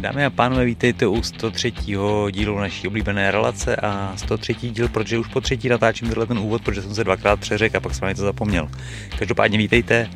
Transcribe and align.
Dámy 0.00 0.24
a 0.24 0.30
pánové, 0.30 0.64
vítejte 0.64 1.06
u 1.06 1.22
103. 1.22 1.72
dílu 2.30 2.58
naší 2.58 2.88
oblíbené 2.88 3.30
relace 3.30 3.76
a 3.76 4.12
103. 4.16 4.54
díl, 4.54 4.88
protože 4.88 5.18
už 5.18 5.28
po 5.28 5.40
třetí 5.40 5.68
natáčím 5.68 6.08
tenhle 6.08 6.26
ten 6.26 6.38
úvod, 6.38 6.62
protože 6.62 6.82
jsem 6.82 6.94
se 6.94 7.04
dvakrát 7.04 7.40
přeřekl 7.40 7.76
a 7.76 7.80
pak 7.80 7.94
jsem 7.94 8.14
to 8.14 8.22
zapomněl. 8.22 8.68
Každopádně 9.18 9.58
vítejte 9.58 10.10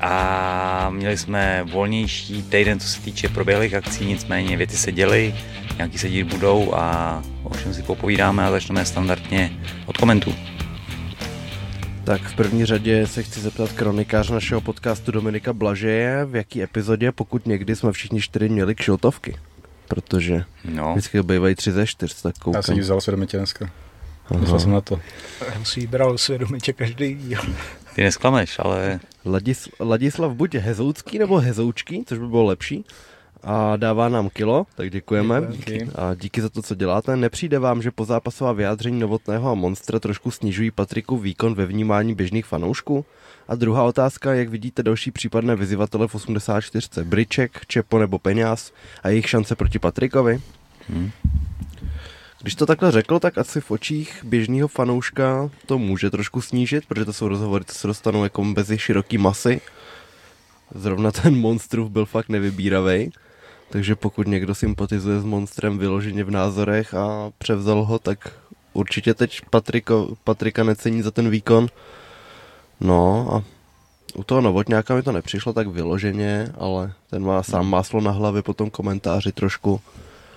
a 0.00 0.90
měli 0.90 1.18
jsme 1.18 1.64
volnější 1.72 2.42
týden, 2.42 2.80
co 2.80 2.88
se 2.88 3.00
týče 3.00 3.28
proběhlých 3.28 3.74
akcí, 3.74 4.06
nicméně 4.06 4.56
věci 4.56 4.76
se 4.76 4.92
děly, 4.92 5.34
nějaký 5.76 5.98
se 5.98 6.08
dít 6.08 6.24
budou 6.24 6.74
a 6.74 7.22
o 7.42 7.56
čem 7.56 7.74
si 7.74 7.82
popovídáme 7.82 8.46
a 8.46 8.50
začneme 8.50 8.84
standardně 8.84 9.50
od 9.86 9.96
komentů. 9.96 10.34
Tak 12.04 12.22
v 12.22 12.36
první 12.36 12.64
řadě 12.64 13.06
se 13.06 13.22
chci 13.22 13.40
zeptat 13.40 13.72
kronikář 13.72 14.30
našeho 14.30 14.60
podcastu 14.60 15.12
Dominika 15.12 15.52
Blažeje, 15.52 16.24
v 16.24 16.36
jaký 16.36 16.62
epizodě, 16.62 17.12
pokud 17.12 17.46
někdy 17.46 17.76
jsme 17.76 17.92
všichni 17.92 18.20
čtyři 18.20 18.48
měli 18.48 18.74
kšiltovky. 18.74 19.36
Protože 19.88 20.44
no. 20.64 20.92
vždycky 20.92 21.22
bývají 21.22 21.54
tři 21.54 21.72
ze 21.72 21.86
čtyř, 21.86 22.22
tak 22.22 22.38
koukám. 22.38 22.58
Já 22.58 22.62
jsem 22.62 22.74
ji 22.74 22.80
vzal 22.80 23.00
svědomitě 23.00 23.36
dneska. 23.36 23.70
Myslel 24.40 24.60
jsem 24.60 24.72
na 24.72 24.80
to. 24.80 25.00
Já 25.54 25.64
jsem 25.64 25.80
ji 25.80 25.86
bral 25.86 26.18
svědomitě 26.18 26.72
každý 26.72 27.14
díl. 27.14 27.40
Ty 27.94 28.02
nesklameš, 28.02 28.58
ale... 28.58 29.00
Ladis, 29.24 29.68
Ladislav 29.80 30.32
buď 30.32 30.54
hezoucký 30.54 31.18
nebo 31.18 31.38
hezoučký, 31.38 32.04
což 32.06 32.18
by 32.18 32.26
bylo 32.26 32.44
lepší 32.44 32.84
a 33.44 33.76
dává 33.76 34.08
nám 34.08 34.28
kilo, 34.28 34.66
tak 34.74 34.90
děkujeme. 34.90 35.42
Díky. 35.50 35.88
A 35.94 36.14
díky 36.14 36.40
za 36.40 36.48
to, 36.48 36.62
co 36.62 36.74
děláte. 36.74 37.16
Nepřijde 37.16 37.58
vám, 37.58 37.82
že 37.82 37.90
po 37.90 38.04
zápasová 38.04 38.52
vyjádření 38.52 39.00
Novotného 39.00 39.50
a 39.50 39.54
Monstra 39.54 40.00
trošku 40.00 40.30
snižují 40.30 40.70
Patriku 40.70 41.16
výkon 41.16 41.54
ve 41.54 41.66
vnímání 41.66 42.14
běžných 42.14 42.46
fanoušků? 42.46 43.04
A 43.48 43.54
druhá 43.54 43.82
otázka, 43.82 44.34
jak 44.34 44.48
vidíte 44.48 44.82
další 44.82 45.10
případné 45.10 45.56
vyzývatele 45.56 46.08
v 46.08 46.14
84. 46.14 47.04
Briček, 47.04 47.66
Čepo 47.66 47.98
nebo 47.98 48.18
Peňáz 48.18 48.72
a 49.02 49.08
jejich 49.08 49.28
šance 49.28 49.56
proti 49.56 49.78
Patrikovi? 49.78 50.40
Hmm. 50.88 51.10
Když 52.42 52.54
to 52.54 52.66
takhle 52.66 52.92
řekl, 52.92 53.18
tak 53.18 53.38
asi 53.38 53.60
v 53.60 53.70
očích 53.70 54.24
běžného 54.24 54.68
fanouška 54.68 55.50
to 55.66 55.78
může 55.78 56.10
trošku 56.10 56.40
snížit, 56.40 56.86
protože 56.86 57.04
to 57.04 57.12
jsou 57.12 57.28
rozhovory, 57.28 57.64
co 57.64 57.74
se 57.74 57.86
dostanou 57.86 58.24
jako 58.24 58.44
mezi 58.44 58.78
široký 58.78 59.18
masy. 59.18 59.60
Zrovna 60.74 61.12
ten 61.12 61.36
monstrův 61.36 61.90
byl 61.90 62.06
fakt 62.06 62.28
nevybíravej. 62.28 63.10
Takže 63.74 63.96
pokud 63.96 64.26
někdo 64.26 64.54
sympatizuje 64.54 65.20
s 65.20 65.24
monstrem 65.24 65.78
vyloženě 65.78 66.24
v 66.24 66.30
názorech 66.30 66.94
a 66.94 67.30
převzal 67.38 67.84
ho, 67.84 67.98
tak 67.98 68.32
určitě 68.72 69.14
teď 69.14 69.40
Patriko, 69.50 70.16
Patrika 70.24 70.64
necení 70.64 71.02
za 71.02 71.10
ten 71.10 71.30
výkon. 71.30 71.68
No 72.80 73.28
a 73.34 73.42
u 74.14 74.24
toho 74.24 74.40
Novotňáka 74.40 74.94
mi 74.94 75.02
to 75.02 75.12
nepřišlo 75.12 75.52
tak 75.52 75.66
vyloženě, 75.66 76.52
ale 76.58 76.92
ten 77.10 77.24
má 77.24 77.42
sám 77.42 77.70
máslo 77.70 78.00
na 78.00 78.10
hlavě 78.10 78.42
po 78.42 78.54
tom 78.54 78.70
komentáři 78.70 79.32
trošku 79.32 79.80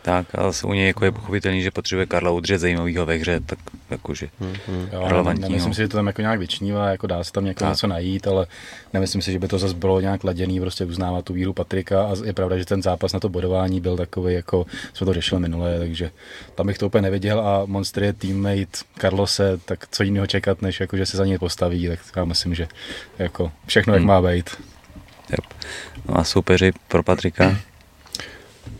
tak 0.08 0.36
a 0.36 0.52
u 0.66 0.74
něj 0.74 0.88
jako 0.88 1.06
je 1.06 1.12
pochopitelný, 1.12 1.62
že 1.62 1.72
potřebuje 1.72 2.06
Karla 2.06 2.32
udržet 2.32 2.58
zajímavého 2.58 3.06
ve 3.06 3.16
hře, 3.16 3.40
tak 3.40 3.60
jakože 3.90 4.28
hmm, 4.40 4.56
relevantní. 4.92 5.54
Myslím 5.54 5.74
si, 5.74 5.82
že 5.82 5.88
to 5.88 5.98
tam 5.98 6.08
jako 6.08 6.22
nějak 6.22 6.40
vyčnívá, 6.40 6.90
jako 6.90 7.08
dá 7.08 7.24
se 7.24 7.32
tam 7.32 7.46
jako 7.48 7.66
něco 7.66 7.88
najít, 7.88 8.28
ale 8.28 8.48
nemyslím 8.94 9.22
si, 9.22 9.32
že 9.32 9.40
by 9.40 9.48
to 9.48 9.60
zase 9.60 9.74
bylo 9.74 10.02
nějak 10.02 10.24
laděný, 10.24 10.60
prostě 10.60 10.86
uznávat 10.86 11.26
tu 11.26 11.34
víru 11.34 11.54
Patrika 11.54 12.04
a 12.04 12.16
je 12.26 12.34
pravda, 12.34 12.58
že 12.58 12.66
ten 12.66 12.82
zápas 12.82 13.14
na 13.14 13.20
to 13.20 13.30
bodování 13.30 13.82
byl 13.82 13.98
takový, 13.98 14.34
jako 14.34 14.66
jsme 14.94 15.06
to 15.06 15.14
řešili 15.14 15.42
minule, 15.42 15.80
takže 15.80 16.12
tam 16.56 16.68
bych 16.68 16.78
to 16.78 16.88
úplně 16.88 17.02
neviděl 17.02 17.40
a 17.40 17.66
Monster 17.66 18.04
je 18.04 18.14
teammate 18.14 18.78
Carlose, 19.02 19.60
tak 19.66 19.88
co 19.92 20.04
jiného 20.04 20.28
čekat, 20.28 20.62
než 20.62 20.80
jako, 20.80 20.98
že 20.98 21.06
se 21.06 21.18
za 21.18 21.26
něj 21.26 21.38
postaví, 21.38 21.88
tak 21.88 22.00
já 22.16 22.26
myslím, 22.26 22.56
že 22.56 22.68
jako 23.20 23.52
všechno, 23.66 23.94
jak 23.94 24.02
hmm. 24.02 24.08
má 24.08 24.22
být. 24.22 24.50
Yep. 25.30 25.40
No 26.06 26.18
a 26.18 26.24
soupeři 26.24 26.72
pro 26.88 27.04
Patrika? 27.04 27.58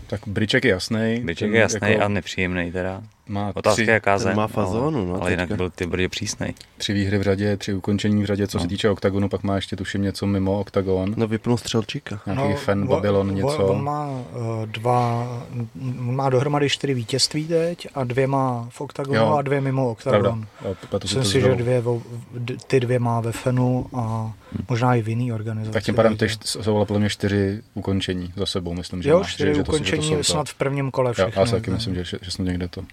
Tak 0.08 0.22
Briček 0.28 0.66
je 0.66 0.72
jasný. 0.72 1.22
Briček 1.24 1.52
je 1.52 1.60
jasný 1.60 1.92
jako... 1.92 2.04
a 2.04 2.08
nepříjemný 2.08 2.72
teda. 2.72 3.02
Má 3.30 3.52
Otázka 3.56 3.84
tři, 3.84 3.92
jaká 3.92 4.18
zem, 4.18 4.36
má 4.36 4.48
fazónu, 4.48 5.06
no, 5.06 5.22
ale 5.22 5.32
jinak 5.32 5.52
byl 5.52 5.70
ty 5.70 5.86
brdě 5.86 6.10
přísnej. 6.10 6.54
Tři 6.78 6.94
výhry 6.94 7.18
v 7.18 7.22
řadě, 7.22 7.58
tři 7.58 7.74
ukončení 7.74 8.24
v 8.24 8.26
řadě, 8.26 8.48
co 8.48 8.58
no. 8.58 8.62
se 8.62 8.68
týče 8.68 8.90
OKTAGONu, 8.90 9.30
pak 9.30 9.44
má 9.44 9.56
ještě 9.56 9.76
tuším 9.76 10.02
něco 10.02 10.26
mimo 10.26 10.60
OKTAGON. 10.60 11.14
No 11.18 11.28
vypnul 11.28 11.58
střelčíka. 11.58 12.20
Nějaký 12.26 12.50
no, 12.50 12.56
fan 12.56 12.88
Babylon, 12.88 13.36
něco. 13.36 13.66
On 13.66 13.84
má 13.84 14.10
uh, 14.10 14.66
dva, 14.66 15.28
má 15.96 16.30
dohromady 16.30 16.70
čtyři 16.70 16.94
vítězství 16.94 17.48
teď 17.48 17.88
a 17.96 18.04
dvě 18.04 18.28
má 18.28 18.68
v 18.70 18.82
OKTAGONu 18.82 19.20
jo. 19.20 19.36
a 19.38 19.42
dvě 19.42 19.62
mimo 19.62 19.92
OKTAGON. 19.92 20.46
Myslím 21.04 21.24
si, 21.24 21.42
že 21.42 21.56
dvě, 21.56 21.84
ty 22.68 22.80
dvě 22.80 23.00
má 23.00 23.20
ve 23.20 23.32
FENu 23.32 23.86
a 23.94 24.34
možná 24.70 24.96
i 24.96 25.02
v 25.02 25.10
jiný 25.10 25.34
organizaci. 25.34 25.74
Tak 25.74 25.84
tím 25.84 25.96
pádem 25.96 26.18
ty 26.18 26.28
jsou 26.46 26.86
podle 26.86 27.00
mě 27.00 27.10
čtyři 27.10 27.62
ukončení 27.74 28.34
za 28.36 28.46
sebou, 28.46 28.74
myslím, 28.74 29.02
že 29.02 29.10
Jo, 29.10 29.24
čtyři 29.24 29.56
že, 29.56 29.62
ukončení 29.62 30.10
že 30.10 30.18
to, 30.18 30.24
snad 30.24 30.50
v 30.50 30.54
prvním 30.54 30.92
kole 30.92 31.14
všechny. 31.14 31.32
Já, 31.36 31.40
já 31.40 31.46
si 31.46 31.52
taky 31.52 31.72
myslím, 31.72 31.96
že, 31.96 32.04
že 32.04 32.32
snad 32.32 32.46
někde 32.46 32.68
to 32.68 32.84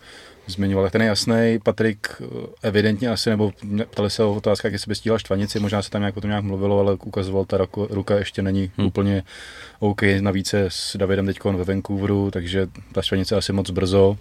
zmiňoval. 0.47 0.91
Ten 0.91 1.03
je 1.03 1.09
jasný, 1.09 1.59
Patrik 1.63 2.09
eh, 2.21 2.25
evidentně 2.63 3.11
asi, 3.11 3.31
nebo 3.31 3.53
ptali 3.91 4.11
se 4.11 4.25
o 4.25 4.35
otázkách, 4.35 4.73
jestli 4.73 4.89
by 4.89 4.95
stíhal 4.95 5.19
štvanici, 5.19 5.61
možná 5.61 5.83
se 5.83 5.91
tam 5.91 6.03
nějak 6.03 6.17
o 6.17 6.21
tom 6.21 6.31
nějak 6.31 6.45
mluvilo, 6.45 6.81
ale 6.81 6.95
ukazoval, 7.05 7.45
ta 7.45 7.57
ruka, 7.57 7.81
ruka 7.91 8.19
ještě 8.19 8.43
není 8.43 8.71
hmm. 8.77 8.87
úplně 8.87 9.23
OK, 9.79 10.03
navíc 10.21 10.53
je 10.53 10.65
s 10.69 10.97
Davidem 10.97 11.27
teď 11.27 11.45
ve 11.45 11.65
Vancouveru, 11.65 12.31
takže 12.31 12.67
ta 12.93 13.03
štvanice 13.03 13.37
asi 13.37 13.53
moc 13.53 13.71
brzo, 13.71 14.17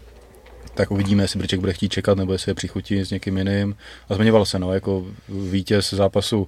tak 0.73 0.91
uvidíme, 0.91 1.23
jestli 1.23 1.37
Briček 1.37 1.59
bude 1.59 1.73
chtít 1.73 1.91
čekat, 1.91 2.17
nebo 2.17 2.33
jestli 2.33 2.49
je 2.49 2.55
přichutí 2.55 2.99
s 2.99 3.11
někým 3.11 3.37
jiným. 3.37 3.75
A 4.09 4.15
zmiňoval 4.15 4.45
se, 4.45 4.59
no, 4.59 4.73
jako 4.73 5.05
vítěz 5.29 5.93
zápasu 5.93 6.47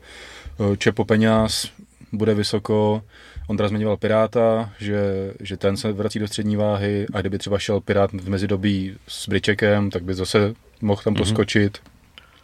Čepo 0.77 1.05
Peňáz 1.05 1.67
bude 2.11 2.33
vysoko, 2.33 3.01
Ondra 3.47 3.67
zmiňoval 3.67 3.97
Piráta, 3.97 4.71
že, 4.79 5.33
že 5.39 5.57
ten 5.57 5.77
se 5.77 5.91
vrací 5.91 6.19
do 6.19 6.27
střední 6.27 6.55
váhy 6.55 7.05
a 7.13 7.21
kdyby 7.21 7.37
třeba 7.37 7.59
šel 7.59 7.81
Pirát 7.81 8.11
v 8.11 8.29
mezidobí 8.29 8.97
s 9.07 9.27
Bričekem, 9.29 9.89
tak 9.89 10.03
by 10.03 10.13
zase 10.13 10.53
mohl 10.81 11.01
tam 11.01 11.13
mm-hmm. 11.13 11.17
poskočit. 11.17 11.77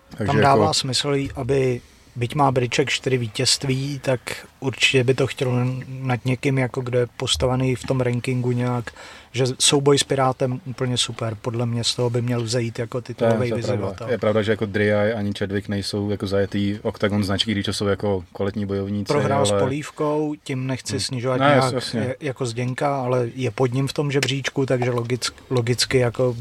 Takže 0.10 0.26
tam 0.26 0.42
dává 0.42 0.64
jako... 0.64 0.74
smysl, 0.74 1.14
aby 1.36 1.82
byť 2.16 2.36
má 2.36 2.52
Briček 2.52 2.90
čtyři 2.90 3.18
vítězství, 3.18 4.00
tak 4.00 4.20
určitě 4.60 5.04
by 5.04 5.14
to 5.14 5.28
chtělo 5.28 5.54
nad 5.88 6.26
někým, 6.26 6.58
jako 6.58 6.82
kdo 6.82 7.00
je 7.00 7.08
postavený 7.18 7.76
v 7.76 7.84
tom 7.84 8.02
rankingu 8.02 8.52
nějak, 8.52 8.92
že 9.32 9.46
souboj 9.60 9.98
s 9.98 10.04
Pirátem 10.04 10.62
úplně 10.66 10.98
super. 10.98 11.38
Podle 11.42 11.66
mě 11.66 11.84
z 11.84 11.96
toho 11.96 12.10
by 12.10 12.22
měl 12.22 12.44
vzejít 12.44 12.80
jako 12.80 13.02
titulový 13.02 13.52
vyzývatel. 13.52 14.10
Je 14.10 14.18
pravda, 14.18 14.42
že 14.42 14.52
jako 14.52 14.66
Driaj 14.66 15.14
ani 15.14 15.34
Chadwick 15.40 15.70
nejsou 15.70 16.10
jako 16.10 16.28
zajetý 16.28 16.80
Octagon 16.82 17.24
značky, 17.24 17.52
když 17.52 17.66
jsou 17.72 17.86
jako 17.86 18.24
kvalitní 18.34 18.66
bojovníci. 18.66 19.14
Prohrál 19.14 19.38
ale... 19.38 19.60
s 19.60 19.62
Polívkou, 19.62 20.36
tím 20.44 20.68
nechci 20.68 20.94
hmm. 20.94 21.00
snižovat 21.00 21.40
ne, 21.40 21.48
nějak 21.48 21.74
jasně. 21.74 22.16
jako 22.20 22.46
Zděnka, 22.46 23.02
ale 23.02 23.30
je 23.36 23.52
pod 23.52 23.74
ním 23.74 23.88
v 23.88 23.94
tom 23.94 24.12
žebříčku, 24.12 24.66
takže 24.66 24.90
logicky, 24.90 25.42
logicky 25.50 25.98
jako 25.98 26.36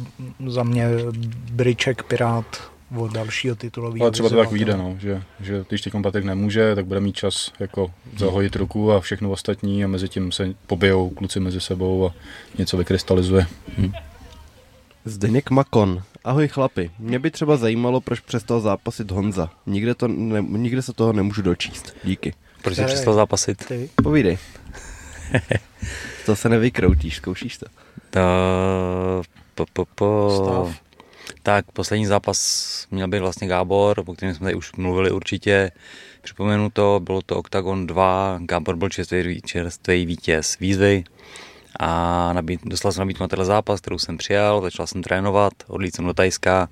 za 0.46 0.62
mě 0.62 0.88
Briček 1.52 2.02
Pirát 2.02 2.69
o 2.96 3.08
dalšího 3.08 3.56
titulového. 3.56 4.02
Ale 4.02 4.10
třeba 4.10 4.28
to 4.28 4.36
tak 4.36 4.52
vyjde, 4.52 4.76
no, 4.76 4.96
že, 4.98 5.22
že 5.40 5.64
když 5.68 5.80
teď 5.80 5.92
Patrik 6.02 6.24
nemůže, 6.24 6.74
tak 6.74 6.86
bude 6.86 7.00
mít 7.00 7.16
čas 7.16 7.52
jako 7.60 7.90
zahojit 8.16 8.56
ruku 8.56 8.92
a 8.92 9.00
všechno 9.00 9.30
ostatní 9.30 9.84
a 9.84 9.88
mezi 9.88 10.08
tím 10.08 10.32
se 10.32 10.54
pobijou 10.66 11.10
kluci 11.10 11.40
mezi 11.40 11.60
sebou 11.60 12.06
a 12.06 12.14
něco 12.58 12.76
vykrystalizuje. 12.76 13.46
Hm. 13.78 13.92
Zdeněk 15.04 15.50
Makon. 15.50 16.02
Ahoj 16.24 16.48
chlapi, 16.48 16.90
mě 16.98 17.18
by 17.18 17.30
třeba 17.30 17.56
zajímalo, 17.56 18.00
proč 18.00 18.20
přestal 18.20 18.60
zápasit 18.60 19.10
Honza. 19.10 19.50
Nikde, 19.66 19.94
to 19.94 20.08
ne, 20.08 20.42
nikde 20.48 20.82
se 20.82 20.92
toho 20.92 21.12
nemůžu 21.12 21.42
dočíst. 21.42 21.96
Díky. 22.04 22.34
Proč 22.62 22.76
jsi 22.76 22.84
přestal 22.84 23.14
zápasit? 23.14 23.64
Ty. 23.66 23.90
Povídej. 24.02 24.38
to 26.26 26.36
se 26.36 26.48
nevykroutíš, 26.48 27.16
zkoušíš 27.16 27.58
to? 27.58 27.66
To... 28.10 28.20
Po, 29.54 29.66
po, 29.72 29.84
po... 29.94 30.30
Stav. 30.36 30.89
Tak 31.42 31.72
poslední 31.72 32.06
zápas 32.06 32.86
měl 32.90 33.08
být 33.08 33.18
vlastně 33.18 33.48
Gábor, 33.48 34.02
o 34.06 34.14
kterém 34.14 34.34
jsme 34.34 34.44
tady 34.44 34.54
už 34.54 34.72
mluvili 34.72 35.10
určitě. 35.10 35.70
Připomenu 36.22 36.70
to, 36.70 37.00
bylo 37.02 37.22
to 37.22 37.36
Octagon 37.36 37.86
2, 37.86 38.38
Gábor 38.42 38.76
byl 38.76 38.88
čerstvý, 38.88 39.40
čerstvý 39.40 40.06
vítěz 40.06 40.58
výzvy 40.58 41.04
a 41.80 42.32
nabít, 42.32 42.60
dostal 42.64 42.92
jsem 42.92 43.00
nabídku 43.00 43.24
na 43.24 43.28
tenhle 43.28 43.46
zápas, 43.46 43.80
kterou 43.80 43.98
jsem 43.98 44.16
přijal, 44.16 44.62
začal 44.62 44.86
jsem 44.86 45.02
trénovat, 45.02 45.52
odlít 45.66 45.96
jsem 45.96 46.06
do 46.06 46.14
Tajska, 46.14 46.68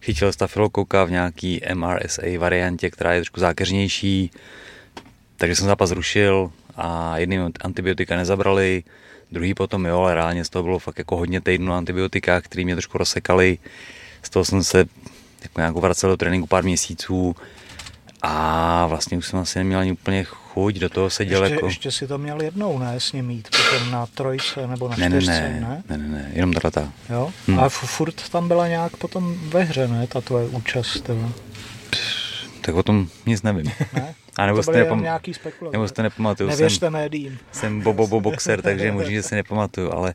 chytil 0.00 0.32
stafilokouka 0.32 1.04
v 1.04 1.10
nějaký 1.10 1.60
MRSA 1.74 2.38
variantě, 2.38 2.90
která 2.90 3.12
je 3.12 3.20
trošku 3.20 3.40
zákeřnější, 3.40 4.30
takže 5.36 5.56
jsem 5.56 5.66
zápas 5.66 5.88
zrušil 5.88 6.50
a 6.76 7.18
jedným 7.18 7.52
antibiotika 7.60 8.16
nezabrali, 8.16 8.84
Druhý 9.34 9.54
potom 9.54 9.86
jo, 9.86 9.98
ale 10.00 10.14
reálně 10.14 10.44
z 10.44 10.50
toho 10.50 10.62
bylo 10.62 10.78
fakt 10.78 10.98
jako 10.98 11.16
hodně 11.16 11.40
týdnů 11.40 11.72
antibiotika, 11.72 12.40
který 12.40 12.64
mě 12.64 12.74
trošku 12.74 12.98
rozsekali. 12.98 13.58
Z 14.24 14.30
toho 14.30 14.44
jsem 14.44 14.64
se 14.64 14.78
jako 15.42 15.60
nějak 15.60 15.74
vracel 15.74 16.10
do 16.10 16.16
tréninku 16.16 16.46
pár 16.46 16.64
měsíců 16.64 17.36
a 18.22 18.86
vlastně 18.86 19.18
už 19.18 19.26
jsem 19.26 19.38
asi 19.38 19.58
neměl 19.58 19.80
ani 19.80 19.92
úplně 19.92 20.24
chuť 20.24 20.74
do 20.74 20.88
toho 20.88 21.10
seděl 21.10 21.42
ještě, 21.42 21.54
jako... 21.54 21.66
Ještě 21.66 21.90
si 21.90 22.06
to 22.06 22.18
měl 22.18 22.42
jednou, 22.42 22.78
ne, 22.78 23.00
s 23.00 23.12
ním 23.12 23.26
mít, 23.26 23.48
potom 23.48 23.90
na 23.90 24.06
trojce 24.06 24.66
nebo 24.66 24.88
na 24.88 24.96
ne, 24.96 25.08
čtyřce, 25.08 25.30
ne? 25.30 25.82
Ne, 25.88 25.98
ne, 25.98 26.08
ne, 26.08 26.08
ne, 26.08 26.30
jenom 26.32 26.52
tato. 26.52 26.88
Jo? 27.10 27.32
Hmm. 27.46 27.60
A 27.60 27.68
furt 27.68 28.28
tam 28.28 28.48
byla 28.48 28.68
nějak 28.68 28.96
potom 28.96 29.36
ve 29.48 29.62
hře, 29.62 29.88
ne, 29.88 30.06
ta 30.06 30.20
tvoje 30.20 30.48
účast, 30.48 31.00
teda. 31.00 31.28
Tak 32.60 32.74
o 32.74 32.82
tom 32.82 33.08
nic 33.26 33.42
nevím. 33.42 33.72
Ne? 33.92 34.14
A 34.36 34.46
nebo 34.46 34.58
to 34.58 34.62
jste, 34.62 34.72
nepam... 34.72 35.02
nějaký 35.02 35.34
spekulace. 35.34 35.74
nebo 35.74 35.88
jste 35.88 36.02
nepamatuju. 36.02 36.50
Nevěřte 36.50 36.86
Jsem, 36.86 36.92
médiím. 36.92 37.38
jsem 37.52 37.80
bobobo 37.80 38.20
boxer, 38.20 38.62
takže 38.62 38.92
možná, 38.92 39.10
že 39.10 39.22
si 39.22 39.34
nepamatuju, 39.34 39.92
ale 39.92 40.14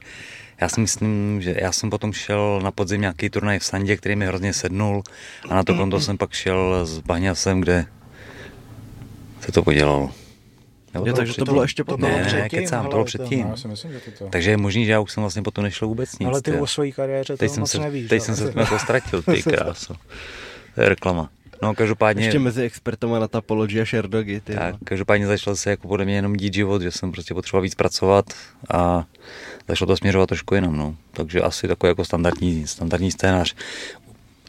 já 0.62 0.70
si 0.70 0.80
myslím, 0.82 1.42
že 1.42 1.56
já 1.62 1.72
jsem 1.72 1.90
potom 1.90 2.14
šel 2.14 2.60
na 2.64 2.72
podzim 2.72 3.02
nějaký 3.02 3.30
turnaj 3.30 3.60
v 3.60 3.66
Sandě, 3.66 3.98
který 3.98 4.16
mi 4.16 4.26
hrozně 4.26 4.54
sednul 4.54 5.04
a 5.50 5.56
na 5.56 5.64
to 5.64 5.76
konto 5.76 6.00
jsem 6.00 6.18
pak 6.18 6.32
šel 6.34 6.86
s 6.86 7.00
Baňasem, 7.00 7.62
kde 7.62 7.86
se 9.42 9.52
to 9.52 9.64
podělalo. 9.64 10.12
Jo, 11.06 11.14
takže 11.14 11.34
to 11.34 11.46
bylo 11.46 11.62
ještě 11.62 11.84
to 11.84 11.92
potom. 11.92 12.10
Ne, 12.10 12.30
ne, 12.34 12.50
kecám, 12.50 12.84
to 12.86 12.90
bylo 12.90 13.02
to- 13.02 13.06
předtím. 13.06 13.44
No, 13.44 13.50
já 13.50 13.56
si 13.58 13.68
myslím, 13.68 13.92
že 13.92 14.00
to 14.00 14.12
to. 14.12 14.30
Takže 14.30 14.52
je 14.52 14.58
možný, 14.58 14.86
že 14.86 14.92
já 14.92 15.00
už 15.00 15.12
jsem 15.12 15.24
vlastně 15.24 15.42
potom 15.42 15.64
nešel 15.64 15.88
vůbec 15.88 16.20
nic. 16.20 16.28
Ale 16.28 16.42
ty 16.42 16.52
jo. 16.52 16.60
o 16.64 16.68
své 16.68 16.92
kariéře 16.92 17.34
to 17.34 17.38
teď 17.38 17.52
jsem 17.52 17.60
moc 17.60 17.72
se, 17.72 17.80
nevíš. 17.80 18.10
teď 18.10 18.22
jsem 18.22 18.36
se 18.36 18.54
jako 18.56 18.80
ztratil, 18.80 19.22
ty 19.22 19.44
kráso. 19.44 19.94
To 20.76 20.82
je 20.82 20.90
reklama. 20.90 21.30
No 21.62 21.76
každopádně, 21.76 22.26
Ještě 22.26 22.40
mezi 22.40 22.64
expertama 22.64 23.20
na 23.20 23.28
Tapology 23.28 23.82
a 23.82 23.86
Sherdogy, 23.86 24.42
ty. 24.42 24.54
tak, 24.54 24.76
každopádně 24.84 25.28
začal 25.28 25.56
se 25.56 25.70
jako 25.70 25.88
podle 25.88 26.06
mě 26.06 26.16
jenom 26.16 26.36
dít 26.36 26.54
život, 26.54 26.82
že 26.82 26.92
jsem 26.92 27.12
prostě 27.12 27.34
potřeboval 27.34 27.62
víc 27.64 27.76
pracovat 27.76 28.26
a 28.74 29.06
začalo 29.70 29.88
to 29.88 29.98
směřovat 29.98 30.26
trošku 30.26 30.56
jinam, 30.56 30.76
no. 30.76 30.96
Takže 31.14 31.42
asi 31.42 31.68
takový 31.68 31.90
jako 31.90 32.06
standardní, 32.06 32.68
standardní 32.68 33.12
scénář. 33.12 33.56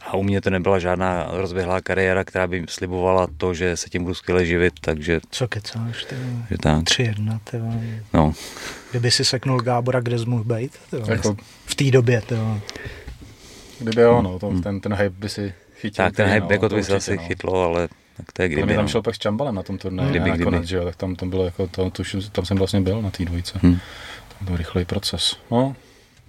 A 0.06 0.16
u 0.16 0.22
mě 0.22 0.40
to 0.40 0.50
nebyla 0.50 0.78
žádná 0.78 1.26
rozběhlá 1.30 1.80
kariéra, 1.80 2.24
která 2.24 2.46
by 2.46 2.64
slibovala 2.68 3.26
to, 3.36 3.54
že 3.54 3.76
se 3.76 3.88
tím 3.88 4.02
budu 4.02 4.14
skvěle 4.14 4.46
živit, 4.46 4.72
takže 4.80 5.20
Co 5.30 5.48
kecáš, 5.48 6.04
ty 6.04 6.16
že 6.50 6.58
tak. 6.58 6.84
Tři 6.84 7.02
jedna, 7.02 7.40
ty. 7.44 7.56
No, 8.12 8.32
Kdyby 8.90 9.10
si 9.10 9.24
seknul 9.24 9.60
Gábora, 9.60 10.00
kde 10.00 10.18
jsi 10.18 10.26
mohl 10.26 10.44
být? 10.44 10.72
Jako, 11.08 11.36
V 11.64 11.74
té 11.74 11.90
době, 11.90 12.20
ty 12.20 12.34
kdyby 13.80 14.02
jo, 14.02 14.22
no, 14.22 14.38
to, 14.38 14.60
ten, 14.60 14.80
ten 14.80 14.94
hype 14.94 15.10
by 15.18 15.28
si 15.28 15.54
chytil. 15.74 16.04
tak 16.04 16.16
ten 16.16 16.28
hype 16.28 16.46
no, 16.46 16.52
jako 16.52 16.68
to 16.68 16.74
by 16.74 16.84
se 16.84 16.96
asi 16.96 17.16
no. 17.16 17.22
chytlo, 17.22 17.64
ale 17.64 17.88
tak 18.16 18.32
to 18.32 18.42
je 18.42 18.48
kdyby. 18.48 18.66
mě 18.66 18.74
tam 18.74 18.84
no. 18.84 18.88
šel 18.88 19.02
pak 19.02 19.14
s 19.14 19.18
Čambalem 19.18 19.54
na 19.54 19.62
tom 19.62 19.78
turnaji 19.78 20.10
Kdyby, 20.10 20.30
nakonec, 20.30 20.64
že 20.64 20.76
jo, 20.76 20.84
tak 20.84 20.96
tam, 20.96 21.16
tam 21.16 21.30
bylo 21.30 21.44
jako, 21.44 21.66
to, 21.66 21.90
tuším, 21.90 22.22
tam 22.32 22.44
jsem 22.44 22.56
vlastně 22.56 22.80
byl 22.80 23.02
na 23.02 23.10
té 23.10 23.24
dvojice. 23.24 23.58
Hm. 23.62 23.78
Byl 24.40 24.56
rychlej 24.56 24.84
proces. 24.84 25.36
No, 25.50 25.76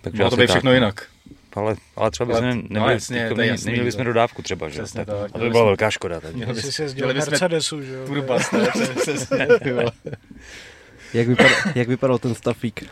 Takže 0.01 0.17
bylo 0.17 0.29
to 0.29 0.35
být 0.37 0.47
tak, 0.47 0.49
všechno 0.55 0.69
no. 0.71 0.75
jinak. 0.75 1.07
Ale, 1.53 1.75
ale 1.95 2.11
třeba 2.11 2.27
bychom 2.27 2.49
no, 2.49 2.55
neměli, 2.69 2.93
jasně, 2.93 3.19
jako 3.19 3.35
to 3.35 3.41
je 3.41 3.45
neměli, 3.45 3.53
jasný, 3.53 3.65
neměli 3.65 3.85
bychom 3.85 4.05
dodávku 4.05 4.41
třeba, 4.41 4.69
že 4.69 4.79
jo. 4.79 4.85
Přesně 4.85 5.05
Tak, 5.05 5.15
tak. 5.17 5.25
a 5.25 5.27
to 5.27 5.33
by 5.33 5.39
byla 5.39 5.49
bychom- 5.49 5.65
velká 5.65 5.91
škoda. 5.91 6.19
Teď. 6.19 6.35
Měli 6.35 6.53
Ty 6.53 6.59
bys- 6.59 6.71
jsi 6.71 6.81
jezdil 6.81 7.05
měli 7.05 7.19
v 7.19 7.23
bychom 7.23 7.31
Mercedesu, 7.31 7.81
že 7.81 7.93
jo? 7.93 8.05
Turbas, 8.07 8.51
ne? 8.51 8.59
Vypadal, 11.27 11.51
jak 11.75 11.87
vypadal 11.87 12.17
ten 12.17 12.35
stafík? 12.35 12.83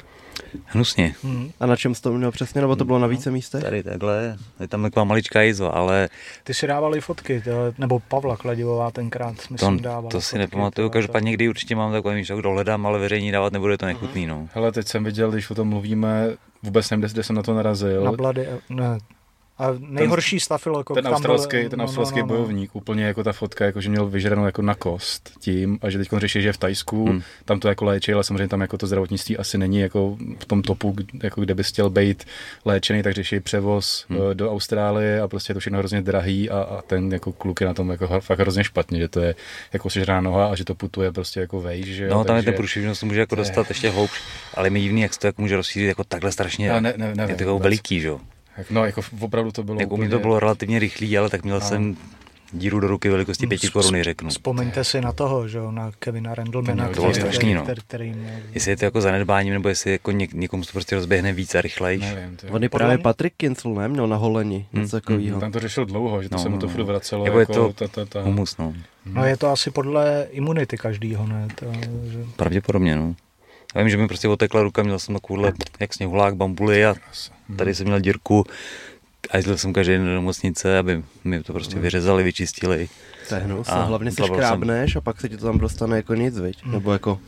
Hnusně. 0.65 1.15
Hm. 1.23 1.51
A 1.59 1.65
na 1.65 1.75
čem 1.75 1.95
jsi 1.95 2.01
to 2.01 2.13
měl 2.13 2.31
přesně, 2.31 2.61
nebo 2.61 2.75
to 2.75 2.85
bylo 2.85 2.99
na 2.99 3.07
více 3.07 3.31
místech? 3.31 3.63
Tady 3.63 3.83
takhle, 3.83 4.37
je 4.59 4.67
tam 4.67 4.81
taková 4.83 5.03
maličká 5.03 5.41
jizva, 5.41 5.69
ale 5.69 6.09
Ty 6.43 6.53
si 6.53 6.67
dávali 6.67 7.01
fotky, 7.01 7.41
to, 7.41 7.51
nebo 7.77 7.99
Pavla 7.99 8.37
Kladivová 8.37 8.91
tenkrát, 8.91 9.35
to, 9.35 9.43
myslím, 9.53 9.79
dával. 9.79 10.11
to 10.11 10.21
si 10.21 10.29
fotky, 10.29 10.39
nepamatuju. 10.39 10.87
to- 10.89 10.93
Každopádně 10.93 11.27
někdy 11.29 11.49
určitě 11.49 11.75
mám 11.75 11.91
takový 11.91 12.15
míš, 12.15 12.27
tak 12.27 12.37
dohledám, 12.41 12.85
ale 12.85 12.99
veřejně 12.99 13.31
dávat 13.31 13.53
nebude 13.53 13.77
to 13.77 13.85
nechutný. 13.85 14.25
No. 14.25 14.47
Hele, 14.53 14.71
teď 14.71 14.87
jsem 14.87 15.03
viděl, 15.03 15.31
když 15.31 15.49
o 15.49 15.55
tom 15.55 15.67
mluvíme, 15.67 16.27
vůbec 16.63 16.89
nevím, 16.89 17.01
kde- 17.01 17.13
kde 17.13 17.23
jsem 17.23 17.35
na 17.35 17.43
to 17.43 17.53
narazil. 17.53 18.03
Na 18.03 18.11
Blady, 18.11 18.47
ne. 18.69 18.97
A 19.59 19.67
nejhorší 19.79 20.39
stafil, 20.39 20.77
jako 20.77 20.93
ten 20.93 21.03
tam 21.03 21.13
australský, 21.13 21.57
byl, 21.57 21.69
ten 21.69 21.81
australský 21.81 22.23
bojovník, 22.23 22.75
úplně 22.75 23.03
jako 23.05 23.23
ta 23.23 23.33
fotka, 23.33 23.65
jako 23.65 23.81
že 23.81 23.89
měl 23.89 24.07
vyžranou 24.07 24.45
jako 24.45 24.61
na 24.61 24.75
kost 24.75 25.31
tím 25.39 25.79
a 25.81 25.89
že 25.89 25.97
teď 25.97 26.09
řeší, 26.17 26.41
že 26.41 26.47
je 26.49 26.53
v 26.53 26.57
Tajsku, 26.57 27.05
Hmm. 27.09 27.21
tam 27.45 27.59
to 27.59 27.67
jako 27.67 27.85
léčí, 27.85 28.13
ale 28.13 28.23
samozřejmě 28.23 28.47
tam 28.47 28.61
jako 28.61 28.77
to 28.77 28.87
zdravotnictví 28.87 29.37
asi 29.37 29.57
není 29.57 29.79
jako 29.79 30.17
v 30.39 30.45
tom 30.45 30.61
topu, 30.61 30.95
jako 31.23 31.41
kde 31.41 31.55
bys 31.55 31.67
chtěl 31.67 31.89
být 31.89 32.23
léčený, 32.65 33.03
tak 33.03 33.13
řeší 33.13 33.39
převoz 33.39 34.05
Hmm. 34.09 34.19
hmm. 34.19 34.29
do 34.37 34.51
Austrálie 34.51 35.21
a 35.21 35.27
prostě 35.27 35.51
je 35.51 35.53
to 35.53 35.59
všechno 35.59 35.79
hrozně 35.79 36.01
drahý 36.01 36.49
a, 36.49 36.59
a 36.61 36.81
ten 36.81 37.13
jako 37.13 37.31
kluk 37.31 37.61
je 37.61 37.67
na 37.67 37.73
tom 37.73 37.89
jako 37.89 38.19
fakt 38.19 38.39
hrozně 38.39 38.63
špatně, 38.63 38.99
že 38.99 39.07
to 39.07 39.19
je 39.19 39.35
jako 39.73 39.89
sežraná 39.89 40.21
noha 40.21 40.45
a 40.47 40.55
že 40.55 40.65
to 40.65 40.75
putuje 40.75 41.11
prostě 41.11 41.39
jako 41.39 41.61
vejš, 41.61 41.85
že 41.85 42.03
jo, 42.05 42.09
No, 42.13 42.23
tam 42.23 42.37
je 42.37 42.43
ten 42.43 42.53
průšvihnost, 42.53 42.99
to 42.99 43.05
může 43.05 43.19
jako 43.19 43.35
je- 43.35 43.37
dostat 43.37 43.69
ještě 43.69 43.89
hloubš, 43.89 44.21
ale 44.53 44.69
mi 44.69 44.81
divný, 44.81 45.01
jak 45.01 45.13
se 45.13 45.19
to 45.19 45.27
jako 45.27 45.41
může 45.41 45.55
rozšířit 45.55 45.87
jako 45.87 46.03
takhle 46.03 46.31
strašně. 46.31 46.69
Ne- 46.69 46.81
ne- 46.81 46.93
nevím 46.97 47.29
je 47.29 47.35
to 47.35 47.43
jako 47.43 47.59
veliký, 47.59 47.99
že 48.01 48.07
jo. 48.07 48.19
Jak- 48.59 48.71
No, 48.71 48.85
jako 48.85 49.01
opravdu 49.19 49.51
to 49.51 49.63
bylo 49.63 49.79
Jako 49.79 49.93
u 49.93 49.97
mě 49.97 50.05
úplně... 50.07 50.17
to 50.17 50.19
bylo 50.21 50.39
relativně 50.39 50.79
rychlý, 50.79 51.17
ale 51.17 51.29
tak 51.29 51.43
měl 51.43 51.59
No. 51.59 51.65
jsem 51.65 51.97
díru 52.53 52.79
do 52.79 52.87
ruky 52.87 53.09
velikosti 53.09 53.43
Hmm, 53.45 53.49
pěti 53.49 53.67
s- 53.67 53.69
koruny, 53.69 54.03
řeknu. 54.03 54.29
Vzpomeňte 54.29 54.83
si 54.83 55.01
na 55.01 55.11
toho, 55.11 55.47
že 55.47 55.57
jo, 55.57 55.71
na 55.71 55.91
Kevina 55.99 56.35
Randlemana, 56.35 56.87
To 56.87 57.01
bylo 57.01 57.13
strašný, 57.13 57.53
no. 57.53 57.63
který, 57.63 57.81
který 57.81 58.13
měl... 58.13 58.31
Jestli 58.53 58.71
je 58.71 58.77
to 58.77 58.85
jako 58.85 59.01
zanedbáním, 59.01 59.53
nebo 59.53 59.69
jestli 59.69 59.91
jako 59.91 60.11
něk, 60.11 60.33
někomu 60.33 60.63
se 60.63 60.67
to 60.71 60.73
prostě 60.73 60.95
rozběhne 60.95 61.33
víc 61.33 61.55
a 61.55 61.61
rychlejš. 61.61 62.01
Nevím, 62.01 62.37
ty. 62.37 62.47
On 62.47 62.63
je 62.63 62.69
Podle 62.69 62.79
právě 62.83 62.97
mě- 62.97 63.03
Patrick 63.03 63.35
Kincel, 63.37 63.73
ne? 63.73 63.87
Měl 63.87 64.07
na 64.07 64.15
holeni, 64.15 64.65
Hmm, 64.73 64.81
něco 64.81 64.97
takového. 64.97 65.39
Tam 65.39 65.51
to 65.51 65.59
řešil 65.59 65.85
dlouho, 65.85 66.23
že 66.23 66.29
to 66.29 66.35
No, 66.35 66.41
se 66.43 66.49
mu 66.49 66.57
to 66.57 66.65
no, 66.65 66.71
furt 66.71 66.83
vracelo. 66.83 67.25
Jako 67.25 67.37
je 67.37 67.41
jako 67.41 67.53
to 67.53 67.73
ta, 67.73 67.87
ta, 67.87 68.05
ta. 68.05 68.21
Humus, 68.21 68.57
no. 68.57 68.73
No 69.05 69.25
je 69.25 69.37
to 69.37 69.47
asi 69.49 69.71
podle 69.71 70.27
imunity 70.31 70.77
každýho, 70.77 71.27
ne? 71.27 71.47
To, 71.55 71.65
že... 72.11 72.19
Pravděpodobně, 72.35 72.95
no. 72.95 73.15
Já 73.75 73.81
vím, 73.81 73.89
že 73.89 73.97
mi 73.97 74.07
prostě 74.07 74.27
otekla 74.27 74.63
ruka, 74.63 74.83
měl 74.83 74.99
jsem 74.99 75.15
takovouhle, 75.15 75.53
jak 75.79 75.93
sněhulák, 75.93 76.35
bambuly 76.35 76.85
a 76.85 76.95
tady 77.55 77.75
jsem 77.75 77.85
měl 77.87 77.99
dírku 77.99 78.45
a 79.31 79.37
jezdil 79.37 79.57
jsem 79.57 79.73
každý 79.73 79.93
den 79.93 80.05
do 80.05 80.13
nemocnice, 80.13 80.77
aby 80.77 81.03
mi 81.23 81.43
to 81.43 81.53
prostě 81.53 81.79
vyřezali, 81.79 82.23
vyčistili. 82.23 82.89
To 83.29 83.35
je 83.35 83.41
hnus. 83.41 83.67
A 83.67 83.71
A 83.71 83.83
hlavně 83.83 84.11
se 84.11 84.15
plavil 84.15 84.35
jsem. 84.35 84.43
škrábneš 84.45 84.95
a 84.95 85.01
pak 85.01 85.21
se 85.21 85.29
ti 85.29 85.37
to 85.37 85.45
tam 85.45 85.57
dostane 85.57 85.95
jako 85.97 86.15
nic, 86.15 86.39
viď? 86.39 86.65
Nebo 86.65 86.93
jako... 86.93 87.19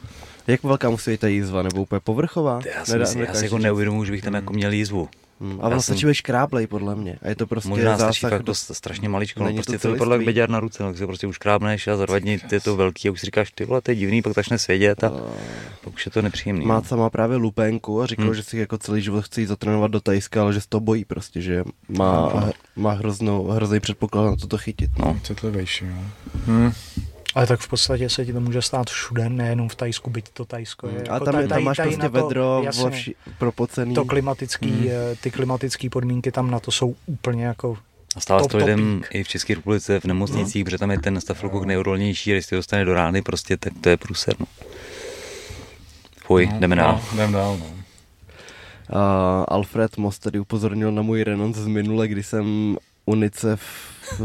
Jak 0.48 0.64
velká 0.64 0.90
musí 0.90 1.12
být 1.12 1.20
ta 1.20 1.28
jízva? 1.28 1.62
Nebo 1.64 1.82
úplně 1.82 2.00
povrchová? 2.00 2.60
Já 2.76 2.86
si, 2.86 2.92
Nedá- 2.92 3.20
já 3.28 3.34
si 3.34 3.44
jako 3.46 3.58
neuvědomuji, 3.58 4.04
že 4.06 4.12
bych 4.12 4.22
tam 4.24 4.34
jako 4.34 4.54
měl 4.54 4.72
jízvu. 4.72 5.10
Hmm. 5.42 5.60
A 5.62 5.70
vlastně 5.70 5.96
stačí 5.96 6.06
být 6.06 6.14
škráblej, 6.14 6.68
podle 6.68 6.96
mě. 6.96 7.18
A 7.22 7.28
je 7.30 7.36
to 7.36 7.48
prostě 7.48 7.70
Možná 7.70 7.98
stačí 7.98 8.22
zásah 8.22 8.32
fakt 8.32 8.42
do... 8.42 8.46
to 8.46 8.56
strašně 8.56 9.10
maličko, 9.10 9.40
no, 9.40 9.46
Není 9.46 9.58
to 9.58 9.64
prostě 9.64 9.80
to 9.88 9.92
vypadalo 9.94 10.16
jak 10.16 10.26
beďar 10.26 10.50
na 10.50 10.60
ruce, 10.60 10.84
no, 10.84 10.90
tak 10.90 10.98
se 10.98 11.08
prostě 11.08 11.28
uškrábneš 11.28 11.88
a 11.88 11.98
za 11.98 12.06
dva 12.06 12.20
dny 12.20 12.40
je 12.52 12.60
to 12.62 12.76
velký 12.76 13.10
a 13.10 13.12
už 13.12 13.20
si 13.20 13.26
říkáš, 13.26 13.52
ty 13.52 13.66
vole, 13.66 13.82
to 13.82 13.92
je 13.92 13.96
divný, 13.96 14.22
pak 14.22 14.34
začne 14.34 14.58
svědět 14.58 15.04
a 15.04 15.10
pak 15.84 15.94
už 15.94 16.06
je 16.06 16.12
to 16.12 16.22
nepříjemný. 16.22 16.66
no. 16.66 16.74
Máca 16.74 16.96
má 16.96 17.10
právě 17.10 17.38
lupénku 17.38 18.02
a 18.02 18.06
říkal, 18.06 18.26
Hmm. 18.26 18.34
že 18.36 18.44
si 18.44 18.58
jako 18.58 18.78
celý 18.78 19.02
život 19.02 19.22
chce 19.26 19.42
jít 19.42 19.48
zatrénovat 19.48 19.92
do 19.92 20.00
Tajska, 20.02 20.42
ale 20.42 20.54
že 20.54 20.62
se 20.62 20.68
to 20.70 20.80
bojí 20.80 21.06
prostě, 21.06 21.42
že 21.42 21.64
má, 21.90 22.44
má 22.76 22.92
hroznou, 22.92 23.48
hrozný 23.48 23.80
předpoklad 23.80 24.26
na 24.26 24.36
to 24.36 24.48
to 24.48 24.58
chytit. 24.58 24.92
No. 25.00 25.20
Citlivější, 25.24 25.86
jo. 25.86 25.94
Hmm. 26.46 26.72
Ale 27.36 27.48
tak 27.48 27.60
v 27.60 27.68
podstatě 27.68 28.10
se 28.10 28.26
ti 28.26 28.34
to 28.34 28.40
může 28.40 28.62
stát 28.62 28.90
všude, 28.90 29.30
nejenom 29.30 29.70
v 29.70 29.76
Tajsku, 29.76 30.10
byť 30.10 30.30
to 30.34 30.46
Tajsko 30.46 30.88
je. 30.88 31.02
A 31.10 31.14
jako 31.14 31.26
tam, 31.26 31.36
je, 31.36 31.40
tady- 31.40 31.48
tam 31.48 31.64
máš 31.64 31.78
tady 31.78 31.90
prostě 31.90 32.10
to- 32.10 32.24
vedro, 32.28 32.62
jasně, 32.66 33.04
propocený. 33.38 33.96
to 33.96 34.06
klimatický, 34.06 34.70
Hmm. 34.72 34.88
eh, 34.90 35.16
ty 35.22 35.32
klimatické 35.32 35.90
podmínky 35.90 36.32
tam 36.32 36.52
na 36.52 36.60
to 36.60 36.72
jsou 36.72 36.96
úplně 37.06 37.46
jako 37.46 37.78
A 38.16 38.20
stává 38.20 38.40
se 38.40 38.44
top 38.44 38.52
to 38.52 38.58
lidem 38.58 39.02
i 39.12 39.24
v 39.24 39.28
České 39.28 39.56
republice 39.56 40.00
v 40.00 40.06
nemocnicích, 40.06 40.64
protože 40.66 40.78
tam 40.78 40.92
je 40.92 41.00
ten 41.00 41.22
stafilokok 41.22 41.64
nejodolnější 41.66 42.32
a 42.32 42.36
když 42.36 42.46
se 42.46 42.56
dostane 42.56 42.86
do 42.86 42.94
rány, 42.94 43.22
prostě 43.22 43.58
tak 43.58 43.74
to 43.82 43.90
je 43.90 43.98
průser. 43.98 44.36
No. 44.40 44.46
Fuj, 46.26 46.50
jdeme 46.60 46.76
dál. 46.76 47.02
No, 47.12 47.18
jdeme 47.18 47.34
dál, 47.34 47.58
no. 47.58 47.66
A 49.00 49.44
Alfred 49.48 49.98
Most 49.98 50.22
tady 50.22 50.40
upozornil 50.40 50.92
na 50.92 51.02
můj 51.02 51.24
renonc 51.24 51.56
z 51.58 51.68
minule, 51.68 52.08
kdy 52.08 52.24
jsem 52.24 52.78
UNICEF 53.06 53.62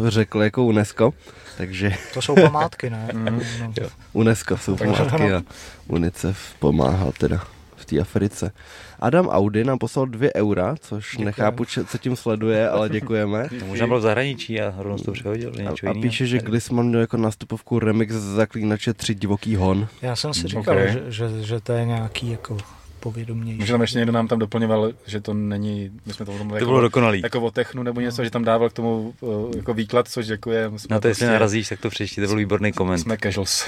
řekl 0.08 0.42
jako 0.42 0.64
UNESCO, 0.64 1.12
takže 1.56 1.92
To 2.14 2.22
jsou 2.22 2.34
památky, 2.34 2.90
ne? 2.90 3.08
Mhm. 3.14 3.40
no. 3.82 3.88
UNESCO 4.12 4.56
jsou 4.56 4.76
Takže 4.76 5.04
památky 5.04 5.32
a 5.32 5.42
UNICEF 5.88 6.38
pomáhá 6.58 7.12
teda 7.18 7.44
v 7.76 7.84
té 7.84 8.00
Africe. 8.00 8.52
Adam 9.00 9.28
Audi 9.28 9.64
nám 9.64 9.78
poslal 9.78 10.06
dvě 10.06 10.32
eura, 10.36 10.74
což 10.80 11.10
Děkujem. 11.10 11.26
nechápu, 11.26 11.64
če- 11.64 11.84
co 11.84 11.98
tím 11.98 12.16
sleduje, 12.16 12.68
ale 12.68 12.88
děkujeme. 12.88 13.48
To 13.60 13.66
možná 13.66 13.86
bylo 13.86 13.98
v 13.98 14.02
zahraničí 14.02 14.60
a 14.60 14.74
rovnou 14.76 14.98
to 15.04 15.12
přehodil 15.12 15.52
A, 15.86 15.90
a 15.90 15.94
píše, 15.94 16.26
že 16.26 16.38
Glisman 16.38 16.86
měl 16.88 17.00
jako 17.00 17.16
nástupovku 17.16 17.78
remix 17.78 18.12
z 18.14 18.34
Zaklínače 18.34 18.94
3 18.94 19.14
divoký 19.14 19.56
hon. 19.56 19.88
Já 20.02 20.16
jsem 20.16 20.34
si 20.34 20.40
Mm, 20.40 20.48
říkal, 20.48 20.78
ok. 20.78 20.88
že, 20.92 21.02
že, 21.08 21.42
že 21.42 21.60
to 21.60 21.72
je 21.72 21.84
nějaký 21.84 22.30
jako 22.30 22.56
povědomější. 23.00 23.58
Možná 23.60 23.72
tam 23.74 23.80
ještě 23.80 23.98
někdo 23.98 24.12
nám 24.12 24.28
tam 24.28 24.38
doplňoval, 24.38 24.92
že 25.06 25.20
to 25.20 25.34
není, 25.34 25.90
my 26.06 26.12
jsme 26.12 26.26
to 26.26 26.32
o 26.32 26.38
tom 26.38 26.48
To 26.58 26.64
bylo 26.64 26.80
dokonalý. 26.80 27.20
jako 27.22 27.40
o 27.40 27.50
technu 27.50 27.82
nebo 27.82 28.00
něco, 28.00 28.24
že 28.24 28.30
tam 28.30 28.44
dával 28.44 28.70
k 28.70 28.72
tomu 28.72 29.14
uh, 29.20 29.56
jako 29.56 29.74
výklad, 29.74 30.08
což 30.08 30.26
děkuje. 30.26 30.70
Jsme 30.76 30.94
Na 30.94 31.00
to, 31.00 31.08
jestli 31.08 31.20
prostě- 31.20 31.32
narazíš, 31.32 31.68
tak 31.68 31.80
to 31.80 31.90
přečti, 31.90 32.20
to 32.20 32.26
byl 32.26 32.36
výborný 32.36 32.72
koment. 32.72 32.98
Jsme 33.02 33.16
casuals. 33.22 33.64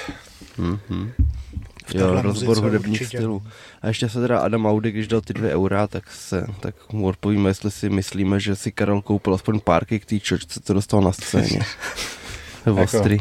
Mm-hmm. 0.59 1.11
V 1.87 1.95
Jo, 1.95 2.23
rozbor 2.23 2.57
hudebních 2.59 3.01
určitě. 3.01 3.19
stylů. 3.19 3.43
A 3.83 3.89
ještě 3.89 4.09
se 4.09 4.21
teda 4.21 4.39
Adam 4.39 4.67
Audi, 4.67 4.91
když 4.91 5.09
dal 5.09 5.21
ty 5.21 5.33
dvě 5.35 5.51
eura, 5.55 5.87
tak 5.87 6.11
se 6.13 6.47
tak 6.61 6.75
mu 6.93 7.07
odpovíme, 7.07 7.51
jestli 7.51 7.71
si 7.71 7.91
myslíme, 7.91 8.41
že 8.41 8.57
si 8.57 8.73
Karel 8.73 9.03
koupil 9.03 9.35
aspoň 9.35 9.61
párky 9.61 10.01
k 10.01 10.05
té 10.05 10.21
čočce, 10.21 10.61
co 10.65 10.73
dostal 10.75 11.01
na 11.01 11.13
scéně. 11.13 11.61
Jako- 12.67 12.83
Ostrý. 12.83 13.19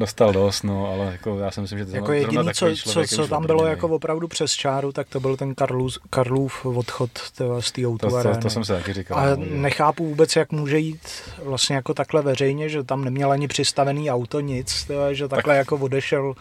Dostal 0.00 0.32
dost, 0.32 0.62
no, 0.62 0.92
ale 0.92 1.12
jako 1.12 1.38
já 1.38 1.50
si 1.50 1.60
myslím, 1.60 1.78
že 1.78 1.86
to 1.86 1.96
Jako 1.96 2.12
jediný, 2.12 2.48
co, 2.54 2.66
co, 2.84 3.04
co 3.06 3.28
tam 3.28 3.46
bylo 3.46 3.66
jako 3.66 3.88
opravdu 3.88 4.28
přes 4.28 4.52
čáru, 4.52 4.92
tak 4.92 5.08
to 5.08 5.20
byl 5.20 5.36
ten 5.36 5.54
Karlův, 5.54 5.98
Karlův 6.10 6.66
odchod 6.66 7.10
z 7.60 7.72
té 7.72 7.82
to, 7.82 7.88
auto 7.88 8.10
to, 8.10 8.36
to, 8.42 8.50
jsem 8.50 8.64
se 8.64 8.72
taky 8.72 8.92
říkal. 8.92 9.18
A 9.18 9.36
no, 9.36 9.36
nechápu 9.50 10.06
vůbec, 10.06 10.36
jak 10.36 10.52
může 10.52 10.78
jít 10.78 11.00
vlastně 11.44 11.76
jako 11.76 11.94
takhle 11.94 12.22
veřejně, 12.22 12.68
že 12.68 12.82
tam 12.82 13.04
neměl 13.04 13.32
ani 13.32 13.48
přistavený 13.48 14.10
auto, 14.10 14.40
nic, 14.40 14.84
tyhle, 14.84 15.14
že 15.14 15.28
takhle 15.28 15.56
jako 15.56 15.76
odešel 15.76 16.34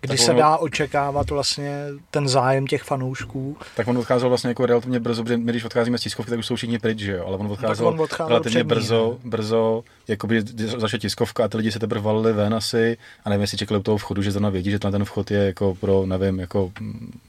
kdy 0.00 0.08
tak 0.08 0.18
se 0.18 0.34
dá 0.34 0.56
očekávat 0.56 1.30
vlastně 1.30 1.86
ten 2.10 2.28
zájem 2.28 2.66
těch 2.66 2.82
fanoušků. 2.82 3.56
Tak 3.76 3.88
on 3.88 3.98
odcházel 3.98 4.28
vlastně 4.28 4.48
jako 4.48 4.66
relativně 4.66 5.00
brzo, 5.00 5.22
protože 5.22 5.36
my 5.36 5.52
když 5.52 5.64
odcházíme 5.64 5.98
z 5.98 6.00
tiskovky, 6.00 6.30
tak 6.30 6.38
už 6.38 6.46
jsou 6.46 6.56
všichni 6.56 6.78
pryč, 6.78 6.98
že 6.98 7.12
jo, 7.12 7.26
ale 7.26 7.36
on 7.36 7.46
odcházel, 7.46 7.86
on 7.86 8.00
odcházel 8.00 8.28
relativně 8.28 8.64
brzo, 8.64 9.18
ne? 9.24 9.30
brzo, 9.30 9.84
jakoby 10.10 10.42
začala 10.66 10.98
tiskovka 10.98 11.44
a 11.44 11.48
ty 11.48 11.56
lidi 11.56 11.72
se 11.72 11.78
teprve 11.78 12.00
valili 12.00 12.32
ven 12.32 12.54
asi. 12.54 12.96
A 13.24 13.30
nevím, 13.30 13.40
jestli 13.40 13.58
čekali 13.58 13.80
u 13.80 13.82
toho 13.82 13.98
vchodu, 13.98 14.22
že 14.22 14.32
zrovna 14.32 14.48
vědí, 14.48 14.70
že 14.70 14.78
ten 14.78 15.04
vchod 15.04 15.30
je 15.30 15.38
jako 15.38 15.74
pro, 15.74 16.06
nevím, 16.06 16.38
jako 16.38 16.72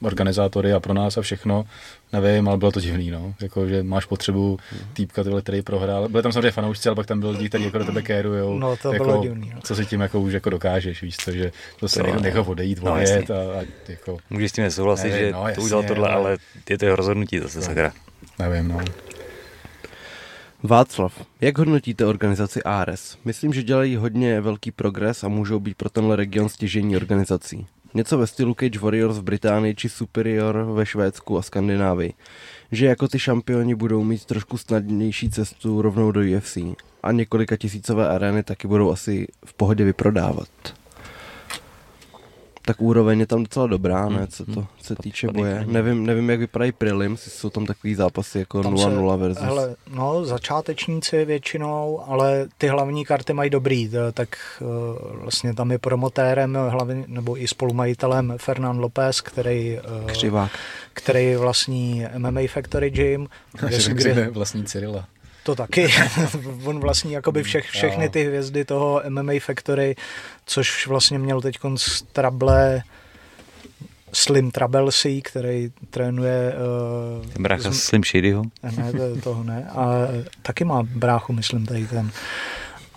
organizátory 0.02 0.72
a 0.72 0.80
pro 0.80 0.94
nás 0.94 1.18
a 1.18 1.22
všechno, 1.22 1.64
nevím, 2.12 2.48
ale 2.48 2.58
bylo 2.58 2.72
to 2.72 2.80
divný, 2.80 3.10
no, 3.10 3.34
jako, 3.40 3.68
že 3.68 3.82
máš 3.82 4.04
potřebu 4.04 4.58
týpka, 4.92 5.24
tyhle, 5.24 5.42
který 5.42 5.62
prohrál, 5.62 6.08
byly 6.08 6.22
tam 6.22 6.32
samozřejmě 6.32 6.50
fanoušci, 6.50 6.88
ale 6.88 6.96
pak 6.96 7.06
tam 7.06 7.20
byl 7.20 7.30
lidi, 7.30 7.48
kteří 7.48 7.64
jako 7.64 7.78
do 7.78 7.84
tebe 7.84 8.02
kérujou, 8.02 8.58
no, 8.58 8.76
to 8.76 8.92
jako, 8.92 9.04
bylo 9.04 9.22
divný, 9.22 9.52
no. 9.54 9.60
co 9.60 9.74
si 9.76 9.86
tím 9.86 10.00
jako 10.00 10.20
už 10.20 10.32
jako 10.32 10.50
dokážeš, 10.50 11.02
víš 11.02 11.16
to, 11.16 11.32
že 11.32 11.52
to 11.80 11.88
se 11.88 12.02
no, 12.02 12.20
nechal 12.20 12.44
odejít, 12.46 12.82
no, 12.82 12.94
odjet 12.94 13.30
a, 13.30 13.34
a, 13.34 13.62
jako... 13.88 14.18
Můžeš 14.30 14.50
s 14.50 14.54
tím 14.54 14.70
souhlasit, 14.70 15.08
nevím, 15.08 15.26
že 15.26 15.32
no, 15.32 15.40
jasně, 15.40 15.54
to 15.54 15.62
udělal 15.62 15.82
tohle, 15.82 16.08
ale, 16.08 16.30
ale 16.30 16.38
je 16.70 16.78
to 16.78 16.84
jeho 16.84 16.96
rozhodnutí 16.96 17.38
zase, 17.38 17.58
no, 17.58 17.64
sakra. 17.64 17.92
Nevím, 18.38 18.68
no. 18.68 18.80
Václav, 20.64 21.26
jak 21.40 21.58
hodnotíte 21.58 22.06
organizaci 22.06 22.62
ARS? 22.62 23.18
Myslím, 23.24 23.52
že 23.52 23.62
dělají 23.62 23.96
hodně 23.96 24.40
velký 24.40 24.70
progres 24.70 25.24
a 25.24 25.28
můžou 25.28 25.60
být 25.60 25.76
pro 25.76 25.90
tenhle 25.90 26.16
region 26.16 26.48
stěžení 26.48 26.96
organizací. 26.96 27.66
Něco 27.94 28.18
ve 28.18 28.26
stylu 28.26 28.54
Cage 28.54 28.78
Warriors 28.78 29.18
v 29.18 29.22
Británii 29.22 29.74
či 29.74 29.88
Superior 29.88 30.56
ve 30.72 30.86
Švédsku 30.86 31.38
a 31.38 31.42
Skandinávii. 31.42 32.12
Že 32.72 32.86
jako 32.86 33.08
ty 33.08 33.18
šampioni 33.18 33.74
budou 33.74 34.04
mít 34.04 34.24
trošku 34.24 34.58
snadnější 34.58 35.30
cestu 35.30 35.82
rovnou 35.82 36.12
do 36.12 36.20
UFC. 36.36 36.58
A 37.02 37.12
několika 37.12 37.56
tisícové 37.56 38.08
arény 38.08 38.42
taky 38.42 38.68
budou 38.68 38.90
asi 38.90 39.26
v 39.44 39.54
pohodě 39.54 39.84
vyprodávat 39.84 40.48
tak 42.62 42.82
úroveň 42.82 43.20
je 43.20 43.26
tam 43.26 43.42
docela 43.42 43.66
dobrá, 43.66 44.08
ne, 44.08 44.26
co 44.26 44.46
to 44.46 44.66
se 44.82 44.94
týče 45.02 45.28
boje. 45.28 45.64
Nevím, 45.66 46.06
nevím, 46.06 46.30
jak 46.30 46.40
vypadají 46.40 46.72
prelims, 46.72 47.20
jsou 47.20 47.50
tam 47.50 47.66
takový 47.66 47.94
zápasy 47.94 48.38
jako 48.38 48.60
0-0 48.60 49.18
versus. 49.18 49.44
Hele, 49.44 49.76
no, 49.94 50.24
začátečníci 50.24 51.24
většinou, 51.24 52.00
ale 52.06 52.46
ty 52.58 52.68
hlavní 52.68 53.04
karty 53.04 53.32
mají 53.32 53.50
dobrý, 53.50 53.90
tak 54.12 54.36
uh, 54.60 54.68
vlastně 55.20 55.54
tam 55.54 55.70
je 55.70 55.78
promotérem 55.78 56.58
hlavně, 56.68 57.04
nebo 57.06 57.42
i 57.42 57.48
spolumajitelem 57.48 58.34
Fernand 58.36 58.80
Lopez, 58.80 59.20
který, 59.20 59.78
uh, 60.00 60.06
Křivák. 60.06 60.50
který 60.92 61.36
vlastní 61.36 62.06
MMA 62.18 62.40
Factory 62.48 62.90
Gym. 62.90 63.28
Kde, 63.88 64.12
kde 64.12 64.30
vlastní 64.30 64.64
Cyrila. 64.64 65.06
To 65.42 65.54
taky. 65.54 65.88
On 66.64 66.80
vlastní 66.80 67.12
jakoby 67.12 67.42
všech, 67.42 67.70
všechny 67.70 68.08
ty 68.08 68.24
hvězdy 68.24 68.64
toho 68.64 69.02
MMA 69.08 69.32
Factory, 69.40 69.96
což 70.46 70.86
vlastně 70.86 71.18
měl 71.18 71.40
teď 71.40 71.58
Trable 72.12 72.82
Slim 74.12 74.50
Trabelsi, 74.50 75.22
který 75.22 75.70
trénuje... 75.90 76.54
Uh, 77.20 77.42
brácha 77.42 77.70
z... 77.70 77.78
Slim 77.78 78.04
Shadyho? 78.04 78.42
Ne, 78.76 78.92
to, 78.92 79.20
toho 79.20 79.44
ne. 79.44 79.70
A 79.70 80.08
taky 80.42 80.64
má 80.64 80.82
bráchu, 80.82 81.32
myslím, 81.32 81.66
tady 81.66 81.86
ten. 81.86 82.10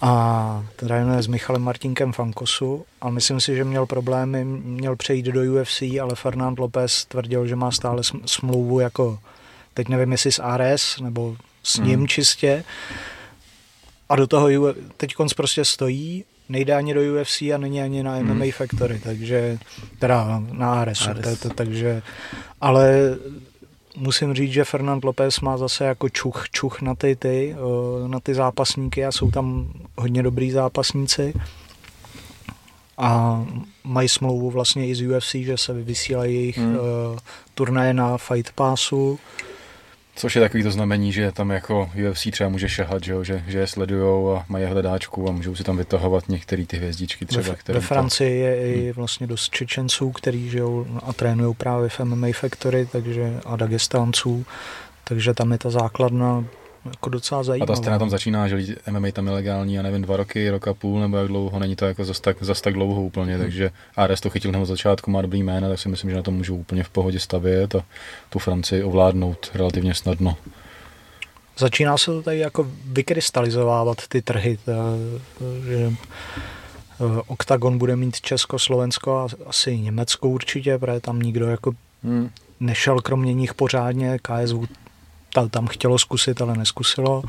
A 0.01 0.65
trénuje 0.75 1.21
s 1.21 1.27
Michalem 1.27 1.61
Martinkem 1.61 2.13
Fankosu 2.13 2.85
a 3.01 3.09
myslím 3.09 3.39
si, 3.39 3.55
že 3.55 3.63
měl 3.63 3.85
problémy, 3.85 4.45
měl 4.45 4.95
přejít 4.95 5.25
do 5.25 5.41
UFC, 5.41 5.81
ale 5.81 6.15
Fernand 6.15 6.59
Lopez 6.59 7.05
tvrdil, 7.05 7.47
že 7.47 7.55
má 7.55 7.71
stále 7.71 8.01
smlouvu 8.25 8.79
jako, 8.79 9.19
teď 9.73 9.89
nevím, 9.89 10.11
jestli 10.11 10.31
s 10.31 10.39
ARS 10.39 10.99
nebo 10.99 11.35
s 11.65 11.77
ním 11.77 11.99
hmm. 11.99 12.07
čistě. 12.07 12.63
A 14.09 14.15
do 14.15 14.27
toho 14.27 14.47
teď 14.97 15.15
prostě 15.35 15.65
stojí, 15.65 16.23
nejde 16.49 16.73
ani 16.73 16.93
do 16.93 17.01
UFC 17.01 17.41
a 17.41 17.57
není 17.57 17.81
ani 17.81 18.03
na 18.03 18.19
MMA 18.19 18.33
hmm. 18.33 18.51
Factory, 18.51 18.99
takže 18.99 19.57
teda 19.99 20.43
na 20.51 20.81
Aresu, 20.81 21.09
Ares. 21.09 21.39
to, 21.39 21.49
takže 21.49 22.01
ale 22.61 23.17
musím 23.97 24.33
říct, 24.33 24.51
že 24.51 24.63
Fernand 24.63 25.03
Lopez 25.03 25.39
má 25.39 25.57
zase 25.57 25.85
jako 25.85 26.09
čuch, 26.09 26.49
čuch 26.51 26.81
na 26.81 26.95
ty, 26.95 27.15
ty, 27.15 27.55
na 28.07 28.19
ty 28.19 28.33
zápasníky 28.33 29.05
a 29.05 29.11
jsou 29.11 29.31
tam 29.31 29.73
hodně 29.97 30.23
dobrý 30.23 30.51
zápasníci 30.51 31.33
a 32.97 33.43
mají 33.83 34.09
smlouvu 34.09 34.51
vlastně 34.51 34.87
i 34.87 34.95
z 34.95 35.07
UFC, 35.07 35.31
že 35.31 35.57
se 35.57 35.73
vysílají 35.73 36.35
jejich 36.35 36.57
hmm. 36.57 36.75
uh, 36.75 36.81
turnaje 37.53 37.93
na 37.93 38.17
Fight 38.17 38.51
Passu 38.51 39.19
Což 40.15 40.35
je 40.35 40.41
takový 40.41 40.63
to 40.63 40.71
znamení, 40.71 41.11
že 41.11 41.31
tam 41.31 41.49
jako 41.49 41.91
UFC 42.09 42.27
třeba 42.31 42.49
může 42.49 42.69
šahat, 42.69 43.03
že, 43.03 43.13
že, 43.21 43.43
že 43.47 43.59
je 43.59 43.67
sledujou 43.67 44.35
a 44.35 44.45
mají 44.49 44.65
hledáčku 44.65 45.29
a 45.29 45.31
můžou 45.31 45.55
si 45.55 45.63
tam 45.63 45.77
vytahovat 45.77 46.29
některé 46.29 46.65
ty 46.65 46.77
hvězdičky 46.77 47.25
třeba. 47.25 47.55
Ve, 47.67 47.73
ve 47.73 47.81
Francii 47.81 48.41
to... 48.41 48.47
je 48.47 48.73
i 48.73 48.83
hmm. 48.83 48.91
vlastně 48.93 49.27
dost 49.27 49.49
Čečenců, 49.49 50.11
kteří 50.11 50.49
žijou 50.49 50.85
a 51.03 51.13
trénují 51.13 51.55
právě 51.55 51.89
v 51.89 51.99
MMA 51.99 52.27
Factory 52.33 52.85
takže, 52.91 53.39
a 53.45 53.55
Dagestánců, 53.55 54.45
takže 55.03 55.33
tam 55.33 55.51
je 55.51 55.57
ta 55.57 55.69
základna 55.69 56.45
jako 56.85 57.09
docela 57.09 57.43
zajímavé. 57.43 57.73
A 57.73 57.75
ta 57.75 57.81
scéna 57.81 57.99
tam 57.99 58.09
začíná, 58.09 58.47
že 58.47 58.75
MMA 58.91 59.11
tam 59.13 59.27
je 59.27 59.33
legální, 59.33 59.73
já 59.73 59.81
nevím, 59.81 60.01
dva 60.01 60.17
roky, 60.17 60.49
roka 60.49 60.73
půl 60.73 60.99
nebo 60.99 61.17
jak 61.17 61.27
dlouho, 61.27 61.59
není 61.59 61.75
to 61.75 61.85
jako 61.85 62.05
zas 62.05 62.19
tak, 62.19 62.37
zas 62.43 62.61
tak 62.61 62.73
dlouho 62.73 63.03
úplně, 63.03 63.33
hmm. 63.33 63.43
takže 63.43 63.71
Ares 63.95 64.21
to 64.21 64.29
chytil 64.29 64.51
hned 64.51 64.65
začátku, 64.65 65.11
má 65.11 65.21
dobrý 65.21 65.43
jména, 65.43 65.69
tak 65.69 65.79
si 65.79 65.89
myslím, 65.89 66.09
že 66.09 66.15
na 66.15 66.21
to 66.21 66.31
můžou 66.31 66.55
úplně 66.55 66.83
v 66.83 66.89
pohodě 66.89 67.19
stavět 67.19 67.75
a 67.75 67.85
tu 68.29 68.39
Francii 68.39 68.83
ovládnout 68.83 69.51
relativně 69.53 69.93
snadno. 69.93 70.37
Začíná 71.57 71.97
se 71.97 72.05
to 72.05 72.21
tady 72.21 72.39
jako 72.39 72.67
vykrystalizovávat 72.85 74.07
ty 74.07 74.21
trhy, 74.21 74.57
že 75.67 75.91
eh, 75.91 75.93
Octagon 77.27 77.77
bude 77.77 77.95
mít 77.95 78.21
Česko, 78.21 78.59
Slovensko 78.59 79.17
a 79.17 79.27
asi 79.45 79.77
Německo 79.77 80.29
určitě, 80.29 80.77
protože 80.77 80.99
tam 80.99 81.19
nikdo 81.19 81.47
jako 81.47 81.71
hmm. 82.03 82.29
nešel 82.59 83.01
kromě 83.01 83.33
nich 83.33 83.53
pořádně, 83.53 84.19
KSV 84.21 84.84
ta, 85.35 85.47
tam 85.47 85.67
chtělo 85.67 85.97
zkusit, 85.97 86.41
ale 86.41 86.57
neskusilo. 86.57 87.23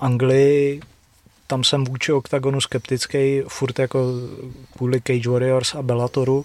Anglii, 0.00 0.80
tam 1.46 1.64
jsem 1.64 1.84
vůči 1.84 2.12
OKTAGONu 2.12 2.60
skeptický, 2.60 3.42
furt 3.48 3.78
jako 3.78 4.04
kvůli 4.76 5.00
Cage 5.00 5.30
Warriors 5.30 5.74
a 5.74 5.82
Bellatoru. 5.82 6.44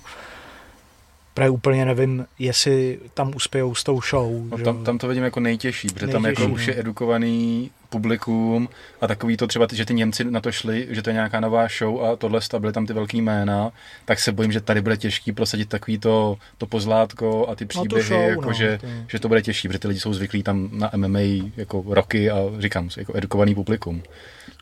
Právě 1.34 1.50
úplně 1.50 1.86
nevím, 1.86 2.26
jestli 2.40 3.00
tam 3.14 3.32
uspějou 3.36 3.76
s 3.76 3.84
tou 3.84 4.02
show. 4.02 4.32
No, 4.50 4.58
tam, 4.58 4.84
tam 4.84 4.98
to 4.98 5.08
vidím 5.08 5.24
jako 5.24 5.40
nejtěžší, 5.40 5.88
protože 5.88 6.06
nejtěžší, 6.06 6.24
tam 6.24 6.26
jako 6.26 6.54
už 6.54 6.68
je 6.68 6.80
edukovaný 6.80 7.72
publikum 7.92 8.70
a 9.02 9.08
takový 9.08 9.38
to 9.38 9.48
třeba, 9.48 9.68
že 9.72 9.86
ty 9.86 9.94
Němci 9.94 10.24
na 10.24 10.42
to 10.42 10.52
šli, 10.52 10.88
že 10.90 11.02
to 11.02 11.10
je 11.10 11.14
nějaká 11.14 11.40
nová 11.40 11.68
show 11.78 12.04
a 12.04 12.16
tohle 12.16 12.40
byly 12.60 12.74
tam 12.74 12.86
ty 12.86 12.94
velký 12.94 13.22
jména, 13.22 13.72
tak 14.06 14.20
se 14.20 14.32
bojím, 14.32 14.52
že 14.52 14.62
tady 14.62 14.82
bude 14.82 14.98
těžký 14.98 15.32
prosadit 15.32 15.70
takový 15.70 15.98
to, 15.98 16.38
to 16.58 16.66
pozlátko 16.66 17.48
a 17.50 17.56
ty 17.56 17.66
příběhy, 17.66 18.10
no 18.10 18.16
show, 18.16 18.30
jako 18.30 18.46
no, 18.46 18.54
že, 18.54 18.78
to... 18.82 18.88
že 19.08 19.20
to 19.20 19.28
bude 19.28 19.42
těžší, 19.42 19.68
protože 19.68 19.80
ty 19.80 19.88
lidi 19.88 20.00
jsou 20.00 20.14
zvyklí 20.14 20.44
tam 20.44 20.70
na 20.72 20.92
MMA 20.96 21.20
jako 21.58 21.84
roky 21.88 22.32
a 22.32 22.38
říkám, 22.60 22.90
jako 22.98 23.18
edukovaný 23.18 23.56
publikum. 23.56 24.04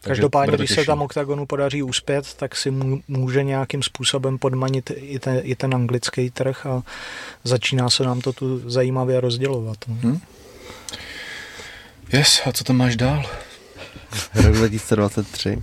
Každopádně, 0.02 0.58
když 0.58 0.76
se 0.76 0.86
tam 0.86 1.02
OKTAGONu 1.02 1.46
podaří 1.46 1.84
uspět, 1.84 2.34
tak 2.34 2.56
si 2.56 2.72
může 3.08 3.44
nějakým 3.44 3.84
způsobem 3.84 4.38
podmanit 4.38 4.92
i 4.96 5.20
ten, 5.20 5.42
i 5.44 5.56
ten 5.56 5.76
anglický 5.76 6.30
trh 6.30 6.66
a 6.66 6.84
začíná 7.44 7.90
se 7.90 8.04
nám 8.04 8.22
to 8.22 8.34
tu 8.34 8.70
zajímavě 8.70 9.22
rozdělovat. 9.22 9.78
No. 9.88 9.96
Hmm? 10.02 10.20
Yes, 12.14 12.42
a 12.46 12.52
co 12.52 12.64
tam 12.64 12.78
máš 12.78 12.96
dál? 12.96 13.24
Rok 14.36 14.56
2023. 14.56 15.62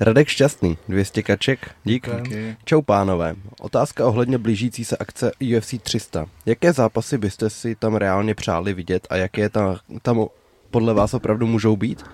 Radek 0.00 0.28
Šťastný, 0.28 0.78
200 0.88 1.22
kaček, 1.22 1.70
dík. 1.84 2.08
Okay. 2.08 2.56
Čau 2.64 2.82
pánové. 2.82 3.34
Otázka 3.60 4.06
ohledně 4.06 4.38
blížící 4.38 4.84
se 4.84 4.96
akce 4.96 5.32
UFC 5.56 5.74
300. 5.82 6.26
Jaké 6.46 6.72
zápasy 6.72 7.18
byste 7.18 7.50
si 7.50 7.74
tam 7.74 7.94
reálně 7.94 8.34
přáli 8.34 8.74
vidět 8.74 9.06
a 9.10 9.16
jaké 9.16 9.48
tam, 9.48 9.76
tam 10.02 10.26
podle 10.70 10.94
vás 10.94 11.14
opravdu 11.14 11.46
můžou 11.46 11.76
být? 11.76 12.04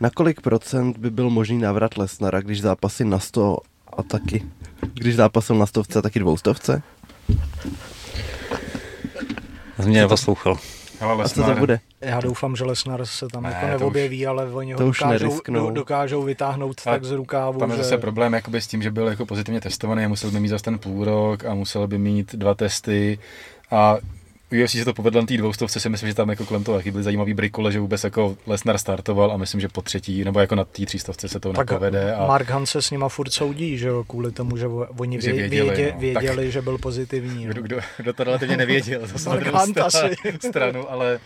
Na 0.00 0.10
kolik 0.10 0.40
procent 0.40 0.98
by 0.98 1.10
byl 1.10 1.30
možný 1.30 1.58
návrat 1.58 1.96
Lesnara, 1.98 2.40
když 2.40 2.60
zápasy 2.60 3.04
na 3.04 3.18
100 3.18 3.58
a 3.96 4.02
taky, 4.02 4.42
když 4.94 5.16
zápasil 5.16 5.56
na 5.56 5.66
stovce 5.66 5.98
a 5.98 6.02
taky 6.02 6.18
dvoustovce? 6.18 6.82
Já 9.78 9.84
jsem 9.84 9.88
mě 9.88 10.00
neposlouchal. 10.00 10.58
Ale 11.00 11.24
a 11.24 11.28
co 11.28 11.42
to 11.42 11.54
bude? 11.54 11.80
Já 12.00 12.20
doufám, 12.20 12.56
že 12.56 12.64
Lesnar 12.64 13.06
se 13.06 13.26
tam 13.28 13.42
ne, 13.42 13.50
jako 13.62 13.78
neobjeví, 13.78 14.20
už, 14.20 14.26
ale 14.26 14.52
oni 14.52 14.72
ho 14.72 14.78
dokážou, 14.78 15.40
do, 15.48 15.70
dokážou 15.70 16.22
vytáhnout 16.22 16.80
a 16.86 16.90
tak 16.90 17.04
z 17.04 17.10
rukávu. 17.10 17.58
Tam 17.58 17.70
je 17.70 17.76
že... 17.76 17.82
zase 17.82 17.98
problém 17.98 18.32
jakoby 18.32 18.60
s 18.60 18.66
tím, 18.66 18.82
že 18.82 18.90
byl 18.90 19.08
jako 19.08 19.26
pozitivně 19.26 19.60
testovaný 19.60 20.04
a 20.04 20.08
musel 20.08 20.30
by 20.30 20.40
mít 20.40 20.48
zase 20.48 20.64
ten 20.64 20.78
půl 20.78 21.04
rok 21.04 21.44
a 21.44 21.54
musel 21.54 21.86
by 21.86 21.98
mít 21.98 22.34
dva 22.34 22.54
testy 22.54 23.18
a 23.70 23.96
UFC 24.52 24.72
se 24.72 24.84
to 24.84 24.94
povedlo 24.94 25.20
na 25.20 25.26
té 25.26 25.36
dvoustovce, 25.36 25.80
si 25.80 25.88
myslím, 25.88 26.08
že 26.08 26.14
tam 26.14 26.28
jako 26.28 26.44
kolem 26.44 26.64
toho 26.64 26.78
taky 26.78 26.90
byly 26.90 27.04
zajímavý 27.04 27.34
brikule, 27.34 27.72
že 27.72 27.80
vůbec 27.80 28.04
jako 28.04 28.36
Lesnar 28.46 28.78
startoval 28.78 29.32
a 29.32 29.36
myslím, 29.36 29.60
že 29.60 29.68
po 29.68 29.82
třetí, 29.82 30.24
nebo 30.24 30.40
jako 30.40 30.54
na 30.54 30.64
té 30.64 30.86
třístovce 30.86 31.28
se 31.28 31.40
to 31.40 31.52
tak 31.52 31.70
nepovede. 31.70 32.14
A... 32.14 32.26
Mark 32.26 32.50
Hunt 32.50 32.68
se 32.68 32.82
s 32.82 32.90
nima 32.90 33.08
furt 33.08 33.32
soudí, 33.32 33.78
že 33.78 33.88
jo, 33.88 34.04
kvůli 34.04 34.32
tomu, 34.32 34.56
že 34.56 34.66
oni 34.98 35.20
že 35.20 35.32
věděli, 35.32 35.68
vědě, 35.68 35.92
no. 35.94 36.00
věděli 36.00 36.44
tak... 36.44 36.52
že 36.52 36.62
byl 36.62 36.78
pozitivní. 36.78 37.46
Kdo, 37.46 37.62
kdo, 37.62 37.80
kdo 37.96 38.12
to 38.12 38.24
relativně 38.24 38.56
nevěděl, 38.56 39.06
zase 39.06 39.28
Mark 39.28 39.46
Hunt 39.46 39.78
asi. 39.78 40.14
stranu, 40.48 40.90
ale 40.90 41.20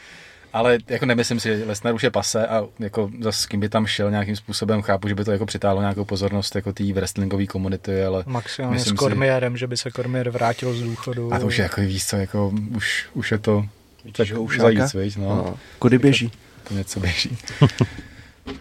Ale 0.53 0.79
jako 0.89 1.07
nemyslím 1.07 1.41
si, 1.41 1.49
že 1.49 1.65
Lesnar 1.65 1.95
už 1.95 2.03
je 2.03 2.11
pase 2.11 2.47
a 2.47 2.67
jako 2.79 3.11
za 3.21 3.33
s 3.33 3.47
kým 3.47 3.61
by 3.61 3.69
tam 3.69 3.87
šel 3.87 4.11
nějakým 4.11 4.37
způsobem, 4.37 4.83
chápu, 4.83 5.09
že 5.09 5.15
by 5.15 5.25
to 5.25 5.33
jako 5.33 5.47
přitáhlo 5.47 5.81
nějakou 5.81 6.05
pozornost 6.05 6.55
jako 6.55 6.73
té 6.73 6.93
wrestlingové 6.93 7.47
komunity, 7.47 8.05
ale 8.05 8.25
Maximálně 8.27 8.79
s 8.79 8.93
Kormierem, 8.93 9.53
si... 9.53 9.59
že 9.59 9.67
by 9.67 9.77
se 9.77 9.91
Kormier 9.91 10.31
vrátil 10.31 10.75
z 10.75 10.83
důchodu. 10.83 11.35
A 11.35 11.39
to 11.39 11.47
už 11.47 11.59
je 11.59 11.63
jako 11.63 11.81
víc 11.81 12.07
co, 12.07 12.17
jako 12.17 12.53
už, 12.77 13.07
už 13.15 13.33
je 13.33 13.39
to 13.39 13.67
tak 14.13 14.29
už 14.39 14.59
zajíc, 14.59 14.95
víc, 14.95 15.17
no. 15.17 15.29
no. 15.29 15.59
Kudy 15.79 15.99
běží? 15.99 16.33
To 16.69 16.75
něco 16.75 17.01
běží. 17.01 17.39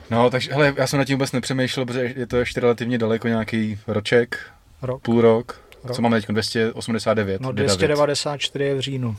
No, 0.09 0.29
takže 0.29 0.53
hele, 0.53 0.73
já 0.77 0.87
jsem 0.87 0.99
na 0.99 1.05
tím 1.05 1.15
vůbec 1.15 1.31
nepřemýšlel, 1.31 1.85
protože 1.85 2.13
je 2.15 2.27
to 2.27 2.37
ještě 2.37 2.59
relativně 2.59 2.97
daleko 2.97 3.27
nějaký 3.27 3.79
roček, 3.87 4.39
rok. 4.81 5.01
půl 5.01 5.21
rok. 5.21 5.61
rok. 5.83 5.95
Co 5.95 6.01
máme 6.01 6.21
teď? 6.21 6.27
289. 6.27 7.41
No 7.41 7.51
294 7.51 8.65
je 8.65 8.75
v 8.75 8.79
říjnu. 8.79 9.17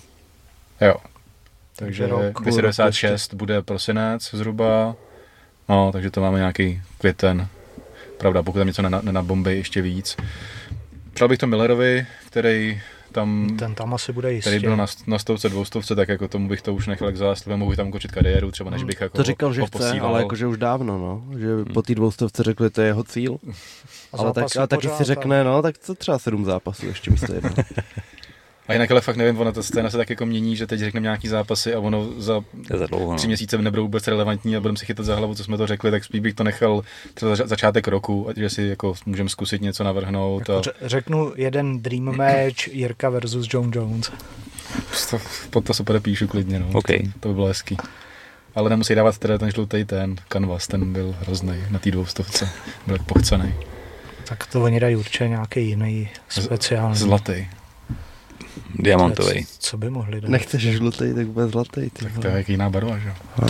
Jo. 0.80 0.94
Takže 1.80 2.06
rok, 2.06 2.40
296 2.40 3.34
bude 3.34 3.62
prosinec 3.62 4.30
zhruba. 4.34 4.96
No, 5.68 5.92
takže 5.92 6.10
to 6.10 6.20
máme 6.20 6.38
nějaký 6.38 6.82
květen. 6.98 7.48
Pravda, 8.18 8.42
pokud 8.42 8.58
tam 8.58 8.66
něco 8.66 8.82
nenabombí 8.82 9.50
ještě 9.50 9.82
víc. 9.82 10.16
Přál 11.12 11.28
bych 11.28 11.38
to 11.38 11.46
Millerovi, 11.46 12.06
který 12.26 12.80
tam, 13.12 13.56
ten 13.58 13.74
tam 13.74 13.94
asi 13.94 14.12
bude 14.12 14.32
jistě. 14.32 14.50
Který 14.50 14.60
byl 14.60 14.76
na, 14.76 14.86
na 15.06 15.18
stovce, 15.18 15.48
dvoustovce, 15.48 15.94
tak 15.94 16.08
jako 16.08 16.28
tomu 16.28 16.48
bych 16.48 16.62
to 16.62 16.74
už 16.74 16.86
nechal 16.86 17.12
k 17.12 17.16
zástupem, 17.16 17.58
mohu 17.58 17.76
tam 17.76 17.88
ukočit 17.88 18.12
kariéru, 18.12 18.50
třeba 18.50 18.70
než 18.70 18.80
hmm. 18.80 18.86
bych 18.86 19.00
jako 19.00 19.16
To 19.16 19.22
říkal, 19.22 19.52
že 19.52 19.66
chce, 19.66 20.00
ale 20.00 20.22
jakože 20.22 20.46
už 20.46 20.58
dávno, 20.58 20.98
no, 20.98 21.38
že 21.38 21.54
hmm. 21.54 21.64
po 21.64 21.82
té 21.82 21.94
dvoustovce 21.94 22.42
řekli, 22.42 22.70
to 22.70 22.80
je 22.80 22.86
jeho 22.86 23.04
cíl. 23.04 23.38
A 24.12 24.18
ale, 24.18 24.32
tak, 24.32 24.56
ale 24.56 24.66
taky 24.66 24.88
si 24.88 25.04
řekne, 25.04 25.44
no, 25.44 25.62
tak 25.62 25.78
co 25.78 25.94
třeba 25.94 26.18
sedm 26.18 26.44
zápasů 26.44 26.86
ještě 26.86 27.10
místo 27.10 27.34
jedno. 27.34 27.50
A 28.70 28.72
jinak 28.72 28.90
ale 28.90 29.00
fakt 29.00 29.16
nevím, 29.16 29.40
ona 29.40 29.52
ta 29.52 29.62
scéna 29.62 29.90
se 29.90 29.96
tak 29.96 30.10
jako 30.10 30.26
mění, 30.26 30.56
že 30.56 30.66
teď 30.66 30.80
řekneme 30.80 31.04
nějaký 31.04 31.28
zápasy 31.28 31.74
a 31.74 31.80
ono 31.80 32.08
za, 32.18 32.40
za 32.76 32.86
dlouho, 32.86 33.16
tři 33.16 33.26
no. 33.26 33.28
měsíce 33.28 33.58
nebudou 33.58 33.82
vůbec 33.82 34.08
relevantní 34.08 34.56
a 34.56 34.60
budeme 34.60 34.78
si 34.78 34.86
chytat 34.86 35.06
za 35.06 35.16
hlavu, 35.16 35.34
co 35.34 35.44
jsme 35.44 35.56
to 35.56 35.66
řekli, 35.66 35.90
tak 35.90 36.04
spíš 36.04 36.20
bych 36.20 36.34
to 36.34 36.44
nechal 36.44 36.82
třeba 37.14 37.36
za, 37.36 37.46
začátek 37.46 37.88
roku, 37.88 38.28
ať 38.28 38.36
že 38.36 38.50
si 38.50 38.62
jako 38.62 38.94
můžeme 39.06 39.28
zkusit 39.28 39.62
něco 39.62 39.84
navrhnout. 39.84 40.38
Jako 40.38 40.52
a... 40.52 40.62
Řeknu 40.88 41.32
jeden 41.36 41.82
dream 41.82 42.16
match 42.16 42.68
Jirka 42.68 43.10
versus 43.10 43.48
John 43.50 43.70
Jones. 43.74 44.12
To, 45.10 45.18
pod 45.50 45.64
to 45.64 45.74
se 45.74 45.84
podepíšu 45.84 46.26
klidně, 46.26 46.58
no. 46.58 46.68
Okay. 46.72 46.98
To, 46.98 47.18
to 47.20 47.28
by 47.28 47.34
bylo 47.34 47.46
hezký. 47.46 47.76
Ale 48.54 48.70
nemusí 48.70 48.94
dávat 48.94 49.18
teda 49.18 49.38
ten 49.38 49.50
žlutý 49.50 49.84
ten 49.84 50.16
kanvas, 50.28 50.66
ten 50.66 50.92
byl 50.92 51.16
hrozný 51.20 51.54
na 51.70 51.78
té 51.78 51.90
dvoustovce. 51.90 52.48
Byl 52.86 52.98
pochcený. 53.06 53.54
Tak 54.24 54.46
to 54.46 54.62
oni 54.62 54.80
dají 54.80 54.96
určitě 54.96 55.28
nějaký 55.28 55.66
jiný 55.66 56.08
speciální. 56.28 56.96
Zlatý. 56.96 57.46
Diamantový. 58.74 59.46
Co 59.58 59.78
by 59.78 59.90
mohli 59.90 60.20
dát? 60.20 60.30
Nechceš 60.30 60.62
žlutý, 60.62 61.14
tak 61.14 61.26
bude 61.26 61.48
zlatý. 61.48 61.90
tak 61.90 62.18
to 62.18 62.26
je 62.26 62.32
jak 62.36 62.48
jiná 62.48 62.70
barva, 62.70 62.98
že? 62.98 63.12
No. 63.42 63.48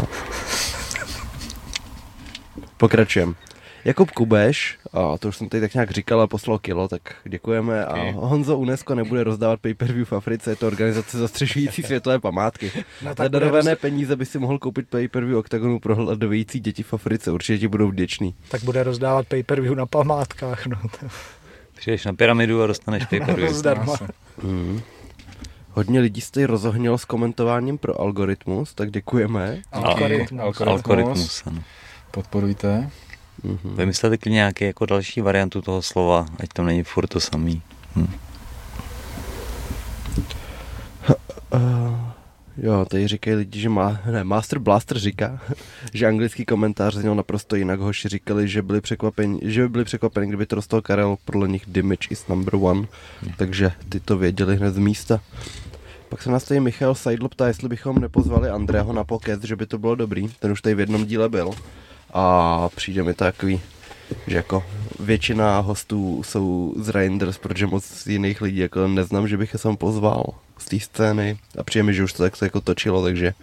Pokračujeme. 2.76 3.32
Jakub 3.84 4.10
Kubeš, 4.10 4.78
a 4.92 5.18
to 5.18 5.28
už 5.28 5.36
jsem 5.36 5.48
tady 5.48 5.60
tak 5.60 5.74
nějak 5.74 5.90
říkal 5.90 6.20
a 6.20 6.26
poslal 6.26 6.58
kilo, 6.58 6.88
tak 6.88 7.02
děkujeme. 7.24 7.84
A 7.84 8.10
Honzo 8.12 8.58
UNESCO 8.58 8.94
nebude 8.94 9.24
rozdávat 9.24 9.60
pay-per-view 9.60 10.08
v 10.08 10.12
Africe, 10.12 10.50
je 10.50 10.56
to 10.56 10.66
organizace 10.66 11.18
zastřešující 11.18 11.82
světové 11.82 12.18
památky. 12.18 12.72
No, 13.02 13.14
Za 13.18 13.28
darované 13.28 13.70
roz... 13.70 13.80
peníze 13.80 14.16
by 14.16 14.26
si 14.26 14.38
mohl 14.38 14.58
koupit 14.58 14.88
pay-per-view 14.88 15.38
oktagonu 15.38 15.78
pro 15.78 15.96
hladovějící 15.96 16.60
děti 16.60 16.82
v 16.82 16.94
Africe, 16.94 17.30
určitě 17.30 17.58
ti 17.58 17.68
budou 17.68 17.88
vděční. 17.88 18.34
Tak 18.48 18.62
bude 18.64 18.82
rozdávat 18.82 19.26
pay-per-view 19.26 19.74
na 19.74 19.86
památkách. 19.86 20.66
No. 20.66 20.76
Přijdeš 21.76 22.04
na 22.04 22.12
pyramidu 22.12 22.62
a 22.62 22.66
dostaneš 22.66 23.04
pay-per-view. 23.10 23.52
Zdarma. 23.54 23.96
Mm. 24.42 24.80
Hodně 25.80 26.00
lidí 26.00 26.20
jste 26.20 26.46
rozohnil 26.46 26.99
s 26.99 27.04
komentováním 27.04 27.78
pro 27.78 28.00
algoritmus, 28.00 28.75
tak 28.75 28.90
děkujeme. 28.90 29.62
Algoritmus. 29.72 30.40
Algoritmus, 30.40 30.68
algoritmus 30.68 31.42
ano. 31.46 31.62
Podporujte. 32.10 32.90
Mm-hmm. 33.44 33.75
Vymyslete 33.75 34.18
klidně 34.18 34.34
nějaký 34.34 34.64
jako 34.64 34.87
další 34.87 35.20
variantu 35.20 35.62
toho 35.62 35.82
slova, 35.82 36.26
ať 36.40 36.49
to 36.52 36.62
není 36.62 36.82
furt 36.82 37.06
to 37.06 37.20
samý. 37.20 37.62
Hm. 37.96 38.08
Uh, 41.54 41.60
jo, 42.56 42.84
tady 42.84 43.08
říkají 43.08 43.37
lidi, 43.37 43.60
že 43.60 43.68
má, 43.68 44.00
ne, 44.10 44.25
Master 44.25 44.58
Blaster 44.58 44.99
říká, 44.99 45.40
že 45.94 46.06
anglický 46.06 46.44
komentář 46.44 46.94
zněl 46.94 47.14
naprosto 47.14 47.56
jinak. 47.56 47.80
Hoši 47.80 48.08
říkali, 48.08 48.49
že 48.49 48.62
byli 48.62 48.80
překvapeni, 48.80 49.40
že 49.42 49.62
by 49.62 49.68
byli 49.68 49.84
překvapeni, 49.84 50.28
kdyby 50.28 50.46
to 50.46 50.56
dostal 50.56 50.80
Karel, 50.80 51.16
podle 51.25 51.49
nich 51.49 51.64
damage 51.66 52.08
is 52.10 52.26
number 52.28 52.54
one, 52.54 52.80
hm. 53.22 53.32
takže 53.37 53.72
ty 53.88 54.00
to 54.00 54.18
věděli 54.18 54.56
hned 54.56 54.75
z 54.75 54.78
místa. 54.78 55.20
Pak 56.10 56.22
se 56.22 56.30
nás 56.30 56.44
tady 56.44 56.60
Michal 56.60 56.94
Seidl 56.94 57.28
ptá, 57.28 57.46
jestli 57.46 57.68
bychom 57.68 57.99
nepozvali 57.99 58.49
Andreho 58.49 58.92
na 58.92 59.04
pokec, 59.04 59.44
že 59.44 59.56
by 59.56 59.66
to 59.66 59.78
bylo 59.78 59.94
dobrý. 59.94 60.28
Ten 60.28 60.52
už 60.52 60.62
tady 60.62 60.75
v 60.75 60.80
jednom 60.80 61.06
díle 61.06 61.28
byl. 61.28 61.50
A 62.14 62.68
přijde 62.76 63.02
mi 63.02 63.14
takový, 63.14 63.60
že 64.26 64.36
jako 64.36 64.64
většina 65.00 65.60
hostů 65.60 66.23
jsou 66.23 66.75
z 66.76 66.88
Reinders, 66.88 67.38
protože 67.38 67.66
moc 67.66 68.06
jiných 68.06 68.40
lidí 68.40 68.58
jako 68.58 68.88
neznám, 68.88 69.28
že 69.28 69.36
bych 69.36 69.52
je 69.52 69.58
sem 69.58 69.76
pozval 69.76 70.25
z 70.58 70.64
té 70.64 70.80
scény. 70.80 71.38
A 71.58 71.62
přijde 71.62 71.82
mi, 71.82 71.94
že 71.94 72.04
už 72.04 72.12
to 72.12 72.23
tak 72.23 72.36
se 72.36 72.46
jako 72.46 72.60
točilo, 72.60 73.02
takže 73.02 73.34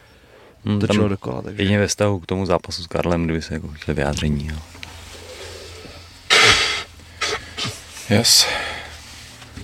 hmm, 0.65 0.79
točilo 0.79 1.07
dokola. 1.07 1.41
Takže... 1.41 1.61
Jedině 1.61 1.79
ve 1.79 1.87
vztahu 1.87 2.19
k 2.19 2.25
tomu 2.25 2.45
zápasu 2.45 2.83
s 2.83 2.87
Karlem, 2.87 3.25
kdyby 3.25 3.41
se 3.41 3.53
jako 3.53 3.67
chtěli 3.67 3.95
vyjádření. 3.95 4.47
Jo. 4.47 4.57
Yes. 8.09 8.45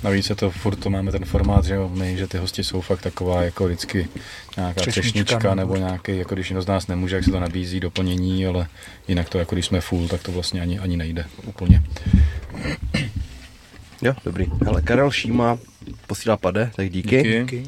Navíc 0.03 0.29
je 0.29 0.35
to, 0.35 0.51
furt 0.51 0.75
to 0.75 0.89
máme 0.89 1.11
ten 1.11 1.25
formát, 1.25 1.65
že 1.65 1.77
my, 1.89 2.17
že 2.17 2.27
ty 2.27 2.37
hosti 2.37 2.63
jsou 2.63 2.81
fakt 2.81 3.01
taková 3.01 3.43
jako 3.43 3.65
vždycky 3.65 4.07
nějaká 4.57 4.81
třešnička 4.81 5.49
no. 5.49 5.55
nebo 5.55 5.75
nějaký, 5.75 6.17
jako 6.17 6.35
když 6.35 6.49
někdo 6.49 6.61
z 6.61 6.67
nás 6.67 6.87
nemůže, 6.87 7.15
jak 7.15 7.25
se 7.25 7.31
to 7.31 7.39
nabízí 7.39 7.79
doplnění, 7.79 8.45
ale 8.47 8.67
jinak 9.07 9.29
to 9.29 9.39
jako 9.39 9.55
když 9.55 9.65
jsme 9.65 9.81
full, 9.81 10.07
tak 10.07 10.23
to 10.23 10.31
vlastně 10.31 10.61
ani, 10.61 10.79
ani 10.79 10.97
nejde 10.97 11.25
úplně. 11.45 11.83
Jo, 14.01 14.13
dobrý. 14.25 14.45
Ale 14.67 14.81
Karel 14.81 15.11
Šíma 15.11 15.57
posílá 16.07 16.37
pade, 16.37 16.71
tak 16.75 16.89
díky. 16.89 17.41
díky. 17.41 17.63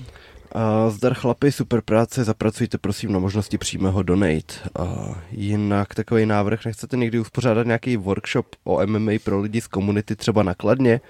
A 0.51 0.89
zdar 0.89 1.13
chlapi, 1.13 1.51
super 1.51 1.81
práce, 1.81 2.23
zapracujte 2.23 2.77
prosím 2.77 3.11
na 3.11 3.19
možnosti 3.19 3.57
přímého 3.57 4.03
donate. 4.03 4.53
A 4.79 5.15
jinak 5.31 5.95
takový 5.95 6.25
návrh, 6.25 6.65
nechcete 6.65 6.97
někdy 6.97 7.19
uspořádat 7.19 7.65
nějaký 7.67 7.97
workshop 7.97 8.45
o 8.63 8.87
MMA 8.87 9.11
pro 9.23 9.39
lidi 9.41 9.61
z 9.61 9.67
komunity 9.67 10.15
třeba 10.15 10.43
nakladně? 10.43 11.01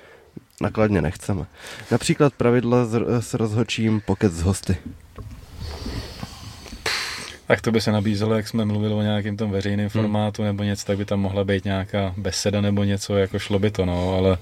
Nakladně 0.62 1.02
nechceme. 1.02 1.46
Například 1.92 2.34
pravidla 2.34 2.86
s 3.20 3.34
rozhočím 3.34 4.02
pokec 4.06 4.34
z 4.34 4.42
hosty. 4.42 4.78
Tak 7.48 7.62
to 7.62 7.72
by 7.72 7.82
se 7.82 7.92
nabízelo, 7.92 8.36
jak 8.36 8.48
jsme 8.48 8.66
mluvili 8.66 8.94
o 8.94 9.02
nějakém 9.02 9.38
tom 9.38 9.52
veřejném 9.52 9.80
hmm. 9.80 9.90
formátu 9.90 10.44
nebo 10.44 10.64
něco, 10.64 10.86
tak 10.86 10.98
by 10.98 11.06
tam 11.06 11.20
mohla 11.20 11.44
být 11.44 11.66
nějaká 11.66 12.14
beseda 12.18 12.62
nebo 12.62 12.84
něco, 12.84 13.18
jako 13.18 13.40
šlo 13.40 13.60
by 13.60 13.72
to, 13.72 13.86
no, 13.86 14.14
ale... 14.14 14.38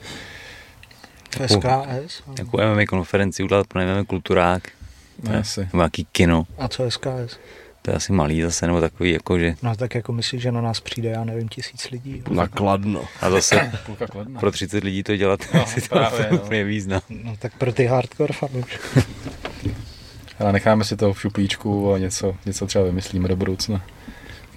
SKS? 1.45 2.23
Jakou 2.39 2.57
MMA 2.57 2.85
konferenci 2.89 3.43
udělat 3.43 3.67
pro 3.67 3.81
MMA 3.81 4.03
kulturák. 4.03 4.63
No, 5.23 5.39
asi. 5.39 5.69
Nějaký 5.73 6.07
kino. 6.11 6.47
A 6.57 6.67
co 6.67 6.91
SKS? 6.91 7.39
To 7.85 7.91
je 7.91 7.97
asi 7.97 8.13
malý 8.13 8.41
zase, 8.41 8.67
nebo 8.67 8.81
takový 8.81 9.11
jako, 9.11 9.39
že... 9.39 9.55
No 9.63 9.75
tak 9.75 9.95
jako 9.95 10.13
myslíš, 10.13 10.41
že 10.41 10.51
na 10.51 10.61
nás 10.61 10.79
přijde, 10.79 11.09
já 11.09 11.23
nevím, 11.23 11.49
tisíc 11.49 11.89
lidí. 11.89 12.23
Nakladno. 12.29 13.03
A 13.21 13.29
zase 13.29 13.71
pro 14.39 14.51
30 14.51 14.83
lidí 14.83 15.03
to 15.03 15.15
dělat, 15.15 15.39
no, 15.53 15.65
si 15.67 15.81
to 15.81 15.87
právě, 15.87 16.27
no. 16.31 16.37
úplně 16.37 16.63
význam. 16.63 17.01
No 17.09 17.35
tak 17.39 17.57
pro 17.57 17.73
ty 17.73 17.85
hardcore 17.85 18.33
fanoušky. 18.33 18.77
Ale 20.39 20.53
necháme 20.53 20.83
si 20.83 20.95
to 20.95 21.13
v 21.13 21.21
šuplíčku 21.21 21.93
a 21.93 21.97
něco, 21.97 22.35
něco 22.45 22.67
třeba 22.67 22.83
vymyslíme 22.83 23.27
do 23.27 23.35
budoucna. 23.35 23.85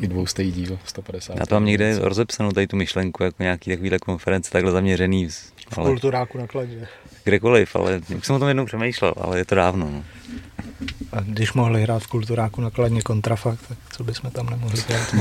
I 0.01 0.07
dvoustý 0.07 0.53
díl, 0.53 0.79
150. 0.85 1.37
Já 1.39 1.47
to 1.47 1.55
mám 1.55 1.65
někde 1.65 1.99
rozepsanou 1.99 2.53
tady 2.53 2.67
tu 2.67 2.77
myšlenku, 2.77 3.23
jako 3.23 3.43
nějaký 3.43 3.71
takovýhle 3.71 3.99
konference, 3.99 4.51
takhle 4.51 4.73
zaměřený. 4.73 5.29
V 5.29 5.79
ale... 5.79 5.91
kulturáku 5.91 6.39
na 6.39 6.47
kladě. 6.47 6.87
Kdekoliv, 7.25 7.77
ale 7.77 8.01
už 8.19 8.27
jsem 8.27 8.37
o 8.37 8.39
tom 8.39 8.49
jednou 8.49 8.65
přemýšlel, 8.65 9.15
ale 9.17 9.39
je 9.39 9.45
to 9.45 9.55
dávno. 9.55 9.91
No. 9.91 10.05
A 11.17 11.21
když 11.21 11.53
mohli 11.53 11.83
hrát 11.83 12.03
v 12.03 12.07
kulturáku 12.07 12.61
nakladně 12.61 13.03
kontrafakt, 13.03 13.61
tak 13.69 13.79
co 13.91 14.05
bychom 14.05 14.31
tam 14.31 14.51
nemohli 14.51 14.83
dělat? 14.89 15.15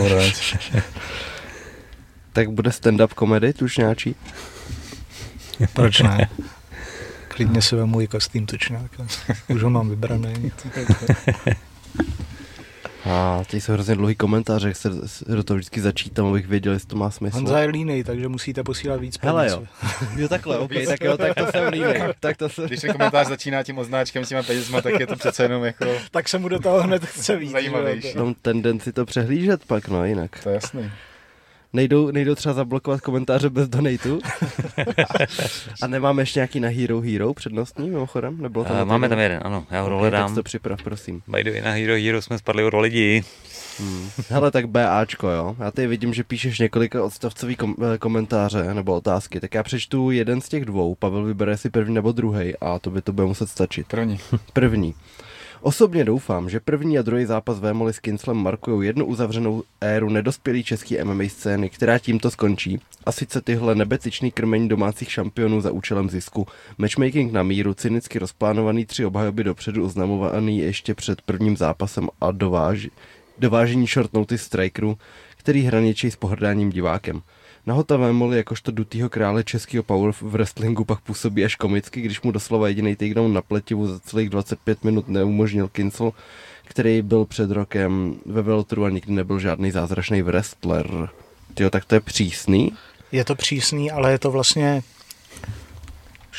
tak 2.33 2.51
bude 2.51 2.69
stand-up 2.69 3.13
komedy 3.13 3.53
tučňáčí? 3.53 4.15
Proč 5.73 5.99
ne? 6.01 6.29
Klidně 7.27 7.61
si 7.61 7.75
vemu 7.75 8.01
i 8.01 8.07
kostým 8.07 8.45
tučňáka. 8.45 9.07
Už 9.47 9.63
ho 9.63 9.69
mám 9.69 9.89
vybraný. 9.89 10.51
A 13.09 13.43
teď 13.51 13.63
jsou 13.63 13.73
hrozně 13.73 13.95
dlouhý 13.95 14.15
komentáře, 14.15 14.67
jak 14.67 14.77
se 14.77 14.89
do 15.27 15.43
toho 15.43 15.57
vždycky 15.57 15.81
začítám, 15.81 16.25
abych 16.25 16.47
věděl, 16.47 16.73
jestli 16.73 16.87
to 16.87 16.95
má 16.95 17.11
smysl. 17.11 17.35
Honza 17.35 17.59
je 17.59 17.67
línej, 17.67 18.03
takže 18.03 18.27
musíte 18.27 18.63
posílat 18.63 18.99
víc 18.99 19.17
peněz. 19.17 19.33
Hele 19.33 19.49
jo. 19.49 19.63
jo 20.15 20.27
takhle, 20.27 20.57
ok, 20.57 20.71
tak 20.87 21.01
jo, 21.01 21.17
tak 21.17 21.35
to 21.35 21.45
jsem 21.51 21.67
línej. 21.67 22.03
Tak 22.19 22.37
to 22.37 22.49
jsem... 22.49 22.65
Když 22.65 22.81
ten 22.81 22.91
komentář 22.91 23.27
začíná 23.27 23.63
tím 23.63 23.77
označkem 23.77 24.25
s 24.25 24.29
těma 24.29 24.43
penězma, 24.43 24.81
tak 24.81 24.99
je 24.99 25.07
to 25.07 25.15
přece 25.15 25.43
jenom 25.43 25.63
jako... 25.63 25.85
tak 26.11 26.29
se 26.29 26.37
mu 26.37 26.49
do 26.49 26.59
toho 26.59 26.81
hned 26.81 27.05
chce 27.05 27.37
víc. 27.37 27.51
Zajímavější. 27.51 28.17
Mám 28.17 28.33
tendenci 28.33 28.93
to 28.93 29.05
přehlížet 29.05 29.65
pak, 29.65 29.87
no 29.87 30.05
jinak. 30.05 30.43
To 30.43 30.49
je 30.49 30.55
jasný. 30.55 30.91
Nejdou, 31.75 32.11
nejdou 32.11 32.35
třeba 32.35 32.53
zablokovat 32.53 33.01
komentáře 33.01 33.49
bez 33.49 33.69
donatu? 33.69 34.19
a 35.81 35.87
nemáme 35.87 36.21
ještě 36.21 36.39
nějaký 36.39 36.59
na 36.59 36.69
Hero 36.69 37.01
Hero 37.01 37.33
přednostní 37.33 37.89
mimochodem? 37.89 38.41
Nebylo 38.41 38.65
tam 38.65 38.81
uh, 38.81 38.85
máme 38.85 39.09
tam 39.09 39.19
jeden, 39.19 39.39
ano, 39.43 39.65
já 39.71 39.81
ho 39.81 39.97
okay. 39.97 40.11
Tak 40.11 40.35
to 40.35 40.43
připrav, 40.43 40.83
prosím. 40.83 41.21
By 41.27 41.43
the 41.43 41.51
way, 41.51 41.61
na 41.61 41.71
Hero 41.71 41.93
Hero 41.93 42.21
jsme 42.21 42.37
spadli 42.37 42.63
o 42.63 42.79
lidi. 42.79 43.23
Hmm. 43.79 44.09
Hele, 44.29 44.51
tak 44.51 44.69
BAčko, 44.69 45.29
jo. 45.29 45.55
Já 45.59 45.71
tady 45.71 45.87
vidím, 45.87 46.13
že 46.13 46.23
píšeš 46.23 46.59
několik 46.59 46.95
odstavcový 46.95 47.55
kom- 47.55 47.75
eh, 47.93 47.97
komentáře 47.97 48.73
nebo 48.73 48.95
otázky, 48.95 49.39
tak 49.39 49.53
já 49.53 49.63
přečtu 49.63 50.11
jeden 50.11 50.41
z 50.41 50.49
těch 50.49 50.65
dvou. 50.65 50.95
Pavel 50.95 51.23
vybere 51.23 51.57
si 51.57 51.69
první 51.69 51.93
nebo 51.93 52.11
druhý 52.11 52.53
a 52.61 52.79
to 52.79 52.89
by 52.89 53.01
to 53.01 53.13
bude 53.13 53.27
muset 53.27 53.49
stačit. 53.49 53.87
První. 53.87 54.19
první. 54.53 54.93
Osobně 55.67 56.05
doufám, 56.05 56.49
že 56.49 56.59
první 56.59 56.99
a 56.99 57.01
druhý 57.01 57.25
zápas 57.25 57.59
Vémoli 57.59 57.93
s 57.93 57.99
Kinslem 57.99 58.37
markují 58.37 58.87
jednu 58.87 59.05
uzavřenou 59.05 59.63
éru 59.81 60.09
nedospělý 60.09 60.63
český 60.63 60.97
MMA 61.03 61.23
scény, 61.27 61.69
která 61.69 61.99
tímto 61.99 62.31
skončí. 62.31 62.79
A 63.05 63.11
sice 63.11 63.41
tyhle 63.41 63.75
nebecičný 63.75 64.31
krmení 64.31 64.69
domácích 64.69 65.11
šampionů 65.11 65.61
za 65.61 65.71
účelem 65.71 66.09
zisku. 66.09 66.47
Matchmaking 66.77 67.31
na 67.31 67.43
míru, 67.43 67.73
cynicky 67.73 68.19
rozplánovaný 68.19 68.85
tři 68.85 69.05
obhajoby 69.05 69.43
dopředu 69.43 69.85
oznamovaný 69.85 70.59
ještě 70.59 70.95
před 70.95 71.21
prvním 71.21 71.57
zápasem 71.57 72.09
a 72.21 72.31
dováži, 72.31 72.91
dovážení 73.37 73.87
short 73.87 74.13
notice 74.13 74.45
strikerů, 74.45 74.97
který 75.37 75.61
hraničí 75.63 76.11
s 76.11 76.15
pohrdáním 76.15 76.69
divákem. 76.69 77.21
Nahota 77.65 77.97
Vémoli 77.97 78.37
jakožto 78.37 78.71
dutýho 78.71 79.09
krále 79.09 79.43
českého 79.43 79.83
power 79.83 80.11
v 80.11 80.21
wrestlingu 80.21 80.85
pak 80.85 80.99
působí 80.99 81.45
až 81.45 81.55
komicky, 81.55 82.01
když 82.01 82.21
mu 82.21 82.31
doslova 82.31 82.67
jediný 82.67 82.95
takedown 82.95 83.33
na 83.33 83.41
pletivu 83.41 83.87
za 83.87 83.99
celých 83.99 84.29
25 84.29 84.83
minut 84.83 85.07
neumožnil 85.07 85.67
Kincel, 85.67 86.11
který 86.65 87.01
byl 87.01 87.25
před 87.25 87.51
rokem 87.51 88.15
ve 88.25 88.41
Veltru 88.41 88.85
a 88.85 88.89
nikdy 88.89 89.13
nebyl 89.13 89.39
žádný 89.39 89.71
zázračný 89.71 90.21
wrestler. 90.21 91.09
Jo, 91.59 91.69
tak 91.69 91.85
to 91.85 91.95
je 91.95 92.01
přísný? 92.01 92.71
Je 93.11 93.25
to 93.25 93.35
přísný, 93.35 93.91
ale 93.91 94.11
je 94.11 94.19
to 94.19 94.31
vlastně 94.31 94.83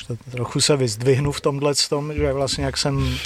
to 0.06 0.16
trochu 0.30 0.60
se 0.60 0.76
vyzdvihnu 0.76 1.32
v 1.32 1.40
tomhle 1.40 1.74
tom, 1.88 2.14
že 2.14 2.32
vlastně 2.32 2.64
jak 2.64 2.76
jsem 2.76 3.16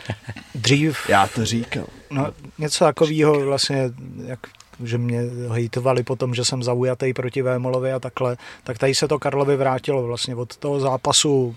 dřív... 0.54 0.98
Já 1.08 1.26
to 1.26 1.44
říkal. 1.44 1.86
No, 2.10 2.26
něco 2.58 2.84
takového 2.84 3.40
vlastně, 3.40 3.90
jak 4.26 4.40
že 4.84 4.98
mě 4.98 5.20
hejtovali 5.48 6.02
potom, 6.02 6.34
že 6.34 6.44
jsem 6.44 6.62
zaujatý 6.62 7.12
proti 7.12 7.42
Vémolovi 7.42 7.92
a 7.92 8.00
takhle, 8.00 8.36
tak 8.64 8.78
tady 8.78 8.94
se 8.94 9.08
to 9.08 9.18
Karlovi 9.18 9.56
vrátilo 9.56 10.02
vlastně 10.02 10.36
od 10.36 10.56
toho 10.56 10.80
zápasu 10.80 11.56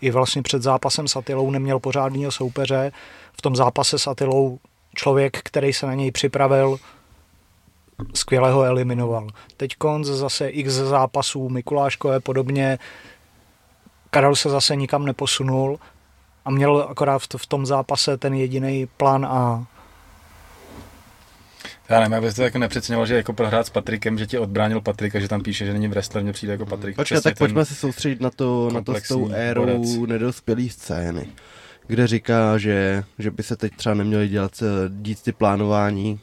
i 0.00 0.10
vlastně 0.10 0.42
před 0.42 0.62
zápasem 0.62 1.08
s 1.08 1.16
Atilou 1.16 1.50
neměl 1.50 1.78
pořádného 1.78 2.32
soupeře. 2.32 2.92
V 3.32 3.42
tom 3.42 3.56
zápase 3.56 3.98
s 3.98 4.06
Atilou 4.06 4.58
člověk, 4.94 5.38
který 5.42 5.72
se 5.72 5.86
na 5.86 5.94
něj 5.94 6.10
připravil, 6.10 6.78
skvěle 8.14 8.52
ho 8.52 8.62
eliminoval. 8.62 9.28
Teď 9.56 9.76
konc 9.76 10.06
zase 10.06 10.48
x 10.48 10.72
zápasů, 10.72 11.48
Mikuláškové 11.48 12.20
podobně, 12.20 12.78
Karel 14.10 14.36
se 14.36 14.50
zase 14.50 14.76
nikam 14.76 15.04
neposunul 15.04 15.78
a 16.44 16.50
měl 16.50 16.86
akorát 16.90 17.22
v 17.36 17.46
tom 17.46 17.66
zápase 17.66 18.16
ten 18.16 18.34
jediný 18.34 18.88
plán 18.96 19.26
A. 19.26 19.66
Já 21.88 22.00
nevím, 22.00 22.14
abys 22.14 22.34
to 22.34 22.42
jako 22.42 22.58
nepřeceňoval, 22.58 23.06
že 23.06 23.16
jako 23.16 23.32
prohrát 23.32 23.66
s 23.66 23.70
Patrikem, 23.70 24.18
že 24.18 24.26
ti 24.26 24.38
odbránil 24.38 24.80
Patrik 24.80 25.16
a 25.16 25.20
že 25.20 25.28
tam 25.28 25.42
píše, 25.42 25.66
že 25.66 25.72
není 25.72 25.88
wrestler, 25.88 26.24
mně 26.24 26.32
přijde 26.32 26.52
jako 26.52 26.66
Patrik. 26.66 26.96
Počkej, 26.96 27.20
tak 27.20 27.38
pojďme 27.38 27.64
se 27.64 27.74
soustředit 27.74 28.20
na 28.20 28.30
to, 28.30 28.70
na 28.72 28.82
to 28.82 28.94
s 28.94 29.08
tou 29.08 29.30
érou 29.32 29.66
borec. 29.66 29.96
nedospělý 30.08 30.68
scény, 30.68 31.26
kde 31.86 32.06
říká, 32.06 32.58
že, 32.58 33.04
že 33.18 33.30
by 33.30 33.42
se 33.42 33.56
teď 33.56 33.76
třeba 33.76 33.94
neměli 33.94 34.28
dělat 34.28 34.52
eh, 34.62 34.88
dít 34.88 35.22
ty 35.22 35.32
plánování, 35.32 36.20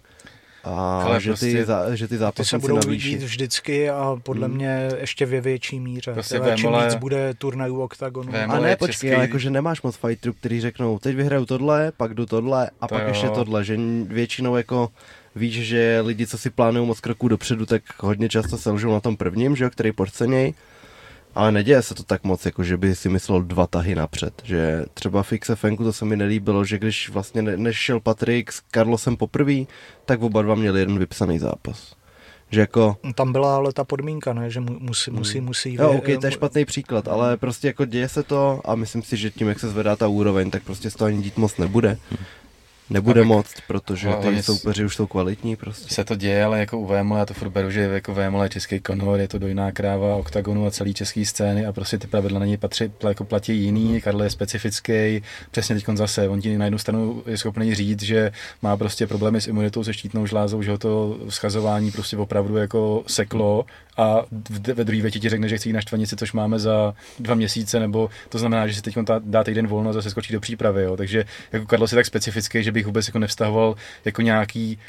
a 0.63 1.01
Ale 1.03 1.21
že, 1.21 1.29
prostě, 1.29 1.45
ty, 1.45 1.65
za, 1.65 1.95
že 1.95 2.07
ty 2.07 2.17
zápasy 2.17 2.49
se 2.49 2.59
budou 2.59 2.79
líbit 2.87 3.23
vždycky 3.23 3.89
a 3.89 4.17
podle 4.23 4.47
hmm. 4.47 4.55
mě 4.55 4.89
ještě 4.99 5.25
ve 5.25 5.41
větší 5.41 5.79
míře. 5.79 6.13
Prostě 6.13 6.39
Teda, 6.39 6.55
čím 6.55 6.69
víc 6.83 6.95
bude 6.95 7.33
turnajů 7.33 7.81
OKTAGONu. 7.81 8.33
A 8.49 8.59
ne, 8.59 8.75
počkej, 8.75 8.93
český... 8.93 9.13
ale 9.13 9.23
jakože 9.23 9.49
nemáš 9.49 9.81
moc 9.81 9.95
fighterů, 9.95 10.33
který 10.33 10.61
řeknou, 10.61 10.99
teď 10.99 11.15
vyhraju 11.15 11.45
tohle, 11.45 11.91
pak 11.97 12.13
jdu 12.13 12.25
tohle 12.25 12.69
a 12.81 12.87
to 12.87 12.95
pak 12.95 13.03
jo. 13.03 13.09
ještě 13.09 13.29
tohle, 13.29 13.63
že 13.63 13.77
většinou 14.03 14.55
jako 14.57 14.89
víš, 15.35 15.67
že 15.67 16.01
lidi, 16.05 16.27
co 16.27 16.37
si 16.37 16.49
plánují 16.49 16.87
moc 16.87 16.99
kroků 16.99 17.27
dopředu, 17.27 17.65
tak 17.65 17.81
hodně 17.99 18.29
často 18.29 18.57
selžou 18.57 18.91
na 18.91 18.99
tom 18.99 19.17
prvním, 19.17 19.55
že 19.55 19.63
jo, 19.63 19.69
který 19.69 19.91
podceněj. 19.91 20.53
Ale 21.35 21.51
neděje 21.51 21.81
se 21.81 21.95
to 21.95 22.03
tak 22.03 22.23
moc, 22.23 22.45
jako 22.45 22.63
že 22.63 22.77
by 22.77 22.95
si 22.95 23.09
myslel 23.09 23.43
dva 23.43 23.67
tahy 23.67 23.95
napřed. 23.95 24.41
Že 24.43 24.85
třeba 24.93 25.23
v 25.23 25.33
XFNku 25.39 25.83
to 25.83 25.93
se 25.93 26.05
mi 26.05 26.17
nelíbilo, 26.17 26.65
že 26.65 26.77
když 26.77 27.09
vlastně 27.09 27.41
nešel 27.41 27.99
Patrik 27.99 28.51
s 28.51 28.61
Carlosem 28.71 29.17
poprvé, 29.17 29.63
tak 30.05 30.21
oba 30.21 30.41
dva 30.41 30.55
měli 30.55 30.79
jeden 30.79 30.99
vypsaný 30.99 31.39
zápas. 31.39 31.95
Že 32.51 32.59
jako... 32.59 32.97
Tam 33.15 33.31
byla 33.31 33.55
ale 33.55 33.73
ta 33.73 33.83
podmínka, 33.83 34.33
ne? 34.33 34.49
že 34.49 34.59
musí, 34.59 35.11
musí, 35.11 35.37
hmm. 35.37 35.47
musí... 35.47 35.73
Jo, 35.73 35.91
ok, 35.91 36.05
to 36.21 36.25
je 36.25 36.31
špatný 36.31 36.65
příklad, 36.65 37.07
ale 37.07 37.37
prostě 37.37 37.67
jako 37.67 37.85
děje 37.85 38.09
se 38.09 38.23
to 38.23 38.61
a 38.65 38.75
myslím 38.75 39.03
si, 39.03 39.17
že 39.17 39.31
tím, 39.31 39.47
jak 39.47 39.59
se 39.59 39.69
zvedá 39.69 39.95
ta 39.95 40.07
úroveň, 40.07 40.51
tak 40.51 40.63
prostě 40.63 40.89
z 40.89 40.95
toho 40.95 41.07
ani 41.07 41.21
dít 41.21 41.37
moc 41.37 41.57
nebude. 41.57 41.97
Nebude 42.89 43.23
moc, 43.23 43.47
protože 43.67 44.09
ty 44.21 44.43
soupeři 44.43 44.85
už 44.85 44.95
jsou 44.95 45.07
kvalitní 45.07 45.55
prostě. 45.55 45.93
Se 45.93 46.03
to 46.03 46.15
děje, 46.15 46.43
ale 46.43 46.59
jako 46.59 46.79
u 46.79 46.85
VML, 46.85 47.17
já 47.17 47.25
to 47.25 47.33
furt 47.33 47.49
beru, 47.49 47.71
že 47.71 47.81
jako 47.81 48.13
VML 48.13 48.43
je 48.43 48.49
český 48.49 48.79
konor, 48.79 49.19
je 49.19 49.27
to 49.27 49.39
dojná 49.39 49.71
kráva 49.71 50.15
oktagonu 50.15 50.67
a 50.67 50.71
celý 50.71 50.93
český 50.93 51.25
scény 51.25 51.65
a 51.65 51.71
prostě 51.71 51.97
ty 51.97 52.07
pravidla 52.07 52.39
na 52.39 52.45
něj 52.45 52.57
patří, 52.57 52.91
jako 53.07 53.23
platí 53.23 53.57
jiný, 53.57 54.01
Karl 54.01 54.23
je 54.23 54.29
specifický, 54.29 55.21
přesně 55.51 55.75
teď 55.75 55.85
zase, 55.93 56.29
on 56.29 56.41
ti 56.41 56.57
na 56.57 56.65
jednu 56.65 56.77
stranu 56.77 57.23
je 57.25 57.37
schopný 57.37 57.75
říct, 57.75 58.03
že 58.03 58.31
má 58.61 58.77
prostě 58.77 59.07
problémy 59.07 59.41
s 59.41 59.47
imunitou, 59.47 59.83
se 59.83 59.93
štítnou 59.93 60.25
žlázou, 60.25 60.61
že 60.61 60.71
ho 60.71 60.77
to 60.77 61.17
schazování 61.29 61.91
prostě 61.91 62.17
opravdu 62.17 62.57
jako 62.57 63.03
seklo 63.07 63.65
a 63.99 64.25
ve 64.73 64.83
druhé 64.83 65.01
větě 65.01 65.19
ti 65.19 65.29
řekne, 65.29 65.49
že 65.49 65.57
chce 65.57 65.69
jít 65.69 65.73
na 65.73 65.81
štvanici, 65.81 66.15
což 66.15 66.33
máme 66.33 66.59
za 66.59 66.93
dva 67.19 67.35
měsíce, 67.35 67.79
nebo 67.79 68.09
to 68.29 68.39
znamená, 68.39 68.67
že 68.67 68.73
si 68.73 68.81
teď 68.81 68.95
dá 69.19 69.43
týden 69.43 69.67
volno 69.67 69.89
a 69.89 69.93
zase 69.93 70.09
skočí 70.09 70.33
do 70.33 70.39
přípravy. 70.39 70.83
Jo. 70.83 70.97
Takže 70.97 71.25
jako 71.51 71.65
Karlo 71.65 71.87
je 71.91 71.95
tak 71.95 72.05
specifický, 72.05 72.63
že 72.63 72.71
bych 72.71 72.85
vůbec 72.85 73.07
jako 73.07 73.19
nevztahoval 73.19 73.75
jako 74.05 74.21
nějaký 74.21 74.79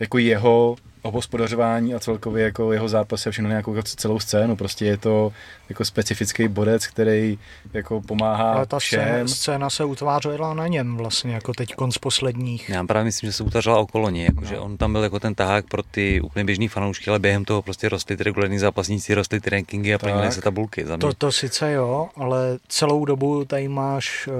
jako 0.00 0.18
jeho 0.18 0.76
obhospodařování 1.02 1.94
a 1.94 1.98
celkově 1.98 2.44
jako 2.44 2.72
jeho 2.72 2.88
zápasy 2.88 3.28
a 3.28 3.32
všechno 3.32 3.48
nějakou 3.48 3.74
jako 3.74 3.88
celou 3.96 4.20
scénu. 4.20 4.56
Prostě 4.56 4.84
je 4.84 4.96
to 4.96 5.32
jako 5.68 5.84
specifický 5.84 6.48
bodec, 6.48 6.86
který 6.86 7.38
jako 7.72 8.00
pomáhá 8.00 8.52
Ale 8.52 8.66
ta 8.66 8.78
všem. 8.78 9.28
scéna 9.28 9.70
se 9.70 9.84
utvářela 9.84 10.54
na 10.54 10.66
něm 10.66 10.96
vlastně, 10.96 11.34
jako 11.34 11.52
teď 11.52 11.74
konc 11.74 11.98
posledních. 11.98 12.68
Já 12.68 12.84
právě 12.84 13.04
myslím, 13.04 13.28
že 13.28 13.32
se 13.32 13.42
utvářela 13.42 13.78
okolo 13.78 14.10
něj, 14.10 14.24
jako, 14.24 14.40
no. 14.40 14.46
že 14.46 14.58
on 14.58 14.76
tam 14.76 14.92
byl 14.92 15.02
jako 15.02 15.20
ten 15.20 15.34
tahák 15.34 15.66
pro 15.66 15.82
ty 15.82 16.20
úplně 16.20 16.44
běžný 16.44 16.68
fanoušky, 16.68 17.10
ale 17.10 17.18
během 17.18 17.44
toho 17.44 17.62
prostě 17.62 17.88
rostly 17.88 18.16
ty 18.16 18.24
regulární 18.24 18.58
zápasníci, 18.58 19.14
rostly 19.14 19.40
ty 19.40 19.50
rankingy 19.50 19.94
a 19.94 19.98
plnily 19.98 20.32
se 20.32 20.40
tabulky. 20.40 20.86
Za 20.86 20.96
mě. 20.96 21.00
To, 21.00 21.12
to 21.14 21.32
sice 21.32 21.72
jo, 21.72 22.08
ale 22.16 22.58
celou 22.68 23.04
dobu 23.04 23.44
tady 23.44 23.68
máš 23.68 24.28
uh, 24.28 24.34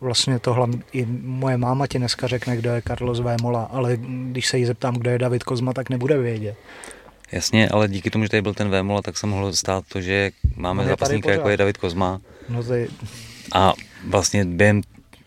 vlastně 0.00 0.38
to 0.38 0.54
hlavně, 0.54 0.78
i 0.92 1.06
moje 1.22 1.56
máma 1.56 1.86
ti 1.86 1.98
dneska 1.98 2.26
řekne, 2.26 2.56
kdo 2.56 2.70
je 2.70 2.82
Carlos 2.86 3.20
Vémola, 3.20 3.62
ale 3.62 3.96
když 4.30 4.48
se 4.48 4.58
jí 4.58 4.64
zeptám, 4.64 4.94
kdo 4.94 5.10
je 5.10 5.18
David 5.18 5.44
Kozma, 5.44 5.61
tak 5.72 5.90
nebude 5.90 6.18
vědět. 6.18 6.56
Jasně, 7.32 7.68
ale 7.68 7.88
díky 7.88 8.10
tomu, 8.10 8.24
že 8.24 8.30
tady 8.30 8.42
byl 8.42 8.54
ten 8.54 8.68
Vémola, 8.68 9.02
tak 9.02 9.16
se 9.16 9.26
mohlo 9.26 9.52
stát 9.52 9.84
to, 9.88 10.00
že 10.00 10.30
máme 10.56 10.82
no 10.82 10.88
zápasníka, 10.88 11.30
jako 11.30 11.48
je 11.48 11.56
David 11.56 11.76
Kozma. 11.76 12.20
No 12.48 12.64
to 12.64 12.74
je... 12.74 12.88
A 13.54 13.72
vlastně 14.04 14.44
během 14.44 14.82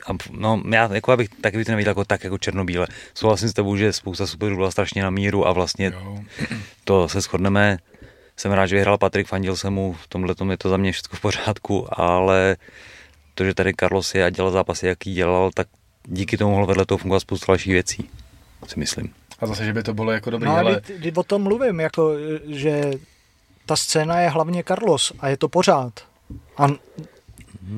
a 0.08 0.12
no, 0.32 0.62
já 0.72 0.94
jako 0.94 1.12
abych 1.12 1.30
taky 1.42 1.58
bych 1.58 1.66
to 1.66 1.72
neviděl 1.72 1.92
jako 1.92 2.06
tak 2.06 2.24
jako 2.24 2.38
černobíle. 2.38 2.88
Souhlasím 3.14 3.50
s 3.50 3.54
tebou, 3.54 3.78
že 3.78 3.94
spousta 3.94 4.28
superů 4.28 4.56
byla 4.56 4.72
strašně 4.72 5.04
na 5.04 5.10
míru 5.10 5.48
a 5.48 5.52
vlastně 5.52 5.92
jo. 5.94 6.20
to 6.84 7.10
se 7.10 7.22
shodneme. 7.22 7.78
Jsem 8.38 8.52
rád, 8.52 8.66
že 8.66 8.76
vyhrál 8.76 8.98
Patrik, 8.98 9.28
fandil 9.28 9.56
jsem 9.56 9.74
mu, 9.74 9.94
v 9.94 10.08
tomhle 10.08 10.36
tom 10.36 10.52
je 10.52 10.58
to 10.58 10.70
za 10.70 10.78
mě 10.78 10.92
všechno 10.92 11.18
v 11.18 11.22
pořádku, 11.22 11.88
ale 12.02 12.58
to, 13.36 13.46
že 13.46 13.54
tady 13.54 13.74
Carlos 13.80 14.16
je 14.16 14.26
a 14.26 14.30
dělal 14.30 14.52
zápasy, 14.52 14.88
jaký 14.88 15.14
dělal, 15.14 15.52
tak 15.54 15.68
díky 16.08 16.38
tomu 16.38 16.52
mohlo 16.52 16.68
vedle 16.68 16.86
toho 16.86 16.98
fungovat 16.98 17.20
spousta 17.20 17.46
dalších 17.48 17.74
věcí, 17.74 18.10
si 18.68 18.80
myslím. 18.80 19.14
A 19.40 19.48
zase, 19.48 19.66
že 19.66 19.74
by 19.74 19.84
to 19.84 19.94
bylo 19.94 20.12
jako 20.12 20.30
dobrý, 20.30 20.46
no, 20.46 20.58
ale... 20.58 20.82
Kdy, 20.86 20.98
kdy 20.98 21.12
o 21.12 21.24
tom 21.24 21.42
mluvím, 21.42 21.80
jako, 21.80 22.14
že 22.48 22.92
ta 23.66 23.76
scéna 23.76 24.20
je 24.20 24.30
hlavně 24.30 24.64
Carlos 24.64 25.14
a 25.20 25.28
je 25.28 25.38
to 25.38 25.50
pořád. 25.50 25.94
A 26.58 26.68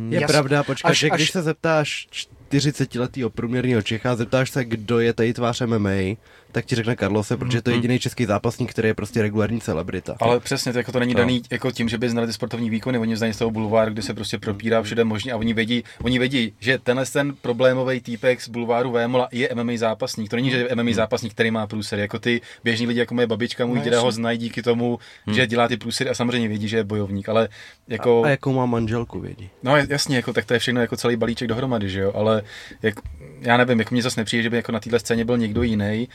je 0.10 0.20
jas, 0.20 0.32
pravda, 0.32 0.64
počkej, 0.64 0.92
až, 0.92 0.98
že 1.00 1.10
když 1.10 1.30
až... 1.30 1.32
se 1.32 1.42
zeptáš 1.42 2.08
40-letého 2.50 3.30
průměrného 3.30 3.82
Čecha, 3.82 4.16
zeptáš 4.16 4.50
se, 4.50 4.66
kdo 4.66 5.00
je 5.00 5.14
tady 5.14 5.34
tvář 5.34 5.62
MMA, 5.62 6.16
tak 6.58 6.66
ti 6.66 6.76
řekne 6.76 6.96
Carlose, 6.96 7.38
protože 7.38 7.62
to 7.62 7.70
je 7.70 7.76
mhm. 7.76 7.84
jediný 7.84 8.00
český 8.00 8.26
zápasník, 8.26 8.72
který 8.72 8.88
je 8.88 8.94
prostě 8.94 9.22
regulární 9.22 9.62
celebrita. 9.62 10.16
Ale 10.20 10.40
přesně, 10.40 10.74
to, 10.74 10.78
jako 10.78 10.92
to 10.92 11.00
není 11.00 11.14
to. 11.14 11.20
daný 11.20 11.42
jako 11.52 11.72
tím, 11.72 11.90
že 11.90 11.98
by 11.98 12.10
znali 12.10 12.28
ty 12.28 12.34
sportovní 12.34 12.70
výkony, 12.70 12.98
oni 12.98 13.18
znají 13.18 13.34
z 13.34 13.38
toho 13.38 13.52
bulváru, 13.52 13.92
kde 13.92 14.02
se 14.02 14.14
prostě 14.14 14.38
propírá 14.38 14.82
všude 14.82 15.04
možně 15.04 15.32
a 15.32 15.38
oni 15.38 15.54
vědí, 15.54 15.84
oni 16.04 16.20
vědí, 16.20 16.54
že 16.60 16.78
tenhle 16.78 17.06
ten 17.06 17.36
problémový 17.42 18.02
týpek 18.02 18.42
z 18.42 18.50
bulváru 18.50 18.92
Vémola 18.92 19.28
je 19.32 19.50
MMA 19.54 19.72
zápasník. 19.76 20.30
To 20.30 20.36
není, 20.36 20.50
že 20.52 20.58
je 20.58 20.76
MMA 20.76 20.92
zápasník, 20.94 21.34
který 21.34 21.52
má 21.52 21.68
průsery, 21.68 22.02
jako 22.02 22.20
ty 22.20 22.42
běžní 22.64 22.88
lidi, 22.88 23.00
jako 23.00 23.16
moje 23.16 23.28
babička, 23.28 23.66
můj 23.66 23.78
no, 23.78 23.84
děda 23.84 24.02
ho 24.02 24.12
znají 24.12 24.38
díky 24.38 24.62
tomu, 24.62 25.00
hmm. 25.26 25.36
že 25.36 25.48
dělá 25.48 25.68
ty 25.68 25.78
průsery 25.78 26.10
a 26.10 26.14
samozřejmě 26.14 26.48
vědí, 26.48 26.68
že 26.68 26.78
je 26.78 26.84
bojovník, 26.84 27.30
ale 27.30 27.50
jako... 27.88 28.24
A, 28.24 28.28
a 28.28 28.30
jakou 28.30 28.54
má 28.54 28.66
manželku 28.66 29.20
vědí. 29.20 29.50
No 29.64 29.78
jasně, 29.90 30.16
jako, 30.16 30.34
tak 30.34 30.46
to 30.46 30.54
je 30.54 30.60
všechno 30.60 30.82
jako 30.82 30.98
celý 30.98 31.16
balíček 31.16 31.48
dohromady, 31.48 31.90
že 31.90 32.02
jo, 32.02 32.12
ale 32.16 32.42
jak, 32.82 32.96
já 33.42 33.58
nevím, 33.58 33.80
jako 33.80 33.96
mě 33.96 34.02
zase 34.02 34.20
nepřijde, 34.20 34.44
že 34.44 34.50
by 34.50 34.58
jako 34.58 34.72
na 34.72 34.80
téhle 34.80 35.00
scéně 35.00 35.26
byl 35.26 35.38
někdo 35.38 35.64
jiný, 35.64 36.08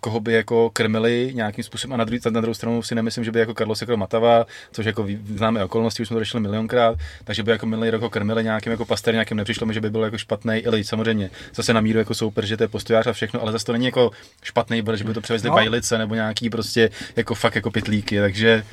koho 0.00 0.20
by 0.20 0.32
jako 0.32 0.70
krmili 0.70 1.30
nějakým 1.34 1.64
způsobem 1.64 1.94
a 1.94 1.96
na, 1.96 2.04
druhý, 2.04 2.20
na 2.30 2.40
druhou 2.40 2.54
stranu 2.54 2.82
si 2.82 2.94
nemyslím, 2.94 3.24
že 3.24 3.32
by 3.32 3.38
jako 3.38 3.54
Carlos 3.54 3.80
jako 3.80 3.96
Matava, 3.96 4.46
což 4.72 4.86
jako 4.86 5.06
známe 5.34 5.64
okolnosti, 5.64 6.02
už 6.02 6.08
jsme 6.08 6.14
to 6.14 6.20
řešili 6.20 6.40
milionkrát, 6.40 6.98
takže 7.24 7.42
by 7.42 7.50
jako 7.50 7.66
minulý 7.66 7.90
rok 7.90 8.12
krmili 8.12 8.44
nějakým 8.44 8.72
jako 8.72 8.84
paster, 8.84 9.14
nějakým 9.14 9.36
nepřišlo 9.36 9.66
mi, 9.66 9.74
že 9.74 9.80
by 9.80 9.90
byl 9.90 10.04
jako 10.04 10.18
špatný, 10.18 10.66
ale 10.66 10.84
samozřejmě 10.84 11.30
zase 11.54 11.72
na 11.72 11.80
míru 11.80 11.98
jako 11.98 12.14
super, 12.14 12.46
že 12.46 12.56
to 12.56 12.64
je 12.64 12.68
postojář 12.68 13.06
a 13.06 13.12
všechno, 13.12 13.42
ale 13.42 13.52
zase 13.52 13.64
to 13.64 13.72
není 13.72 13.84
jako 13.86 14.10
špatný, 14.42 14.82
že 14.94 15.04
by 15.04 15.14
to 15.14 15.20
převezli 15.20 15.48
no. 15.48 15.54
bajlice 15.54 15.98
nebo 15.98 16.14
nějaký 16.14 16.50
prostě 16.50 16.90
jako 17.16 17.34
fakt 17.34 17.54
jako 17.54 17.70
pitlíky, 17.70 18.20
takže 18.20 18.64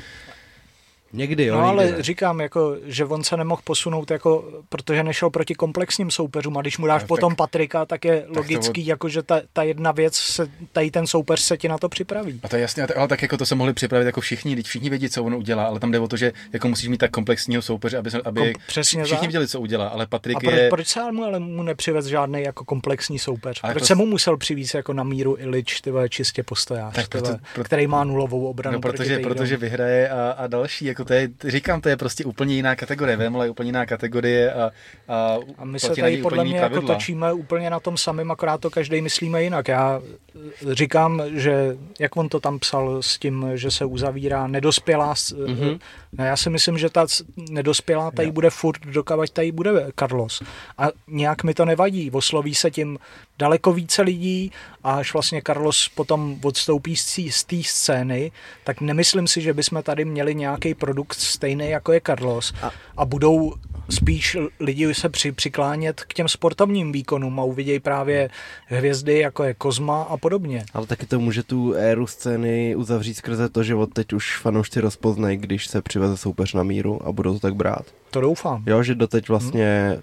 Někdy, 1.14 1.46
jo. 1.46 1.56
No 1.56 1.62
někdy 1.62 1.84
ale 1.84 1.98
ne. 1.98 2.04
říkám, 2.04 2.42
jako, 2.42 2.76
že 2.86 3.06
on 3.06 3.24
se 3.24 3.38
nemohl 3.38 3.62
posunout, 3.64 4.12
jako, 4.12 4.62
protože 4.70 5.04
nešel 5.04 5.30
proti 5.30 5.56
komplexním 5.56 6.12
soupeřům 6.12 6.58
a 6.58 6.62
když 6.62 6.78
mu 6.78 6.88
dáš 6.88 7.02
no, 7.02 7.08
potom 7.08 7.32
tak, 7.32 7.38
Patrika, 7.38 7.86
tak 7.86 8.06
je 8.06 8.22
tak 8.22 8.36
logický, 8.36 8.84
to... 8.84 8.90
jako, 8.90 9.10
že 9.10 9.24
ta, 9.24 9.42
ta, 9.54 9.64
jedna 9.64 9.92
věc, 9.92 10.16
se, 10.16 10.48
tady 10.72 10.92
ten 10.92 11.08
soupeř 11.08 11.42
se 11.42 11.58
ti 11.58 11.68
na 11.68 11.78
to 11.78 11.90
připraví. 11.90 12.40
A 12.44 12.48
to 12.48 12.56
je 12.56 12.62
jasně, 12.62 12.84
ale 12.84 13.08
tak 13.08 13.22
jako 13.22 13.38
to 13.38 13.46
se 13.46 13.56
mohli 13.56 13.74
připravit 13.74 14.06
jako 14.06 14.22
všichni, 14.22 14.56
teď 14.56 14.66
všichni 14.66 14.90
vědí, 14.90 15.10
co 15.10 15.24
on 15.24 15.36
udělá, 15.36 15.66
ale 15.66 15.80
tam 15.80 15.92
jde 15.92 16.00
o 16.00 16.08
to, 16.08 16.18
že 16.18 16.34
jako 16.54 16.68
musíš 16.68 16.90
mít 16.90 16.98
tak 16.98 17.12
komplexního 17.12 17.62
soupeře, 17.62 17.98
aby, 17.98 18.10
aby 18.26 18.54
Kom, 18.54 18.62
přesně 18.68 19.04
všichni 19.04 19.28
věděli, 19.28 19.48
co 19.48 19.62
udělá, 19.62 19.88
ale 19.88 20.08
Patrik 20.08 20.44
a 20.48 20.52
je... 20.52 20.70
proč 20.70 20.88
se 20.88 21.12
mu 21.12 21.24
ale 21.24 21.40
mu 21.40 21.64
nepřivez 21.64 22.06
žádný 22.06 22.42
jako 22.42 22.66
komplexní 22.66 23.20
soupeř? 23.20 23.60
Ale 23.64 23.74
proč 23.74 23.82
to... 23.84 23.88
se 23.88 23.96
mu 23.96 24.06
musel 24.06 24.38
přivést 24.38 24.74
jako 24.74 24.94
na 24.94 25.04
míru 25.04 25.36
Ilič, 25.40 25.82
tyhle, 25.82 26.10
čistě 26.10 26.44
postojář, 26.44 26.96
tak 26.96 27.08
proto, 27.08 27.30
proto... 27.54 27.66
který 27.66 27.88
má 27.88 28.04
nulovou 28.04 28.48
obranu? 28.48 28.76
No, 28.76 28.82
protože, 28.82 29.20
protože 29.20 29.58
vyhraje 29.58 30.10
a, 30.10 30.32
a 30.32 30.48
další, 30.48 30.86
jako 30.96 31.06
to 31.06 31.14
je, 31.14 31.30
říkám, 31.44 31.82
to 31.82 31.90
je 31.90 31.98
prostě 31.98 32.26
úplně 32.26 32.56
jiná 32.56 32.76
kategorie. 32.76 33.18
Vémole 33.18 33.46
je 33.46 33.50
úplně 33.50 33.68
jiná 33.68 33.86
kategorie 33.86 34.54
a, 34.54 34.72
a, 35.08 35.38
a 35.58 35.66
my 35.66 35.80
se 35.80 35.96
tady 35.96 36.18
podle 36.18 36.44
mě 36.44 36.58
jako 36.58 36.82
točíme 36.82 37.34
úplně 37.34 37.70
na 37.70 37.80
tom 37.80 37.98
samém, 37.98 38.32
akorát 38.32 38.62
to 38.62 38.70
každý 38.70 39.02
myslíme 39.02 39.44
jinak. 39.44 39.68
Já 39.68 40.02
eh, 40.02 40.76
říkám, 40.76 41.24
že 41.34 41.78
jak 42.00 42.18
on 42.18 42.30
to 42.30 42.40
tam 42.40 42.60
psal 42.60 43.02
s 43.02 43.18
tím, 43.18 43.52
že 43.56 43.72
se 43.72 43.86
uzavírá 43.86 44.48
nedospělá, 44.48 45.14
mm-hmm. 45.14 45.80
no 46.18 46.26
já 46.26 46.38
si 46.38 46.50
myslím, 46.50 46.78
že 46.78 46.90
ta 46.90 47.06
nedospělá 47.50 48.12
tady 48.12 48.32
bude 48.32 48.50
furt, 48.50 48.86
dokavať 48.86 49.30
tady 49.30 49.52
bude 49.52 49.72
Carlos. 50.00 50.42
A 50.78 50.88
nějak 51.08 51.44
mi 51.44 51.54
to 51.54 51.66
nevadí. 51.66 52.12
Osloví 52.12 52.56
se 52.56 52.72
tím 52.72 52.98
daleko 53.40 53.74
více 53.74 54.02
lidí 54.02 54.52
a 54.84 54.94
až 54.94 55.14
vlastně 55.14 55.42
Carlos 55.48 55.90
potom 55.96 56.40
odstoupí 56.44 56.96
z 56.96 57.44
té 57.44 57.56
scény, 57.64 58.32
tak 58.64 58.82
nemyslím 58.82 59.28
si, 59.28 59.42
že 59.42 59.54
bychom 59.54 59.84
tady 59.84 60.06
měli 60.06 60.36
nějaký 60.36 60.74
produkt 60.74 61.20
stejný 61.20 61.70
jako 61.70 61.92
je 61.92 62.02
Carlos 62.06 62.54
a, 62.62 62.72
a 62.98 63.06
budou 63.06 63.54
spíš 63.90 64.38
lidi 64.60 64.94
se 64.94 65.10
při, 65.10 65.32
přiklánět 65.32 66.02
k 66.02 66.14
těm 66.14 66.28
sportovním 66.28 66.92
výkonům 66.92 67.40
a 67.40 67.44
uvidějí 67.44 67.80
právě 67.80 68.30
hvězdy 68.66 69.20
jako 69.20 69.44
je 69.44 69.54
Kozma 69.54 70.04
a 70.04 70.18
podobně. 70.18 70.66
Ale 70.74 70.88
taky 70.88 71.06
to 71.06 71.20
může 71.20 71.44
tu 71.44 71.74
éru 71.74 72.08
scény 72.08 72.76
uzavřít 72.76 73.14
skrze 73.14 73.50
to, 73.50 73.64
že 73.64 73.76
od 73.76 73.94
teď 73.94 74.14
už 74.14 74.38
fanoušci 74.38 74.82
rozpoznají, 74.82 75.38
když 75.38 75.68
se 75.68 75.82
přiveze 75.82 76.18
soupeř 76.18 76.54
na 76.54 76.64
míru 76.64 77.08
a 77.08 77.12
budou 77.12 77.34
to 77.34 77.40
tak 77.40 77.56
brát. 77.56 77.86
To 78.12 78.22
doufám. 78.22 78.64
Jo, 78.66 78.84
že 78.84 78.96
doteď 78.96 79.30
vlastně 79.30 79.92
hmm. 79.94 80.02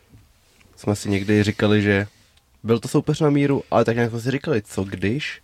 jsme 0.76 0.96
si 0.96 1.10
někdy 1.10 1.42
říkali, 1.42 1.82
že 1.82 2.06
byl 2.64 2.78
to 2.78 2.88
soupeř 2.88 3.20
na 3.20 3.30
míru, 3.30 3.62
ale 3.70 3.84
tak 3.84 3.96
nějak 3.96 4.10
jsme 4.10 4.20
si 4.20 4.30
říkali, 4.30 4.62
co 4.62 4.84
když? 4.84 5.42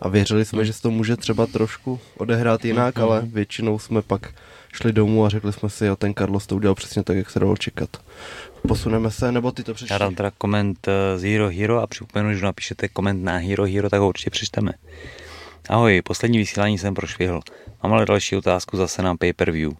A 0.00 0.08
věřili 0.08 0.44
jsme, 0.44 0.64
že 0.64 0.72
se 0.72 0.82
to 0.82 0.90
může 0.90 1.16
třeba 1.16 1.46
trošku 1.46 2.00
odehrát 2.16 2.64
jinak, 2.64 2.96
hmm. 2.96 3.04
ale 3.04 3.22
většinou 3.24 3.78
jsme 3.78 4.02
pak 4.02 4.34
šli 4.72 4.92
domů 4.92 5.24
a 5.24 5.28
řekli 5.28 5.52
jsme 5.52 5.70
si, 5.70 5.86
jo, 5.86 5.96
ten 5.96 6.14
Carlos 6.14 6.46
to 6.46 6.56
udělal 6.56 6.74
přesně 6.74 7.02
tak, 7.02 7.16
jak 7.16 7.30
se 7.30 7.40
dalo 7.40 7.56
čekat. 7.56 7.90
Posuneme 8.68 9.10
se, 9.10 9.32
nebo 9.32 9.52
ty 9.52 9.62
to 9.62 9.74
přečti? 9.74 9.92
Já 9.92 9.98
dám 9.98 10.14
teda 10.14 10.30
koment 10.38 10.88
eh, 10.88 11.18
z 11.18 11.22
Hero 11.22 11.50
Hero 11.50 11.78
a 11.78 11.86
připomenu, 11.86 12.34
že 12.34 12.44
napíšete 12.44 12.88
koment 12.88 13.24
na 13.24 13.36
Hero 13.36 13.64
Hero, 13.64 13.90
tak 13.90 14.00
ho 14.00 14.08
určitě 14.08 14.30
přečteme. 14.30 14.72
Ahoj, 15.68 16.02
poslední 16.02 16.38
vysílání 16.38 16.78
jsem 16.78 16.94
prošvihl. 16.94 17.40
Mám 17.82 17.92
ale 17.92 18.06
další 18.06 18.36
otázku 18.36 18.76
zase 18.76 19.02
na 19.02 19.16
pay-per-view. 19.16 19.72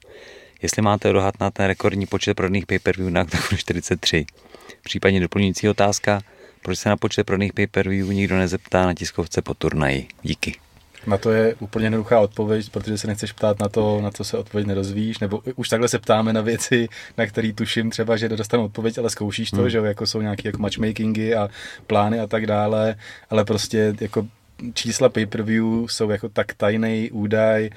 Jestli 0.62 0.82
máte 0.82 1.10
odhad 1.10 1.40
na 1.40 1.50
ten 1.50 1.66
rekordní 1.66 2.06
počet 2.06 2.34
prodaných 2.34 2.66
pay-per-view 2.66 3.10
na 3.10 3.24
43. 3.56 4.26
Případně 4.82 5.20
doplňující 5.20 5.68
otázka, 5.68 6.20
proč 6.62 6.78
se 6.78 6.88
na 6.88 6.96
počet 6.96 7.24
prodaných 7.24 7.52
pay-per-view 7.52 8.08
nikdo 8.08 8.36
nezeptá 8.36 8.86
na 8.86 8.94
tiskovce 8.94 9.42
po 9.42 9.54
turnaji? 9.54 10.08
Díky. 10.22 10.54
Na 11.06 11.18
to 11.18 11.30
je 11.30 11.54
úplně 11.54 11.86
jednoduchá 11.86 12.20
odpověď, 12.20 12.70
protože 12.70 12.98
se 12.98 13.06
nechceš 13.06 13.32
ptát 13.32 13.60
na 13.60 13.68
to, 13.68 14.00
na 14.00 14.10
co 14.10 14.24
se 14.24 14.38
odpověď 14.38 14.66
nerozvíš, 14.66 15.18
nebo 15.18 15.42
už 15.56 15.68
takhle 15.68 15.88
se 15.88 15.98
ptáme 15.98 16.32
na 16.32 16.40
věci, 16.40 16.88
na 17.18 17.26
které 17.26 17.52
tuším 17.52 17.90
třeba, 17.90 18.16
že 18.16 18.28
dostanu 18.28 18.64
odpověď, 18.64 18.98
ale 18.98 19.10
zkoušíš 19.10 19.50
to, 19.50 19.56
hmm. 19.56 19.70
že 19.70 19.78
jako 19.78 20.06
jsou 20.06 20.20
nějaké 20.20 20.48
jako 20.48 20.58
matchmakingy 20.58 21.34
a 21.34 21.48
plány 21.86 22.20
a 22.20 22.26
tak 22.26 22.46
dále, 22.46 22.94
ale 23.30 23.44
prostě 23.44 23.94
jako 24.00 24.26
čísla 24.74 25.08
pay-per-view 25.08 25.64
jsou 25.86 26.10
jako 26.10 26.28
tak 26.28 26.54
tajný 26.54 27.10
údaj, 27.10 27.70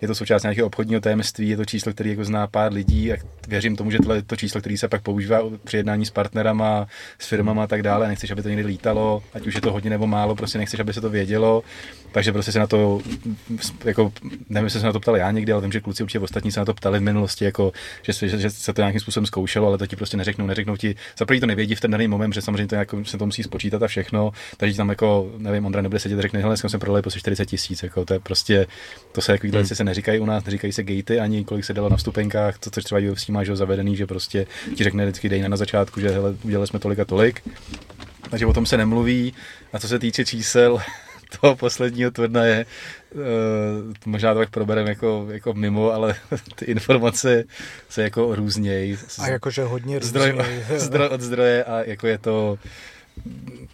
je 0.00 0.08
to 0.08 0.14
součást 0.14 0.42
nějakého 0.42 0.66
obchodního 0.66 1.00
tajemství, 1.00 1.48
je 1.48 1.56
to 1.56 1.64
číslo, 1.64 1.92
který 1.92 2.10
jako 2.10 2.24
zná 2.24 2.46
pár 2.46 2.72
lidí 2.72 3.12
a 3.12 3.16
věřím 3.48 3.76
tomu, 3.76 3.90
že 3.90 3.98
tohle 3.98 4.16
je 4.16 4.22
to 4.22 4.36
číslo, 4.36 4.60
který 4.60 4.78
se 4.78 4.88
pak 4.88 5.02
používá 5.02 5.40
při 5.64 5.76
jednání 5.76 6.06
s 6.06 6.10
partnerama, 6.10 6.86
s 7.18 7.28
firmama 7.28 7.64
a 7.64 7.66
tak 7.66 7.82
dále. 7.82 8.08
Nechceš, 8.08 8.30
aby 8.30 8.42
to 8.42 8.48
někdy 8.48 8.64
lítalo, 8.64 9.22
ať 9.34 9.46
už 9.46 9.54
je 9.54 9.60
to 9.60 9.72
hodně 9.72 9.90
nebo 9.90 10.06
málo, 10.06 10.34
prostě 10.34 10.58
nechceš, 10.58 10.80
aby 10.80 10.92
se 10.92 11.00
to 11.00 11.10
vědělo. 11.10 11.62
Takže 12.12 12.32
prostě 12.32 12.52
se 12.52 12.58
na 12.58 12.66
to, 12.66 13.00
jako, 13.84 14.12
nevím, 14.48 14.64
jestli 14.64 14.80
se 14.80 14.86
na 14.86 14.92
to 14.92 15.00
ptali 15.00 15.20
já 15.20 15.30
někdy, 15.30 15.52
ale 15.52 15.62
vím, 15.62 15.72
že 15.72 15.80
kluci 15.80 16.02
určitě 16.02 16.18
ostatní 16.18 16.52
se 16.52 16.60
na 16.60 16.66
to 16.66 16.74
ptali 16.74 16.98
v 16.98 17.02
minulosti, 17.02 17.44
jako, 17.44 17.72
že, 18.02 18.12
se, 18.12 18.28
že, 18.28 18.38
že 18.38 18.50
se 18.50 18.72
to 18.72 18.80
nějakým 18.80 19.00
způsobem 19.00 19.26
zkoušelo, 19.26 19.68
ale 19.68 19.78
to 19.78 19.86
ti 19.86 19.96
prostě 19.96 20.16
neřeknou, 20.16 20.46
neřeknou 20.46 20.76
ti, 20.76 20.94
za 21.18 21.24
to 21.24 21.46
nevědí 21.46 21.74
v 21.74 21.80
ten 21.80 21.90
daný 21.90 22.08
moment, 22.08 22.32
že 22.32 22.42
samozřejmě 22.42 22.66
to 22.66 22.74
jako, 22.74 23.04
se 23.04 23.18
to 23.18 23.26
musí 23.26 23.42
spočítat 23.42 23.82
a 23.82 23.86
všechno, 23.86 24.32
takže 24.56 24.76
tam 24.76 24.88
jako, 24.88 25.30
nevím, 25.38 25.66
Ondra 25.66 25.82
nebude 25.82 26.00
sedět 26.00 26.18
a 26.18 26.22
řekne, 26.22 26.40
hele, 26.40 26.56
jsme 26.56 26.78
prodali 26.78 27.02
prostě 27.02 27.20
40 27.20 27.46
tisíc, 27.46 27.82
jako, 27.82 28.04
to 28.04 28.14
je 28.14 28.20
prostě, 28.20 28.66
to 29.12 29.20
se 29.20 29.32
jako 29.32 29.46
hmm. 29.46 29.66
se 29.66 29.84
neříkají 29.84 30.20
u 30.20 30.26
nás, 30.26 30.44
neříkají 30.44 30.72
se 30.72 30.82
gatey, 30.82 31.20
ani 31.20 31.44
kolik 31.44 31.64
se 31.64 31.74
dalo 31.74 31.88
na 31.88 31.96
vstupenkách, 31.96 32.58
to, 32.58 32.70
co 32.70 32.80
třeba 32.80 33.00
UFC 33.12 33.28
má 33.28 33.44
že 33.44 33.56
zavedený, 33.56 33.96
že 33.96 34.06
prostě 34.06 34.46
ti 34.74 34.84
řekne 34.84 35.04
vždycky 35.04 35.28
dej 35.28 35.48
na 35.48 35.56
začátku, 35.56 36.00
že 36.00 36.08
hele, 36.08 36.34
udělali 36.42 36.66
jsme 36.66 36.78
tolik 36.78 36.98
a 36.98 37.04
tolik. 37.04 37.42
Takže 38.30 38.46
o 38.46 38.52
tom 38.52 38.66
se 38.66 38.76
nemluví. 38.76 39.34
A 39.72 39.78
co 39.78 39.88
se 39.88 39.98
týče 39.98 40.24
čísel, 40.24 40.80
toho 41.40 41.56
posledního 41.56 42.10
turnaje, 42.10 42.66
uh, 43.14 43.22
možná 44.06 44.34
to 44.34 44.38
tak 44.38 44.50
probereme 44.50 44.88
jako, 44.88 45.26
jako 45.30 45.54
mimo, 45.54 45.92
ale 45.92 46.14
ty 46.54 46.64
informace 46.64 47.44
se 47.88 48.02
jako 48.02 48.34
různějí. 48.34 48.96
A 49.18 49.28
jakože 49.28 49.64
hodně 49.64 50.00
zdroj, 50.00 50.38
zdroj 50.76 51.08
od 51.08 51.20
zdroje 51.20 51.64
a 51.64 51.82
jako 51.82 52.06
je 52.06 52.18
to 52.18 52.58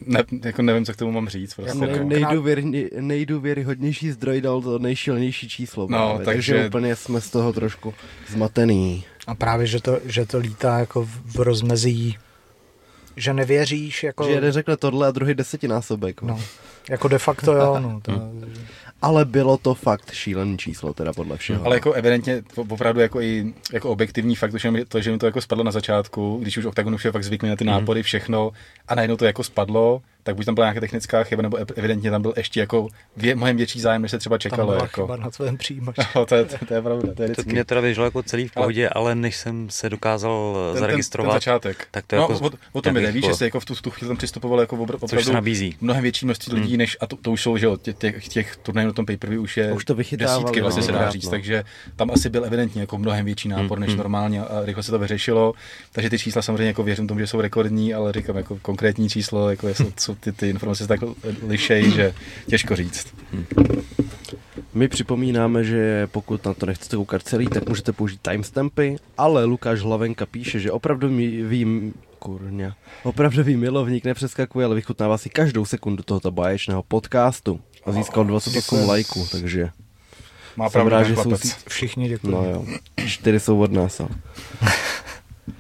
ne, 0.07 0.23
jako 0.45 0.63
nevím, 0.63 0.85
co 0.85 0.93
k 0.93 0.97
tomu 0.97 1.13
mám 1.13 1.29
říct. 1.29 1.55
Prostě, 1.55 1.79
jako 1.85 1.99
no. 1.99 2.09
nejdůvěry, 2.09 2.91
nejdůvěryhodnější 3.01 4.11
zdroj 4.11 4.41
dal 4.41 4.63
to 4.63 4.79
nejšilnější 4.79 5.49
číslo. 5.49 5.87
No, 5.91 5.99
právě, 5.99 6.25
takže... 6.25 6.53
takže 6.53 6.69
úplně 6.69 6.97
jsme 6.97 7.21
z 7.21 7.31
toho 7.31 7.53
trošku 7.53 7.95
zmatený. 8.29 9.05
A 9.27 9.35
právě, 9.35 9.67
že 9.67 9.81
to, 9.81 9.99
že 10.05 10.27
to 10.27 10.39
lítá 10.39 10.79
jako 10.79 11.09
v 11.25 11.37
rozmezí 11.37 12.17
že 13.17 13.35
nevěříš. 13.35 14.03
Jako... 14.03 14.25
Že 14.25 14.31
jeden 14.31 14.53
řekne 14.53 14.77
tohle 14.77 15.09
a 15.09 15.11
druhý 15.11 15.35
desetinásobek. 15.35 16.23
No, 16.23 16.41
jako 16.91 17.09
de 17.09 17.19
facto 17.19 17.53
jo. 17.53 17.79
No, 17.81 18.01
to... 18.03 18.13
Ale 19.03 19.25
bylo 19.25 19.57
to 19.57 19.75
fakt 19.75 20.13
šílený 20.13 20.59
číslo, 20.59 20.95
teda 20.95 21.13
podle 21.13 21.37
všeho. 21.37 21.67
Ale 21.67 21.77
jako 21.77 21.93
evidentně, 21.93 22.43
opravdu 22.69 23.01
jako 23.01 23.21
i 23.21 23.55
jako 23.73 23.91
objektivní 23.91 24.37
fakt, 24.37 24.55
že 24.55 24.71
mi 24.71 24.85
to, 24.85 25.01
že 25.01 25.11
mi 25.11 25.19
to 25.19 25.27
jako 25.27 25.41
spadlo 25.41 25.65
na 25.65 25.71
začátku, 25.71 26.39
když 26.43 26.57
už 26.57 26.65
Octagon 26.65 26.95
už 26.95 27.05
je 27.05 27.13
fakt 27.13 27.25
zvyklý 27.25 27.49
na 27.49 27.57
ty 27.57 27.65
mhm. 27.65 27.73
nápory, 27.73 28.03
všechno, 28.03 28.51
a 28.89 28.95
najednou 28.95 29.17
to 29.17 29.25
jako 29.25 29.45
spadlo, 29.45 30.03
tak 30.25 30.37
buď 30.37 30.47
tam 30.47 30.55
byla 30.55 30.67
nějaká 30.67 30.81
technická 30.81 31.25
chyba, 31.25 31.43
nebo 31.43 31.57
evidentně 31.75 32.11
tam 32.11 32.23
byl 32.23 32.35
ještě 32.37 32.61
jako 32.61 32.89
vě, 33.17 33.35
mnohem 33.35 33.57
větší 33.57 33.81
zájem, 33.81 34.03
než 34.03 34.11
se 34.11 34.19
třeba 34.19 34.39
čekalo. 34.39 34.59
Tam 34.59 34.67
byla 34.67 34.85
jako. 34.85 35.03
chyba 35.03 35.17
na 35.17 35.31
tvém 35.31 35.57
přijímači. 35.57 36.01
No, 36.15 36.27
to, 36.27 36.35
je, 36.35 36.45
to, 36.45 36.67
to, 36.67 36.75
je 36.75 36.83
pravda. 36.83 37.15
To, 37.15 37.23
je 37.23 37.29
vždycky... 37.29 37.45
to 37.45 37.51
mě 37.51 37.65
teda 37.65 37.81
vyšlo 37.81 38.05
jako 38.05 38.23
celý 38.23 38.49
v 38.49 38.53
pohodě, 38.53 38.89
ale, 38.89 39.05
ale 39.05 39.15
než 39.15 39.37
jsem 39.37 39.71
se 39.71 39.91
dokázal 39.91 40.57
ten, 40.73 40.81
zaregistrovat, 40.81 41.33
ten, 41.33 41.35
ten 41.35 41.41
začátek. 41.41 41.89
tak 41.91 42.07
to 42.07 42.17
no, 42.17 42.23
jako... 42.23 42.47
O, 42.47 42.51
o 42.73 42.83
tom 42.83 42.95
jde, 42.95 43.13
víš, 43.13 43.25
že 43.25 43.35
se 43.35 43.45
jako 43.45 43.61
v 43.61 43.65
tu, 43.65 43.75
v 43.75 43.83
tu 43.83 43.91
chvíli 43.91 44.09
tam 44.09 44.17
přistupovalo 44.17 44.61
jako 44.61 44.77
opravdu 44.77 45.33
nabízí. 45.33 45.77
mnohem 45.81 46.03
větší 46.03 46.27
množství 46.27 46.55
lidí, 46.55 46.69
hmm. 46.69 46.79
než, 46.79 46.97
a 47.01 47.07
to, 47.07 47.17
to, 47.17 47.31
už 47.31 47.43
jsou, 47.43 47.57
že 47.57 47.67
jo, 47.67 47.77
těch, 47.77 47.97
těch, 47.97 48.29
těch 48.29 48.57
turnajů 48.57 48.87
na 48.87 48.93
tom 48.93 49.07
pay 49.07 49.39
už 49.39 49.57
je 49.57 49.73
už 49.73 49.85
to 49.85 49.95
desítky, 49.95 50.61
vlastně 50.61 50.83
se 50.83 50.93
dá 50.93 51.11
říct, 51.11 51.25
no. 51.25 51.31
takže 51.31 51.65
tam 51.97 52.11
asi 52.11 52.29
byl 52.31 52.45
evidentně 52.45 52.81
jako 52.81 52.99
mnohem 52.99 53.25
větší 53.25 53.49
nápor, 53.49 53.79
než 53.79 53.89
hmm. 53.89 53.99
normálně 53.99 54.41
a 54.41 54.65
rychle 54.65 54.83
se 54.83 54.91
to 54.91 54.99
vyřešilo. 54.99 55.55
Takže 55.93 56.11
ty 56.11 56.19
čísla 56.19 56.43
samozřejmě 56.43 56.67
jako 56.67 56.83
věřím 56.83 57.09
tomu, 57.09 57.21
že 57.21 57.27
jsou 57.27 57.41
rekordní, 57.41 57.95
ale 57.95 58.13
říkám 58.13 58.37
jako 58.37 58.59
konkrétní 58.63 59.09
číslo, 59.09 59.51
jako 59.51 59.69
jsou 60.15 60.21
ty, 60.21 60.33
ty 60.33 60.49
informace 60.49 60.87
tak 60.87 61.01
lišej, 61.47 61.91
že 61.91 62.15
těžko 62.47 62.77
říct. 62.77 63.15
My 64.75 64.89
připomínáme, 64.89 65.65
že 65.65 66.07
pokud 66.07 66.45
na 66.45 66.55
to 66.55 66.67
nechcete 66.67 66.97
koukat 66.97 67.23
celý, 67.23 67.47
tak 67.47 67.69
můžete 67.69 67.93
použít 67.93 68.21
timestampy, 68.23 68.97
ale 69.19 69.45
Lukáš 69.45 69.81
Hlavenka 69.81 70.27
píše, 70.27 70.61
že 70.61 70.73
opravdu 70.73 71.09
vím, 71.49 71.95
kurňa, 72.19 72.77
opravdový 73.03 73.57
milovník 73.57 74.05
nepřeskakuje, 74.05 74.67
ale 74.67 74.75
vychutnává 74.75 75.19
si 75.19 75.31
každou 75.31 75.65
sekundu 75.65 76.03
tohoto 76.03 76.31
báječného 76.31 76.83
podcastu 76.83 77.61
a 77.87 77.93
získal 77.93 78.25
28 78.25 78.89
lajků, 78.89 79.27
takže 79.33 79.71
má 80.57 80.71
pravdu, 80.71 81.05
že 81.05 81.17
jsou 81.17 81.37
všichni 81.69 82.09
děkuji. 82.09 82.31
No 82.31 82.45
jo, 82.45 82.67
čtyři 83.07 83.41
jsou 83.41 83.61
od 83.61 83.73
nás. 83.73 84.01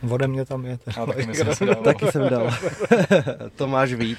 Ale. 0.03 0.12
Ode 0.12 0.27
mě 0.29 0.44
tam 0.44 0.66
je. 0.66 0.79
A 1.01 1.07
taky, 1.07 1.35
jsem 1.55 1.66
dal. 1.66 1.83
taky 1.83 2.07
jsem 2.07 2.29
dal. 2.29 2.51
Tomáš 3.57 3.92
Vít. 3.92 4.18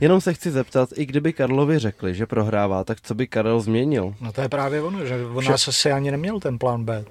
Jenom 0.00 0.20
se 0.20 0.34
chci 0.34 0.50
zeptat, 0.50 0.88
i 0.96 1.06
kdyby 1.06 1.32
Karlovi 1.32 1.78
řekli, 1.78 2.14
že 2.14 2.26
prohrává, 2.26 2.84
tak 2.84 3.00
co 3.00 3.14
by 3.14 3.26
Karel 3.26 3.60
změnil? 3.60 4.14
No 4.20 4.32
to 4.32 4.40
je 4.40 4.48
právě 4.48 4.82
ono, 4.82 5.06
že 5.06 5.14
on 5.34 5.44
nás 5.44 5.68
asi 5.68 5.92
ani 5.92 6.10
neměl 6.10 6.40
ten 6.40 6.58
plán 6.58 6.84
B. 6.84 7.04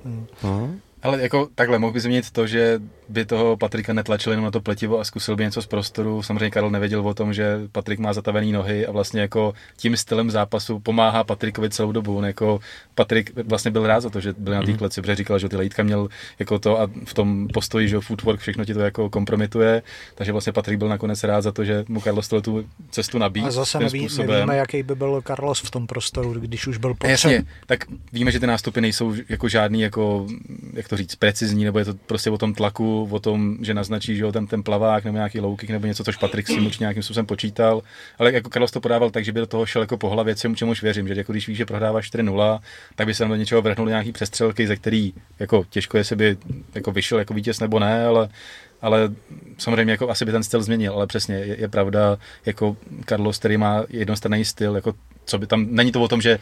Aha. 0.43 0.67
Ale 1.01 1.21
jako 1.21 1.49
takhle, 1.55 1.79
mohl 1.79 1.93
by 1.93 1.99
změnit 1.99 2.31
to, 2.31 2.47
že 2.47 2.79
by 3.09 3.25
toho 3.25 3.57
Patrika 3.57 3.93
netlačil 3.93 4.31
jenom 4.31 4.45
na 4.45 4.51
to 4.51 4.61
pletivo 4.61 4.99
a 4.99 5.03
zkusil 5.03 5.35
by 5.35 5.43
něco 5.43 5.61
z 5.61 5.65
prostoru. 5.65 6.23
Samozřejmě 6.23 6.49
Karel 6.49 6.69
nevěděl 6.69 7.07
o 7.07 7.13
tom, 7.13 7.33
že 7.33 7.59
Patrik 7.71 7.99
má 7.99 8.13
zatavený 8.13 8.51
nohy 8.51 8.87
a 8.87 8.91
vlastně 8.91 9.21
jako 9.21 9.53
tím 9.77 9.97
stylem 9.97 10.31
zápasu 10.31 10.79
pomáhá 10.79 11.23
Patrikovi 11.23 11.69
celou 11.69 11.91
dobu. 11.91 12.17
On 12.17 12.25
jako 12.25 12.59
Patrik 12.95 13.31
vlastně 13.43 13.71
byl 13.71 13.87
rád 13.87 13.99
za 13.99 14.09
to, 14.09 14.19
že 14.19 14.33
byl 14.37 14.53
na 14.53 14.61
té 14.61 14.73
kleci, 14.73 15.01
protože 15.01 15.15
říkal, 15.15 15.39
že 15.39 15.49
ty 15.49 15.55
lejítka 15.55 15.83
měl 15.83 16.07
jako 16.39 16.59
to 16.59 16.81
a 16.81 16.89
v 17.05 17.13
tom 17.13 17.47
postoji, 17.53 17.87
že 17.87 17.99
footwork, 17.99 18.39
všechno 18.39 18.65
ti 18.65 18.73
to 18.73 18.79
jako 18.79 19.09
kompromituje. 19.09 19.81
Takže 20.15 20.31
vlastně 20.31 20.53
Patrik 20.53 20.79
byl 20.79 20.89
nakonec 20.89 21.23
rád 21.23 21.41
za 21.41 21.51
to, 21.51 21.65
že 21.65 21.85
mu 21.87 22.01
Carlos 22.01 22.27
tu 22.27 22.65
cestu 22.91 23.17
nabídl. 23.17 23.47
A 23.47 23.51
zase 23.51 23.79
neví, 23.79 23.99
způsobem. 23.99 24.31
nevíme, 24.31 24.57
jaký 24.57 24.83
by 24.83 24.95
byl 24.95 25.21
Carlos 25.27 25.59
v 25.59 25.71
tom 25.71 25.87
prostoru, 25.87 26.33
když 26.33 26.67
už 26.67 26.77
byl 26.77 26.93
potřeba. 26.93 27.11
Jasně, 27.11 27.43
tak 27.65 27.85
víme, 28.13 28.31
že 28.31 28.39
ty 28.39 28.47
nástupy 28.47 28.81
nejsou 28.81 29.13
jako 29.29 29.49
žádný, 29.49 29.81
jako, 29.81 30.27
jak 30.73 30.88
to 30.89 30.97
říct, 30.97 31.15
precizní, 31.15 31.63
nebo 31.63 31.79
je 31.79 31.85
to 31.85 31.93
prostě 31.93 32.29
o 32.29 32.37
tom 32.37 32.53
tlaku, 32.53 33.07
o 33.11 33.19
tom, 33.19 33.57
že 33.61 33.73
naznačí, 33.73 34.15
že 34.15 34.23
jo, 34.23 34.31
ten, 34.31 34.47
ten 34.47 34.63
plavák 34.63 35.03
nebo 35.03 35.15
nějaký 35.15 35.39
loukik 35.39 35.69
nebo 35.69 35.87
něco, 35.87 36.03
což 36.03 36.17
Patrik 36.17 36.47
si 36.47 36.59
určitě 36.59 36.83
nějakým 36.83 37.03
způsobem 37.03 37.25
počítal. 37.25 37.81
Ale 38.19 38.33
jako 38.33 38.49
Carlos 38.49 38.71
to 38.71 38.81
podával 38.81 39.11
tak, 39.11 39.25
že 39.25 39.31
by 39.31 39.39
do 39.39 39.47
toho 39.47 39.65
šel 39.65 39.81
jako 39.81 39.97
po 39.97 40.09
hlavě, 40.09 40.35
čemu, 40.35 40.55
čemuž 40.55 40.83
věřím, 40.83 41.07
že 41.07 41.13
jako 41.13 41.31
když 41.31 41.47
víš, 41.47 41.57
že 41.57 41.65
prohráváš 41.65 42.11
4-0, 42.11 42.59
tak 42.95 43.07
by 43.07 43.13
se 43.13 43.25
do 43.25 43.35
něčeho 43.35 43.61
vrhnul 43.61 43.87
nějaký 43.87 44.11
přestřelky, 44.11 44.67
ze 44.67 44.75
který 44.75 45.13
jako 45.39 45.65
těžko 45.69 45.97
je, 45.97 46.03
by 46.15 46.37
jako 46.75 46.91
vyšel 46.91 47.19
jako 47.19 47.33
vítěz 47.33 47.59
nebo 47.59 47.79
ne, 47.79 48.05
ale 48.05 48.29
ale 48.81 49.09
samozřejmě 49.57 49.91
jako 49.91 50.09
asi 50.09 50.25
by 50.25 50.31
ten 50.31 50.43
styl 50.43 50.63
změnil, 50.63 50.93
ale 50.93 51.07
přesně 51.07 51.35
je, 51.35 51.59
je 51.59 51.67
pravda, 51.67 52.17
jako 52.45 52.77
Carlos, 53.05 53.39
který 53.39 53.57
má 53.57 53.83
jednostranný 53.89 54.45
styl, 54.45 54.75
jako 54.75 54.93
co 55.25 55.37
by 55.37 55.47
tam, 55.47 55.67
není 55.69 55.91
to 55.91 56.01
o 56.01 56.07
tom, 56.07 56.21
že 56.21 56.39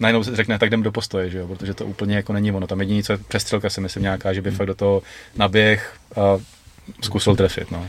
najednou 0.00 0.24
se 0.24 0.36
řekne, 0.36 0.58
tak 0.58 0.66
jdem 0.66 0.82
do 0.82 0.92
postoje, 0.92 1.30
že 1.30 1.38
jo? 1.38 1.48
protože 1.48 1.74
to 1.74 1.86
úplně 1.86 2.16
jako 2.16 2.32
není 2.32 2.52
ono. 2.52 2.66
Tam 2.66 2.80
jediný, 2.80 3.02
co 3.02 3.12
je 3.12 3.18
přestřelka, 3.18 3.70
si 3.70 3.80
myslím 3.80 4.02
nějaká, 4.02 4.32
že 4.32 4.42
by 4.42 4.50
fakt 4.50 4.66
do 4.66 4.74
toho 4.74 5.02
naběh 5.36 5.96
a 6.16 6.38
zkusil 7.02 7.36
trefit. 7.36 7.70
No. 7.70 7.88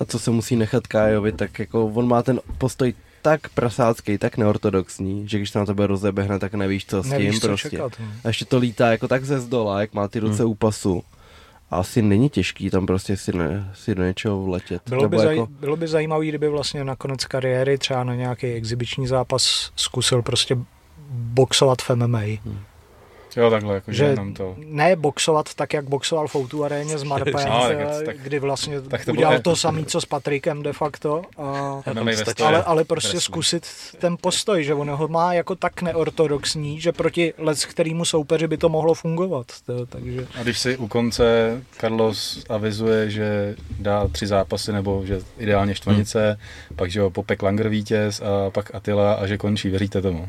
A 0.00 0.04
co 0.04 0.18
se 0.18 0.30
musí 0.30 0.56
nechat 0.56 0.86
Kájovi, 0.86 1.32
tak 1.32 1.58
jako 1.58 1.86
on 1.86 2.08
má 2.08 2.22
ten 2.22 2.40
postoj 2.58 2.94
tak 3.22 3.48
prasácký, 3.48 4.18
tak 4.18 4.36
neortodoxní, 4.36 5.28
že 5.28 5.38
když 5.38 5.50
se 5.50 5.58
na 5.58 5.66
tebe 5.66 5.86
rozebehne, 5.86 6.38
tak 6.38 6.54
nevíš, 6.54 6.86
co 6.86 7.02
s 7.02 7.06
Nevíš, 7.06 7.30
tím 7.30 7.40
co 7.40 7.46
prostě. 7.46 7.70
čekat, 7.70 7.92
no. 8.00 8.06
A 8.24 8.28
ještě 8.28 8.44
to 8.44 8.58
lítá 8.58 8.90
jako 8.90 9.08
tak 9.08 9.24
ze 9.24 9.40
zdola, 9.40 9.80
jak 9.80 9.94
má 9.94 10.08
ty 10.08 10.18
ruce 10.18 10.44
u 10.44 10.54
pasu. 10.54 11.02
A 11.70 11.76
asi 11.76 12.02
není 12.02 12.30
těžký 12.30 12.70
tam 12.70 12.86
prostě 12.86 13.16
si, 13.16 13.32
ne, 13.36 13.70
si 13.74 13.94
do 13.94 14.04
něčeho 14.04 14.44
vletět. 14.44 14.82
Bylo 14.88 15.08
by, 15.08 15.16
Nebo 15.16 15.22
zaj, 15.22 15.46
bylo 15.60 15.76
by 15.76 15.88
zajímavé, 15.88 16.26
kdyby 16.26 16.48
vlastně 16.48 16.84
na 16.84 16.96
konec 16.96 17.24
kariéry 17.24 17.78
třeba 17.78 18.04
na 18.04 18.14
nějaký 18.14 18.46
exibiční 18.46 19.06
zápas 19.06 19.72
zkusil 19.76 20.22
prostě 20.22 20.56
boxovat 21.10 21.82
v 21.82 21.90
MMA. 21.90 22.22
Jo, 23.36 23.50
takhle, 23.50 23.74
jako, 23.74 23.92
že 23.92 23.96
Že 23.98 24.04
jenom 24.04 24.34
to. 24.34 24.54
ne 24.58 24.96
boxovat 24.96 25.54
tak, 25.54 25.72
jak 25.72 25.88
boxoval 25.88 26.28
v 26.28 26.36
Outu 26.36 26.64
aréně 26.64 26.98
s 26.98 27.02
Marpem, 27.12 27.32
No, 27.34 27.62
tak- 27.68 27.76
eh, 28.00 28.04
tak- 28.04 28.16
kdy 28.22 28.38
vlastně 28.38 28.80
tak 28.80 29.04
to 29.04 29.10
udělal 29.12 29.32
bylo- 29.32 29.42
to 29.42 29.56
samé, 29.56 29.84
co 29.84 30.00
s 30.00 30.04
Patrikem 30.04 30.62
de 30.62 30.72
facto. 30.72 31.22
A, 31.38 31.82
stačí. 32.16 32.42
ale, 32.42 32.62
ale 32.64 32.84
prostě 32.84 33.08
Wrestling. 33.08 33.22
zkusit 33.22 33.66
ten 33.98 34.16
postoj, 34.20 34.64
že 34.64 34.74
on 34.74 34.90
ho 34.90 35.08
má 35.08 35.32
jako 35.34 35.54
tak 35.54 35.82
neortodoxní, 35.82 36.80
že 36.80 36.92
proti 36.92 37.34
let, 37.38 37.58
kterýmu 37.64 38.04
soupeři 38.04 38.46
by 38.48 38.56
to 38.56 38.68
mohlo 38.68 38.94
fungovat. 38.94 39.46
To, 39.66 39.86
takže 39.86 40.26
A 40.40 40.42
když 40.42 40.58
si 40.58 40.76
u 40.76 40.88
konce 40.88 41.56
Carlos 41.80 42.44
avizuje, 42.48 43.10
že 43.10 43.56
dá 43.78 44.08
tři 44.08 44.26
zápasy 44.26 44.72
nebo 44.72 45.02
že 45.06 45.20
ideálně 45.38 45.74
štvanice, 45.74 46.38
pak 46.76 46.90
že 46.90 47.00
ho 47.00 47.10
popek 47.10 47.42
Langer 47.42 47.68
vítěz 47.68 48.20
a 48.20 48.50
pak 48.50 48.74
Attila 48.74 49.14
a 49.14 49.26
že 49.26 49.38
končí, 49.38 49.68
věříte 49.70 50.02
tomu? 50.02 50.28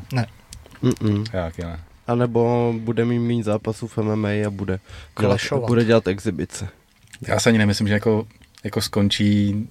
Mm-mm. 0.82 1.24
Jak 1.32 1.58
ne? 1.58 1.80
A 2.06 2.14
nebo 2.14 2.74
bude 2.78 3.04
mít 3.04 3.18
méně 3.18 3.44
zápasů 3.44 3.86
v 3.86 3.98
MMA 3.98 4.28
a 4.28 4.50
bude 4.50 4.80
dělat, 5.20 5.40
bude 5.66 5.84
dělat 5.84 6.08
exibice. 6.08 6.68
Já 7.28 7.40
se 7.40 7.48
ani 7.48 7.58
nemyslím, 7.58 7.88
že 7.88 7.94
jako, 7.94 8.26
jako 8.64 8.80
skončí, 8.80 9.68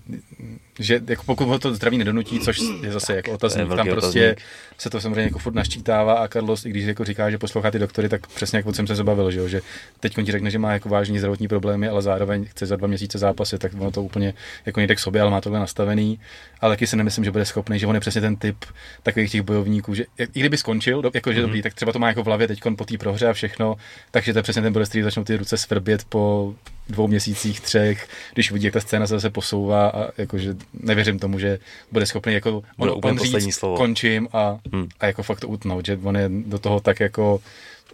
že 0.79 1.01
jako 1.07 1.23
pokud 1.25 1.47
ho 1.47 1.59
to 1.59 1.75
zdraví 1.75 1.97
nedonutí, 1.97 2.39
což 2.39 2.59
je 2.83 2.91
zase 2.91 3.15
jako 3.15 3.31
otazník, 3.31 3.67
tam 3.75 3.87
prostě 3.87 4.31
otazník. 4.31 4.47
se 4.77 4.89
to 4.89 5.01
samozřejmě 5.01 5.21
jako 5.21 5.39
furt 5.39 5.55
naščítává 5.55 6.13
a 6.13 6.27
Carlos, 6.27 6.65
i 6.65 6.69
když 6.69 6.85
jako 6.85 7.05
říká, 7.05 7.31
že 7.31 7.37
poslouchá 7.37 7.71
ty 7.71 7.79
doktory, 7.79 8.09
tak 8.09 8.27
přesně 8.27 8.57
jak 8.57 8.75
jsem 8.75 8.87
se 8.87 8.95
zabavil, 8.95 9.31
že, 9.31 9.39
jo, 9.39 9.47
že 9.47 9.61
teď 9.99 10.15
ti 10.25 10.31
řekne, 10.31 10.51
že 10.51 10.59
má 10.59 10.73
jako 10.73 10.89
vážný 10.89 11.19
zdravotní 11.19 11.47
problémy, 11.47 11.87
ale 11.87 12.01
zároveň 12.01 12.45
chce 12.45 12.65
za 12.65 12.75
dva 12.75 12.87
měsíce 12.87 13.17
zápasy, 13.17 13.57
tak 13.57 13.71
ono 13.79 13.91
to 13.91 14.03
úplně 14.03 14.33
jako 14.65 14.79
nejde 14.79 14.95
k 14.95 14.99
sobě, 14.99 15.21
ale 15.21 15.31
má 15.31 15.41
tohle 15.41 15.59
nastavený. 15.59 16.19
Ale 16.61 16.75
taky 16.75 16.87
si 16.87 16.95
nemyslím, 16.95 17.25
že 17.25 17.31
bude 17.31 17.45
schopný, 17.45 17.79
že 17.79 17.87
on 17.87 17.95
je 17.95 18.01
přesně 18.01 18.21
ten 18.21 18.35
typ 18.35 18.65
takových 19.03 19.31
těch 19.31 19.41
bojovníků, 19.41 19.93
že 19.93 20.05
i 20.17 20.39
kdyby 20.39 20.57
skončil, 20.57 21.11
jako 21.13 21.33
že 21.33 21.41
dobrý, 21.41 21.61
tak 21.61 21.73
třeba 21.73 21.91
to 21.91 21.99
má 21.99 22.07
jako 22.07 22.23
v 22.23 22.25
hlavě 22.25 22.47
teď 22.47 22.59
po 22.77 22.85
té 22.85 22.97
prohře 22.97 23.27
a 23.27 23.33
všechno, 23.33 23.75
takže 24.11 24.33
to 24.33 24.39
je 24.39 24.43
přesně 24.43 24.61
ten 24.61 24.73
bude, 24.73 24.85
který 24.85 25.03
začnou 25.03 25.23
ty 25.23 25.37
ruce 25.37 25.57
svrbět 25.57 26.03
po 26.09 26.53
dvou 26.89 27.07
měsících, 27.07 27.61
třech, 27.61 28.07
když 28.33 28.51
vidí, 28.51 28.65
jak 28.65 28.73
ta 28.73 28.79
scéna 28.79 29.07
se 29.07 29.13
zase 29.13 29.29
posouvá 29.29 29.89
a 29.89 30.07
jakože 30.17 30.55
nevěřím 30.73 31.19
tomu, 31.19 31.39
že 31.39 31.59
bude 31.91 32.05
schopný 32.05 32.33
jako 32.33 32.57
on, 32.57 32.63
Bude 32.77 32.91
úplně 32.91 33.11
on 33.11 33.17
poslední 33.17 33.45
říct, 33.51 33.55
slovo. 33.55 33.77
končím 33.77 34.27
a, 34.33 34.59
Hmm. 34.73 34.87
a 34.99 35.05
jako 35.05 35.23
fakt 35.23 35.39
to 35.39 35.47
utnout, 35.47 35.85
že 35.85 35.99
on 36.03 36.17
je 36.17 36.29
do 36.45 36.59
toho 36.59 36.79
tak 36.79 36.99
jako 36.99 37.39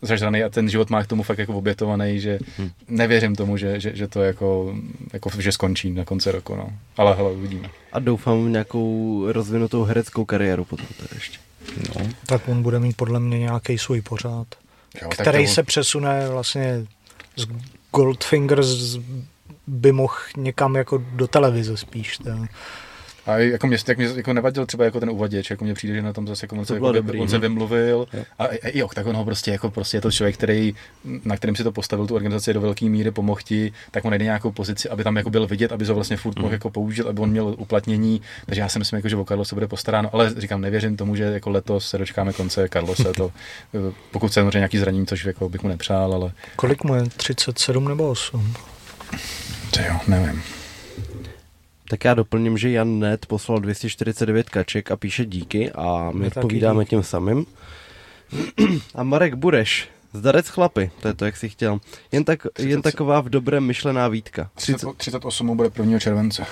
zažraný 0.02 0.44
a 0.44 0.50
ten 0.50 0.70
život 0.70 0.90
má 0.90 1.04
k 1.04 1.08
tomu 1.08 1.24
fakt 1.24 1.38
jako 1.38 1.54
obětovaný, 1.54 2.20
že 2.20 2.40
Hmm. 2.58 2.70
nevěřím 2.88 3.36
tomu, 3.36 3.58
že, 3.58 3.80
že, 3.80 3.96
že 3.96 4.08
to 4.08 4.22
jako, 4.24 4.76
jako, 5.14 5.30
že 5.40 5.52
skončí 5.52 5.92
na 5.92 6.06
konci 6.06 6.32
roku, 6.32 6.56
no. 6.56 6.70
Ale 6.98 7.16
hele, 7.16 7.32
uvidíme. 7.32 7.70
A 7.92 8.00
doufám 8.00 8.46
v 8.46 8.50
nějakou 8.50 9.24
rozvinutou 9.32 9.84
hereckou 9.84 10.26
kariéru 10.26 10.66
potom 10.66 10.88
teda 10.98 11.10
ještě. 11.14 11.38
No. 12.00 12.08
tak 12.26 12.48
on 12.48 12.64
bude 12.64 12.80
mít 12.80 12.98
podle 12.98 13.20
mě 13.20 13.40
nějaký 13.40 13.78
svůj 13.78 14.02
pořád, 14.02 14.48
Jo, 15.02 15.10
tak 15.10 15.22
který 15.28 15.46
to- 15.46 15.52
se 15.54 15.64
přesune 15.64 16.30
vlastně 16.30 16.86
z 17.36 17.48
Goldfingers 17.96 18.98
by 19.68 19.92
mohl 19.92 20.14
někam 20.38 20.76
jako 20.76 21.04
do 21.16 21.28
televize 21.28 21.78
spíš. 21.78 22.18
To. 22.18 22.32
A 23.28 23.38
jako 23.38 23.68
mě, 23.68 23.78
jak 23.88 23.98
mě 23.98 24.08
jako 24.16 24.34
nevadil 24.34 24.66
třeba 24.66 24.86
jako 24.86 25.00
ten 25.00 25.10
uvaděč, 25.10 25.50
jako 25.50 25.64
mně 25.64 25.74
přijde, 25.74 25.94
že 25.94 26.02
na 26.02 26.14
tom 26.14 26.28
zase 26.28 26.44
jako 26.44 26.56
on, 26.56 26.62
To 26.62 26.66
se, 26.66 26.74
bylo 26.74 26.90
jako, 26.90 26.96
dobrý, 26.96 27.20
on 27.20 27.28
se 27.28 27.36
no. 27.36 27.42
vymluvil 27.42 28.08
a, 28.40 28.44
a 28.44 28.68
i 28.68 28.84
Octagon 28.84 29.16
ho 29.16 29.26
prostě 29.26 29.52
jako 29.52 29.72
prostě 29.72 29.98
je 29.98 30.02
to 30.02 30.12
člověk, 30.12 30.38
který, 30.38 30.76
na 31.26 31.38
kterým 31.38 31.56
si 31.56 31.64
to 31.64 31.72
postavil 31.72 32.08
tu 32.08 32.16
organizaci 32.16 32.54
do 32.54 32.62
velké 32.62 32.86
míry 32.86 33.12
pomohl 33.12 33.40
ti, 33.44 33.74
tak 33.92 34.06
on 34.06 34.10
najde 34.10 34.26
nějakou 34.26 34.52
pozici, 34.52 34.90
aby 34.90 35.04
tam 35.04 35.18
jako 35.18 35.30
byl 35.30 35.48
vidět, 35.48 35.72
aby 35.72 35.86
to 35.86 35.96
vlastně 35.96 36.18
furt 36.18 36.40
mohl 36.40 36.54
jako 36.54 36.70
použít, 36.70 37.06
aby 37.06 37.22
on 37.22 37.30
měl 37.30 37.56
uplatnění, 37.58 38.22
takže 38.46 38.62
já 38.62 38.70
si 38.70 38.80
myslím, 38.80 38.98
jako, 38.98 39.10
že 39.10 39.16
o 39.16 39.26
Carlose 39.26 39.56
bude 39.56 39.68
postaráno, 39.68 40.10
ale 40.14 40.34
říkám, 40.38 40.62
nevěřím 40.62 40.98
tomu, 40.98 41.16
že 41.16 41.24
jako 41.24 41.50
letos 41.50 41.90
se 41.90 41.98
dočkáme 41.98 42.34
konce 42.34 42.70
Carlose, 42.74 43.14
to, 43.14 43.32
pokud 44.12 44.28
se 44.28 44.34
samozřejmě 44.34 44.58
nějaký 44.58 44.78
zranění, 44.78 45.06
což 45.06 45.26
jako 45.26 45.50
bych 45.50 45.64
mu 45.64 45.70
nepřál, 45.70 46.14
ale 46.14 46.32
Kolik 46.56 46.84
mu 46.84 46.96
je? 46.96 47.04
37 47.04 47.88
nebo 47.88 48.10
8? 48.10 48.54
To 49.72 49.82
jo, 49.82 50.00
nevím. 50.08 50.44
Tak 51.90 52.06
já 52.06 52.14
doplním, 52.14 52.58
že 52.58 52.70
Jan 52.70 53.00
Net 53.00 53.26
poslal 53.26 53.60
249 53.60 54.50
kaček 54.50 54.92
a 54.92 54.96
píše 54.98 55.26
díky 55.26 55.72
a 55.72 56.12
my 56.12 56.20
My 56.20 56.30
taky 56.30 56.40
odpovídáme 56.40 56.84
díky. 56.84 56.90
tím 56.90 57.04
samým. 57.04 57.46
A 58.96 59.04
Marek 59.04 59.34
Bureš, 59.34 59.90
zdarec 60.14 60.48
chlapy, 60.48 60.92
to 61.02 61.08
je 61.08 61.14
to, 61.14 61.26
jak 61.26 61.38
si 61.38 61.50
chtěl. 61.50 61.80
Jen, 62.12 62.24
tak, 62.24 62.40
jen 62.60 62.82
taková 62.82 63.22
v 63.22 63.30
dobrém 63.30 63.64
myšlená 63.64 64.08
výtka. 64.08 64.50
30, 64.56 64.88
38 64.98 65.48
mu 65.48 65.56
bude 65.56 65.70
1. 65.80 66.00
července. 66.00 66.46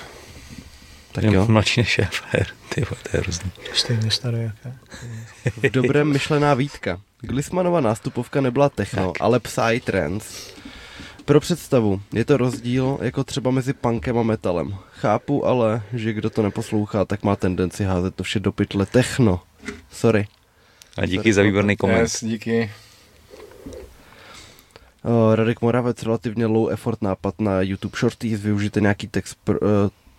Tak 1.12 1.24
jo, 1.24 1.46
mladší 1.48 1.80
než 1.80 2.00
fér. 2.10 2.46
Ty 2.74 2.80
to 2.80 3.16
je 3.16 3.20
hrozný. 3.20 3.50
Stejně 3.74 4.10
starý 4.10 4.38
jak 4.38 4.54
já. 4.64 4.72
v 5.56 5.70
dobrém 5.70 6.12
myšlená 6.12 6.54
výtka. 6.54 7.00
Glismanova 7.20 7.80
nástupovka 7.80 8.40
nebyla 8.40 8.68
techno, 8.68 9.12
ale 9.20 9.40
psytrance. 9.40 10.55
Pro 11.26 11.40
představu, 11.40 12.00
je 12.12 12.24
to 12.24 12.36
rozdíl 12.36 12.98
jako 13.02 13.24
třeba 13.24 13.50
mezi 13.50 13.72
punkem 13.72 14.18
a 14.18 14.22
metalem. 14.22 14.76
Chápu 14.90 15.46
ale, 15.46 15.82
že 15.92 16.12
kdo 16.12 16.30
to 16.30 16.42
neposlouchá, 16.42 17.04
tak 17.04 17.22
má 17.22 17.36
tendenci 17.36 17.84
házet 17.84 18.14
to 18.14 18.22
vše 18.22 18.40
do 18.40 18.52
pytle 18.52 18.86
techno. 18.86 19.40
Sorry. 19.90 20.28
A 20.96 21.06
díky 21.06 21.32
za 21.32 21.42
výborný 21.42 21.76
koment. 21.76 22.00
Yes, 22.00 22.24
díky. 22.24 22.70
Uh, 25.04 25.34
Radek 25.34 25.60
Moravec, 25.60 26.02
relativně 26.02 26.46
low 26.46 26.70
effort 26.70 27.02
nápad 27.02 27.40
na 27.40 27.60
YouTube 27.60 27.98
Shorties, 27.98 28.40
využijte 28.40 28.80
nějaký 28.80 29.08
text, 29.08 29.38
pr, 29.44 29.52
uh, 29.52 29.58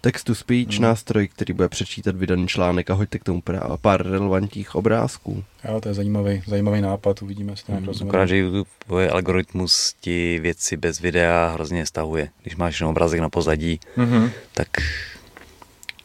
text 0.07 0.23
to 0.23 0.35
speech 0.35 0.67
Hmm. 0.67 0.81
nástroj, 0.81 1.27
který 1.27 1.53
bude 1.53 1.69
přečítat 1.69 2.15
vydaný 2.15 2.47
článek 2.47 2.89
a 2.89 2.93
hoďte 2.93 3.19
k 3.19 3.23
tomu 3.23 3.43
pár 3.81 4.07
relevantních 4.07 4.75
obrázků. 4.75 5.43
Jo, 5.69 5.81
to 5.81 5.87
je 5.89 5.93
zajímavý, 5.93 6.41
zajímavý 6.47 6.81
nápad, 6.81 7.21
uvidíme, 7.21 7.51
jestli 7.51 7.65
to 7.65 7.71
nějak 7.71 7.85
rozumíme. 7.85 8.09
Akorát, 8.09 8.25
že 8.25 8.37
YouTube 8.37 9.09
algoritmus 9.11 9.95
ti 10.01 10.39
věci 10.39 10.77
bez 10.77 10.99
videa 10.99 11.51
hrozně 11.53 11.85
stahuje. 11.85 12.29
Když 12.41 12.55
máš 12.55 12.79
jenom 12.79 12.91
obrazek 12.91 13.19
na 13.19 13.29
pozadí, 13.29 13.79
Mhm. 13.97 14.31
tak 14.53 14.67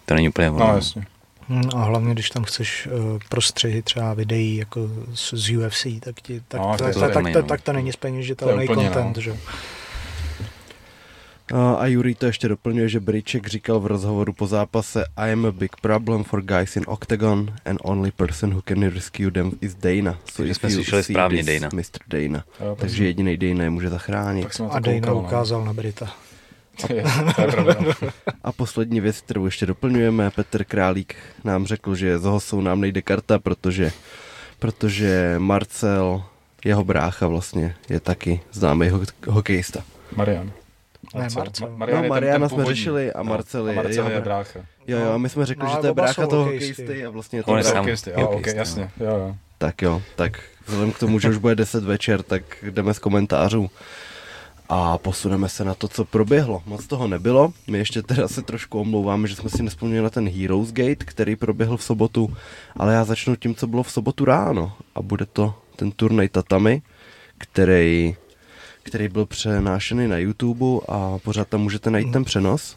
to 0.07 0.15
není 0.15 0.29
úplně 0.29 0.51
ono. 0.51 0.67
No, 0.67 0.75
jasně. 0.75 1.07
Hm, 1.49 1.69
A 1.75 1.85
hlavně, 1.85 2.15
když 2.15 2.31
tam 2.31 2.45
chceš 2.45 2.87
uh, 2.87 3.19
prostřihy 3.29 3.83
třeba 3.83 4.15
videí 4.15 4.57
jako 4.57 4.81
z, 5.15 5.33
UFC, 5.57 5.87
tak, 6.01 6.21
ti, 6.21 6.43
tak, 6.49 6.61
No, 6.61 6.73
to 6.73 6.85
tak, 6.85 6.89
je 6.89 6.95
tak, 6.95 6.95
to 6.95 7.01
tak, 7.01 7.15
velmi, 7.15 7.33
tak, 7.33 7.43
no. 7.43 7.49
tak 7.49 7.61
to 7.61 7.73
není 7.73 7.85
To 7.85 7.89
je 7.89 7.93
speněžitelný 7.93 8.65
úplně, 8.65 8.87
no. 8.89 8.93
content, 8.95 9.17
že? 9.17 9.37
A 11.79 11.87
Juri 11.87 12.15
to 12.15 12.27
ještě 12.27 12.49
doplňuje, 12.49 12.89
že 12.89 13.01
Bryček 13.01 13.47
říkal 13.47 13.81
v 13.81 13.87
rozhovoru 13.87 14.33
po 14.33 14.47
zápase 14.47 15.05
I 15.17 15.33
am 15.33 15.47
a 15.47 15.53
big 15.53 15.77
problem 15.77 16.25
for 16.25 16.43
guys 16.43 16.77
in 16.77 16.85
octagon 16.87 17.55
and 17.65 17.79
only 17.83 18.11
person 18.11 18.55
who 18.55 18.63
can 18.63 18.89
rescue 18.89 19.31
them 19.31 19.53
is 19.61 19.75
Dana. 19.75 20.19
So 20.33 20.55
jsme 20.55 20.71
slyšeli 20.71 21.03
správně 21.03 21.43
Dana. 21.43 21.69
Mr. 21.73 21.99
Dana. 22.09 22.45
Jo, 22.61 22.77
Takže 22.81 23.05
jediný 23.05 23.37
Dana 23.37 23.65
je 23.65 23.71
může 23.71 23.89
zachránit. 23.89 24.61
A 24.71 24.79
Dana 24.79 25.01
koukal, 25.01 25.17
ukázal 25.17 25.65
na 25.65 25.73
Brita. 25.73 26.17
A 28.45 28.53
poslední 28.53 29.01
věc, 29.01 29.21
kterou 29.21 29.45
ještě 29.45 29.67
doplňujeme, 29.67 30.31
Petr 30.31 30.65
Králík 30.65 31.15
nám 31.45 31.67
řekl, 31.67 31.95
že 31.95 32.19
z 32.19 32.25
Hosou 32.25 32.61
nám 32.61 32.81
nejde 32.81 33.03
karta, 33.03 33.39
protože, 33.39 33.93
protože 34.59 35.35
Marcel, 35.39 36.25
jeho 36.65 36.85
brácha 36.85 37.27
vlastně, 37.27 37.75
je 37.89 38.01
taky 38.01 38.41
známý 38.53 38.91
hokejista. 39.27 39.85
Marian. 40.17 40.53
Ne, 41.15 41.29
Marcel. 41.37 41.69
Ma- 41.69 41.77
Marian 41.77 42.03
no, 42.03 42.09
Mariana 42.09 42.49
jsme 42.49 42.65
řešili 42.65 43.13
a 43.13 43.23
Marcel 43.23 43.69
je, 43.69 43.75
no, 43.75 43.81
a 43.81 43.83
Marcel 43.83 44.07
je, 44.07 44.13
je 44.13 44.21
brácha. 44.21 44.61
Jo, 44.87 44.99
jo, 44.99 45.13
a 45.13 45.19
my 45.19 45.29
jsme 45.29 45.47
řekli, 45.47 45.65
no, 45.65 45.71
že 45.71 45.77
to 45.77 45.87
je 45.87 45.95
brácha 45.95 46.27
toho 46.27 46.45
hokejisty 46.45 47.07
a 47.07 47.11
vlastně 47.11 47.39
je 47.39 47.43
to 47.43 47.53
brácha. 47.53 47.79
Hokejisty, 47.79 48.11
jo, 48.11 48.29
okay, 48.29 48.57
jasně. 48.57 48.91
Jo, 49.01 49.07
jo. 49.07 49.37
Tak 49.59 49.83
jo, 49.83 50.03
tak 50.17 50.41
vzhledem 50.67 50.93
k 50.93 50.99
tomu, 50.99 51.19
že 51.19 51.29
už 51.29 51.37
bude 51.37 51.55
10 51.55 51.85
večer, 51.85 52.23
tak 52.23 52.43
jdeme 52.63 52.95
z 52.95 52.99
komentářů 52.99 53.71
a 54.69 54.99
posuneme 54.99 55.49
se 55.49 55.65
na 55.65 55.75
to, 55.75 55.89
co 55.89 56.05
proběhlo. 56.05 56.63
Moc 56.67 56.87
toho 56.87 57.09
nebylo. 57.09 57.53
My 57.67 57.79
ještě 57.79 58.03
teda 58.03 58.29
se 58.29 58.43
trošku 58.43 58.81
omlouváme, 58.81 59.29
že 59.29 59.37
jsme 59.37 59.51
si 59.51 59.63
nespomněli 59.63 60.03
na 60.03 60.11
ten 60.11 60.29
Heroes 60.29 60.73
Gate, 60.73 61.05
který 61.05 61.37
proběhl 61.37 61.77
v 61.77 61.83
sobotu, 61.83 62.37
ale 62.77 62.95
já 62.95 63.05
začnu 63.05 63.37
tím, 63.37 63.55
co 63.55 63.67
bylo 63.67 63.83
v 63.83 63.93
sobotu 63.93 64.25
ráno. 64.25 64.73
A 64.95 65.03
bude 65.03 65.27
to 65.27 65.55
ten 65.77 65.91
turnaj 65.91 66.29
Tatami, 66.29 66.83
který 67.39 68.17
který 68.83 69.09
byl 69.09 69.27
přenášený 69.27 70.09
na 70.09 70.19
YouTube 70.19 70.87
a 70.89 71.19
pořád 71.19 71.49
tam 71.49 71.61
můžete 71.61 71.91
najít 71.91 72.13
ten 72.13 72.25
přenos. 72.25 72.77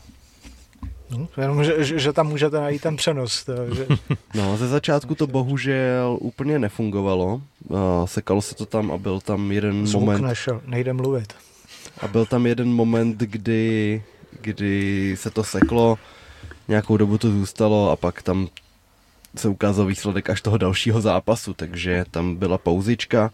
No, 1.10 1.28
jenom, 1.41 1.64
že, 1.64 1.99
že 1.99 2.14
tam 2.14 2.28
můžete 2.28 2.60
najít 2.60 2.82
ten 2.82 2.95
přenos. 2.95 3.43
To, 3.43 3.76
že... 3.76 3.88
No, 4.36 4.58
ze 4.58 4.68
začátku 4.68 5.16
to 5.16 5.28
bohužel 5.28 6.18
úplně 6.22 6.60
nefungovalo. 6.60 7.41
Sekalo 8.06 8.41
se 8.41 8.56
to 8.56 8.66
tam 8.66 8.91
a 8.91 8.97
byl 8.97 9.20
tam 9.22 9.51
jeden 9.51 9.88
Zvuk 9.88 10.03
moment... 10.03 10.22
nešel, 10.22 10.62
nejde 10.66 10.93
mluvit. 10.93 11.34
A 12.01 12.08
byl 12.08 12.26
tam 12.26 12.45
jeden 12.45 12.68
moment, 12.68 13.18
kdy, 13.18 14.03
kdy 14.41 15.16
se 15.20 15.30
to 15.30 15.43
seklo, 15.43 15.97
nějakou 16.68 16.97
dobu 16.97 17.18
to 17.18 17.32
zůstalo 17.32 17.91
a 17.91 17.95
pak 17.95 18.22
tam 18.22 18.47
se 19.36 19.47
ukázal 19.47 19.86
výsledek 19.86 20.30
až 20.30 20.41
toho 20.41 20.58
dalšího 20.58 21.01
zápasu, 21.01 21.53
takže 21.53 22.06
tam 22.12 22.36
byla 22.36 22.58
pouzička 22.58 23.32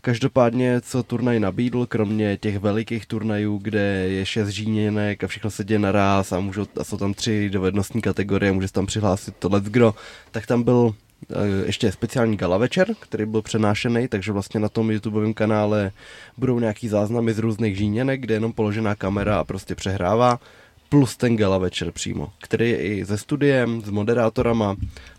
Každopádně, 0.00 0.80
co 0.80 1.02
turnaj 1.02 1.40
nabídl, 1.40 1.86
kromě 1.86 2.36
těch 2.36 2.58
velikých 2.58 3.06
turnajů, 3.06 3.58
kde 3.62 3.80
je 4.08 4.26
šest 4.26 4.48
žíněnek 4.48 5.24
a 5.24 5.26
všechno 5.26 5.50
se 5.50 5.64
děje 5.64 5.78
naraz 5.78 6.32
a, 6.32 6.40
můžou, 6.40 6.66
a 6.80 6.84
jsou 6.84 6.96
tam 6.96 7.14
tři 7.14 7.50
dovednostní 7.50 8.02
kategorie, 8.02 8.52
může 8.52 8.68
se 8.68 8.74
tam 8.74 8.86
přihlásit 8.86 9.36
to 9.36 9.48
let's 9.52 9.70
go, 9.70 9.94
tak 10.30 10.46
tam 10.46 10.62
byl 10.62 10.94
eh, 11.30 11.34
ještě 11.66 11.92
speciální 11.92 12.36
gala 12.36 12.58
večer, 12.58 12.94
který 13.00 13.26
byl 13.26 13.42
přenášený, 13.42 14.08
takže 14.08 14.32
vlastně 14.32 14.60
na 14.60 14.68
tom 14.68 14.90
YouTubeovém 14.90 15.34
kanále 15.34 15.92
budou 16.36 16.60
nějaký 16.60 16.88
záznamy 16.88 17.32
z 17.32 17.38
různých 17.38 17.76
žíněnek, 17.76 18.20
kde 18.20 18.34
je 18.34 18.36
jenom 18.36 18.52
položená 18.52 18.94
kamera 18.94 19.38
a 19.38 19.44
prostě 19.44 19.74
přehrává 19.74 20.40
plus 20.88 21.16
ten 21.16 21.36
gala 21.36 21.58
večer 21.58 21.92
přímo, 21.92 22.28
který 22.40 22.70
je 22.70 22.78
i 22.78 23.04
ze 23.04 23.18
studiem, 23.18 23.80
s 23.80 23.90
moderátorama. 23.90 24.76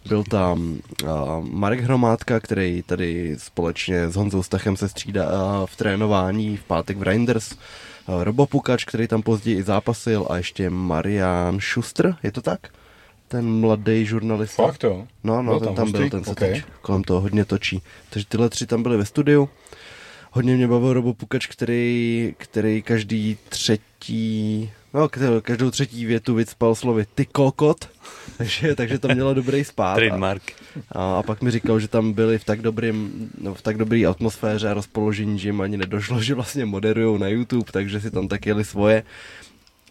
Byl 0.10 0.24
tam 0.24 0.80
uh, 1.03 1.10
Marek 1.51 1.80
Hromádka, 1.80 2.39
který 2.39 2.82
tady 2.82 3.36
společně 3.38 4.10
s 4.10 4.16
Honzou 4.16 4.43
Stachem 4.43 4.78
se 4.78 4.89
střídá 4.89 5.26
uh, 5.26 5.66
v 5.66 5.76
trénování 5.76 6.57
v 6.57 6.64
pátek 6.64 6.97
v 6.97 7.03
Reinders. 7.03 7.51
Uh, 7.51 8.24
Robo 8.24 8.45
Pukač, 8.45 8.86
který 8.86 9.07
tam 9.07 9.22
později 9.22 9.57
i 9.57 9.64
zápasil 9.64 10.28
a 10.30 10.38
ještě 10.38 10.70
Marian 10.70 11.60
Schuster, 11.60 12.16
je 12.24 12.32
to 12.32 12.41
tak? 12.41 12.60
Ten 13.28 13.60
mladý 13.60 14.05
žurnalista. 14.05 14.64
Fakt 14.64 14.84
jo? 14.84 15.07
No, 15.24 15.41
no, 15.41 15.51
byl 15.51 15.60
ten 15.60 15.76
tam, 15.76 15.76
tam 15.76 15.91
byl, 15.91 16.10
ten 16.10 16.24
se 16.24 16.32
okay. 16.32 16.64
kolem 16.82 17.03
toho 17.03 17.22
hodně 17.22 17.45
točí. 17.45 17.82
Takže 18.10 18.28
tyhle 18.28 18.49
tři 18.49 18.66
tam 18.66 18.84
byly 18.84 18.97
ve 18.97 19.05
studiu. 19.05 19.49
Hodně 20.32 20.55
mě 20.55 20.68
bavil 20.68 20.93
Robo 20.93 21.14
Pukač, 21.14 21.47
který, 21.47 22.34
který 22.38 22.82
každý 22.82 23.38
třetí 23.49 24.72
No, 24.94 25.10
každou 25.42 25.72
třetí 25.72 26.06
větu 26.06 26.36
vycpal 26.36 26.76
slovy 26.76 27.06
ty 27.16 27.26
kokot, 27.26 27.90
takže, 28.38 28.76
takže 28.76 29.00
to 29.00 29.08
mělo 29.08 29.34
dobrý 29.34 29.64
spát. 29.64 29.96
Trademark. 29.96 30.44
A, 30.92 31.20
a, 31.20 31.24
pak 31.24 31.42
mi 31.42 31.52
říkal, 31.52 31.80
že 31.80 31.88
tam 31.88 32.14
byli 32.14 32.40
v 32.40 32.44
tak, 32.44 32.62
dobrým, 32.62 33.30
no, 33.42 33.54
v 33.54 33.62
tak 33.62 33.78
dobrý 33.78 34.06
atmosféře 34.06 34.70
a 34.70 34.74
rozpoložení, 34.74 35.40
že 35.40 35.48
jim 35.50 35.62
ani 35.62 35.78
nedošlo, 35.78 36.22
že 36.22 36.36
vlastně 36.36 36.66
moderují 36.66 37.20
na 37.20 37.28
YouTube, 37.28 37.72
takže 37.72 38.02
si 38.02 38.12
tam 38.12 38.28
tak 38.28 38.46
jeli 38.46 38.66
svoje. 38.66 39.04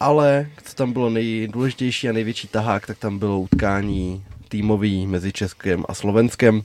Ale 0.01 0.51
co 0.62 0.74
tam 0.74 0.92
bylo 0.92 1.11
nejdůležitější 1.11 2.09
a 2.09 2.12
největší 2.12 2.49
tahák, 2.49 2.86
tak 2.86 2.99
tam 2.99 3.18
bylo 3.18 3.40
utkání 3.40 4.24
týmový 4.49 5.07
mezi 5.07 5.32
Českem 5.32 5.84
a 5.88 5.94
Slovenskem. 5.94 6.62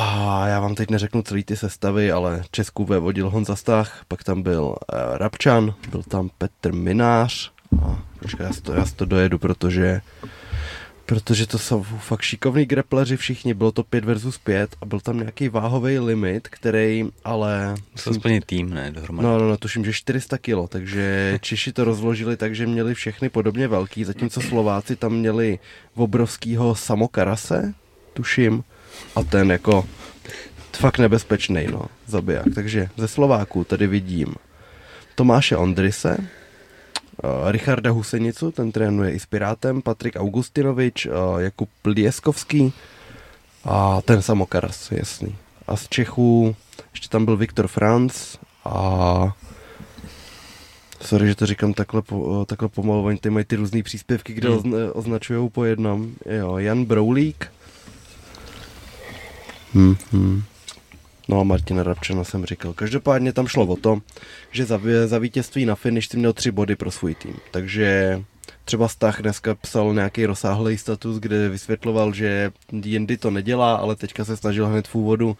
A 0.00 0.46
já 0.46 0.60
vám 0.60 0.74
teď 0.74 0.90
neřeknu 0.90 1.22
celý 1.22 1.44
ty 1.44 1.56
sestavy, 1.56 2.12
ale 2.12 2.42
Česku 2.50 2.84
vodil 2.84 3.30
Honza 3.30 3.56
Stach, 3.56 4.04
pak 4.08 4.24
tam 4.24 4.42
byl 4.42 4.62
uh, 4.62 4.76
Rabčan, 5.16 5.74
byl 5.90 6.02
tam 6.02 6.30
Petr 6.38 6.72
Minář. 6.72 7.52
A 7.82 8.02
počkej, 8.20 8.46
já 8.46 8.52
to, 8.62 8.72
já 8.72 8.86
si 8.86 8.94
to 8.94 9.04
dojedu, 9.04 9.38
protože 9.38 10.00
protože 11.06 11.46
to 11.46 11.58
jsou 11.58 11.82
fakt 11.82 12.22
šikovní 12.22 12.66
grepleři 12.66 13.16
všichni, 13.16 13.54
bylo 13.54 13.72
to 13.72 13.82
5 13.82 14.04
versus 14.04 14.38
5 14.38 14.76
a 14.80 14.86
byl 14.86 15.00
tam 15.00 15.18
nějaký 15.18 15.48
váhový 15.48 15.98
limit, 15.98 16.48
který 16.48 17.04
ale... 17.24 17.74
To 18.04 18.14
splně 18.14 18.40
tým, 18.46 18.70
ne, 18.70 18.90
dohromady. 18.90 19.28
No, 19.28 19.38
no, 19.38 19.48
no, 19.48 19.56
tuším, 19.56 19.84
že 19.84 19.92
400 19.92 20.38
kilo, 20.38 20.68
takže 20.68 21.38
Češi 21.42 21.72
to 21.72 21.84
rozložili 21.84 22.36
tak, 22.36 22.54
že 22.54 22.66
měli 22.66 22.94
všechny 22.94 23.28
podobně 23.28 23.68
velký, 23.68 24.04
zatímco 24.04 24.40
Slováci 24.40 24.96
tam 24.96 25.14
měli 25.14 25.58
obrovskýho 25.94 26.74
samokarase, 26.74 27.74
tuším, 28.14 28.64
a 29.16 29.22
ten 29.22 29.50
jako 29.50 29.84
fakt 30.76 30.98
nebezpečný, 30.98 31.66
no, 31.72 31.82
zabiják. 32.06 32.46
Takže 32.54 32.88
ze 32.96 33.08
Slováků 33.08 33.64
tady 33.64 33.86
vidím 33.86 34.34
Tomáše 35.14 35.56
Ondrise, 35.56 36.16
uh, 36.18 37.50
Richarda 37.50 37.90
Husenicu, 37.90 38.50
ten 38.50 38.72
trénuje 38.72 39.12
i 39.12 39.20
s 39.20 39.26
Pirátem, 39.26 39.82
Patrik 39.82 40.16
Augustinovič, 40.16 41.06
uh, 41.06 41.12
Jakub 41.38 41.68
Lieskovský 41.84 42.72
a 43.64 44.00
ten 44.00 44.22
Samokaras, 44.22 44.92
jasný. 44.92 45.36
A 45.66 45.76
z 45.76 45.88
Čechů 45.88 46.56
ještě 46.92 47.08
tam 47.08 47.24
byl 47.24 47.36
Viktor 47.36 47.66
Franz 47.66 48.38
a 48.64 49.36
Sorry, 51.00 51.28
že 51.28 51.34
to 51.34 51.46
říkám 51.46 51.74
takhle, 51.74 52.02
po, 52.02 52.44
takhle 52.48 52.68
pomalu, 52.68 53.04
oni 53.04 53.18
ty 53.18 53.30
mají 53.30 53.44
ty 53.44 53.56
různé 53.56 53.82
příspěvky, 53.82 54.32
kde 54.32 54.48
hmm. 54.48 54.74
označují 54.92 55.50
po 55.50 55.64
jednom. 55.64 56.12
Jo, 56.26 56.58
Jan 56.58 56.84
Broulík, 56.84 57.52
Hmm, 59.74 59.96
hmm. 60.12 60.42
No 61.28 61.40
a 61.40 61.42
Martina 61.42 61.82
Rabčana 61.82 62.24
jsem 62.24 62.44
říkal. 62.46 62.72
Každopádně 62.72 63.32
tam 63.32 63.46
šlo 63.46 63.66
o 63.66 63.76
to, 63.76 64.00
že 64.50 64.64
za, 64.64 64.80
za 65.06 65.18
vítězství 65.18 65.66
na 65.66 65.74
finish 65.74 66.08
si 66.08 66.16
měl 66.16 66.32
tři 66.32 66.50
body 66.50 66.76
pro 66.76 66.90
svůj 66.90 67.14
tým. 67.14 67.34
Takže 67.50 68.20
třeba 68.64 68.88
Stach 68.88 69.22
dneska 69.22 69.54
psal 69.54 69.94
nějaký 69.94 70.26
rozsáhlý 70.26 70.78
status, 70.78 71.18
kde 71.18 71.48
vysvětloval, 71.48 72.14
že 72.14 72.50
jindy 72.84 73.16
to 73.16 73.30
nedělá, 73.30 73.74
ale 73.74 73.96
teďka 73.96 74.24
se 74.24 74.36
snažil 74.36 74.66
hned 74.66 74.88
v 74.88 74.94
úvodu 74.94 75.36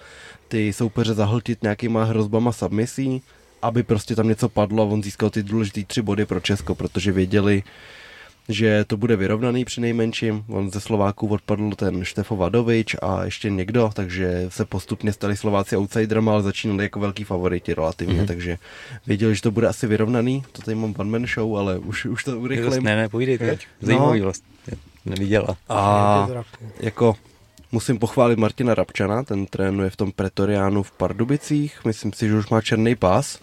ty 0.49 0.73
soupeře 0.73 1.15
zahltit 1.15 1.63
nějakýma 1.63 2.05
hrozbama 2.05 2.53
submisí, 2.53 3.23
aby 3.63 3.83
prostě 3.83 4.17
tam 4.17 4.29
něco 4.29 4.49
padlo 4.49 4.83
a 4.83 4.87
on 4.87 5.03
získal 5.03 5.31
ty 5.31 5.43
důležité 5.43 5.85
tři 5.85 6.03
body 6.03 6.27
pro 6.27 6.41
Česko, 6.41 6.75
protože 6.75 7.13
věděli, 7.13 7.63
že 8.49 8.85
to 8.85 8.97
bude 8.97 9.17
vyrovnaný 9.17 9.65
při 9.65 9.81
nejmenším. 9.81 10.45
On 10.49 10.71
ze 10.71 10.81
Slováků 10.81 11.27
odpadl 11.29 11.71
ten 11.71 12.05
Štefo 12.05 12.37
Vadovič 12.37 12.97
a 13.03 13.25
ještě 13.25 13.51
někdo, 13.51 13.91
takže 13.95 14.47
se 14.49 14.65
postupně 14.65 15.13
stali 15.13 15.37
Slováci 15.37 15.77
outsiderem, 15.77 16.29
ale 16.29 16.43
začínali 16.43 16.85
jako 16.85 17.01
velký 17.01 17.25
favoriti 17.25 17.75
relativně, 17.75 18.23
mm-hmm. 18.23 18.27
takže 18.27 18.59
věděli, 19.07 19.35
že 19.35 19.43
to 19.43 19.51
bude 19.51 19.69
asi 19.69 19.87
vyrovnaný. 19.87 20.45
To 20.53 20.63
tady 20.63 20.75
mám 20.75 20.95
one 20.99 21.11
man 21.11 21.27
show, 21.27 21.57
ale 21.57 21.79
už, 21.79 22.05
už 22.05 22.25
to 22.25 22.41
urychlím. 22.41 22.83
Ne, 22.83 22.97
ne, 22.97 23.09
půjde 23.09 23.39
teď. 23.39 23.67
Zajímavý 23.81 24.19
no. 24.19 24.25
vlastně. 24.25 24.49
Neviděla. 25.05 25.57
A 25.69 26.29
jako 26.81 27.17
musím 27.73 27.99
pochválit 27.99 28.39
Martina 28.39 28.75
Rabčana, 28.75 29.23
ten 29.23 29.47
trénuje 29.47 29.91
v 29.91 29.97
tom 29.97 30.13
Pretoriánu 30.13 30.83
v 30.83 30.93
Pardubicích, 30.93 31.85
myslím 31.85 32.13
si, 32.13 32.29
že 32.29 32.37
už 32.37 32.49
má 32.49 32.61
černý 32.61 32.97
pás. 32.97 33.39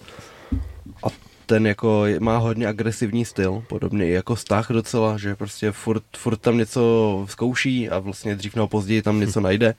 A 1.04 1.08
ten 1.46 1.68
jako 1.68 2.06
má 2.20 2.38
hodně 2.38 2.68
agresivní 2.68 3.26
styl, 3.26 3.64
podobně 3.68 4.08
i 4.08 4.12
jako 4.12 4.36
Stach 4.36 4.72
docela, 4.72 5.18
že 5.18 5.36
prostě 5.36 5.72
furt, 5.72 6.04
furt 6.18 6.38
tam 6.38 6.58
něco 6.58 7.26
zkouší 7.30 7.90
a 7.90 8.00
vlastně 8.00 8.36
dřív 8.36 8.56
nebo 8.56 8.68
později 8.68 9.02
tam 9.02 9.20
něco 9.20 9.42
najde. 9.42 9.76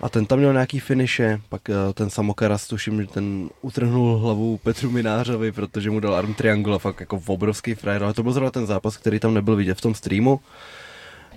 A 0.00 0.08
ten 0.08 0.26
tam 0.26 0.38
měl 0.38 0.52
nějaký 0.52 0.80
finiše, 0.80 1.40
pak 1.48 1.70
eh, 1.70 1.74
ten 1.94 2.10
Samokaras, 2.10 2.66
tuším, 2.66 3.00
že 3.00 3.06
ten 3.06 3.50
utrhnul 3.62 4.18
hlavu 4.18 4.58
Petru 4.58 4.90
Minářovi, 4.90 5.52
protože 5.52 5.90
mu 5.90 6.00
dal 6.00 6.14
arm 6.14 6.34
triangle 6.34 6.74
a 6.74 6.78
fakt 6.78 7.00
jako 7.00 7.20
obrovský 7.26 7.74
frajer, 7.74 8.04
ale 8.04 8.14
to 8.14 8.22
byl 8.22 8.32
zrovna 8.32 8.50
ten 8.50 8.66
zápas, 8.66 8.96
který 8.96 9.20
tam 9.20 9.34
nebyl 9.34 9.56
vidět 9.56 9.78
v 9.78 9.80
tom 9.80 9.94
streamu. 9.94 10.40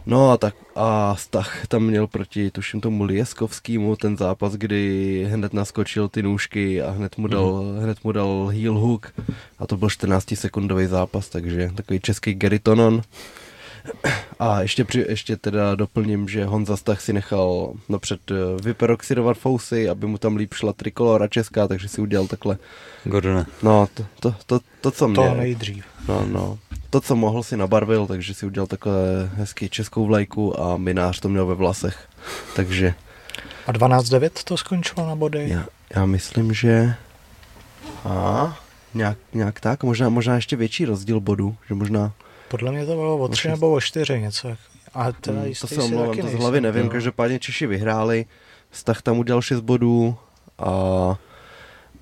No 0.08 0.32
a 0.32 0.38
tak 0.38 0.56
a 0.76 1.16
Stach 1.16 1.68
tam 1.68 1.84
měl 1.84 2.08
proti, 2.08 2.52
tuším 2.52 2.82
tomu 2.82 3.04
Lieskovskému, 3.04 3.96
ten 3.96 4.18
zápas, 4.18 4.54
kdy 4.54 5.26
hned 5.30 5.54
naskočil 5.54 6.08
ty 6.08 6.24
nůžky 6.24 6.82
a 6.82 6.92
hned 6.92 7.18
mu 7.18 7.28
dal, 7.28 7.46
mm-hmm. 7.46 7.84
hned 7.84 8.04
mu 8.04 8.12
dal 8.12 8.48
heel 8.48 8.74
hook 8.74 9.14
a 9.60 9.68
to 9.68 9.78
byl 9.78 9.90
14 9.90 10.36
sekundový 10.36 10.86
zápas, 10.86 11.30
takže 11.30 11.72
takový 11.76 12.00
český 12.00 12.34
Gary 12.34 12.60
Tonon. 12.60 13.02
A 14.40 14.62
ještě, 14.62 14.84
při, 14.84 15.06
ještě 15.10 15.38
teda 15.38 15.76
doplním, 15.76 16.30
že 16.30 16.46
Honza 16.46 16.78
Stach 16.78 17.02
si 17.02 17.14
nechal 17.14 17.74
napřed 17.90 18.32
eh, 18.32 18.36
vyperoxidovat 18.64 19.38
fousy, 19.38 19.90
aby 19.90 20.08
mu 20.08 20.18
tam 20.18 20.36
líp 20.36 20.54
šla 20.54 20.74
trikolora 20.74 21.28
česká, 21.28 21.68
takže 21.68 21.88
si 21.88 22.02
udělal 22.02 22.28
takhle. 22.28 22.58
Gordona. 23.04 23.46
No, 23.64 23.88
to, 23.94 24.06
to, 24.20 24.36
to, 24.46 24.60
to 24.82 24.92
co 24.92 25.08
mě... 25.08 25.16
To 25.16 25.36
nejdřív. 25.36 25.86
No, 26.08 26.26
no. 26.26 26.60
To, 26.90 27.02
co 27.02 27.16
mohl, 27.16 27.44
si 27.44 27.58
nabarvil, 27.58 28.08
takže 28.08 28.34
si 28.34 28.46
udělal 28.46 28.68
takhle 28.68 28.94
hezký 29.34 29.70
českou 29.70 30.06
vlajku 30.06 30.62
a 30.62 30.78
minář 30.78 31.20
to 31.20 31.30
měl 31.30 31.46
ve 31.46 31.56
vlasech. 31.56 32.08
Takže... 32.56 32.94
A 33.68 33.72
12-9 33.72 34.30
to 34.44 34.58
skončilo 34.58 35.08
na 35.08 35.16
body? 35.16 35.50
Já, 35.50 35.66
já 35.96 36.06
myslím, 36.06 36.54
že... 36.54 36.96
A 38.06 38.58
nějak, 38.94 39.18
nějak 39.34 39.60
tak, 39.60 39.84
možná, 39.84 40.10
možná 40.10 40.36
ještě 40.36 40.56
větší 40.56 40.86
rozdíl 40.86 41.20
bodů, 41.20 41.56
že 41.68 41.74
možná 41.74 42.14
podle 42.48 42.72
mě 42.72 42.86
to 42.86 42.96
bylo 42.96 43.18
o 43.18 43.28
tři 43.28 43.48
nebo 43.48 43.72
o 43.72 43.82
čtyři 43.82 44.22
něco. 44.22 44.56
A 44.94 45.12
teda 45.12 45.42
hmm, 45.42 45.54
to 45.62 45.68
se 45.68 45.82
omlouvám, 45.82 46.18
to 46.18 46.28
z 46.28 46.34
hlavy 46.34 46.62
nevím, 46.62 46.84
no. 46.84 46.90
každopádně 46.90 47.40
Češi 47.40 47.68
vyhráli, 47.68 48.26
Stach 48.72 49.02
tam 49.02 49.20
udělal 49.20 49.42
6 49.42 49.60
bodů 49.60 50.18
a 50.60 51.16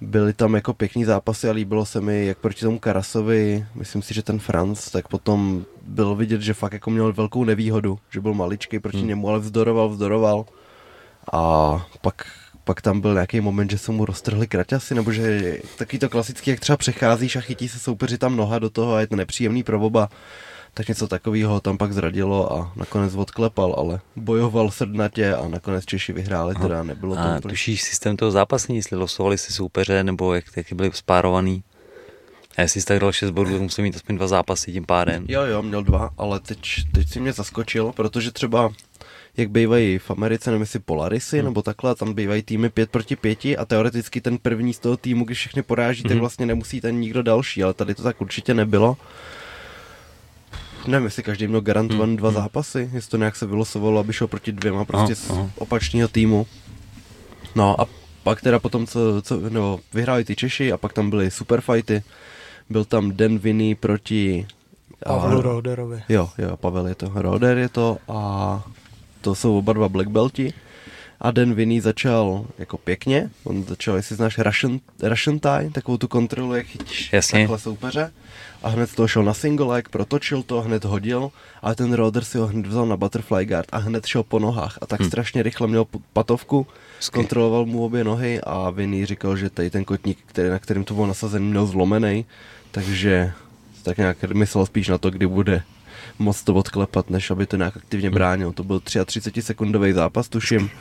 byly 0.01 0.33
tam 0.33 0.55
jako 0.55 0.73
pěkný 0.73 1.05
zápasy 1.05 1.49
a 1.49 1.51
líbilo 1.51 1.85
se 1.85 2.01
mi, 2.01 2.25
jak 2.25 2.37
proti 2.37 2.59
tomu 2.59 2.79
Karasovi, 2.79 3.65
myslím 3.75 4.01
si, 4.01 4.13
že 4.13 4.23
ten 4.23 4.39
Franc, 4.39 4.91
tak 4.91 5.07
potom 5.07 5.65
bylo 5.81 6.15
vidět, 6.15 6.41
že 6.41 6.53
fakt 6.53 6.73
jako 6.73 6.89
měl 6.89 7.13
velkou 7.13 7.43
nevýhodu, 7.43 7.99
že 8.09 8.21
byl 8.21 8.33
maličký 8.33 8.79
proti 8.79 8.97
hmm. 8.97 9.07
němu, 9.07 9.29
ale 9.29 9.39
vzdoroval, 9.39 9.89
vzdoroval 9.89 10.45
a 11.33 11.85
pak 12.01 12.25
pak 12.65 12.81
tam 12.81 13.01
byl 13.01 13.13
nějaký 13.13 13.41
moment, 13.41 13.71
že 13.71 13.77
se 13.77 13.91
mu 13.91 14.05
roztrhli 14.05 14.47
kraťasy, 14.47 14.95
nebo 14.95 15.11
že 15.11 15.57
taky 15.77 15.99
to 15.99 16.09
klasický, 16.09 16.49
jak 16.49 16.59
třeba 16.59 16.77
přecházíš 16.77 17.35
a 17.35 17.41
chytí 17.41 17.69
se 17.69 17.79
soupeři 17.79 18.17
tam 18.17 18.35
noha 18.35 18.59
do 18.59 18.69
toho 18.69 18.93
a 18.93 19.01
je 19.01 19.07
to 19.07 19.15
nepříjemný 19.15 19.63
pro 19.63 19.81
oba. 19.81 20.09
Tak 20.77 20.87
něco 20.87 21.07
takového 21.07 21.59
tam 21.59 21.77
pak 21.77 21.93
zradilo 21.93 22.53
a 22.53 22.71
nakonec 22.75 23.15
odklepal, 23.15 23.75
ale 23.77 23.99
bojoval 24.15 24.71
srdnatě 24.71 25.35
a 25.35 25.47
nakonec 25.47 25.85
Češi 25.85 26.13
vyhráli, 26.13 26.55
teda 26.55 26.83
nebylo 26.83 27.15
to 27.15 27.21
a 27.21 27.37
úplně... 27.37 27.51
tušíš 27.51 27.81
systém 27.81 28.17
toho 28.17 28.31
zápasní, 28.31 28.75
jestli 28.75 28.97
losovali 28.97 29.37
si 29.37 29.53
soupeře, 29.53 30.03
nebo 30.03 30.33
jak, 30.33 30.45
jak 30.55 30.73
byli 30.73 30.91
spárovaný? 30.93 31.63
A 32.57 32.61
jestli 32.61 32.81
jsi 32.81 32.87
tak 32.87 32.99
dal 32.99 33.11
6 33.11 33.31
bodů, 33.31 33.61
musel 33.61 33.83
mít 33.83 33.95
aspoň 33.95 34.15
dva 34.15 34.27
zápasy 34.27 34.71
tím 34.71 34.85
pádem. 34.85 35.25
Jo, 35.27 35.41
jo, 35.41 35.61
měl 35.61 35.83
dva, 35.83 36.09
ale 36.17 36.39
teď, 36.39 36.59
teď 36.91 37.09
si 37.09 37.19
mě 37.19 37.33
zaskočil, 37.33 37.91
protože 37.91 38.31
třeba 38.31 38.71
jak 39.37 39.49
bývají 39.49 39.97
v 39.97 40.11
Americe, 40.11 40.49
nevím 40.49 40.61
jestli 40.61 40.79
Polarisy 40.79 41.37
hmm. 41.37 41.45
nebo 41.45 41.61
takhle, 41.61 41.95
tam 41.95 42.13
bývají 42.13 42.41
týmy 42.41 42.69
5 42.69 42.89
proti 42.89 43.15
5 43.15 43.45
a 43.45 43.65
teoreticky 43.65 44.21
ten 44.21 44.37
první 44.37 44.73
z 44.73 44.79
toho 44.79 44.97
týmu, 44.97 45.25
když 45.25 45.37
všechny 45.37 45.61
poráží, 45.61 46.01
hmm. 46.01 46.09
tak 46.09 46.17
vlastně 46.17 46.45
nemusí 46.45 46.81
ten 46.81 46.99
nikdo 46.99 47.23
další, 47.23 47.63
ale 47.63 47.73
tady 47.73 47.95
to 47.95 48.03
tak 48.03 48.21
určitě 48.21 48.53
nebylo. 48.53 48.97
Nevím, 50.87 51.05
jestli 51.05 51.23
každý 51.23 51.47
měl 51.47 51.61
garantovaný 51.61 52.11
hmm. 52.11 52.17
dva 52.17 52.29
hmm. 52.29 52.35
zápasy, 52.37 52.89
jestli 52.93 53.11
to 53.11 53.17
nějak 53.17 53.35
se 53.35 53.45
vylosovalo, 53.45 53.99
aby 53.99 54.13
šel 54.13 54.27
proti 54.27 54.51
dvěma 54.51 54.85
prostě 54.85 55.15
z 55.15 55.31
opačného 55.57 56.07
týmu. 56.07 56.47
No 57.55 57.81
a 57.81 57.87
pak 58.23 58.41
teda 58.41 58.59
potom, 58.59 58.87
co, 58.87 59.21
co 59.21 59.49
no, 59.49 59.79
vyhráli 59.93 60.23
ty 60.25 60.35
Češi 60.35 60.71
a 60.71 60.77
pak 60.77 60.93
tam 60.93 61.09
byly 61.09 61.31
superfighty. 61.31 62.03
Byl 62.69 62.85
tam 62.85 63.11
Den 63.11 63.39
Vinny 63.39 63.75
proti... 63.75 64.47
Pavlu 65.05 65.41
Roderovi. 65.41 66.03
Jo, 66.09 66.29
jo, 66.37 66.57
Pavel 66.57 66.87
je 66.87 66.95
to. 66.95 67.11
Roder 67.15 67.57
je 67.57 67.69
to 67.69 67.97
a 68.07 68.63
to 69.21 69.35
jsou 69.35 69.57
oba 69.57 69.73
dva 69.73 69.89
black 69.89 70.09
belti. 70.09 70.53
A 71.21 71.31
Den 71.31 71.53
Vinny 71.53 71.81
začal 71.81 72.45
jako 72.57 72.77
pěkně, 72.77 73.29
on 73.43 73.63
začal, 73.63 73.95
jestli 73.95 74.15
znáš 74.15 74.37
Russian, 74.37 74.79
Russian 75.03 75.39
tie, 75.39 75.69
takovou 75.71 75.97
tu 75.97 76.07
kontrolu, 76.07 76.55
jak 76.55 76.65
chytíš 76.65 77.13
Jasně. 77.13 77.39
takhle 77.39 77.59
soupeře. 77.59 78.11
A 78.63 78.69
hned 78.69 78.95
to 78.95 79.07
šel 79.07 79.23
na 79.23 79.33
single 79.33 79.65
leg, 79.65 79.89
protočil 79.89 80.43
to, 80.43 80.61
hned 80.61 80.85
hodil, 80.85 81.31
ale 81.61 81.75
ten 81.75 81.93
Roder 81.93 82.23
si 82.23 82.37
ho 82.37 82.47
hned 82.47 82.67
vzal 82.67 82.85
na 82.85 82.97
butterfly 82.97 83.45
guard 83.45 83.67
a 83.71 83.77
hned 83.77 84.05
šel 84.05 84.23
po 84.23 84.39
nohách 84.39 84.77
a 84.81 84.85
tak 84.85 84.99
hmm. 84.99 85.09
strašně 85.09 85.43
rychle 85.43 85.67
měl 85.67 85.85
patovku, 86.13 86.67
zkontroloval 86.99 87.65
mu 87.65 87.85
obě 87.85 88.03
nohy 88.03 88.41
a 88.41 88.69
Vinny 88.69 89.05
říkal, 89.05 89.37
že 89.37 89.49
tady 89.49 89.69
ten 89.69 89.85
kotník, 89.85 90.17
který, 90.25 90.49
na 90.49 90.59
kterým 90.59 90.83
to 90.83 90.93
byl 90.93 91.07
nasazený, 91.07 91.49
měl 91.49 91.65
zlomený, 91.65 92.25
takže 92.71 93.31
tak 93.83 93.97
nějak 93.97 94.23
myslel 94.23 94.65
spíš 94.65 94.87
na 94.87 94.97
to, 94.97 95.09
kdy 95.09 95.27
bude 95.27 95.63
moc 96.19 96.43
to 96.43 96.53
odklepat, 96.53 97.09
než 97.09 97.31
aby 97.31 97.45
to 97.45 97.57
nějak 97.57 97.77
aktivně 97.77 98.09
bránil. 98.09 98.51
To 98.51 98.63
byl 98.63 98.79
33 98.79 99.41
sekundový 99.41 99.93
zápas, 99.93 100.29
tuším. 100.29 100.69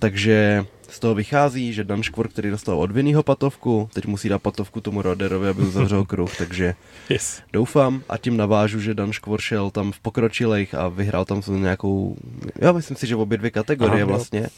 Takže 0.00 0.66
z 0.88 0.98
toho 0.98 1.14
vychází, 1.14 1.72
že 1.72 1.84
Dan 1.84 2.02
Škvor, 2.02 2.28
který 2.28 2.50
dostal 2.50 2.80
od 2.80 2.90
Vinnyho 2.90 3.22
patovku, 3.22 3.88
teď 3.92 4.06
musí 4.06 4.28
dát 4.28 4.42
patovku 4.42 4.80
tomu 4.80 5.02
Roderovi, 5.02 5.48
aby 5.48 5.62
uzavřel 5.62 6.04
kruh, 6.10 6.36
takže 6.36 6.74
yes. 7.08 7.42
doufám 7.52 8.02
a 8.08 8.18
tím 8.18 8.36
navážu, 8.36 8.80
že 8.80 8.94
Dan 8.94 9.12
Škvor 9.12 9.40
šel 9.40 9.70
tam 9.70 9.92
v 9.92 10.00
pokročilejch 10.00 10.74
a 10.74 10.88
vyhrál 10.88 11.24
tam 11.24 11.42
nějakou, 11.48 12.16
já 12.56 12.72
myslím 12.72 12.96
si, 12.96 13.06
že 13.06 13.16
v 13.16 13.20
obě 13.20 13.38
dvě 13.38 13.50
kategorie 13.50 14.02
Aha, 14.02 14.12
vlastně, 14.12 14.48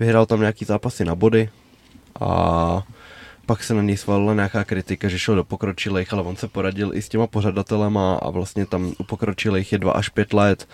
vyhrál 0.00 0.26
tam 0.26 0.40
nějaký 0.40 0.64
zápasy 0.64 1.04
na 1.04 1.14
body 1.14 1.48
a 2.20 2.82
pak 3.46 3.62
se 3.62 3.74
na 3.74 3.82
něj 3.82 3.96
svalila 3.96 4.34
nějaká 4.34 4.64
kritika, 4.64 5.08
že 5.08 5.18
šel 5.18 5.36
do 5.36 5.44
pokročilejch, 5.44 6.12
ale 6.12 6.22
on 6.22 6.36
se 6.36 6.48
poradil 6.48 6.90
i 6.94 7.02
s 7.02 7.08
těma 7.08 7.26
pořadatelema 7.26 8.14
a 8.14 8.30
vlastně 8.30 8.66
tam 8.66 8.92
u 8.98 9.04
pokročilejch 9.04 9.72
je 9.72 9.78
2 9.78 9.92
až 9.92 10.08
5 10.08 10.32
let 10.32 10.68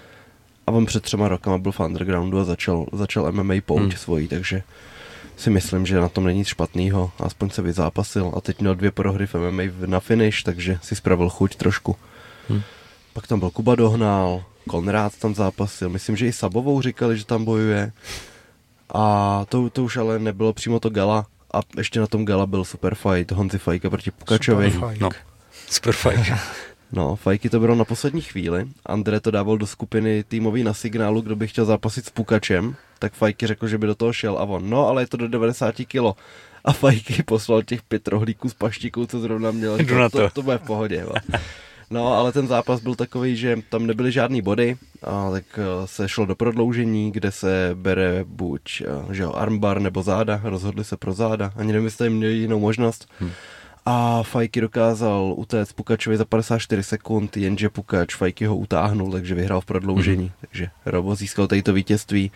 a 0.67 0.73
on 0.73 0.87
před 0.87 1.03
třema 1.03 1.29
rokama 1.29 1.59
byl 1.59 1.73
v 1.73 1.81
undergroundu 1.81 2.41
a 2.41 2.45
začal, 2.45 2.87
začal 2.93 3.33
MMA 3.33 3.55
pouť 3.67 3.81
hmm. 3.81 3.91
svojí, 3.91 4.29
takže 4.29 4.63
si 5.37 5.51
myslím, 5.51 5.87
že 5.87 6.01
na 6.01 6.09
tom 6.09 6.25
není 6.25 6.39
nic 6.39 6.49
špatného, 6.49 7.11
aspoň 7.19 7.51
se 7.51 7.63
vyzápasil 7.63 8.33
a 8.37 8.41
teď 8.41 8.61
měl 8.61 8.75
dvě 8.75 8.91
prohry 8.91 9.27
v 9.27 9.35
MMA 9.35 9.63
na 9.87 10.01
finish, 10.01 10.43
takže 10.43 10.79
si 10.83 10.97
spravil 10.97 11.29
chuť 11.29 11.57
trošku. 11.57 11.97
Hmm. 12.49 12.63
Pak 13.13 13.27
tam 13.27 13.39
byl 13.39 13.51
Kuba 13.51 13.75
Dohnal, 13.75 14.45
Konrád 14.69 15.17
tam 15.17 15.35
zápasil, 15.35 15.89
myslím, 15.89 16.17
že 16.17 16.27
i 16.27 16.33
Sabovou 16.33 16.83
říkali, 16.83 17.19
že 17.19 17.27
tam 17.27 17.45
bojuje. 17.45 17.93
A 18.95 19.45
to, 19.49 19.71
to 19.71 19.85
už 19.85 19.97
ale 19.97 20.19
nebylo 20.19 20.53
přímo 20.53 20.81
to 20.81 20.91
gala, 20.91 21.27
a 21.55 21.61
ještě 21.79 22.01
na 22.01 22.07
tom 22.07 22.25
gala 22.25 22.47
byl 22.47 22.65
super 22.65 22.95
fight 22.95 23.33
Honzi 23.33 23.59
Fajka 23.59 23.91
proti 23.91 24.11
Pukačovi. 24.11 24.71
Super 24.71 24.97
no, 25.01 25.09
super 25.69 25.95
fight. 25.95 26.33
No, 26.93 27.17
Fajky 27.17 27.51
to 27.51 27.61
bylo 27.61 27.75
na 27.75 27.85
poslední 27.85 28.21
chvíli. 28.21 28.67
Andre 28.87 29.21
to 29.21 29.31
dával 29.31 29.59
do 29.59 29.67
skupiny 29.67 30.25
týmový 30.25 30.65
na 30.65 30.75
signálu, 30.75 31.21
kdo 31.21 31.37
by 31.37 31.49
chtěl 31.49 31.65
zápasit 31.65 32.07
s 32.07 32.11
Pukačem. 32.11 32.77
Tak 32.99 33.13
Fajky 33.13 33.47
řekl, 33.47 33.69
že 33.69 33.79
by 33.79 33.87
do 33.87 33.95
toho 33.95 34.13
šel 34.13 34.39
a 34.39 34.43
on, 34.43 34.71
no 34.71 34.89
ale 34.89 35.03
je 35.03 35.07
to 35.07 35.17
do 35.17 35.29
90 35.29 35.75
kilo. 35.75 36.17
A 36.65 36.73
Fajky 36.73 37.23
poslal 37.27 37.63
těch 37.63 37.83
pět 37.83 38.09
rohlíků 38.09 38.49
s 38.49 38.55
paštikou, 38.55 39.07
co 39.07 39.21
zrovna 39.21 39.51
měl. 39.51 39.79
To, 39.79 40.11
to, 40.11 40.31
to 40.31 40.43
bude 40.43 40.59
v 40.59 40.63
pohodě. 40.63 41.07
No, 41.91 42.15
ale 42.15 42.33
ten 42.33 42.47
zápas 42.47 42.81
byl 42.81 42.95
takový, 42.95 43.37
že 43.37 43.59
tam 43.69 43.87
nebyly 43.87 44.13
žádný 44.13 44.43
body, 44.43 44.77
a 45.03 45.31
tak 45.31 45.45
eh, 45.59 45.87
se 45.87 46.09
šlo 46.09 46.27
do 46.27 46.35
prodloužení, 46.35 47.13
kde 47.13 47.33
se 47.33 47.71
bere 47.75 48.25
buď 48.25 48.83
eh, 48.87 49.15
že 49.15 49.23
jo, 49.23 49.33
armbar 49.33 49.81
nebo 49.81 50.03
záda, 50.03 50.41
rozhodli 50.45 50.85
se 50.85 50.97
pro 50.97 51.13
záda, 51.13 51.53
ani 51.57 51.73
nevím, 51.73 51.85
jestli 51.85 52.11
měli 52.11 52.33
jinou 52.33 52.61
možnost. 52.61 53.09
Hmm. 53.19 53.31
A 53.87 54.23
Fajky 54.23 54.61
dokázal 54.61 55.35
utéct 55.37 55.73
Pukačovi 55.73 56.17
za 56.17 56.25
54 56.25 56.83
sekund, 56.83 57.37
jenže 57.37 57.69
Pukač 57.69 58.15
Fajky 58.15 58.47
ho 58.47 58.57
utáhnul, 58.57 59.13
takže 59.13 59.35
vyhrál 59.35 59.61
v 59.61 59.65
prodloužení. 59.65 60.25
Hmm. 60.25 60.33
Takže 60.41 60.69
Robo 60.87 61.15
získal 61.15 61.47
tady 61.47 61.63
to 61.63 61.73
vítězství 61.73 62.31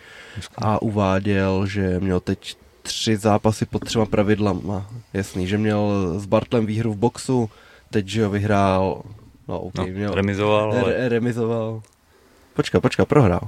a 0.57 0.81
uváděl, 0.81 1.65
že 1.65 1.99
měl 1.99 2.19
teď 2.19 2.57
tři 2.81 3.17
zápasy 3.17 3.65
pod 3.65 3.85
třema 3.85 4.05
pravidlama. 4.05 4.91
Jasný, 5.13 5.47
že 5.47 5.57
měl 5.57 6.13
s 6.19 6.25
Bartlem 6.25 6.65
výhru 6.65 6.93
v 6.93 6.97
boxu, 6.97 7.49
teď 7.89 8.07
že 8.07 8.23
ho 8.25 8.29
vyhrál 8.29 9.03
No, 9.47 9.59
okay, 9.59 9.91
no, 9.91 9.97
měl, 9.97 10.13
remizoval. 10.13 10.71
Ale... 10.71 10.93
Re, 10.93 11.09
remizoval. 11.09 11.81
Počka, 12.53 12.79
počka, 12.79 13.05
prohrál. 13.05 13.47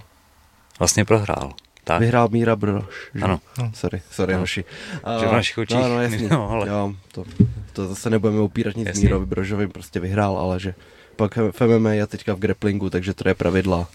Vlastně 0.79 1.05
prohrál. 1.05 1.53
Tak. 1.83 1.99
Vyhrál 1.99 2.27
Míra 2.31 2.55
Brož. 2.55 3.11
Že? 3.15 3.21
Ano. 3.21 3.39
No. 3.59 3.71
Sorry, 3.73 4.01
sorry, 4.11 4.33
no. 4.33 4.39
hoši. 4.39 4.65
A, 5.03 5.19
že 5.19 5.27
v 5.27 5.31
našich 5.31 5.57
očích. 5.57 5.77
No, 5.77 5.89
no, 5.89 6.01
jasný. 6.01 6.27
No, 6.31 6.49
ale... 6.49 6.67
jo, 6.67 6.93
to, 7.11 7.23
to 7.73 7.87
zase 7.87 8.09
nebudeme 8.09 8.41
upírat 8.41 8.75
nic 8.75 8.87
jasný. 8.87 9.03
Mírovi 9.03 9.25
Brožovi, 9.25 9.67
prostě 9.67 9.99
vyhrál, 9.99 10.37
ale 10.37 10.59
že 10.59 10.75
pak 11.15 11.37
v 11.51 11.77
MMA 11.77 11.93
je 11.93 12.07
teďka 12.07 12.33
v 12.33 12.39
grapplingu, 12.39 12.89
takže 12.89 13.13
to 13.13 13.29
je 13.29 13.35
pravidla. 13.35 13.87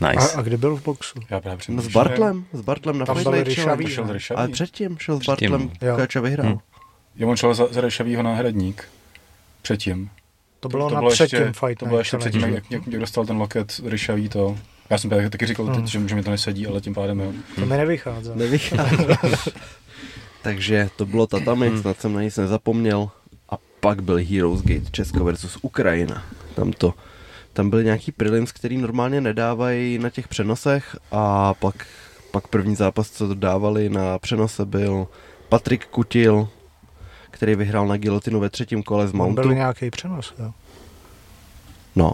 Nice. 0.00 0.32
A, 0.32 0.38
a 0.38 0.42
kde 0.42 0.56
byl 0.56 0.76
v 0.76 0.84
boxu? 0.84 1.20
Já 1.30 1.40
právě 1.40 1.58
no, 1.68 1.82
s 1.82 1.88
Bartlem, 1.88 2.44
s 2.52 2.60
Bartlem 2.60 2.98
na 2.98 3.06
Tam 3.06 3.22
byl 3.22 3.42
Ryšavý, 3.42 3.86
šel, 3.86 4.16
Ale 4.34 4.48
předtím 4.48 4.98
šel 4.98 5.20
s 5.20 5.26
Bartlem, 5.26 5.70
Káča 5.96 6.20
vyhrál. 6.20 6.52
Hm. 6.54 6.58
Jo, 7.16 7.28
on 7.28 7.36
šel 7.36 7.54
za, 7.54 7.66
za 7.70 7.80
Ryšavýho 7.80 8.22
náhradník. 8.22 8.84
Předtím. 9.62 10.10
To 10.60 10.68
bylo 10.68 10.84
to, 10.84 10.88
to 10.88 10.94
na 10.94 11.00
bylo 11.00 11.12
ještě, 11.12 11.52
fight. 11.52 11.78
To 11.78 11.86
bylo 11.86 11.98
ještě 11.98 12.16
předtím, 12.16 12.40
jak, 12.42 12.70
jak, 12.70 12.86
jak 12.86 13.00
dostal 13.00 13.26
ten 13.26 13.36
loket 13.36 13.80
ryšavý 13.84 14.28
to. 14.28 14.58
Já 14.90 14.98
jsem 14.98 15.10
taky 15.10 15.46
říkal, 15.46 15.66
mm. 15.66 15.74
teď, 15.74 15.84
že, 15.84 16.08
že 16.08 16.14
mi 16.14 16.22
to 16.22 16.30
nesedí, 16.30 16.66
ale 16.66 16.80
tím 16.80 16.94
pádem 16.94 17.20
jo. 17.20 17.32
To 17.54 17.66
mi 17.66 17.76
nevychází. 17.76 18.30
Nevychází. 18.34 18.96
Takže 20.42 20.90
to 20.96 21.06
bylo 21.06 21.26
tatami, 21.26 21.70
mm. 21.70 21.80
snad 21.80 22.00
jsem 22.00 22.12
na 22.12 22.22
nic 22.22 22.36
nezapomněl. 22.36 23.10
A 23.48 23.58
pak 23.80 24.02
byl 24.02 24.16
Heroes 24.16 24.62
Gate, 24.62 24.90
Česko 24.90 25.24
versus 25.24 25.58
Ukrajina. 25.62 26.24
Tam 26.54 26.72
to 26.72 26.94
tam 27.58 27.70
byly 27.70 27.84
nějaký 27.84 28.12
prelims, 28.12 28.52
který 28.52 28.76
normálně 28.76 29.20
nedávají 29.20 29.98
na 29.98 30.10
těch 30.10 30.28
přenosech 30.28 30.96
a 31.12 31.54
pak, 31.54 31.86
pak 32.30 32.48
první 32.48 32.76
zápas, 32.76 33.10
co 33.10 33.34
dávali 33.34 33.88
na 33.88 34.18
přenose, 34.18 34.64
byl 34.64 35.06
Patrik 35.48 35.86
Kutil, 35.86 36.48
který 37.30 37.54
vyhrál 37.54 37.86
na 37.86 37.96
gilotinu 37.96 38.40
ve 38.40 38.50
třetím 38.50 38.82
kole 38.82 39.08
z 39.08 39.12
Mountu. 39.12 39.42
Byl 39.42 39.54
nějaký 39.54 39.90
přenos, 39.90 40.34
jo. 40.38 40.52
No, 41.96 42.12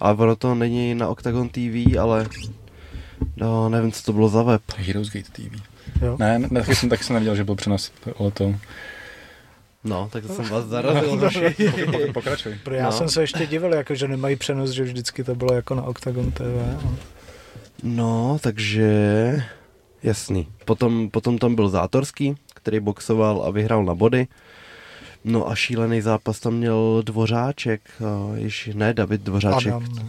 a 0.00 0.10
ono 0.10 0.36
to 0.36 0.54
není 0.54 0.94
na 0.94 1.08
Octagon 1.08 1.48
TV, 1.48 1.98
ale 2.00 2.26
no, 3.36 3.68
nevím, 3.68 3.92
co 3.92 4.02
to 4.02 4.12
bylo 4.12 4.28
za 4.28 4.42
web. 4.42 4.62
Heroes 4.76 5.08
Gate 5.08 5.30
TV. 5.32 5.62
Jo? 6.02 6.16
Ne, 6.18 6.38
ne 6.38 6.48
taky, 6.48 6.74
jsem, 6.74 6.88
taky 6.88 7.04
jsem 7.04 7.14
neviděl, 7.14 7.36
že 7.36 7.44
byl 7.44 7.54
přenos 7.54 7.92
o 8.14 8.30
to. 8.30 8.54
No, 9.84 10.08
tak 10.12 10.26
to 10.26 10.34
jsem 10.34 10.44
vás 10.44 10.64
zarazil. 10.64 11.30
Pokračuj. 12.14 12.58
Pro 12.64 12.74
já 12.74 12.84
no. 12.84 12.92
jsem 12.92 13.08
se 13.08 13.20
ještě 13.20 13.46
divil, 13.46 13.74
jako, 13.74 13.94
že 13.94 14.08
nemají 14.08 14.36
přenos, 14.36 14.70
že 14.70 14.82
vždycky 14.84 15.24
to 15.24 15.34
bylo 15.34 15.54
jako 15.54 15.74
na 15.74 15.82
Octagon 15.82 16.32
TV. 16.32 16.44
No, 17.82 18.38
takže 18.40 18.92
jasný. 20.02 20.48
Potom, 20.64 21.10
potom 21.10 21.38
tam 21.38 21.54
byl 21.54 21.68
Zátorský, 21.68 22.34
který 22.54 22.80
boxoval 22.80 23.42
a 23.46 23.50
vyhrál 23.50 23.84
na 23.84 23.94
body. 23.94 24.26
No 25.24 25.50
a 25.50 25.54
šílený 25.54 26.00
zápas 26.00 26.40
tam 26.40 26.54
měl 26.54 27.02
Dvořáček, 27.06 27.80
již 28.34 28.70
ne 28.74 28.94
David 28.94 29.20
Dvořáček. 29.20 29.72
Adam, 29.72 29.94
ne? 29.94 30.02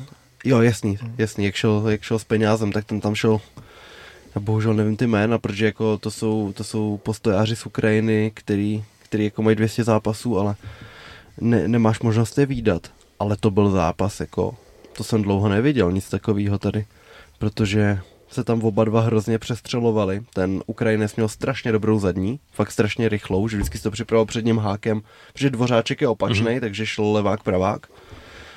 Jo, 0.43 0.61
jasný, 0.61 0.97
hmm. 1.01 1.15
jasný, 1.17 1.45
jak 1.45 1.55
šel, 1.55 1.83
jak 1.89 2.01
šel 2.01 2.19
s 2.19 2.23
penězem, 2.23 2.71
tak 2.71 2.85
ten 2.85 3.01
tam 3.01 3.15
šel 3.15 3.41
já 4.35 4.41
bohužel 4.41 4.73
nevím 4.73 4.97
ty 4.97 5.07
jména, 5.07 5.37
protože 5.37 5.65
jako 5.65 5.97
to 5.97 6.11
jsou, 6.11 6.53
to 6.53 6.63
jsou 6.63 6.97
postojáři 7.03 7.55
z 7.55 7.65
Ukrajiny, 7.65 8.31
který, 8.33 8.83
který 9.03 9.23
jako 9.23 9.41
mají 9.41 9.55
200 9.55 9.83
zápasů, 9.83 10.39
ale 10.39 10.55
ne, 11.41 11.67
nemáš 11.67 11.99
možnost 11.99 12.37
je 12.37 12.45
výdat. 12.45 12.91
Ale 13.19 13.37
to 13.37 13.51
byl 13.51 13.71
zápas, 13.71 14.19
jako 14.19 14.55
to 14.93 15.03
jsem 15.03 15.21
dlouho 15.21 15.49
neviděl, 15.49 15.91
nic 15.91 16.09
takového 16.09 16.57
tady, 16.59 16.85
protože 17.39 17.99
se 18.31 18.43
tam 18.43 18.63
oba 18.63 18.83
dva 18.83 19.01
hrozně 19.01 19.39
přestřelovali. 19.39 20.21
Ten 20.33 20.63
Ukrajinec 20.65 21.15
měl 21.15 21.27
strašně 21.27 21.71
dobrou 21.71 21.99
zadní, 21.99 22.39
fakt 22.51 22.71
strašně 22.71 23.09
rychlou, 23.09 23.47
že 23.47 23.57
vždycky 23.57 23.77
se 23.77 23.83
to 23.83 23.91
připravoval 23.91 24.25
před 24.25 24.45
ním 24.45 24.57
hákem, 24.57 25.01
protože 25.33 25.49
dvořáček 25.49 26.01
je 26.01 26.07
opačný, 26.07 26.45
mm-hmm. 26.45 26.59
takže 26.59 26.85
šel 26.85 27.11
levák, 27.11 27.43
pravák. 27.43 27.87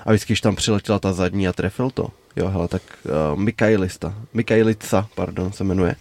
A 0.04 0.10
vždycky, 0.10 0.32
když 0.32 0.40
tam 0.40 0.56
přiletěla 0.56 0.98
ta 0.98 1.12
zadní 1.12 1.48
a 1.48 1.52
trefil 1.52 1.90
to. 1.90 2.08
Jo, 2.36 2.48
hele, 2.48 2.68
tak 2.68 2.82
uh, 3.04 3.40
Mikajlista, 3.40 4.14
Mikajlica, 4.34 5.08
pardon, 5.14 5.52
se 5.52 5.64
jmenuje. 5.64 5.96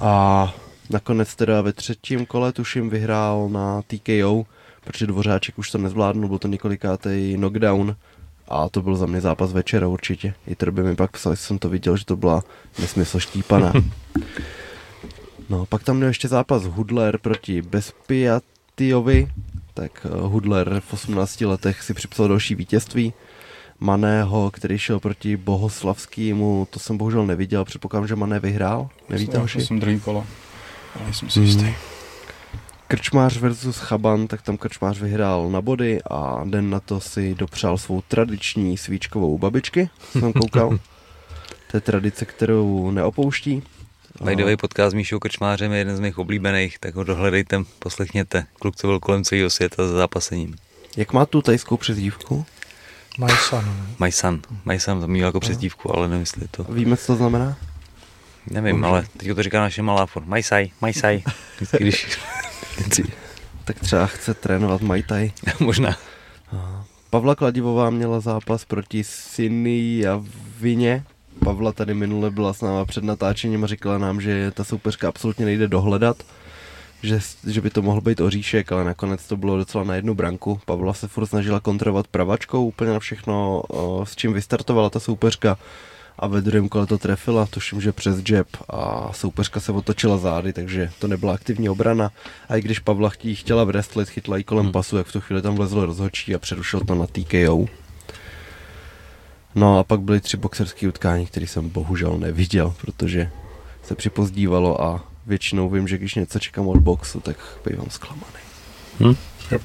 A 0.00 0.54
nakonec 0.90 1.34
teda 1.34 1.60
ve 1.60 1.72
třetím 1.72 2.26
kole 2.26 2.52
tuším 2.52 2.90
vyhrál 2.90 3.48
na 3.48 3.82
TKO, 3.82 4.46
protože 4.84 5.06
Dvořáček 5.06 5.58
už 5.58 5.70
to 5.70 5.78
nezvládnul, 5.78 6.28
byl 6.28 6.38
to 6.38 6.48
několikátý 6.48 7.34
knockdown 7.36 7.96
a 8.48 8.68
to 8.68 8.82
byl 8.82 8.96
za 8.96 9.06
mě 9.06 9.20
zápas 9.20 9.52
večera 9.52 9.88
určitě. 9.88 10.34
I 10.46 10.70
by 10.70 10.82
mi 10.82 10.96
pak 10.96 11.10
psal, 11.10 11.34
že 11.34 11.42
jsem 11.42 11.58
to 11.58 11.68
viděl, 11.68 11.96
že 11.96 12.04
to 12.04 12.16
byla 12.16 12.42
nesmysl 12.78 13.18
štípaná. 13.20 13.72
No, 15.48 15.66
pak 15.66 15.82
tam 15.82 15.96
měl 15.96 16.08
ještě 16.08 16.28
zápas 16.28 16.62
Hudler 16.62 17.18
proti 17.18 17.62
Bespiatiovi, 17.62 19.28
tak 19.74 20.06
eh, 20.06 20.20
Hudler 20.20 20.80
v 20.80 20.92
18 20.92 21.40
letech 21.40 21.82
si 21.82 21.94
připsal 21.94 22.28
další 22.28 22.54
vítězství. 22.54 23.12
Maného, 23.82 24.50
který 24.50 24.78
šel 24.78 25.00
proti 25.00 25.36
Bohoslavskému, 25.36 26.68
to 26.70 26.78
jsem 26.78 26.98
bohužel 26.98 27.26
neviděl, 27.26 27.64
předpokládám, 27.64 28.08
že 28.08 28.16
Mané 28.16 28.40
vyhrál. 28.40 28.88
Nevíte, 29.08 29.38
hoši? 29.38 29.60
jsem 29.60 29.80
druhý 29.80 30.00
kolo, 30.00 30.26
ale 31.00 31.14
jsem 31.14 31.30
si 31.30 31.38
hmm. 31.38 31.48
jistý. 31.48 31.74
Krčmář 32.88 33.36
versus 33.36 33.78
Chaban, 33.78 34.26
tak 34.26 34.42
tam 34.42 34.56
Krčmář 34.56 34.98
vyhrál 34.98 35.50
na 35.50 35.60
body 35.60 36.02
a 36.10 36.44
den 36.44 36.70
na 36.70 36.80
to 36.80 37.00
si 37.00 37.34
dopřál 37.34 37.78
svou 37.78 38.02
tradiční 38.08 38.78
svíčkovou 38.78 39.38
babičky, 39.38 39.90
jsem 40.12 40.32
koukal. 40.32 40.78
to 41.70 41.76
je 41.76 41.80
tradice, 41.80 42.24
kterou 42.24 42.90
neopouští. 42.90 43.62
Lajdový 44.20 44.56
podcast 44.56 44.90
s 44.90 44.94
Míšou 44.94 45.18
Krčmářem 45.18 45.72
je 45.72 45.78
jeden 45.78 45.96
z 45.96 46.00
mých 46.00 46.18
oblíbených, 46.18 46.78
tak 46.78 46.94
ho 46.94 47.04
dohledejte, 47.04 47.62
poslechněte. 47.78 48.46
Kluk, 48.58 48.76
co 48.76 48.86
byl 48.86 49.00
kolem 49.00 49.24
celého 49.24 49.50
světa 49.50 49.88
za 49.88 49.96
zápasením. 49.96 50.56
Jak 50.96 51.12
má 51.12 51.26
tu 51.26 51.42
tajskou 51.42 51.76
přezdívku? 51.76 52.46
Majsan. 53.18 53.86
Majsan. 53.98 54.40
Majsan 54.64 55.00
to 55.00 55.08
měl 55.08 55.26
jako 55.26 55.40
přezdívku, 55.40 55.96
ale 55.96 56.08
nevím, 56.08 56.20
jestli 56.20 56.48
to... 56.48 56.64
Víme, 56.64 56.96
co 56.96 57.06
to 57.06 57.16
znamená? 57.16 57.56
Nevím, 58.50 58.76
Bože. 58.80 58.86
ale 58.88 59.06
teď 59.16 59.34
to 59.34 59.42
říká 59.42 59.60
naše 59.60 59.82
malá 59.82 60.06
form. 60.06 60.28
Majsaj, 60.28 60.70
Majsaj. 60.80 61.22
když... 61.78 62.18
tak 63.64 63.80
třeba 63.80 64.06
chce 64.06 64.34
trénovat 64.34 64.80
Majtaj. 64.80 65.32
Možná. 65.60 65.96
Pavla 67.10 67.34
Kladivová 67.34 67.90
měla 67.90 68.20
zápas 68.20 68.64
proti 68.64 69.04
Siny 69.04 70.06
a 70.06 70.22
Vině. 70.60 71.04
Pavla 71.44 71.72
tady 71.72 71.94
minule 71.94 72.30
byla 72.30 72.54
s 72.54 72.60
náma 72.60 72.84
před 72.84 73.04
natáčením 73.04 73.64
a 73.64 73.66
říkala 73.66 73.98
nám, 73.98 74.20
že 74.20 74.50
ta 74.50 74.64
soupeřka 74.64 75.08
absolutně 75.08 75.44
nejde 75.44 75.68
dohledat 75.68 76.22
že, 77.02 77.18
že 77.46 77.60
by 77.60 77.70
to 77.70 77.82
mohl 77.82 78.00
být 78.00 78.20
oříšek, 78.20 78.72
ale 78.72 78.84
nakonec 78.84 79.28
to 79.28 79.36
bylo 79.36 79.56
docela 79.56 79.84
na 79.84 79.94
jednu 79.94 80.14
branku. 80.14 80.60
Pavla 80.64 80.94
se 80.94 81.08
furt 81.08 81.26
snažila 81.26 81.60
kontrolovat 81.60 82.06
pravačkou 82.06 82.66
úplně 82.66 82.90
na 82.90 82.98
všechno, 82.98 83.62
s 84.04 84.16
čím 84.16 84.32
vystartovala 84.32 84.90
ta 84.90 85.00
soupeřka 85.00 85.58
a 86.18 86.26
ve 86.26 86.40
druhém 86.40 86.68
kole 86.68 86.86
to 86.86 86.98
trefila, 86.98 87.46
tuším, 87.46 87.80
že 87.80 87.92
přes 87.92 88.22
jab 88.28 88.46
a 88.68 89.12
soupeřka 89.12 89.60
se 89.60 89.72
otočila 89.72 90.18
zády, 90.18 90.52
takže 90.52 90.90
to 90.98 91.08
nebyla 91.08 91.34
aktivní 91.34 91.68
obrana. 91.68 92.10
A 92.48 92.56
i 92.56 92.60
když 92.60 92.78
Pavla 92.78 93.08
chtí, 93.08 93.34
chtěla 93.34 93.64
wrestlit, 93.64 94.08
chytla 94.08 94.38
i 94.38 94.44
kolem 94.44 94.64
hmm. 94.64 94.72
pasu, 94.72 94.96
jak 94.96 95.06
v 95.06 95.12
tu 95.12 95.20
chvíli 95.20 95.42
tam 95.42 95.54
vlezl 95.54 95.86
rozhodčí 95.86 96.34
a 96.34 96.38
přerušil 96.38 96.80
to 96.80 96.94
na 96.94 97.06
TKO. 97.06 97.66
No 99.54 99.78
a 99.78 99.84
pak 99.84 100.00
byly 100.00 100.20
tři 100.20 100.36
boxerské 100.36 100.88
utkání, 100.88 101.26
které 101.26 101.46
jsem 101.46 101.68
bohužel 101.68 102.18
neviděl, 102.18 102.74
protože 102.80 103.30
se 103.82 103.94
připozdívalo 103.94 104.82
a 104.82 105.11
většinou 105.26 105.70
vím, 105.70 105.88
že 105.88 105.98
když 105.98 106.14
něco 106.14 106.38
čekám 106.38 106.68
od 106.68 106.78
boxu, 106.78 107.20
tak 107.20 107.36
bývám 107.70 107.90
zklamaný. 107.90 108.42
Hm? 109.00 109.14
Yep. 109.52 109.62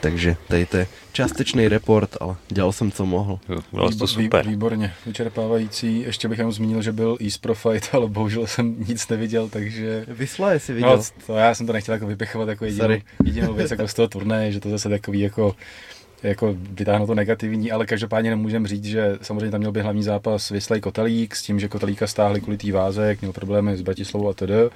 Takže 0.00 0.36
tady 0.48 0.66
to 0.66 0.76
je 0.76 0.86
částečný 1.12 1.68
report, 1.68 2.16
ale 2.20 2.36
dělal 2.48 2.72
jsem, 2.72 2.92
co 2.92 3.06
mohl. 3.06 3.38
Bylo 3.72 3.90
to 3.90 4.06
super. 4.06 4.48
Výborně, 4.48 4.94
vyčerpávající. 5.06 6.00
Ještě 6.00 6.28
bych 6.28 6.38
jenom 6.38 6.52
zmínil, 6.52 6.82
že 6.82 6.92
byl 6.92 7.18
East 7.20 7.40
Pro 7.40 7.54
Fight, 7.54 7.94
ale 7.94 8.08
bohužel 8.08 8.46
jsem 8.46 8.84
nic 8.88 9.08
neviděl, 9.08 9.48
takže... 9.48 10.04
Vysla, 10.08 10.52
jestli 10.52 10.74
viděl. 10.74 10.96
No, 10.96 11.02
to 11.26 11.36
já 11.36 11.54
jsem 11.54 11.66
to 11.66 11.72
nechtěl 11.72 11.94
jako 11.94 12.06
vypichovat 12.06 12.48
jako 12.48 12.64
jedinou, 12.64 12.88
jedinou 13.24 13.54
věc 13.54 13.70
jako 13.70 13.88
z 13.88 13.94
toho 13.94 14.08
turné, 14.08 14.52
že 14.52 14.60
to 14.60 14.70
zase 14.70 14.88
takový 14.88 15.20
jako 15.20 15.56
jako 16.22 16.56
vytáhnout 16.58 17.06
to 17.06 17.14
negativní, 17.14 17.72
ale 17.72 17.86
každopádně 17.86 18.30
nemůžeme 18.30 18.68
říct, 18.68 18.84
že 18.84 19.18
samozřejmě 19.22 19.50
tam 19.50 19.60
měl 19.60 19.72
by 19.72 19.80
hlavní 19.80 20.02
zápas 20.02 20.50
Vyslej 20.50 20.80
Kotelík 20.80 21.36
s 21.36 21.42
tím, 21.42 21.60
že 21.60 21.68
Kotelíka 21.68 22.06
stáhli 22.06 22.40
kvůli 22.40 22.56
té 22.58 22.72
váze, 22.72 23.16
měl 23.20 23.32
problémy 23.32 23.76
s 23.76 23.82
Bratislavou 23.82 24.28
a 24.28 24.32
td. 24.32 24.72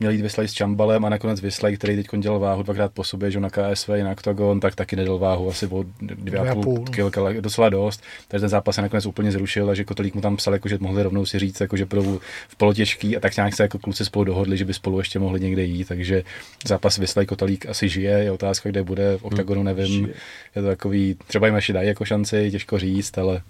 Měl 0.00 0.12
jít 0.12 0.20
Vyslej 0.20 0.48
s 0.48 0.52
Čambalem 0.52 1.04
a 1.04 1.08
nakonec 1.08 1.40
Vyslej, 1.40 1.76
který 1.76 1.96
teď 1.96 2.06
dělal 2.18 2.38
váhu 2.38 2.62
dvakrát 2.62 2.92
po 2.92 3.04
sobě, 3.04 3.30
že 3.30 3.40
na 3.40 3.50
KSV 3.50 3.88
i 3.88 4.02
na 4.02 4.10
Octagon, 4.10 4.60
tak 4.60 4.74
taky 4.74 4.96
nedal 4.96 5.18
váhu 5.18 5.48
asi 5.48 5.66
o 5.66 5.84
dvě 6.00 6.38
a 6.38 6.54
půl 6.54 6.84
kilka, 6.84 7.32
docela 7.40 7.68
dost. 7.68 8.02
Takže 8.28 8.40
ten 8.40 8.48
zápas 8.48 8.74
se 8.74 8.82
nakonec 8.82 9.06
úplně 9.06 9.32
zrušil 9.32 9.70
a 9.70 9.74
že 9.74 9.84
Kotelík 9.84 10.14
mu 10.14 10.20
tam 10.20 10.36
psal, 10.36 10.52
jako, 10.52 10.68
že 10.68 10.78
mohli 10.80 11.02
rovnou 11.02 11.26
si 11.26 11.38
říct, 11.38 11.60
jako, 11.60 11.76
že 11.76 11.84
budou 11.84 12.20
v 12.48 12.56
polotěžký 12.56 13.16
a 13.16 13.20
tak 13.20 13.36
nějak 13.36 13.54
se 13.54 13.62
jako 13.62 13.78
kluci 13.78 14.04
spolu 14.04 14.24
dohodli, 14.24 14.56
že 14.56 14.64
by 14.64 14.74
spolu 14.74 14.98
ještě 14.98 15.18
mohli 15.18 15.40
někde 15.40 15.64
jít, 15.64 15.88
takže 15.88 16.22
zápas 16.66 16.98
Vyslej 16.98 17.26
Kotelík 17.26 17.66
asi 17.66 17.88
žije, 17.88 18.10
je 18.10 18.32
otázka, 18.32 18.68
kde 18.68 18.82
bude, 18.82 19.18
v 19.18 19.24
Octagonu 19.24 19.60
hmm, 19.60 19.66
nevím, 19.66 20.08
je 20.56 20.62
to 20.62 20.68
takový, 20.68 21.16
třeba 21.26 21.46
jim 21.46 21.56
ještě 21.56 21.72
dají 21.72 21.88
jako 21.88 22.04
šanci, 22.04 22.50
těžko 22.50 22.78
říct, 22.78 23.18
ale 23.18 23.42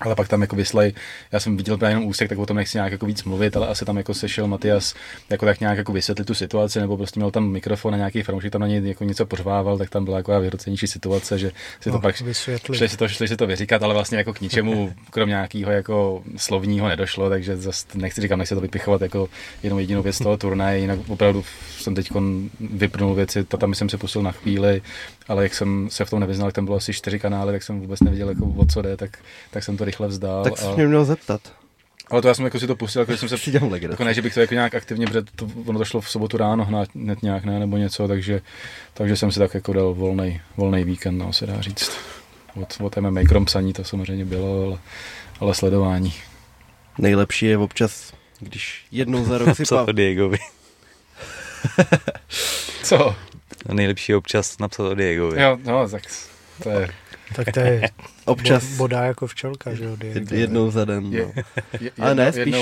ale 0.00 0.14
pak 0.14 0.28
tam 0.28 0.40
jako 0.40 0.56
vyslej, 0.56 0.94
já 1.32 1.40
jsem 1.40 1.56
viděl 1.56 1.78
právě 1.78 1.92
jenom 1.92 2.04
úsek, 2.04 2.28
tak 2.28 2.38
o 2.38 2.46
tom 2.46 2.56
nechci 2.56 2.78
nějak 2.78 2.92
jako 2.92 3.06
víc 3.06 3.24
mluvit, 3.24 3.56
ale 3.56 3.66
asi 3.66 3.84
tam 3.84 3.96
jako 3.96 4.14
sešel 4.14 4.46
Matias 4.46 4.94
jako 5.30 5.46
tak 5.46 5.60
nějak 5.60 5.78
jako 5.78 5.92
vysvětlit 5.92 6.24
tu 6.24 6.34
situaci, 6.34 6.80
nebo 6.80 6.96
prostě 6.96 7.20
měl 7.20 7.30
tam 7.30 7.50
mikrofon 7.50 7.94
a 7.94 7.96
nějaký 7.96 8.22
fanoušek 8.22 8.52
tam 8.52 8.60
na 8.60 8.66
něj 8.66 8.88
jako 8.88 9.04
něco 9.04 9.26
pořvával, 9.26 9.78
tak 9.78 9.90
tam 9.90 10.04
byla 10.04 10.16
jako 10.16 10.40
vyhrocenější 10.40 10.86
situace, 10.86 11.38
že 11.38 11.52
si 11.80 11.90
to 11.90 11.96
oh, 11.96 12.02
pak 12.02 12.16
šli 12.16 12.34
si 12.88 12.96
to, 12.96 13.08
šli 13.08 13.28
si 13.28 13.36
to 13.36 13.46
vyříkat, 13.46 13.82
ale 13.82 13.94
vlastně 13.94 14.18
jako 14.18 14.34
k 14.34 14.40
ničemu, 14.40 14.94
krom 15.10 15.28
nějakého 15.28 15.72
jako 15.72 16.22
slovního 16.36 16.88
nedošlo, 16.88 17.30
takže 17.30 17.56
zase 17.56 17.86
nechci 17.94 18.20
říkat, 18.20 18.36
nechci 18.36 18.54
to 18.54 18.60
vypichovat 18.60 19.02
jako 19.02 19.28
jenom 19.62 19.78
jedinou 19.78 20.02
věc 20.02 20.18
toho 20.18 20.36
turnaje, 20.36 20.78
jinak 20.78 20.98
opravdu 21.08 21.44
jsem 21.78 21.94
teď 21.94 22.10
vypnul 22.60 23.14
věci, 23.14 23.44
to 23.44 23.56
tam 23.56 23.74
jsem 23.74 23.88
se 23.88 23.98
pustil 23.98 24.22
na 24.22 24.32
chvíli, 24.32 24.82
ale 25.28 25.42
jak 25.42 25.54
jsem 25.54 25.88
se 25.90 26.04
v 26.04 26.10
tom 26.10 26.20
nevyznal, 26.20 26.52
tam 26.52 26.64
bylo 26.64 26.76
asi 26.76 26.92
čtyři 26.92 27.18
kanály, 27.18 27.52
tak 27.52 27.62
jsem 27.62 27.80
vůbec 27.80 28.00
nevěděl, 28.00 28.28
jako, 28.28 28.46
o 28.56 28.66
co 28.66 28.82
jde, 28.82 28.96
tak, 28.96 29.18
tak 29.50 29.64
jsem 29.64 29.76
to 29.76 29.84
rychle 29.86 30.08
vzdal. 30.08 30.44
Tak 30.44 30.58
jsi 30.58 30.66
a... 30.66 30.74
mě 30.74 30.86
měl 30.86 31.04
zeptat. 31.04 31.40
Ale 32.10 32.22
to 32.22 32.28
já 32.28 32.34
jsem 32.34 32.44
jako 32.44 32.60
si 32.60 32.66
to 32.66 32.76
pustil, 32.76 33.02
jako 33.02 33.16
jsem 33.16 33.28
se, 33.28 33.50
jako 33.80 34.04
ne, 34.04 34.14
že 34.14 34.22
bych 34.22 34.34
to 34.34 34.40
jako 34.40 34.54
nějak 34.54 34.74
aktivně, 34.74 35.06
protože 35.06 35.22
to, 35.36 35.48
ono 35.66 35.78
to 35.78 35.84
šlo 35.84 36.00
v 36.00 36.10
sobotu 36.10 36.36
ráno 36.36 36.64
hnát 36.64 36.88
hned 36.94 37.22
nějak 37.22 37.44
ne, 37.44 37.58
nebo 37.58 37.76
něco, 37.76 38.08
takže, 38.08 38.42
takže 38.94 39.16
jsem 39.16 39.32
si 39.32 39.38
tak 39.38 39.54
jako 39.54 39.72
dal 39.72 39.94
volný, 39.94 40.40
volný 40.56 40.84
víkend, 40.84 41.18
no, 41.18 41.32
se 41.32 41.46
dá 41.46 41.60
říct. 41.60 41.92
Od, 42.54 42.76
od 42.80 42.96
MMA 42.96 43.20
krom 43.28 43.44
psaní 43.44 43.72
to 43.72 43.84
samozřejmě 43.84 44.24
bylo, 44.24 44.66
ale, 44.66 44.78
ale 45.40 45.54
sledování. 45.54 46.14
Nejlepší 46.98 47.46
je 47.46 47.58
občas, 47.58 48.12
když 48.40 48.86
jednou 48.92 49.24
za 49.24 49.38
rok 49.38 49.48
si 49.56 49.62
Psal 49.62 49.86
Diegovi. 49.86 50.38
Co? 52.82 53.16
Nejlepší 53.72 54.12
je 54.12 54.16
občas 54.16 54.58
napsat 54.58 54.82
o 54.84 54.94
Diegovi. 54.94 55.42
Jo, 55.42 55.58
no, 55.64 55.88
tak 55.88 56.02
to 56.62 56.70
je 56.70 56.88
Tak 57.34 57.52
to 57.52 57.60
je 57.60 57.90
Občas. 58.24 58.76
Boda 58.76 59.04
jako 59.04 59.26
včelka, 59.26 59.74
že 59.74 59.84
jo? 59.84 59.96
Jednou 60.30 60.70
za 60.70 60.84
den. 60.84 61.04
No. 61.04 61.10
Je, 61.10 61.32
je, 61.80 61.90
Ale 62.00 62.14
ne, 62.14 62.32
spíš 62.32 62.56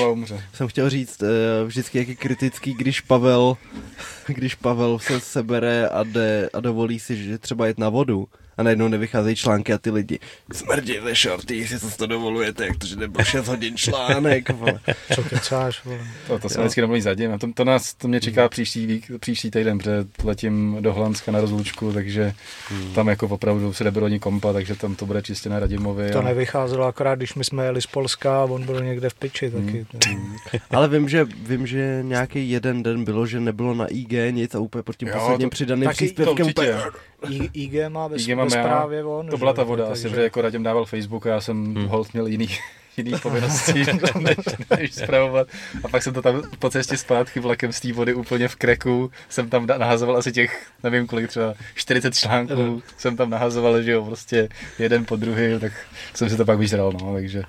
jsem 0.53 0.69
chtěl 0.69 0.91
říct, 0.91 1.23
eh, 1.23 1.65
vždycky 1.65 1.99
jak 1.99 2.09
je 2.09 2.15
kritický, 2.15 2.75
když 2.75 3.01
Pavel, 3.01 3.57
když 4.27 4.55
Pavel 4.55 4.99
se 4.99 5.21
sebere 5.21 5.89
a, 5.89 6.03
jde, 6.03 6.51
a 6.53 6.61
dovolí 6.61 7.01
si, 7.01 7.25
že 7.25 7.39
třeba 7.39 7.67
jet 7.67 7.79
na 7.79 7.89
vodu, 7.89 8.29
a 8.57 8.63
najednou 8.63 8.89
nevycházejí 8.89 9.37
články 9.37 9.73
a 9.73 9.79
ty 9.79 9.91
lidi 9.91 10.19
smrdivé 10.53 11.15
shorty, 11.15 11.57
jestli 11.57 11.81
to, 11.81 11.91
to 11.97 12.07
dovolujete, 12.07 12.67
jak 12.67 12.77
to, 12.77 12.87
že 12.87 12.97
nebyl 12.97 13.25
6 13.25 13.49
hodin 13.49 13.77
článek, 13.77 14.51
vole. 14.51 14.81
Co 15.15 15.23
kecáš, 15.23 15.85
vole. 15.85 15.99
To, 16.27 16.39
to 16.39 16.49
se 16.49 16.61
vždycky 16.61 16.81
domluví 16.81 17.01
zadím 17.01 17.33
a 17.33 17.39
to, 17.39 17.53
to, 17.55 17.65
nás, 17.65 17.95
to 17.95 18.09
mě 18.09 18.21
čeká 18.21 18.49
příští, 18.49 18.87
vík, 18.87 19.11
příští 19.21 19.51
týden, 19.51 19.79
protože 19.79 20.05
letím 20.25 20.77
do 20.81 20.93
Holandska 20.93 21.33
na 21.33 21.41
rozlučku, 21.41 21.93
takže 21.93 22.35
hmm. 22.69 22.95
tam 22.95 23.09
jako 23.09 23.27
opravdu 23.27 23.73
se 23.73 23.85
nebylo 23.85 24.07
ani 24.07 24.19
kompa, 24.19 24.53
takže 24.53 24.75
tam 24.75 24.95
to 24.95 25.07
bude 25.07 25.23
čistě 25.23 25.49
na 25.49 25.59
Radimovi. 25.59 26.11
To 26.11 26.19
a... 26.19 26.23
nevycházelo 26.23 26.87
akorát, 26.87 27.15
když 27.15 27.35
my 27.35 27.45
jsme 27.45 27.65
jeli 27.65 27.83
z 27.83 27.87
Polska 27.87 28.43
a 28.43 28.45
on 28.45 28.67
byl 28.67 28.85
někde 28.85 29.11
v 29.11 29.15
piči 29.15 29.51
taky. 29.51 29.87
Hmm. 30.07 30.37
Ale 30.71 30.89
vím, 30.89 31.09
že, 31.09 31.25
vím, 31.25 31.67
že 31.67 31.99
nějaký 32.03 32.51
jeden 32.51 32.83
den 32.83 33.05
bylo, 33.05 33.27
že 33.27 33.41
nebylo 33.41 33.75
na 33.75 33.87
IG 33.87 34.13
nic 34.31 34.55
a 34.55 34.59
úplně 34.59 34.83
pod 34.83 34.97
tím 34.97 35.09
jo, 35.09 35.15
posledním 35.15 35.51
to, 35.51 35.55
přidaným 35.55 35.91
příspěvkem 35.91 36.53
IG 37.53 37.89
má 37.89 38.09
bez, 38.09 38.29
IG 38.29 38.37
mám 38.37 38.51
zprávě 38.51 38.99
já, 38.99 39.07
on. 39.07 39.29
To 39.29 39.39
byla 39.39 39.53
ta 39.53 39.63
voda, 39.63 39.87
takže... 39.87 40.09
asi, 40.09 40.15
že 40.15 40.23
jako 40.23 40.43
Radim 40.43 40.63
dával 40.63 40.85
Facebook 40.85 41.27
a 41.27 41.31
já 41.31 41.41
jsem 41.41 41.75
hmm. 41.75 41.87
hold 41.87 42.13
měl 42.13 42.27
jiný, 42.27 42.49
jiný 42.97 43.13
povinnosti, 43.23 43.85
než, 44.21 44.37
než 44.79 44.95
zpravovat. 44.95 45.49
A 45.85 45.89
pak 45.89 46.03
jsem 46.03 46.15
to 46.15 46.23
tam 46.23 46.43
po 46.59 46.71
cestě 46.71 46.97
zpátky 46.97 47.41
vlakem 47.41 47.73
z 47.73 47.81
té 47.81 47.93
vody 47.93 48.15
úplně 48.15 48.49
v 48.49 48.57
kreku, 48.57 49.11
jsem 49.29 49.51
tam 49.51 49.67
nahazoval 49.67 50.17
asi 50.17 50.33
těch, 50.33 50.67
nevím 50.83 51.07
kolik, 51.07 51.29
třeba 51.29 51.55
40 51.75 52.15
článků, 52.15 52.83
jsem 52.97 53.17
tam 53.17 53.31
nahazoval, 53.31 53.83
že 53.83 53.93
jo, 53.93 54.05
prostě 54.05 54.49
jeden 54.79 55.05
po 55.05 55.17
druhý, 55.17 55.61
tak 55.61 55.73
jsem 56.15 56.31
si 56.31 56.37
to 56.37 56.45
pak 56.45 56.59
vyžral, 56.59 56.93
no, 56.93 57.15
takže 57.15 57.43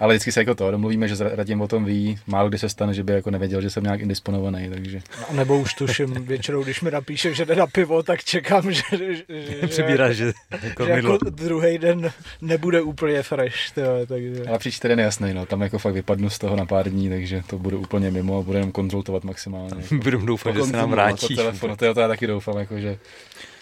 ale 0.00 0.14
vždycky 0.14 0.32
se 0.32 0.40
jako 0.40 0.54
to 0.54 0.70
domluvíme, 0.70 1.08
že 1.08 1.14
Radim 1.20 1.60
o 1.60 1.68
tom 1.68 1.84
ví, 1.84 2.18
málo 2.26 2.48
kdy 2.48 2.58
se 2.58 2.68
stane, 2.68 2.94
že 2.94 3.04
by 3.04 3.12
jako 3.12 3.30
nevěděl, 3.30 3.60
že 3.60 3.70
jsem 3.70 3.82
nějak 3.82 4.00
indisponovaný, 4.00 4.70
takže. 4.70 5.00
A 5.28 5.32
nebo 5.32 5.58
už 5.58 5.74
tuším, 5.74 6.12
většinou, 6.26 6.62
když 6.62 6.80
mi 6.80 6.90
napíše, 6.90 7.34
že 7.34 7.44
jde 7.44 7.56
na 7.56 7.66
pivo, 7.66 8.02
tak 8.02 8.24
čekám, 8.24 8.72
že, 8.72 8.82
že, 8.90 9.66
Přebíráš, 9.66 10.16
že, 10.16 10.32
jako, 10.62 10.84
že 10.84 10.90
jako 10.90 11.18
druhý 11.30 11.78
den 11.78 12.12
nebude 12.40 12.82
úplně 12.82 13.22
fresh, 13.22 13.70
tyhle, 13.74 14.06
takže. 14.06 14.44
Ale 14.48 14.58
příští 14.58 14.88
den 14.88 14.98
je 14.98 15.04
jasný, 15.04 15.34
no, 15.34 15.46
tam 15.46 15.62
jako 15.62 15.78
fakt 15.78 15.94
vypadnu 15.94 16.30
z 16.30 16.38
toho 16.38 16.56
na 16.56 16.66
pár 16.66 16.90
dní, 16.90 17.08
takže 17.08 17.42
to 17.46 17.58
bude 17.58 17.76
úplně 17.76 18.10
mimo 18.10 18.38
a 18.38 18.42
budu 18.42 18.58
jenom 18.58 18.72
konzultovat 18.72 19.24
maximálně. 19.24 19.84
Budu 19.92 20.18
doufat, 20.18 20.56
že 20.56 20.62
se 20.62 20.76
nám 20.76 20.90
vrátí. 20.90 21.36
Telefonu, 21.36 21.76
to, 21.76 21.94
to 21.94 22.00
já 22.00 22.08
taky 22.08 22.26
doufám, 22.26 22.58
jako, 22.58 22.80
že 22.80 22.98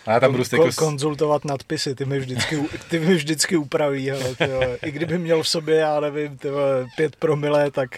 a 0.06 0.12
já 0.12 0.20
tam 0.20 0.32
budu 0.32 0.42
Ko- 0.42 0.74
konzultovat 0.74 1.44
nadpisy, 1.44 1.94
ty 1.94 2.04
mi 2.04 2.18
vždycky, 2.18 2.62
ty 2.88 3.00
mi 3.00 3.14
vždycky 3.14 3.56
upraví, 3.56 4.10
hele, 4.10 4.34
tyhle. 4.34 4.78
I 4.84 4.90
kdyby 4.90 5.18
měl 5.18 5.42
v 5.42 5.48
sobě, 5.48 5.76
já 5.76 6.00
nevím, 6.00 6.38
tyhle, 6.38 6.86
pět 6.96 7.16
promilé, 7.16 7.70
tak 7.70 7.90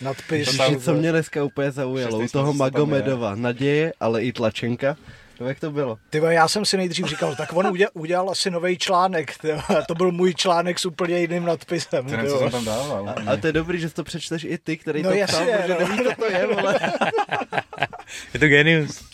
nadpis. 0.00 0.56
Tam, 0.56 0.76
co 0.76 0.94
mě 0.94 1.12
dneska 1.12 1.44
úplně 1.44 1.70
zaujalo, 1.70 2.18
u 2.18 2.28
toho 2.28 2.52
Magomedova, 2.52 3.34
naděje, 3.34 3.92
ale 4.00 4.22
i 4.22 4.32
tlačenka. 4.32 4.96
To 5.38 5.48
jak 5.48 5.60
to 5.60 5.70
bylo? 5.70 5.98
Tyva, 6.10 6.32
já 6.32 6.48
jsem 6.48 6.64
si 6.64 6.76
nejdřív 6.76 7.06
říkal, 7.06 7.34
tak 7.36 7.52
on 7.52 7.66
udělal, 7.66 7.90
udělal 7.94 8.30
asi 8.30 8.50
nový 8.50 8.78
článek. 8.78 9.38
Tyva. 9.38 9.62
To 9.88 9.94
byl 9.94 10.12
můj 10.12 10.34
článek 10.34 10.78
s 10.78 10.86
úplně 10.86 11.18
jiným 11.18 11.44
nadpisem. 11.44 12.08
Jsem 12.08 12.50
tam 12.50 12.64
dával. 12.64 13.08
A, 13.08 13.32
a, 13.32 13.36
to 13.36 13.46
je 13.46 13.52
dobrý, 13.52 13.80
že 13.80 13.90
to 13.90 14.04
přečteš 14.04 14.44
i 14.44 14.58
ty, 14.58 14.76
který 14.76 15.02
no 15.02 15.10
to 15.10 15.16
jasně, 15.16 15.46
psal, 15.46 15.76
protože 15.76 16.04
no. 16.04 16.10
co 16.10 16.16
to 16.16 16.26
je, 16.26 16.46
vole. 16.46 16.80
je 18.34 18.40
to 18.40 18.48
genius. 18.48 19.04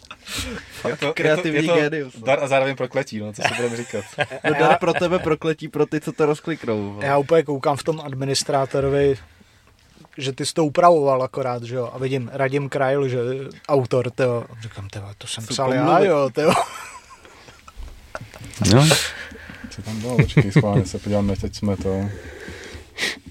Je 0.88 0.96
to, 0.96 1.14
kreativní 1.14 1.66
je 1.66 1.90
to, 1.90 1.96
je 1.96 2.04
to 2.04 2.26
Dar 2.26 2.44
a 2.44 2.48
zároveň 2.48 2.76
prokletí, 2.76 3.18
no, 3.18 3.32
co 3.32 3.42
si 3.42 3.54
budeme 3.56 3.76
říkat. 3.76 4.04
No 4.44 4.54
dar 4.58 4.78
pro 4.78 4.94
tebe 4.94 5.18
prokletí 5.18 5.68
pro 5.68 5.86
ty, 5.86 6.00
co 6.00 6.12
to 6.12 6.26
rozkliknou. 6.26 6.98
Já 7.02 7.18
úplně 7.18 7.42
koukám 7.42 7.76
v 7.76 7.82
tom 7.82 8.00
administrátorovi, 8.00 9.16
že 10.18 10.32
ty 10.32 10.46
jsi 10.46 10.54
to 10.54 10.64
upravoval 10.64 11.22
akorát, 11.22 11.62
že 11.62 11.74
jo, 11.74 11.90
a 11.94 11.98
vidím 11.98 12.30
Radim 12.32 12.68
Krajl, 12.68 13.08
že 13.08 13.18
autor, 13.68 14.10
teo. 14.10 14.44
Říkám, 14.60 14.88
teo, 14.88 15.10
to 15.18 15.26
jsem 15.26 15.46
psal 15.46 15.74
já, 15.74 15.98
jo, 15.98 16.30
teo. 16.32 16.52
No. 18.74 18.88
Co 19.70 19.82
tam 19.82 20.00
bylo? 20.00 20.16
Počkej, 20.16 20.52
schválně 20.52 20.86
se 20.86 20.98
podíváme, 20.98 21.36
teď 21.36 21.54
jsme 21.54 21.76
to... 21.76 22.08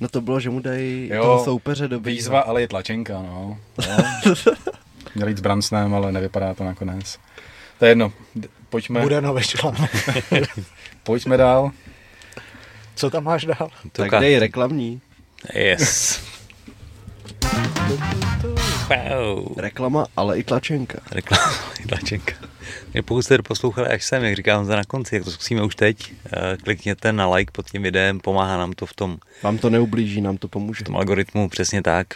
No 0.02 0.08
to 0.08 0.22
bylo, 0.22 0.40
že 0.40 0.50
mu 0.50 0.60
dají 0.60 1.10
jo, 1.14 1.24
toho 1.24 1.44
soupeře 1.46 1.88
dobrý. 1.88 2.14
Výzva, 2.14 2.40
ale 2.40 2.62
je 2.62 2.68
tlačenka, 2.68 3.14
no. 3.14 3.58
no. 3.78 3.98
Měl 5.16 5.28
jít 5.28 5.38
s 5.38 5.42
Bransnem, 5.42 5.96
ale 5.96 6.12
nevypadá 6.12 6.54
to 6.54 6.64
nakonec. 6.64 7.20
To 7.80 7.86
je 7.86 7.92
jedno, 7.92 8.14
pojďme. 8.70 9.02
Bude 9.02 9.22
nový 9.22 9.44
článek. 9.44 9.92
pojďme 11.04 11.38
dál. 11.38 11.72
Co 12.96 13.10
tam 13.10 13.24
máš 13.24 13.46
dál? 13.46 13.70
Tak 13.92 14.12
dej 14.20 14.40
reklamní. 14.40 15.02
Yes. 15.54 16.22
Wow. 18.90 19.54
Reklama, 19.58 20.08
ale 20.16 20.40
i 20.40 20.44
tlačenka. 20.44 21.00
Reklama, 21.12 21.54
i 21.80 21.88
tlačenka. 21.88 22.34
Pokud 23.06 23.22
jste 23.22 23.38
poslouchali 23.38 23.88
až 23.88 24.04
sem, 24.04 24.24
jak 24.24 24.36
říkám 24.36 24.66
za 24.66 24.76
na 24.76 24.84
konci, 24.84 25.16
jak 25.16 25.24
to 25.24 25.32
zkusíme 25.32 25.64
už 25.64 25.76
teď, 25.76 26.14
eh, 26.26 26.58
klikněte 26.64 27.12
na 27.12 27.34
like 27.34 27.52
pod 27.52 27.70
tím 27.70 27.84
videem, 27.84 28.20
pomáhá 28.20 28.58
nám 28.58 28.74
to 28.74 28.86
v 28.86 28.94
tom. 28.94 29.18
Vám 29.44 29.58
to 29.58 29.70
neublíží, 29.70 30.22
nám 30.22 30.38
to 30.38 30.48
pomůže. 30.48 30.84
V 30.84 30.86
tom 30.86 30.98
algoritmu, 30.98 31.50
přesně 31.50 31.82
tak. 31.82 32.08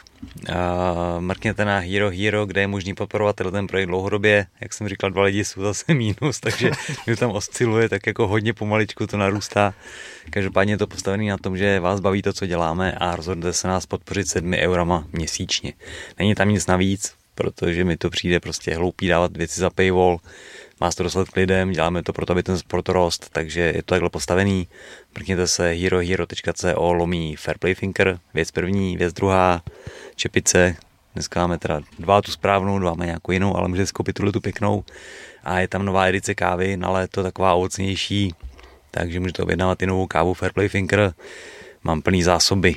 Mrkněte 1.20 1.66
na 1.66 1.80
Hero 1.80 2.10
Hero, 2.10 2.46
kde 2.46 2.62
je 2.62 2.68
možný 2.68 2.94
podporovat 2.94 3.36
ten 3.36 3.68
projekt 3.68 3.88
dlouhodobě. 3.88 4.46
Jak 4.62 4.74
jsem 4.74 4.88
říkal, 4.88 5.12
dva 5.12 5.24
lidi 5.24 5.46
jsou 5.46 5.62
zase 5.62 5.94
mínus, 5.94 6.40
takže 6.40 6.72
mi 7.08 7.16
tam 7.16 7.32
osciluje, 7.32 7.90
tak 7.90 8.08
jako 8.08 8.28
hodně 8.28 8.54
pomaličku 8.54 9.08
to 9.08 9.18
narůstá. 9.18 9.74
Každopádně 10.30 10.74
je 10.74 10.78
to 10.78 10.88
postavené 10.88 11.30
na 11.30 11.38
tom, 11.38 11.58
že 11.58 11.80
vás 11.80 12.00
baví 12.00 12.22
to, 12.22 12.34
co 12.34 12.46
děláme 12.46 12.92
a 12.92 13.16
rozhodnete 13.16 13.54
se 13.54 13.68
nás 13.68 13.86
podpořit 13.86 14.28
7 14.28 14.54
eurama 14.54 15.08
měsíčně. 15.12 15.74
Není 16.20 16.36
tam 16.36 16.50
nic 16.50 16.68
navíc, 16.68 17.14
protože 17.36 17.84
mi 17.84 17.98
to 17.98 18.10
přijde 18.10 18.40
prostě 18.40 18.76
hloupý 18.76 19.08
dávat 19.08 19.38
věci 19.38 19.60
za 19.60 19.70
paywall, 19.70 20.20
má 20.80 20.92
to 20.92 21.04
dostat 21.04 21.30
k 21.30 21.36
lidem, 21.36 21.72
děláme 21.72 22.04
to 22.04 22.14
proto, 22.14 22.32
aby 22.34 22.44
ten 22.44 22.58
sport 22.58 22.90
rost, 22.90 23.30
takže 23.32 23.62
je 23.62 23.84
to 23.84 23.96
takhle 23.96 24.10
postavený. 24.10 24.68
Mrkněte 25.16 25.48
se 25.48 25.72
herohero.co 25.72 26.94
lomí 26.94 27.36
Fairplaythinker, 27.36 28.20
věc 28.34 28.52
první, 28.52 28.98
věc 28.98 29.14
druhá, 29.14 29.62
čepice, 30.16 30.76
dneska 31.14 31.40
máme 31.40 31.58
teda 31.58 31.82
dva 32.00 32.22
tu 32.22 32.32
správnou, 32.32 32.80
dva 32.80 32.90
máme 32.90 33.06
nějakou 33.06 33.32
jinou, 33.32 33.58
ale 33.58 33.68
můžete 33.68 33.88
skoupit 33.88 34.14
tuhle 34.14 34.32
tu 34.32 34.42
pěknou 34.42 34.84
a 35.44 35.60
je 35.60 35.68
tam 35.68 35.86
nová 35.86 36.08
edice 36.08 36.36
kávy 36.36 36.78
na 36.78 36.90
léto, 36.90 37.24
taková 37.24 37.54
ovocnější, 37.54 38.34
takže 38.92 39.20
můžete 39.20 39.44
objednávat 39.44 39.82
i 39.82 39.86
novou 39.86 40.08
kávu 40.08 40.34
Fairplay 40.34 40.70
Thinker, 40.70 41.14
mám 41.84 42.02
plný 42.02 42.24
zásoby. 42.24 42.76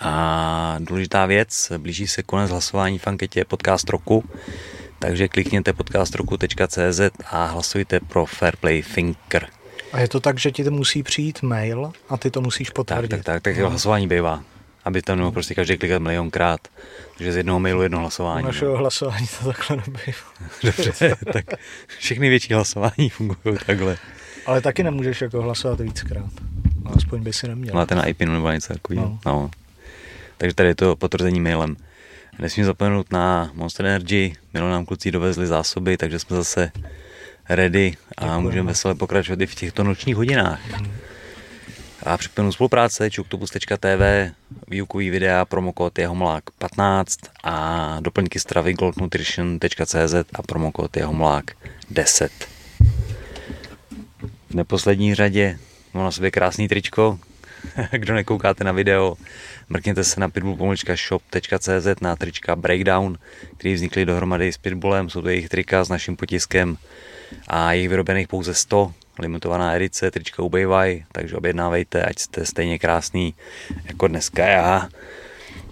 A 0.00 0.76
důležitá 0.78 1.26
věc, 1.26 1.72
blíží 1.78 2.06
se 2.06 2.22
konec 2.22 2.50
hlasování 2.50 2.98
v 2.98 3.06
anketě 3.06 3.44
podcast 3.44 3.88
roku, 3.88 4.24
takže 4.98 5.28
klikněte 5.28 5.72
podcastroku.cz 5.72 7.00
a 7.30 7.46
hlasujte 7.46 8.00
pro 8.00 8.26
Fairplay 8.26 8.82
Thinker. 8.94 9.48
A 9.92 10.00
je 10.00 10.08
to 10.08 10.20
tak, 10.20 10.38
že 10.38 10.50
ti 10.50 10.64
to 10.64 10.70
musí 10.70 11.02
přijít 11.02 11.42
mail 11.42 11.92
a 12.08 12.16
ty 12.16 12.30
to 12.30 12.40
musíš 12.40 12.70
potvrdit? 12.70 13.08
Tak, 13.10 13.24
tak, 13.24 13.42
tak, 13.42 13.42
tak 13.42 13.62
no. 13.62 13.70
hlasování 13.70 14.08
bývá. 14.08 14.42
Aby 14.84 15.02
tam 15.02 15.18
nemohl 15.18 15.32
prostě 15.32 15.54
každý 15.54 15.76
klikat 15.78 16.02
milionkrát. 16.02 16.60
Takže 17.16 17.32
z 17.32 17.36
jednoho 17.36 17.60
mailu 17.60 17.82
jedno 17.82 17.98
hlasování. 17.98 18.44
U 18.44 18.46
našeho 18.46 18.72
no. 18.72 18.78
hlasování 18.78 19.26
to 19.38 19.46
takhle 19.46 19.76
nebývá. 19.76 20.28
Dobře, 20.62 21.16
tak 21.32 21.44
všechny 21.98 22.28
větší 22.28 22.54
hlasování 22.54 23.08
fungují 23.08 23.58
takhle. 23.66 23.96
Ale 24.46 24.60
taky 24.60 24.82
nemůžeš 24.82 25.20
jako 25.20 25.42
hlasovat 25.42 25.80
víckrát. 25.80 26.30
Aspoň 26.96 27.22
by 27.22 27.32
si 27.32 27.48
neměl. 27.48 27.74
Máte 27.74 27.94
na 27.94 28.06
IPinu 28.06 28.32
nebo 28.32 28.50
něco 28.50 28.72
takového. 28.72 29.08
No. 29.08 29.18
no. 29.26 29.50
Takže 30.38 30.54
tady 30.54 30.68
je 30.68 30.74
to 30.74 30.96
potvrzení 30.96 31.40
mailem. 31.40 31.76
Nesmím 32.38 32.66
zapomenout 32.66 33.12
na 33.12 33.50
Monster 33.54 33.86
Energy. 33.86 34.32
Milo 34.54 34.70
nám 34.70 34.86
kluci 34.86 35.10
dovezli 35.10 35.46
zásoby, 35.46 35.96
takže 35.96 36.18
jsme 36.18 36.36
zase 36.36 36.70
ready 37.48 37.96
a 38.16 38.20
Děkujeme. 38.20 38.42
můžeme 38.42 38.68
veselé 38.68 38.94
pokračovat 38.94 39.40
i 39.40 39.46
v 39.46 39.54
těchto 39.54 39.84
nočních 39.84 40.16
hodinách. 40.16 40.60
A 42.02 42.16
připomenu 42.16 42.52
spolupráce 42.52 43.10
čuktopus.tv, 43.10 44.32
výukový 44.68 45.10
videa, 45.10 45.44
promokód 45.44 45.98
je 45.98 46.06
homlák 46.06 46.44
15 46.58 47.18
a 47.44 47.96
doplňky 48.00 48.40
stravy 48.40 48.74
goldnutrition.cz 48.74 50.14
a 50.34 50.42
promokód 50.42 50.96
je 50.96 51.04
homlák 51.04 51.44
10. 51.90 52.32
V 54.50 54.54
neposlední 54.54 55.14
řadě 55.14 55.58
mám 55.94 56.04
na 56.04 56.10
sobě 56.10 56.30
krásný 56.30 56.68
tričko. 56.68 57.18
Kdo 57.90 58.14
nekoukáte 58.14 58.64
na 58.64 58.72
video, 58.72 59.16
mrkněte 59.68 60.04
se 60.04 60.20
na 60.20 60.28
pitbull.shop.cz 60.28 62.00
na 62.00 62.16
trička 62.16 62.56
Breakdown, 62.56 63.18
který 63.56 63.74
vznikly 63.74 64.04
dohromady 64.04 64.52
s 64.52 64.58
Pitbullem. 64.58 65.10
Jsou 65.10 65.22
to 65.22 65.28
jejich 65.28 65.48
trika 65.48 65.84
s 65.84 65.88
naším 65.88 66.16
potiskem 66.16 66.76
a 67.48 67.72
jejich 67.72 67.88
vyrobených 67.88 68.28
pouze 68.28 68.54
100 68.54 68.92
limitovaná 69.18 69.74
edice, 69.74 70.10
trička 70.10 70.42
ubejvaj, 70.42 71.04
takže 71.12 71.36
objednávejte, 71.36 72.02
ať 72.02 72.18
jste 72.18 72.46
stejně 72.46 72.78
krásný 72.78 73.34
jako 73.84 74.08
dneska 74.08 74.46
já. 74.46 74.88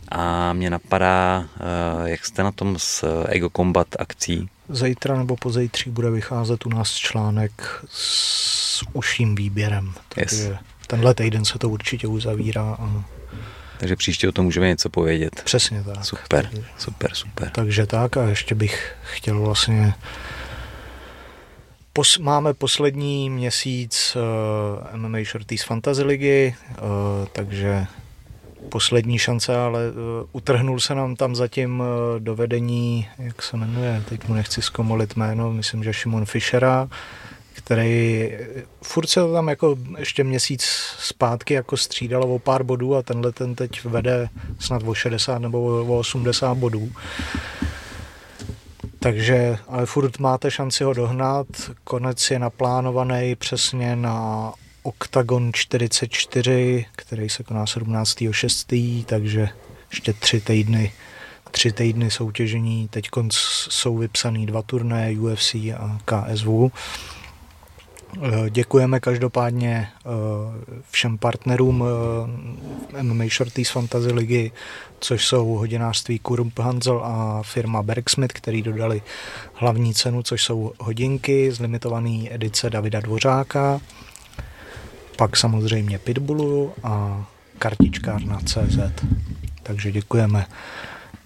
A 0.09 0.53
mě 0.53 0.70
napadá, 0.70 1.49
eh, 1.57 2.11
jak 2.11 2.26
jste 2.26 2.43
na 2.43 2.53
tom 2.53 2.78
s 2.78 3.24
Ego 3.28 3.51
Combat 3.51 3.89
akcí 3.99 4.49
zítra 4.68 5.18
nebo 5.18 5.37
pozejtří 5.37 5.91
bude 5.91 6.11
vycházet 6.11 6.66
u 6.66 6.68
nás 6.68 6.95
článek 6.95 7.84
s 7.89 8.84
užším 8.93 9.34
výběrem. 9.34 9.93
Takže 10.09 10.37
yes. 10.37 10.59
Tenhle 10.87 11.14
týden 11.14 11.45
se 11.45 11.59
to 11.59 11.68
určitě 11.68 12.07
uzavírá. 12.07 12.76
A... 12.80 13.05
Takže 13.78 13.97
příště 13.97 14.28
o 14.28 14.32
tom 14.32 14.45
můžeme 14.45 14.68
něco 14.68 14.91
povědět. 14.91 15.43
Přesně 15.45 15.82
tak. 15.82 16.05
Super, 16.05 16.47
takže, 16.47 16.64
super, 16.78 17.14
super. 17.14 17.51
Takže 17.51 17.87
tak 17.87 18.16
a 18.16 18.22
ještě 18.28 18.55
bych 18.55 18.95
chtěl 19.03 19.41
vlastně 19.41 19.95
Pos, 21.97 22.18
máme 22.18 22.55
poslední 22.55 23.30
měsíc 23.30 24.16
uh, 24.16 24.22
eh, 24.93 24.97
MMA 24.97 25.18
Shorties 25.24 25.64
Fantasy 25.64 26.03
ligy, 26.03 26.55
uh, 26.70 27.26
takže 27.32 27.87
poslední 28.68 29.18
šance, 29.18 29.57
ale 29.57 29.91
uh, 29.91 29.97
utrhnul 30.32 30.80
se 30.80 30.95
nám 30.95 31.16
tam 31.16 31.37
zatím 31.37 31.80
uh, 31.80 31.87
do 32.18 32.34
vedení, 32.34 33.09
jak 33.18 33.43
se 33.43 33.57
jmenuje, 33.57 34.03
teď 34.09 34.28
mu 34.28 34.34
nechci 34.34 34.62
zkomolit 34.62 35.16
jméno, 35.16 35.53
myslím, 35.53 35.84
že 35.84 35.93
Šimon 35.93 36.24
Fischera, 36.24 36.89
který 37.67 38.33
furt 38.83 39.07
se 39.07 39.21
tam 39.33 39.49
jako 39.49 39.77
ještě 39.99 40.25
měsíc 40.25 40.62
zpátky 40.99 41.55
jako 41.55 41.77
střídalo 41.77 42.35
o 42.35 42.39
pár 42.39 42.62
bodů 42.62 42.95
a 42.95 43.03
tenhle 43.03 43.33
ten 43.33 43.55
teď 43.55 43.85
vede 43.85 44.29
snad 44.59 44.83
o 44.87 44.95
60 44.95 45.39
nebo 45.39 45.64
o 45.64 45.99
80 45.99 46.55
bodů. 46.55 46.93
Takže, 48.99 49.59
ale 49.69 49.87
furt 49.87 50.19
máte 50.19 50.51
šanci 50.51 50.85
ho 50.85 50.93
dohnat. 50.93 51.47
Konec 51.85 52.31
je 52.31 52.39
naplánovaný 52.39 53.35
přesně 53.35 53.97
na 53.97 54.53
Octagon 54.83 55.53
44, 55.53 56.87
který 56.97 57.29
se 57.29 57.43
koná 57.43 57.64
17.6., 57.64 59.05
takže 59.05 59.49
ještě 59.91 60.12
tři 60.12 60.41
týdny, 60.41 60.93
tři 61.51 61.73
týdny 61.73 62.11
soutěžení. 62.11 62.89
Teď 62.89 63.09
jsou 63.31 63.97
vypsaný 63.97 64.47
dva 64.47 64.62
turné 64.62 65.17
UFC 65.21 65.55
a 65.55 65.99
KSV. 66.05 66.47
Děkujeme 68.51 69.01
každopádně 69.01 69.89
eh, 69.89 70.09
všem 70.91 71.19
partnerům 71.19 71.85
eh, 72.99 73.03
MMA 73.03 73.25
Shorties 73.37 73.71
Fantasy 73.71 74.12
ligy, 74.12 74.53
což 75.01 75.27
jsou 75.27 75.47
hodinářství 75.47 76.19
Kurump 76.19 76.59
Hansel 76.59 77.01
a 77.05 77.43
firma 77.43 77.83
Bergsmith, 77.83 78.35
který 78.35 78.62
dodali 78.62 79.03
hlavní 79.55 79.95
cenu, 79.95 80.23
což 80.23 80.43
jsou 80.43 80.73
hodinky 80.79 81.53
z 81.53 81.61
limitované 81.61 82.25
edice 82.31 82.71
Davida 82.71 83.01
Dvořáka, 83.01 83.81
pak 85.17 85.37
samozřejmě 85.37 85.99
Pitbullu 85.99 86.73
a 86.83 87.27
kartičkárna 87.59 88.39
CZ. 88.41 88.79
Takže 89.62 89.93
děkujeme. 89.93 90.47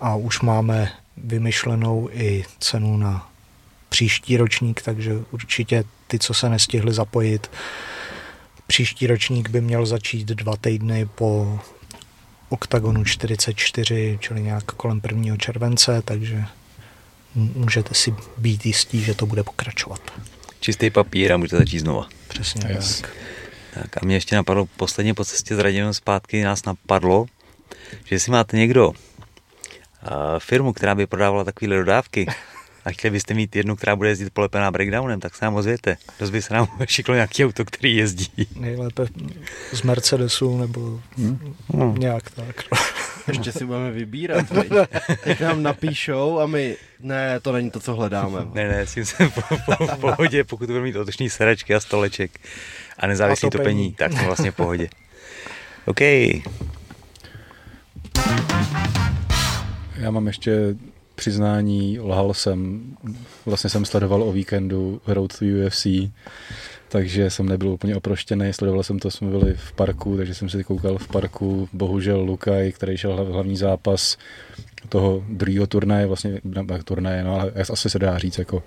A 0.01 0.14
už 0.14 0.41
máme 0.41 0.88
vymyšlenou 1.16 2.09
i 2.12 2.45
cenu 2.59 2.97
na 2.97 3.29
příští 3.91 4.36
ročník, 4.36 4.82
takže 4.82 5.12
určitě 5.30 5.84
ty, 6.07 6.18
co 6.18 6.34
se 6.34 6.49
nestihli 6.49 6.93
zapojit, 6.93 7.51
příští 8.66 9.07
ročník 9.07 9.49
by 9.49 9.61
měl 9.61 9.86
začít 9.86 10.28
dva 10.28 10.57
týdny 10.57 11.07
po 11.14 11.61
oktagonu 12.49 13.05
44, 13.05 14.18
čili 14.20 14.43
nějak 14.43 14.64
kolem 14.64 15.01
1. 15.09 15.36
července, 15.36 16.03
takže 16.05 16.45
můžete 17.34 17.95
si 17.95 18.14
být 18.38 18.66
jistí, 18.66 19.03
že 19.03 19.14
to 19.14 19.26
bude 19.26 19.43
pokračovat. 19.43 20.01
Čistý 20.61 20.91
papír 20.91 21.32
a 21.32 21.36
můžete 21.36 21.57
začít 21.57 21.78
znova. 21.78 22.09
Přesně 22.28 22.62
yes. 22.68 23.01
tak. 23.01 23.11
Tak 23.74 24.03
a 24.03 24.07
mě 24.07 24.16
ještě 24.16 24.36
napadlo, 24.36 24.66
posledně 24.76 25.14
po 25.14 25.24
cestě 25.24 25.57
s 25.57 25.59
Radimem 25.59 25.95
zpátky 25.95 26.43
nás 26.43 26.64
napadlo, 26.64 27.26
že 28.05 28.14
jestli 28.14 28.32
máte 28.32 28.57
někdo 28.57 28.88
uh, 28.88 28.95
firmu, 30.38 30.72
která 30.72 30.95
by 30.95 31.07
prodávala 31.07 31.45
takové 31.45 31.76
dodávky, 31.76 32.26
a 32.84 32.90
chtěli 32.90 33.12
byste 33.12 33.34
mít 33.34 33.56
jednu, 33.56 33.76
která 33.76 33.96
bude 33.96 34.08
jezdit 34.08 34.30
polepená 34.32 34.70
breakdownem, 34.70 35.20
tak 35.20 35.34
se 35.34 35.44
nám 35.44 35.54
ozvěte. 35.54 35.96
Dost 36.20 36.30
by 36.30 36.42
se 36.42 36.54
nám 36.54 36.68
šiklo 36.84 37.14
nějaký 37.14 37.44
auto, 37.44 37.64
který 37.64 37.96
jezdí. 37.96 38.46
Nejlépe 38.56 39.06
z 39.72 39.82
Mercedesu 39.82 40.58
nebo 40.58 41.00
hmm. 41.16 41.54
hmm. 41.74 41.94
nějak 41.94 42.30
tak. 42.30 42.62
Ještě 43.28 43.52
si 43.52 43.64
budeme 43.64 43.90
vybírat. 43.90 44.46
Teď 45.24 45.40
nám 45.40 45.62
napíšou 45.62 46.38
a 46.38 46.46
my, 46.46 46.76
ne, 47.00 47.40
to 47.40 47.52
není 47.52 47.70
to, 47.70 47.80
co 47.80 47.94
hledáme. 47.94 48.40
Ne, 48.52 48.68
ne, 48.68 48.86
s 48.86 48.94
tím 48.94 49.04
jsem 49.04 49.30
po, 49.30 49.42
po, 49.66 49.86
v 49.86 49.98
pohodě, 50.00 50.44
pokud 50.44 50.66
budeme 50.66 50.84
mít 50.84 50.96
otočný 50.96 51.30
sedačky 51.30 51.74
a 51.74 51.80
stoleček 51.80 52.40
a 52.98 53.06
nezávislý 53.06 53.46
a 53.46 53.50
topení. 53.50 53.64
topení, 53.64 53.92
tak 53.92 54.12
jsme 54.12 54.26
vlastně 54.26 54.50
v 54.50 54.56
pohodě. 54.56 54.88
OK. 55.86 56.00
Já 59.96 60.10
mám 60.10 60.26
ještě 60.26 60.74
přiznání, 61.20 62.00
lhal 62.00 62.34
jsem, 62.34 62.80
vlastně 63.46 63.70
jsem 63.70 63.84
sledoval 63.84 64.22
o 64.22 64.32
víkendu 64.32 65.00
Road 65.06 65.38
to 65.38 65.44
UFC, 65.44 65.86
takže 66.88 67.30
jsem 67.30 67.48
nebyl 67.48 67.68
úplně 67.68 67.96
oproštěný, 67.96 68.52
sledoval 68.52 68.82
jsem 68.82 68.98
to, 68.98 69.10
jsme 69.10 69.30
byli 69.30 69.54
v 69.54 69.72
parku, 69.72 70.16
takže 70.16 70.34
jsem 70.34 70.48
si 70.48 70.64
koukal 70.64 70.98
v 70.98 71.08
parku, 71.08 71.68
bohužel 71.72 72.20
Lukaj, 72.20 72.72
který 72.72 72.96
šel 72.96 73.24
hlavní 73.24 73.56
zápas 73.56 74.16
toho 74.88 75.24
druhého 75.28 75.66
turnaje, 75.66 76.06
vlastně 76.06 76.40
turnaje, 76.84 77.24
no 77.24 77.40
ale 77.40 77.52
asi 77.72 77.90
se 77.90 77.98
dá 77.98 78.18
říct 78.18 78.38
jako 78.38 78.62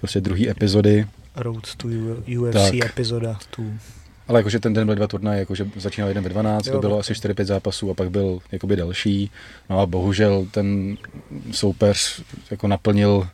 prostě 0.00 0.20
druhý 0.20 0.50
epizody. 0.50 1.06
Road 1.36 1.74
to 1.74 1.88
UFC 2.38 2.52
tak. 2.52 2.74
epizoda 2.84 3.38
tu. 3.50 3.72
Ale 4.28 4.38
jakože 4.38 4.60
ten 4.60 4.72
den 4.72 4.86
byl 4.86 4.94
dva 4.94 5.06
turnaje, 5.06 5.38
jakože 5.40 5.66
začínal 5.76 6.08
jeden 6.08 6.24
ve 6.24 6.30
12, 6.30 6.66
jo, 6.66 6.72
to 6.72 6.80
bylo 6.80 6.98
asi 6.98 7.12
4-5 7.12 7.44
zápasů 7.44 7.90
a 7.90 7.94
pak 7.94 8.10
byl 8.10 8.38
jakoby 8.52 8.76
další. 8.76 9.30
No 9.70 9.80
a 9.80 9.86
bohužel 9.86 10.46
ten 10.50 10.96
soupeř 11.50 12.22
jako 12.50 12.68
naplnil 12.68 13.28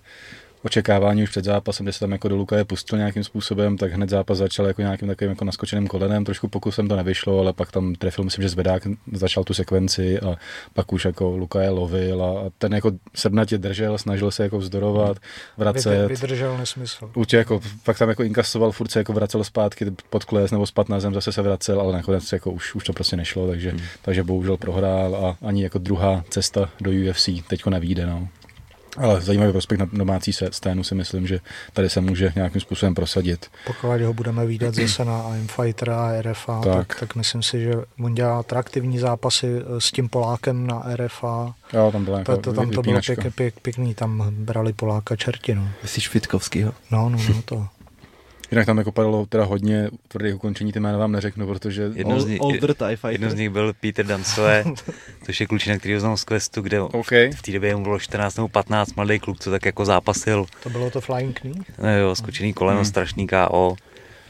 očekávání 0.62 1.22
už 1.22 1.30
před 1.30 1.44
zápasem, 1.44 1.84
kde 1.84 1.92
se 1.92 2.00
tam 2.00 2.12
jako 2.12 2.28
do 2.28 2.36
Lukaje 2.36 2.64
pustil 2.64 2.98
nějakým 2.98 3.24
způsobem, 3.24 3.76
tak 3.76 3.92
hned 3.92 4.10
zápas 4.10 4.38
začal 4.38 4.66
jako 4.66 4.82
nějakým 4.82 5.08
takovým 5.08 5.30
jako 5.30 5.44
naskočeným 5.44 5.86
kolenem, 5.86 6.24
trošku 6.24 6.48
pokusem 6.48 6.88
to 6.88 6.96
nevyšlo, 6.96 7.40
ale 7.40 7.52
pak 7.52 7.72
tam 7.72 7.94
trefil, 7.94 8.24
myslím, 8.24 8.42
že 8.42 8.48
zvedák 8.48 8.82
začal 9.12 9.44
tu 9.44 9.54
sekvenci 9.54 10.20
a 10.20 10.36
pak 10.74 10.92
už 10.92 11.04
jako 11.04 11.36
Lukaje 11.36 11.70
lovil 11.70 12.24
a 12.24 12.50
ten 12.58 12.74
jako 12.74 12.90
srdnatě 13.14 13.58
držel, 13.58 13.98
snažil 13.98 14.30
se 14.30 14.42
jako 14.42 14.58
vzdorovat, 14.58 15.16
vracet. 15.56 16.08
Vydržel 16.08 16.58
nesmysl. 16.58 17.10
Určitě 17.14 17.36
jako, 17.36 17.60
pak 17.84 17.98
tam 17.98 18.08
jako 18.08 18.22
inkasoval, 18.22 18.72
furt 18.72 18.90
se 18.90 18.98
jako 18.98 19.12
vracel 19.12 19.44
zpátky 19.44 19.86
pod 20.10 20.24
kles 20.24 20.50
nebo 20.50 20.66
spad 20.66 20.88
na 20.88 21.00
zem, 21.00 21.14
zase 21.14 21.32
se 21.32 21.42
vracel, 21.42 21.80
ale 21.80 21.92
nakonec 21.92 22.32
jako 22.32 22.50
už, 22.50 22.74
už 22.74 22.84
to 22.84 22.92
prostě 22.92 23.16
nešlo, 23.16 23.48
takže, 23.48 23.70
hmm. 23.70 23.80
takže 24.02 24.22
bohužel 24.22 24.56
prohrál 24.56 25.16
a 25.16 25.46
ani 25.46 25.62
jako 25.62 25.78
druhá 25.78 26.24
cesta 26.28 26.70
do 26.80 26.90
UFC 26.90 27.28
teďko 27.48 27.70
nevíde. 27.70 28.06
No. 28.06 28.28
Ale 28.96 29.20
zajímavý 29.20 29.52
prospekt 29.52 29.78
na 29.78 29.86
domácí 29.92 30.32
scénu 30.50 30.84
si 30.84 30.94
myslím, 30.94 31.26
že 31.26 31.40
tady 31.72 31.90
se 31.90 32.00
může 32.00 32.32
nějakým 32.36 32.60
způsobem 32.60 32.94
prosadit. 32.94 33.46
Pokud 33.66 34.00
ho 34.00 34.12
budeme 34.12 34.46
výdat 34.46 34.74
zase 34.74 35.04
na 35.04 35.36
I'm 35.36 35.48
Fighter 35.48 35.90
a 35.90 36.22
RFA, 36.22 36.60
tak. 36.60 36.86
Tak, 36.86 37.00
tak 37.00 37.14
myslím 37.14 37.42
si, 37.42 37.60
že 37.60 37.72
on 38.00 38.14
dělá 38.14 38.38
atraktivní 38.38 38.98
zápasy 38.98 39.46
eh, 39.46 39.80
s 39.80 39.92
tím 39.92 40.08
Polákem 40.08 40.66
na 40.66 40.84
RFA. 40.96 41.54
Jo, 41.72 41.92
tam, 41.92 42.04
byla 42.04 42.24
to, 42.24 42.36
to, 42.36 42.52
tam 42.52 42.70
to 42.70 42.82
bylo 42.82 43.00
pěk, 43.06 43.34
pěk, 43.34 43.60
pěkný, 43.60 43.94
tam 43.94 44.26
brali 44.30 44.72
Poláka 44.72 45.16
čertinu. 45.16 45.68
Myslíš 45.82 46.08
Fitkovskýho? 46.08 46.72
No, 46.90 47.08
no, 47.08 47.18
no, 47.28 47.42
to. 47.44 47.68
Jinak 48.52 48.66
tam 48.66 48.78
jako 48.78 48.92
padalo 48.92 49.26
teda 49.26 49.44
hodně 49.44 49.90
tvrdých 50.08 50.34
ukončení, 50.34 50.72
ty 50.72 50.80
jména 50.80 50.98
vám 50.98 51.12
neřeknu, 51.12 51.46
protože... 51.46 51.90
Jedno 51.94 52.20
z, 52.20 52.26
nich, 52.26 52.40
Older 52.40 52.74
TIE 52.74 52.98
jedno 53.08 53.30
z 53.30 53.34
nich 53.34 53.50
byl 53.50 53.72
Peter 53.80 54.06
Dancové, 54.06 54.64
což 55.24 55.40
je 55.40 55.46
klučina, 55.46 55.78
který 55.78 55.94
ho 55.94 56.00
znal 56.00 56.16
z 56.16 56.24
Questu, 56.24 56.62
kde 56.62 56.80
okay. 56.80 57.32
v 57.32 57.42
té 57.42 57.52
době 57.52 57.76
mu 57.76 57.82
bylo 57.82 57.98
14 57.98 58.36
nebo 58.36 58.48
15, 58.48 58.94
mladý 58.94 59.18
kluk, 59.18 59.40
co 59.40 59.50
tak 59.50 59.64
jako 59.64 59.84
zápasil. 59.84 60.46
To 60.62 60.70
bylo 60.70 60.90
to 60.90 61.00
Flying 61.00 61.40
Knee? 61.40 61.54
No 61.82 61.98
jo, 61.98 62.14
skočený 62.14 62.52
koleno, 62.52 62.78
hmm. 62.78 62.84
strašný 62.84 63.26
KO. 63.26 63.76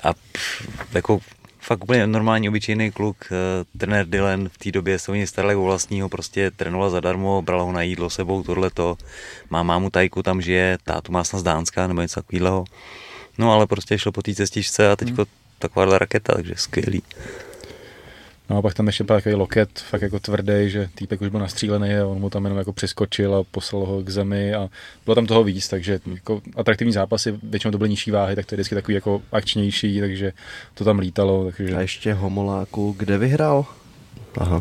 A 0.02 0.14
pff, 0.14 0.68
jako 0.94 1.20
fakt 1.60 1.84
úplně 1.84 2.06
normální, 2.06 2.48
obyčejný 2.48 2.90
kluk, 2.90 3.16
uh, 3.30 3.78
trenér 3.78 4.06
Dylan 4.06 4.48
v 4.48 4.58
té 4.58 4.70
době 4.70 4.98
se 4.98 5.12
o 5.12 5.14
něj 5.14 5.26
starali 5.26 5.54
o 5.54 5.62
vlastního, 5.62 6.08
prostě 6.08 6.50
trénoval 6.50 6.90
zadarmo, 6.90 7.42
bral 7.42 7.64
ho 7.64 7.72
na 7.72 7.82
jídlo 7.82 8.10
sebou, 8.10 8.42
tohleto. 8.42 8.96
Má 9.50 9.62
mámu 9.62 9.90
Tajku, 9.90 10.22
tam 10.22 10.42
žije, 10.42 10.78
tátu 10.84 11.12
má 11.12 11.24
snad 11.24 11.38
z 11.38 11.42
Dánska 11.42 11.86
nebo 11.86 12.00
něco 12.00 12.22
takového. 12.22 12.64
No 13.38 13.52
ale 13.52 13.66
prostě 13.66 13.98
šlo 13.98 14.12
po 14.12 14.22
té 14.22 14.34
cestičce 14.34 14.90
a 14.90 14.96
teďko 14.96 15.22
hmm. 15.22 15.32
takováhle 15.58 15.98
raketa, 15.98 16.34
takže 16.34 16.54
skvělý. 16.56 17.02
No 18.50 18.58
a 18.58 18.62
pak 18.62 18.74
tam 18.74 18.86
ještě 18.86 19.04
byl 19.04 19.16
takový 19.16 19.34
loket, 19.34 19.78
fakt 19.78 20.02
jako 20.02 20.20
tvrdý, 20.20 20.70
že 20.70 20.88
týpek 20.94 21.20
už 21.20 21.28
byl 21.28 21.40
nastřílený 21.40 21.94
a 21.94 22.06
on 22.06 22.20
mu 22.20 22.30
tam 22.30 22.44
jenom 22.44 22.58
jako 22.58 22.72
přiskočil 22.72 23.34
a 23.34 23.44
poslal 23.50 23.84
ho 23.86 24.02
k 24.02 24.08
zemi 24.08 24.54
a 24.54 24.68
bylo 25.04 25.14
tam 25.14 25.26
toho 25.26 25.44
víc, 25.44 25.68
takže 25.68 26.00
jako 26.14 26.42
atraktivní 26.56 26.92
zápasy, 26.92 27.34
většinou 27.42 27.72
to 27.72 27.78
byly 27.78 27.90
nižší 27.90 28.10
váhy, 28.10 28.36
tak 28.36 28.46
to 28.46 28.54
je 28.54 28.56
vždycky 28.56 28.74
takový 28.74 28.94
jako 28.94 29.22
akčnější, 29.32 30.00
takže 30.00 30.32
to 30.74 30.84
tam 30.84 30.98
lítalo. 30.98 31.44
Takže... 31.44 31.76
A 31.76 31.80
ještě 31.80 32.14
Homoláku, 32.14 32.94
kde 32.98 33.18
vyhrál? 33.18 33.66
Aha. 34.36 34.60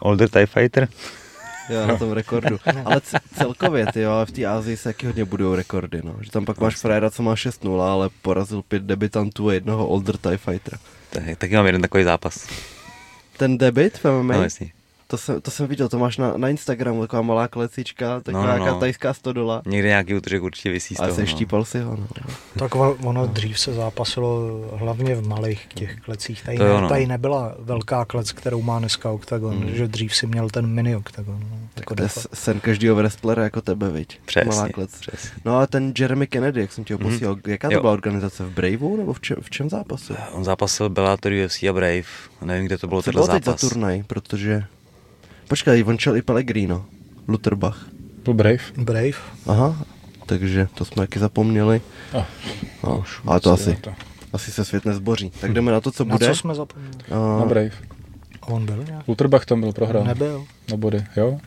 Older 0.00 0.28
TIE 0.28 0.46
Fighter? 0.46 0.88
Jo, 1.70 1.86
na 1.86 1.96
tom 1.96 2.12
rekordu. 2.12 2.58
Ale 2.84 3.00
celkově, 3.34 3.86
ty 3.86 4.00
jo, 4.00 4.12
v 4.24 4.30
té 4.30 4.46
Ázii 4.46 4.76
se 4.76 4.88
taky 4.88 5.06
hodně 5.06 5.24
budou 5.24 5.54
rekordy, 5.54 6.00
no. 6.04 6.16
Že 6.20 6.30
tam 6.30 6.44
pak 6.44 6.58
máš 6.58 6.76
frajera, 6.76 7.10
co 7.10 7.22
má 7.22 7.34
6-0, 7.34 7.80
ale 7.80 8.10
porazil 8.22 8.62
pět 8.62 8.82
debitantů 8.82 9.48
a 9.48 9.54
jednoho 9.54 9.86
older 9.86 10.16
TIE 10.16 10.38
Fightera. 10.38 10.78
Tak, 11.10 11.38
taky 11.38 11.56
mám 11.56 11.66
jeden 11.66 11.82
takový 11.82 12.04
zápas. 12.04 12.48
Ten 13.36 13.58
debit 13.58 13.98
v 13.98 14.04
MMA? 14.04 14.36
No, 14.36 14.42
jasně. 14.42 14.70
To 15.10 15.18
jsem, 15.18 15.40
to 15.40 15.50
jsem 15.50 15.66
viděl, 15.66 15.88
to 15.88 15.98
máš 15.98 16.16
na, 16.16 16.36
na 16.36 16.48
Instagramu, 16.48 17.00
taková 17.00 17.22
malá 17.22 17.48
klecička, 17.48 18.20
taková 18.20 18.58
no, 18.58 18.66
no, 18.66 18.72
no. 18.72 18.80
tajská 18.80 19.14
stodola. 19.14 19.62
Někde 19.66 19.88
nějaký 19.88 20.14
útržek 20.14 20.42
určitě 20.42 20.70
vysí 20.70 20.94
z 20.94 20.96
toho. 20.96 21.06
Ale 21.06 21.14
se 21.14 21.26
štípal 21.26 21.64
si 21.64 21.80
ho. 21.80 21.96
No. 21.96 22.06
Tak 22.58 22.74
ono 23.04 23.26
dřív 23.26 23.60
se 23.60 23.72
zápasilo 23.74 24.40
hlavně 24.76 25.14
v 25.14 25.28
malých 25.28 25.66
těch 25.66 25.96
klecích. 26.00 26.44
Tady, 26.44 26.58
ne, 26.58 26.80
no. 26.80 26.88
tady 26.88 27.06
nebyla 27.06 27.54
velká 27.58 28.04
klec, 28.04 28.32
kterou 28.32 28.62
má 28.62 28.78
dneska 28.78 29.10
OKTAGON, 29.10 29.54
mm. 29.54 29.74
že 29.74 29.88
dřív 29.88 30.16
si 30.16 30.26
měl 30.26 30.50
ten 30.50 30.66
mini 30.66 30.96
OKTAGON. 30.96 31.40
No, 31.50 31.56
tak 31.74 31.82
jako 31.82 31.94
to 31.94 32.02
je 32.02 32.08
sen 32.34 32.60
každého 32.60 32.96
wrestlera 32.96 33.42
jako 33.44 33.60
tebe, 33.60 33.90
viď? 33.90 34.20
Přesně, 34.24 34.48
Malá 34.48 34.68
klec. 34.68 35.00
Přesně. 35.00 35.30
No 35.44 35.58
a 35.58 35.66
ten 35.66 35.92
Jeremy 35.98 36.26
Kennedy, 36.26 36.60
jak 36.60 36.72
jsem 36.72 36.84
tě 36.84 36.94
ho 36.94 37.00
mm. 37.00 37.40
jaká 37.46 37.68
to 37.68 37.74
jo. 37.74 37.80
byla 37.80 37.92
organizace? 37.92 38.44
V 38.44 38.50
Braveu 38.50 38.96
nebo 38.96 39.12
v 39.12 39.20
čem, 39.20 39.36
v 39.40 39.50
čem 39.50 39.70
zápasil? 39.70 40.16
On 40.32 40.44
zápasil 40.44 40.88
Bellator 40.88 41.32
UFC 41.32 41.62
a 41.62 41.72
Brave. 41.72 42.02
Nevím, 42.42 42.66
kde 42.66 42.78
to 42.78 42.86
bylo 42.86 43.02
Co 43.02 43.10
tenhle 43.12 43.26
zápas. 43.26 43.60
teď 43.60 43.60
za 43.60 43.68
turnaj, 43.68 44.02
protože 44.06 44.64
Počkej, 45.50 45.84
on 45.86 45.98
šel 45.98 46.16
i 46.16 46.22
Pellegrino. 46.22 46.86
Lutherbach. 47.28 47.86
Byl 48.24 48.34
Brave. 48.34 48.58
Brave. 48.76 49.18
Aha, 49.46 49.84
takže 50.26 50.68
to 50.74 50.84
jsme 50.84 50.96
taky 50.96 51.18
zapomněli. 51.18 51.80
Oh, 52.12 52.24
no, 52.84 52.98
už 52.98 53.20
ale 53.26 53.40
to 53.40 53.52
asi, 53.52 53.76
to. 53.76 53.92
asi 54.32 54.52
se 54.52 54.64
svět 54.64 54.84
nezboří. 54.84 55.30
Tak 55.40 55.52
jdeme 55.52 55.72
na 55.72 55.80
to, 55.80 55.92
co 55.92 56.04
na 56.04 56.14
bude. 56.14 56.26
Na 56.26 56.32
co 56.32 56.38
jsme 56.38 56.54
zapomněli? 56.54 56.94
Uh, 57.10 57.40
na 57.40 57.46
Brave. 57.46 57.70
A 58.42 58.46
on 58.46 58.66
byl 58.66 58.84
nějak? 58.84 59.08
Lutherbach 59.08 59.44
tam 59.44 59.60
byl 59.60 59.72
prohrál. 59.72 60.04
Nebyl. 60.04 60.44
Na 60.70 60.76
body, 60.76 61.04
jo? 61.16 61.38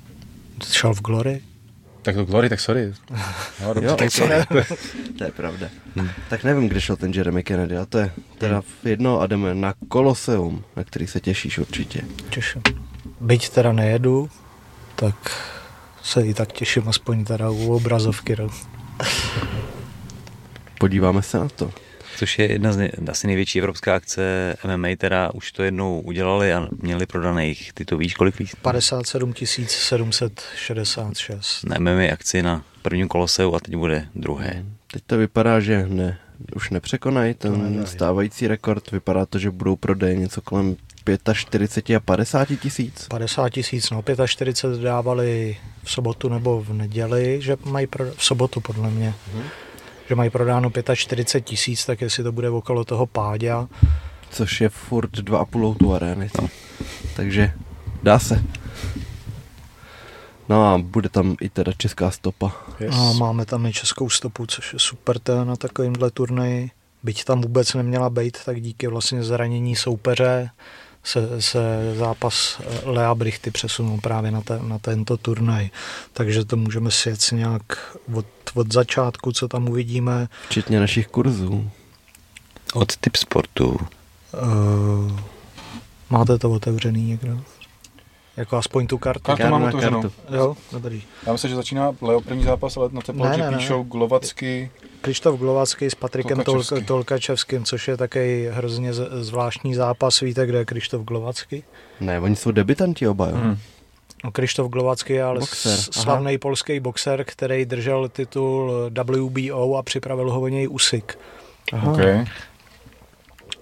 Šel 0.71 0.93
v 0.93 1.01
Glory. 1.01 1.41
Tak 2.01 2.15
to 2.15 2.25
Glory, 2.25 2.49
tak 2.49 2.59
sorry. 2.59 2.93
No, 3.61 3.73
dobře, 3.73 3.89
jo, 3.89 3.95
tak 3.95 4.11
sorry. 4.11 4.35
to 5.17 5.23
je 5.23 5.31
pravda. 5.31 5.67
Hmm. 5.95 6.09
Tak 6.29 6.43
nevím, 6.43 6.69
kde 6.69 6.81
šel 6.81 6.95
ten 6.95 7.11
Jeremy 7.11 7.43
Kennedy, 7.43 7.77
a 7.77 7.85
to 7.85 7.97
je 7.97 8.11
teda 8.37 8.55
hmm. 8.55 8.91
jedno 8.91 9.21
a 9.21 9.27
jdeme 9.27 9.55
na 9.55 9.73
Koloseum, 9.87 10.63
na 10.75 10.83
který 10.83 11.07
se 11.07 11.19
těšíš 11.19 11.57
určitě. 11.57 12.01
Těším 12.29 12.61
byť 13.23 13.49
teda 13.49 13.71
nejedu, 13.71 14.29
tak 14.95 15.15
se 16.03 16.21
i 16.21 16.33
tak 16.33 16.51
těším 16.51 16.89
aspoň 16.89 17.25
teda 17.25 17.49
u 17.49 17.73
obrazovky. 17.73 18.35
No. 18.39 18.49
Podíváme 20.79 21.21
se 21.21 21.39
na 21.39 21.49
to. 21.49 21.71
Což 22.17 22.39
je 22.39 22.51
jedna 22.51 22.73
z 22.73 22.77
nej, 22.77 22.91
asi 23.11 23.27
největší 23.27 23.59
evropská 23.59 23.95
akce 23.95 24.55
MMA, 24.67 24.87
teda 24.97 25.33
už 25.33 25.51
to 25.51 25.63
jednou 25.63 25.99
udělali 25.99 26.53
a 26.53 26.67
měli 26.81 27.05
prodaných, 27.05 27.73
ty 27.73 27.85
to 27.85 27.97
víš, 27.97 28.13
kolik 28.13 28.39
víc? 28.39 28.55
57 28.61 29.33
766. 29.67 31.63
Na 31.63 31.79
MMA 31.79 32.13
akci 32.13 32.41
na 32.41 32.63
prvním 32.81 33.07
koloseu 33.07 33.55
a 33.55 33.59
teď 33.59 33.75
bude 33.75 34.07
druhé. 34.15 34.65
Teď 34.91 35.03
to 35.05 35.17
vypadá, 35.17 35.59
že 35.59 35.85
ne, 35.87 36.17
už 36.55 36.69
nepřekonají 36.69 37.33
ten 37.33 37.85
stávající 37.85 38.47
rekord. 38.47 38.91
Vypadá 38.91 39.25
to, 39.25 39.39
že 39.39 39.51
budou 39.51 39.75
prodej 39.75 40.17
něco 40.17 40.41
kolem 40.41 40.75
45 41.33 41.95
a 41.95 41.99
50 41.99 42.47
tisíc? 42.61 43.07
50 43.07 43.49
tisíc, 43.49 43.89
no 43.91 44.03
45 44.25 44.81
dávali 44.81 45.57
v 45.83 45.91
sobotu 45.91 46.29
nebo 46.29 46.61
v 46.61 46.73
neděli, 46.73 47.41
že 47.41 47.57
mají 47.65 47.87
pro, 47.87 48.05
v 48.15 48.25
sobotu 48.25 48.61
podle 48.61 48.89
mě, 48.89 49.13
hmm. 49.33 49.43
že 50.09 50.15
mají 50.15 50.29
prodáno 50.29 50.71
45 50.95 51.45
tisíc, 51.45 51.85
tak 51.85 52.01
jestli 52.01 52.23
to 52.23 52.31
bude 52.31 52.49
okolo 52.49 52.85
toho 52.85 53.05
páďa. 53.05 53.67
Což 54.29 54.61
je 54.61 54.69
furt 54.69 55.11
2,5 55.11 55.77
tu 55.77 55.93
arény. 55.93 56.29
No. 56.41 56.49
Takže 57.15 57.53
dá 58.03 58.19
se. 58.19 58.43
No 60.49 60.73
a 60.73 60.77
bude 60.77 61.09
tam 61.09 61.35
i 61.41 61.49
teda 61.49 61.71
česká 61.77 62.11
stopa. 62.11 62.51
Yes. 62.79 62.95
A 62.95 63.13
máme 63.13 63.45
tam 63.45 63.65
i 63.65 63.73
českou 63.73 64.09
stopu, 64.09 64.45
což 64.45 64.73
je 64.73 64.79
super 64.79 65.19
teda 65.19 65.43
na 65.43 65.55
takovýmhle 65.55 66.11
turnaji. 66.11 66.71
Byť 67.03 67.23
tam 67.23 67.41
vůbec 67.41 67.73
neměla 67.73 68.09
být, 68.09 68.37
tak 68.45 68.61
díky 68.61 68.87
vlastně 68.87 69.23
zranění 69.23 69.75
soupeře 69.75 70.49
se, 71.03 71.41
se 71.41 71.93
zápas 71.95 72.59
eh, 72.59 72.89
Lea 72.89 73.15
Brichty 73.15 73.51
přesunul 73.51 73.99
právě 74.01 74.31
na, 74.31 74.41
te, 74.41 74.59
na 74.59 74.79
tento 74.79 75.17
turnaj. 75.17 75.69
Takže 76.13 76.45
to 76.45 76.55
můžeme 76.57 76.91
sjet 76.91 77.19
nějak 77.31 77.97
od, 78.13 78.25
od 78.53 78.73
začátku, 78.73 79.31
co 79.31 79.47
tam 79.47 79.69
uvidíme. 79.69 80.27
Včetně 80.49 80.79
našich 80.79 81.07
kurzů. 81.07 81.69
Od 82.73 82.97
typ 82.97 83.15
sportu. 83.15 83.69
Uh, 83.69 85.19
máte 86.09 86.37
to 86.37 86.51
otevřený 86.51 87.03
někdo? 87.05 87.41
Jako 88.37 88.57
aspoň 88.57 88.87
tu 88.87 88.97
kartu. 88.97 89.23
Kartu 89.23 89.47
mám 89.47 89.63
otevřenou. 89.63 90.03
Jo, 90.29 90.55
dobrý. 90.71 91.03
Já 91.25 91.31
myslím, 91.31 91.49
že 91.49 91.55
začíná 91.55 91.95
Leo 92.01 92.21
první 92.21 92.43
zápas, 92.43 92.77
ale 92.77 92.89
na 92.91 93.01
té 93.01 93.13
ne, 93.13 93.37
ne, 93.37 93.57
píšou 93.57 93.83
Glovacky. 93.83 94.71
Krištof 95.01 95.39
Glovacký 95.39 95.85
s 95.85 95.95
Patrikem 95.95 96.37
Tolkačevským, 96.43 96.85
Tolkačevským, 96.85 97.63
což 97.63 97.87
je 97.87 97.97
taky 97.97 98.49
hrozně 98.51 98.93
zvláštní 98.93 99.75
zápas. 99.75 100.19
Víte, 100.19 100.45
kde 100.45 100.57
je 100.57 100.65
Krištof 100.65 101.01
Glovacký? 101.01 101.63
Ne, 101.99 102.19
oni 102.19 102.35
jsou 102.35 102.51
debitanti 102.51 103.07
oba, 103.07 103.29
jo. 103.29 103.35
Hmm. 103.35 103.57
No, 104.23 104.31
Krištof 104.31 104.71
Glovacký 104.71 105.13
je 105.13 105.23
ale 105.23 105.41
slavný 105.91 106.37
polský 106.37 106.79
boxer, 106.79 107.23
který 107.23 107.65
držel 107.65 108.09
titul 108.09 108.71
WBO 108.89 109.77
a 109.77 109.83
připravil 109.83 110.31
ho 110.31 110.41
o 110.41 110.47
něj 110.47 110.67
Usyk. 110.67 111.19
Aha. 111.73 111.91
Okay. 111.91 112.25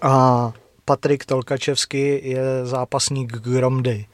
A 0.01 0.51
Patrik 0.85 1.25
Tolkačevský 1.25 2.19
je 2.29 2.43
zápasník 2.63 3.37
Gromdy. 3.37 4.05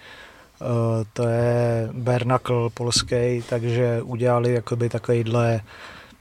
Uh, 0.62 1.06
to 1.14 1.28
je 1.28 1.90
Bernakl 1.94 2.70
polský, 2.74 3.44
takže 3.50 4.02
udělali 4.02 4.54
jakoby 4.54 4.90
takovýhle 4.90 5.62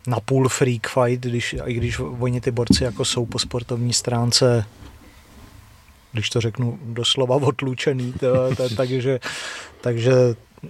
napůl 0.06 0.48
freak 0.48 0.86
fight, 0.86 1.24
když, 1.26 1.56
i 1.64 1.74
když 1.74 1.98
oni 1.98 2.40
ty 2.40 2.50
borci 2.50 2.84
jako 2.84 3.04
jsou 3.04 3.26
po 3.26 3.38
sportovní 3.38 3.92
stránce 3.92 4.66
když 6.16 6.30
to 6.30 6.40
řeknu 6.40 6.78
doslova 6.82 7.36
odlučený, 7.42 8.12
to, 8.12 8.56
to, 8.56 8.68
takže, 8.76 9.20
takže 9.80 10.12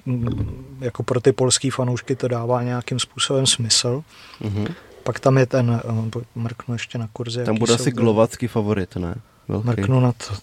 mm, 0.07 0.77
jako 0.81 1.03
pro 1.03 1.21
ty 1.21 1.33
polský 1.33 1.71
fanoušky 1.71 2.17
to 2.17 2.29
dává 2.29 2.63
nějakým 2.63 2.99
způsobem 2.99 3.47
smysl. 3.47 4.03
Mm-hmm. 4.43 4.75
Pak 5.03 5.21
tam 5.21 5.39
je 5.39 5.47
ten, 5.47 5.81
eh, 5.85 6.21
mrknu 6.35 6.75
ještě 6.75 6.99
na 6.99 7.09
kurzi. 7.13 7.45
Tam 7.45 7.59
bude 7.59 7.75
asi 7.75 7.91
glovacký 7.91 8.47
favorit, 8.47 8.97
ne? 8.97 9.15
Velký. 9.49 9.67
Mrknu 9.67 10.01
na 10.01 10.13
to. 10.13 10.35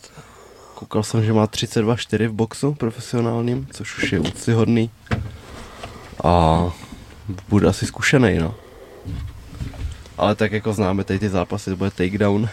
Koukal 0.83 1.03
jsem, 1.03 1.23
že 1.23 1.33
má 1.33 1.47
32-4 1.47 2.27
v 2.27 2.31
boxu 2.31 2.73
profesionálním, 2.73 3.67
což 3.71 3.97
už 3.97 4.11
je 4.11 4.19
úctyhodný. 4.19 4.89
A 6.23 6.63
bude 7.49 7.67
asi 7.67 7.85
zkušený, 7.85 8.39
no. 8.39 8.55
Ale 10.17 10.35
tak 10.35 10.51
jako 10.51 10.73
známe 10.73 11.03
tady 11.03 11.19
ty 11.19 11.29
zápasy, 11.29 11.69
to 11.69 11.75
bude 11.75 11.91
takedown 11.91 12.49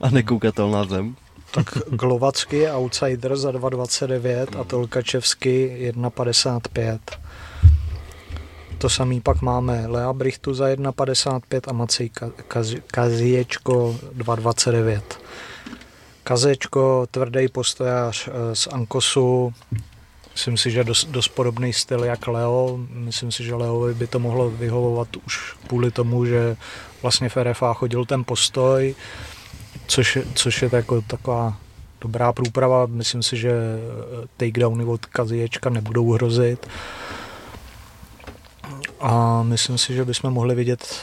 a 0.00 0.10
nekoukatelná 0.10 0.84
zem. 0.84 1.16
Tak 1.50 1.78
Glovacky 1.88 2.56
je 2.56 2.72
outsider 2.72 3.36
za 3.36 3.50
2,29 3.50 4.60
a 4.60 4.64
Tolkačevsky 4.64 5.92
1,55. 5.92 6.98
To 8.78 8.88
samý 8.88 9.20
pak 9.20 9.42
máme 9.42 9.86
Lea 9.86 10.12
Brichtu 10.12 10.54
za 10.54 10.64
1,55 10.64 11.60
a 11.68 11.72
Macej 11.72 12.10
Kaziečko 12.86 13.96
2,29. 14.16 15.00
Kazečko, 16.26 17.06
tvrdý 17.10 17.48
postojář 17.48 18.28
eh, 18.28 18.56
z 18.56 18.66
Ankosu, 18.66 19.54
myslím 20.32 20.56
si, 20.56 20.70
že 20.70 20.84
dost, 20.84 21.04
dost 21.04 21.28
podobný 21.28 21.72
styl 21.72 22.04
jak 22.04 22.26
Leo. 22.26 22.78
Myslím 22.90 23.32
si, 23.32 23.44
že 23.44 23.54
Leovi 23.54 23.94
by 23.94 24.06
to 24.06 24.18
mohlo 24.18 24.50
vyhovovat 24.50 25.08
už 25.26 25.56
kvůli 25.66 25.90
tomu, 25.90 26.24
že 26.26 26.56
vlastně 27.02 27.28
v 27.28 27.36
RFA 27.36 27.74
chodil 27.74 28.04
ten 28.04 28.24
postoj, 28.24 28.94
což, 29.86 30.18
což 30.34 30.62
je 30.62 30.70
jako 30.72 31.00
taková 31.00 31.56
dobrá 32.00 32.32
průprava. 32.32 32.86
Myslím 32.86 33.22
si, 33.22 33.36
že 33.36 33.50
eh, 33.50 34.26
takedowny 34.36 34.84
od 34.84 35.06
Kaziječka 35.06 35.70
nebudou 35.70 36.12
hrozit. 36.12 36.66
A 39.00 39.42
myslím 39.42 39.78
si, 39.78 39.94
že 39.94 40.04
bychom 40.04 40.30
mohli 40.30 40.54
vidět 40.54 41.02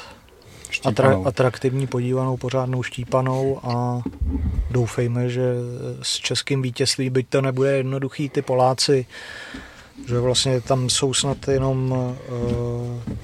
atra- 0.83 1.27
atraktivní 1.27 1.87
podívanou, 1.87 2.37
pořádnou 2.37 2.83
štípanou 2.83 3.59
a 3.63 4.01
doufejme, 4.71 5.29
že 5.29 5.53
s 6.01 6.15
českým 6.15 6.61
vítězství, 6.61 7.09
byť 7.09 7.27
to 7.29 7.41
nebude 7.41 7.77
jednoduchý, 7.77 8.29
ty 8.29 8.41
Poláci, 8.41 9.05
že 10.07 10.19
vlastně 10.19 10.61
tam 10.61 10.89
jsou 10.89 11.13
snad 11.13 11.47
jenom 11.47 11.91
uh, 11.91 12.17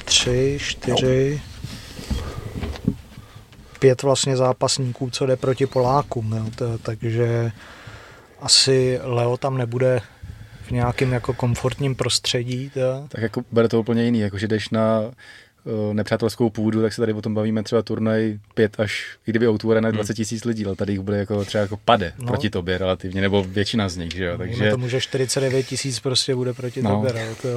tři, 0.05 0.57
čtyři, 0.61 1.41
pět 3.79 4.03
vlastně 4.03 4.37
zápasníků, 4.37 5.09
co 5.09 5.25
jde 5.25 5.35
proti 5.35 5.65
Polákům, 5.65 6.33
jo, 6.33 6.45
to, 6.55 6.77
takže 6.77 7.51
asi 8.41 8.99
Leo 9.03 9.37
tam 9.37 9.57
nebude 9.57 10.01
v 10.61 10.71
nějakém 10.71 11.11
jako 11.11 11.33
komfortním 11.33 11.95
prostředí. 11.95 12.69
To. 12.69 13.07
Tak 13.09 13.21
jako 13.21 13.43
bude 13.51 13.67
to 13.67 13.79
úplně 13.79 14.03
jiný, 14.03 14.19
jako 14.19 14.37
že 14.37 14.47
jdeš 14.47 14.69
na 14.69 15.11
nepřátelskou 15.93 16.49
půdu, 16.49 16.81
tak 16.81 16.93
se 16.93 17.01
tady 17.01 17.13
o 17.13 17.21
tom 17.21 17.33
bavíme 17.33 17.63
třeba 17.63 17.81
turnaj 17.81 18.39
5 18.53 18.79
až, 18.79 19.17
i 19.27 19.31
kdyby 19.31 19.47
Outu 19.47 19.71
Arena 19.71 19.91
20 19.91 20.13
tisíc 20.13 20.45
lidí, 20.45 20.65
ale 20.65 20.75
tady 20.75 20.93
jich 20.93 20.99
bude 20.99 21.17
jako 21.17 21.45
třeba 21.45 21.61
jako 21.61 21.77
pade 21.77 22.13
no. 22.19 22.27
proti 22.27 22.49
tobě 22.49 22.77
relativně, 22.77 23.21
nebo 23.21 23.43
většina 23.43 23.89
z 23.89 23.97
nich, 23.97 24.15
že 24.15 24.25
jo. 24.25 24.37
Takže... 24.37 24.71
tomu, 24.71 24.87
že 24.87 25.01
49 25.01 25.63
tisíc 25.65 25.99
prostě 25.99 26.35
bude 26.35 26.53
proti 26.53 26.81
no. 26.81 26.89
tobě, 26.89 27.25
no. 27.29 27.35
to, 27.35 27.47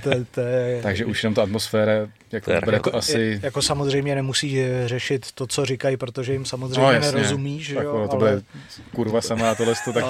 to, 0.02 0.10
to, 0.30 0.40
je... 0.40 0.82
Takže 0.82 1.04
už 1.04 1.22
jenom 1.22 1.34
ta 1.34 1.42
atmosféra, 1.42 1.92
jako 2.32 2.52
to 2.52 2.60
bude 2.64 2.80
to 2.80 2.96
asi... 2.96 3.40
Jako 3.42 3.62
samozřejmě 3.62 4.14
nemusí 4.14 4.64
řešit 4.86 5.32
to, 5.34 5.46
co 5.46 5.64
říkají, 5.64 5.96
protože 5.96 6.32
jim 6.32 6.44
samozřejmě 6.44 6.80
no, 6.80 6.92
jasně. 6.92 7.12
nerozumíš, 7.12 7.66
že 7.66 7.74
jo. 7.74 8.08
To 8.10 8.16
ale... 8.16 8.18
bude 8.18 8.42
kurva 8.94 9.20
sama, 9.20 9.54
tohle 9.54 9.74
to 9.84 9.92
tak 9.92 10.04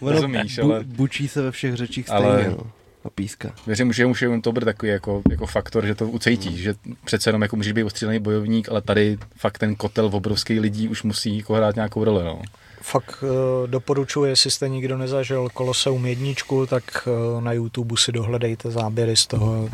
rozumíš, 0.00 0.58
ale... 0.58 0.84
Bučí 0.84 1.28
se 1.28 1.42
ve 1.42 1.50
všech 1.50 1.74
řečích 1.74 2.06
stejně, 2.06 2.26
ale... 2.26 2.54
no 2.58 2.70
a 3.04 3.10
píska. 3.10 3.52
Věřím, 3.66 3.92
že 3.92 4.06
už 4.06 4.22
je 4.22 4.40
to 4.40 4.52
bude 4.52 4.64
takový 4.66 4.92
jako, 4.92 5.22
jako 5.30 5.46
faktor, 5.46 5.86
že 5.86 5.94
to 5.94 6.08
ucejtíš, 6.08 6.52
hmm. 6.52 6.62
že 6.62 6.74
přece 7.04 7.28
jenom 7.28 7.42
jako 7.42 7.56
můžeš 7.56 7.72
být 7.72 7.84
ostřílený 7.84 8.18
bojovník, 8.18 8.68
ale 8.68 8.82
tady 8.82 9.18
fakt 9.36 9.58
ten 9.58 9.76
kotel 9.76 10.08
v 10.08 10.14
obrovských 10.14 10.60
lidí 10.60 10.88
už 10.88 11.02
musí 11.02 11.38
jako 11.38 11.54
hrát 11.54 11.74
nějakou 11.74 12.04
roli. 12.04 12.24
No. 12.24 12.42
Fakt 12.82 13.22
uh, 13.22 13.68
doporučuji, 13.70 14.24
jestli 14.24 14.50
jste 14.50 14.68
nikdo 14.68 14.98
nezažil 14.98 15.48
Koloseum 15.48 16.06
jedničku, 16.06 16.66
tak 16.66 16.84
uh, 17.06 17.42
na 17.42 17.52
YouTube 17.52 17.94
si 17.98 18.12
dohledejte 18.12 18.70
záběry 18.70 19.16
z 19.16 19.26
toho 19.26 19.68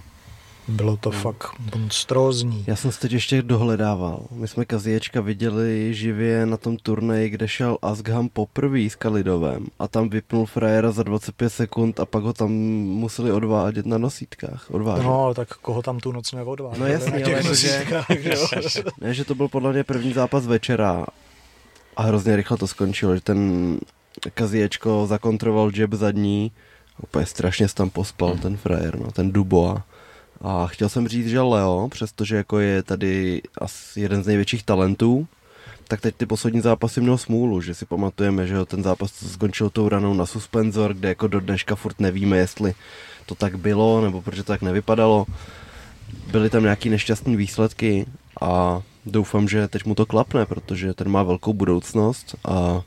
bylo 0.69 0.97
to 0.97 1.11
hmm. 1.11 1.21
fakt 1.21 1.47
monstrózní. 1.75 2.65
Já 2.67 2.77
jsem 2.77 2.93
se 2.93 3.01
teď 3.01 3.13
ještě 3.13 3.43
dohledával. 3.43 4.27
My 4.31 4.49
jsme 4.49 4.65
Kazíječka 4.65 5.21
viděli 5.21 5.95
živě 5.95 6.47
na 6.47 6.57
tom 6.57 6.77
turnaji, 6.77 7.31
kde 7.31 7.49
šel 7.49 7.79
Asgham 7.83 8.29
poprvé 8.29 8.81
s 8.81 8.95
Kalidovem 8.95 9.67
a 9.79 9.89
tam 9.89 10.09
vypnul 10.09 10.47
frajera 10.47 10.91
za 10.91 11.03
25 11.03 11.51
sekund 11.51 12.01
a 12.01 12.07
pak 12.07 12.23
ho 12.23 12.33
tam 12.33 12.51
museli 12.53 13.33
odvádět 13.33 13.87
na 13.87 13.99
nosítkách. 13.99 14.71
Odvážet. 14.71 15.05
No, 15.05 15.35
tak 15.35 15.49
koho 15.49 15.83
tam 15.83 15.99
tu 16.01 16.13
noc 16.13 16.33
neodváděl? 16.33 16.81
No 16.81 16.87
jasně, 16.87 17.25
ale 17.25 17.55
že, 17.55 17.85
ne, 19.01 19.15
že 19.15 19.25
to 19.25 19.35
byl 19.35 19.49
podle 19.49 19.73
mě 19.73 19.85
první 19.85 20.13
zápas 20.13 20.47
večera 20.47 21.07
a 21.97 22.03
hrozně 22.03 22.37
rychle 22.37 22.57
to 22.57 22.67
skončilo, 22.67 23.15
že 23.15 23.21
ten 23.21 23.79
Kazíječko 24.35 25.07
zakontroval 25.07 25.71
jab 25.75 25.93
zadní 25.93 26.53
úplně 27.03 27.27
strašně 27.27 27.69
tam 27.69 27.91
pospal 27.91 28.29
hmm. 28.29 28.39
ten 28.39 28.57
frajer, 28.57 28.99
no, 29.01 29.13
ten 29.13 29.33
Dubois. 29.33 29.81
A 30.41 30.67
chtěl 30.67 30.89
jsem 30.89 31.09
říct, 31.09 31.29
že 31.29 31.41
Leo, 31.41 31.89
přestože 31.89 32.37
jako 32.37 32.59
je 32.59 32.83
tady 32.83 33.43
asi 33.59 34.01
jeden 34.01 34.23
z 34.23 34.27
největších 34.27 34.63
talentů, 34.63 35.29
tak 35.89 36.01
teď 36.01 36.15
ty 36.15 36.27
poslední 36.27 36.61
zápasy 36.61 37.01
měl 37.01 37.19
smůlu, 37.19 37.61
že 37.61 37.75
si 37.75 37.87
pamatujeme, 37.87 38.47
že 38.47 38.65
ten 38.65 38.83
zápas 38.83 39.13
skončil 39.13 39.71
tou 39.71 39.89
ranou 39.89 40.15
na 40.15 40.27
suspenzor, 40.27 40.95
kde 40.95 41.09
jako 41.09 41.27
do 41.27 41.41
dneška 41.41 41.75
furt 41.75 42.01
nevíme, 42.01 42.37
jestli 42.37 42.75
to 43.27 43.35
tak 43.35 43.59
bylo, 43.59 44.01
nebo 44.01 44.23
proč 44.23 44.37
to 44.37 44.45
tak 44.45 44.63
nevypadalo. 44.63 45.27
Byly 46.31 46.51
tam 46.51 46.63
nějaký 46.63 46.91
nešťastné 46.91 47.37
výsledky 47.37 48.07
a 48.41 48.83
doufám, 49.07 49.49
že 49.49 49.69
teď 49.69 49.85
mu 49.85 49.95
to 49.95 50.07
klapne, 50.07 50.47
protože 50.47 50.95
ten 50.95 51.09
má 51.09 51.23
velkou 51.23 51.53
budoucnost 51.53 52.35
a 52.49 52.83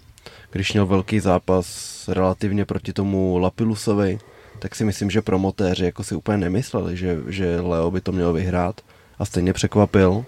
když 0.52 0.74
měl 0.74 0.86
velký 0.86 1.20
zápas 1.20 2.08
relativně 2.08 2.66
proti 2.66 2.94
tomu 2.94 3.38
Lapilusovi, 3.38 4.20
tak 4.60 4.76
si 4.76 4.86
myslím, 4.86 5.10
že 5.10 5.22
promotéři 5.22 5.86
jako 5.86 6.04
si 6.04 6.16
úplně 6.16 6.38
nemysleli, 6.38 6.98
že, 6.98 7.18
že 7.28 7.62
Leo 7.62 7.92
by 7.92 8.02
to 8.02 8.12
měl 8.12 8.34
vyhrát. 8.34 8.82
A 9.20 9.26
stejně 9.26 9.54
překvapil 9.54 10.26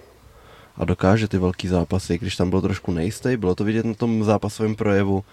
a 0.77 0.85
dokáže 0.85 1.27
ty 1.27 1.37
velký 1.37 1.67
zápasy, 1.67 2.17
když 2.17 2.35
tam 2.35 2.49
byl 2.49 2.61
trošku 2.61 2.91
nejistý, 2.91 3.37
bylo 3.37 3.55
to 3.55 3.63
vidět 3.63 3.85
na 3.85 3.93
tom 3.93 4.23
zápasovém 4.23 4.75
projevu, 4.75 5.23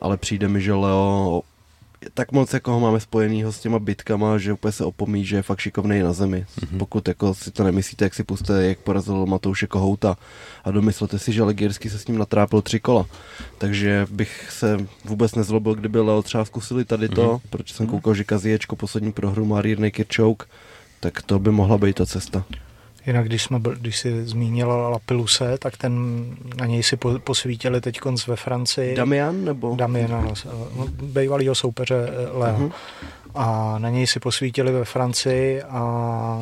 ale 0.00 0.16
přijde 0.16 0.48
mi, 0.48 0.60
že 0.60 0.72
Leo 0.72 1.42
tak 2.14 2.32
moc 2.32 2.52
jako 2.52 2.72
ho 2.72 2.80
máme 2.80 3.00
spojenýho 3.00 3.52
s 3.52 3.60
těma 3.60 3.78
bitkama, 3.78 4.38
že 4.38 4.52
úplně 4.52 4.72
se 4.72 4.84
opomí, 4.84 5.24
že 5.24 5.36
je 5.36 5.42
fakt 5.42 5.60
šikovný 5.60 6.00
na 6.00 6.12
zemi. 6.12 6.46
Mm-hmm. 6.60 6.78
Pokud 6.78 7.08
jako 7.08 7.34
si 7.34 7.50
to 7.50 7.64
nemyslíte, 7.64 8.04
jak 8.04 8.14
si 8.14 8.24
puste, 8.24 8.66
jak 8.66 8.78
porazil 8.78 9.26
Matouše 9.26 9.66
Kohouta 9.66 10.16
a 10.64 10.70
domyslete 10.70 11.18
si, 11.18 11.32
že 11.32 11.42
Legiersky 11.42 11.90
se 11.90 11.98
s 11.98 12.06
ním 12.06 12.18
natrápil 12.18 12.62
tři 12.62 12.80
kola. 12.80 13.06
Takže 13.58 14.06
bych 14.10 14.50
se 14.50 14.86
vůbec 15.04 15.34
nezlobil, 15.34 15.74
kdyby 15.74 16.00
Leo 16.00 16.22
třeba 16.22 16.44
zkusili 16.44 16.84
tady 16.84 17.08
to, 17.08 17.28
mm-hmm. 17.28 17.40
protože 17.50 17.74
jsem 17.74 17.86
koukal, 17.86 18.14
že 18.14 18.24
Kazíječko 18.24 18.76
poslední 18.76 19.12
prohru 19.12 19.44
má 19.44 19.62
Rear 19.62 19.90
Kirchouk, 19.90 20.48
tak 21.00 21.22
to 21.22 21.38
by 21.38 21.50
mohla 21.50 21.78
být 21.78 21.96
ta 21.96 22.06
cesta. 22.06 22.44
Jinak 23.06 23.26
když, 23.26 23.42
jsme, 23.42 23.60
když 23.80 23.98
si 23.98 24.26
zmínil 24.26 24.68
Lapiluse, 24.68 25.58
tak 25.58 25.76
ten, 25.76 26.24
na 26.56 26.66
něj 26.66 26.82
si 26.82 26.96
po, 26.96 27.18
posvítili 27.18 27.80
teď 27.80 28.00
ve 28.26 28.36
Francii. 28.36 28.96
Damian 28.96 29.44
nebo? 29.44 29.76
Damian, 29.76 30.14
ano, 30.14 30.34
no, 30.76 30.86
bývalýho 31.02 31.54
soupeře 31.54 32.08
Leo. 32.32 32.58
Uh-huh. 32.58 32.72
A 33.34 33.78
na 33.78 33.90
něj 33.90 34.06
si 34.06 34.20
posvítili 34.20 34.72
ve 34.72 34.84
Francii 34.84 35.62
a 35.62 36.38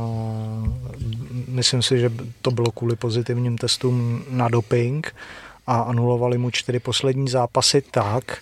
myslím 1.48 1.82
si, 1.82 2.00
že 2.00 2.10
to 2.42 2.50
bylo 2.50 2.70
kvůli 2.70 2.96
pozitivním 2.96 3.58
testům 3.58 4.24
na 4.30 4.48
doping 4.48 5.14
a 5.66 5.80
anulovali 5.80 6.38
mu 6.38 6.50
čtyři 6.50 6.78
poslední 6.78 7.28
zápasy 7.28 7.82
tak, 7.90 8.38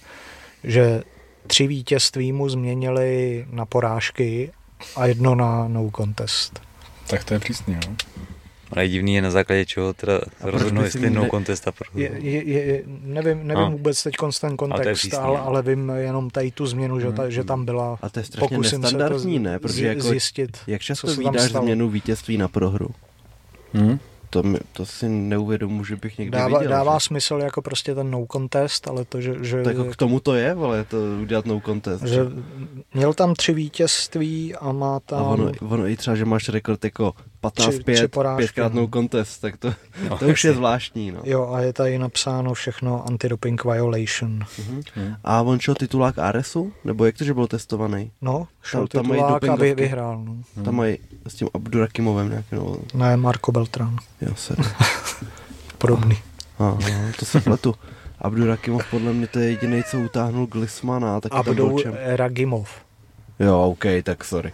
že 0.64 1.02
tři 1.46 1.66
vítězství 1.66 2.32
mu 2.32 2.48
změnili 2.48 3.44
na 3.50 3.66
porážky 3.66 4.52
a 4.96 5.06
jedno 5.06 5.34
na 5.34 5.68
no 5.68 5.90
contest. 5.96 6.71
Tak 7.12 7.24
to 7.24 7.34
je 7.34 7.40
přísný, 7.40 7.74
jo. 7.74 7.94
Ale 8.70 8.88
divný 8.88 9.14
je 9.14 9.22
na 9.22 9.30
základě 9.30 9.66
čeho 9.66 9.92
teda 9.92 10.20
rozhodnout, 10.40 10.84
jestli 10.84 11.10
no 11.10 11.28
contest 11.30 11.68
a 11.68 11.72
pro... 11.72 12.00
Je, 12.00 12.10
je, 12.18 12.44
je, 12.44 12.82
nevím, 12.86 13.46
nevím 13.46 13.64
no. 13.64 13.70
vůbec 13.70 14.02
teď 14.02 14.14
ten 14.40 14.56
kontext, 14.56 15.14
ale, 15.14 15.24
ale, 15.24 15.40
ale 15.40 15.62
vím 15.62 15.90
jenom 15.90 16.30
tady 16.30 16.50
tu 16.50 16.66
změnu, 16.66 17.00
že, 17.00 17.12
ta, 17.12 17.30
že 17.30 17.44
tam 17.44 17.64
byla. 17.64 17.98
A 18.02 18.08
to 18.08 18.18
je 18.20 18.24
strašně 18.24 18.58
nestandardní, 18.58 19.38
ne? 19.38 19.58
Protože 19.58 19.86
jako, 19.86 20.08
zjistit, 20.08 20.58
jak 20.66 20.82
často 20.82 21.14
vydáš 21.14 21.52
změnu 21.52 21.88
vítězství 21.88 22.38
na 22.38 22.48
prohru? 22.48 22.88
Hmm? 23.72 23.98
To, 24.32 24.42
mi, 24.42 24.58
to 24.72 24.86
si 24.86 25.08
neuvědomu, 25.08 25.84
že 25.84 25.96
bych 25.96 26.18
někdy 26.18 26.38
dává, 26.38 26.58
viděl. 26.58 26.70
Dává 26.70 26.98
že? 26.98 27.06
smysl 27.06 27.34
jako 27.34 27.62
prostě 27.62 27.94
ten 27.94 28.10
no 28.10 28.26
contest, 28.32 28.88
ale 28.88 29.04
to, 29.04 29.20
že... 29.20 29.34
že 29.40 29.62
to 29.62 29.68
jako 29.68 29.84
k 29.84 29.96
tomu 29.96 30.20
to 30.20 30.34
je, 30.34 30.52
ale 30.52 30.84
to 30.84 30.96
udělat 31.22 31.46
no 31.46 31.60
contest. 31.60 32.02
Že 32.02 32.20
měl 32.94 33.14
tam 33.14 33.34
tři 33.34 33.52
vítězství 33.54 34.54
a 34.54 34.72
má 34.72 35.00
tam... 35.00 35.18
A 35.18 35.22
ono, 35.22 35.52
ono 35.68 35.86
i 35.86 35.96
třeba, 35.96 36.16
že 36.16 36.24
máš 36.24 36.48
rekord 36.48 36.84
jako 36.84 37.14
15-5, 37.42 38.36
pětkrát 38.36 38.74
no 38.74 38.88
contest, 38.94 39.38
tak 39.38 39.56
to, 39.56 39.74
no, 40.10 40.18
to 40.18 40.26
už 40.26 40.44
je 40.44 40.54
zvláštní. 40.54 41.10
No. 41.10 41.20
Jo, 41.24 41.50
a 41.52 41.60
je 41.60 41.72
tady 41.72 41.98
napsáno 41.98 42.54
všechno 42.54 43.06
antidoping 43.06 43.64
violation. 43.64 44.38
Uh-huh. 44.38 45.16
A 45.24 45.42
on 45.42 45.60
šel 45.60 45.74
titulák 45.74 46.18
Aresu? 46.18 46.72
Nebo 46.84 47.04
jak 47.04 47.18
to, 47.18 47.24
že 47.24 47.34
byl 47.34 47.46
testovaný? 47.46 48.10
No, 48.20 48.48
šel 48.62 48.88
tam, 48.88 49.02
titulák, 49.02 49.44
aby 49.44 49.74
vyhrál. 49.74 50.24
No. 50.24 50.64
Tam 50.64 50.74
mají 50.74 50.98
s 51.28 51.34
tím 51.34 51.48
Abdurakimovem 51.54 52.28
nějaký, 52.28 52.54
no. 52.54 52.76
Ne, 52.94 53.16
Marko 53.16 53.52
Beltrán. 53.52 53.96
Jo, 54.20 54.34
se. 54.34 54.56
Podobný. 55.78 56.18
Aha, 56.58 56.78
to 57.18 57.24
se 57.24 57.40
pletu. 57.40 57.74
Abdurakimov 58.22 58.90
podle 58.90 59.12
mě 59.12 59.26
to 59.26 59.38
je 59.38 59.50
jediný, 59.50 59.82
co 59.90 59.98
utáhnul 59.98 60.46
Glismana. 60.46 61.20
Taky 61.20 61.34
Abdul 61.34 61.82
Ragimov. 62.16 62.70
Jo, 63.40 63.60
OK, 63.60 63.84
tak 64.02 64.24
sorry. 64.24 64.52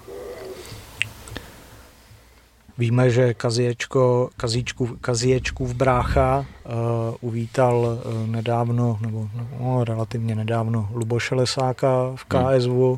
víme, 2.79 3.11
že 3.11 3.35
Kaziečko, 3.35 4.31
Kazíčku, 4.37 4.97
Kaziečkův 5.01 5.75
brácha 5.75 6.39
uh, 6.65 6.75
uvítal 7.21 7.77
uh, 7.77 8.27
nedávno, 8.27 8.99
nebo 9.01 9.29
no, 9.61 9.85
relativně 9.85 10.35
nedávno, 10.35 10.89
Luboše 10.93 11.35
Lesáka 11.35 12.13
v 12.15 12.25
KSV, 12.25 12.69
hmm. 12.69 12.97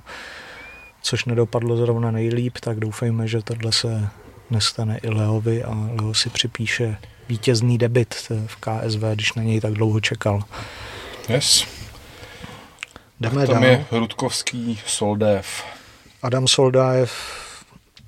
což 1.02 1.24
nedopadlo 1.24 1.76
zrovna 1.76 2.10
nejlíp, 2.10 2.58
tak 2.60 2.80
doufejme, 2.80 3.28
že 3.28 3.42
tohle 3.42 3.72
se 3.72 4.08
nestane 4.50 4.98
i 4.98 5.08
Leovi 5.08 5.64
a 5.64 5.88
Leo 6.00 6.14
si 6.14 6.30
připíše 6.30 6.96
vítězný 7.28 7.78
debit 7.78 8.14
v 8.46 8.56
KSV, 8.56 9.02
když 9.14 9.34
na 9.34 9.42
něj 9.42 9.60
tak 9.60 9.72
dlouho 9.72 10.00
čekal. 10.00 10.42
Yes. 11.28 11.66
Jdeme 13.20 13.46
Tam 13.46 13.54
dál. 13.54 13.64
je 13.64 13.84
Rudkovský 13.90 14.80
Soldev. 14.86 15.64
Adam 16.22 16.48
Soldajev, 16.48 17.12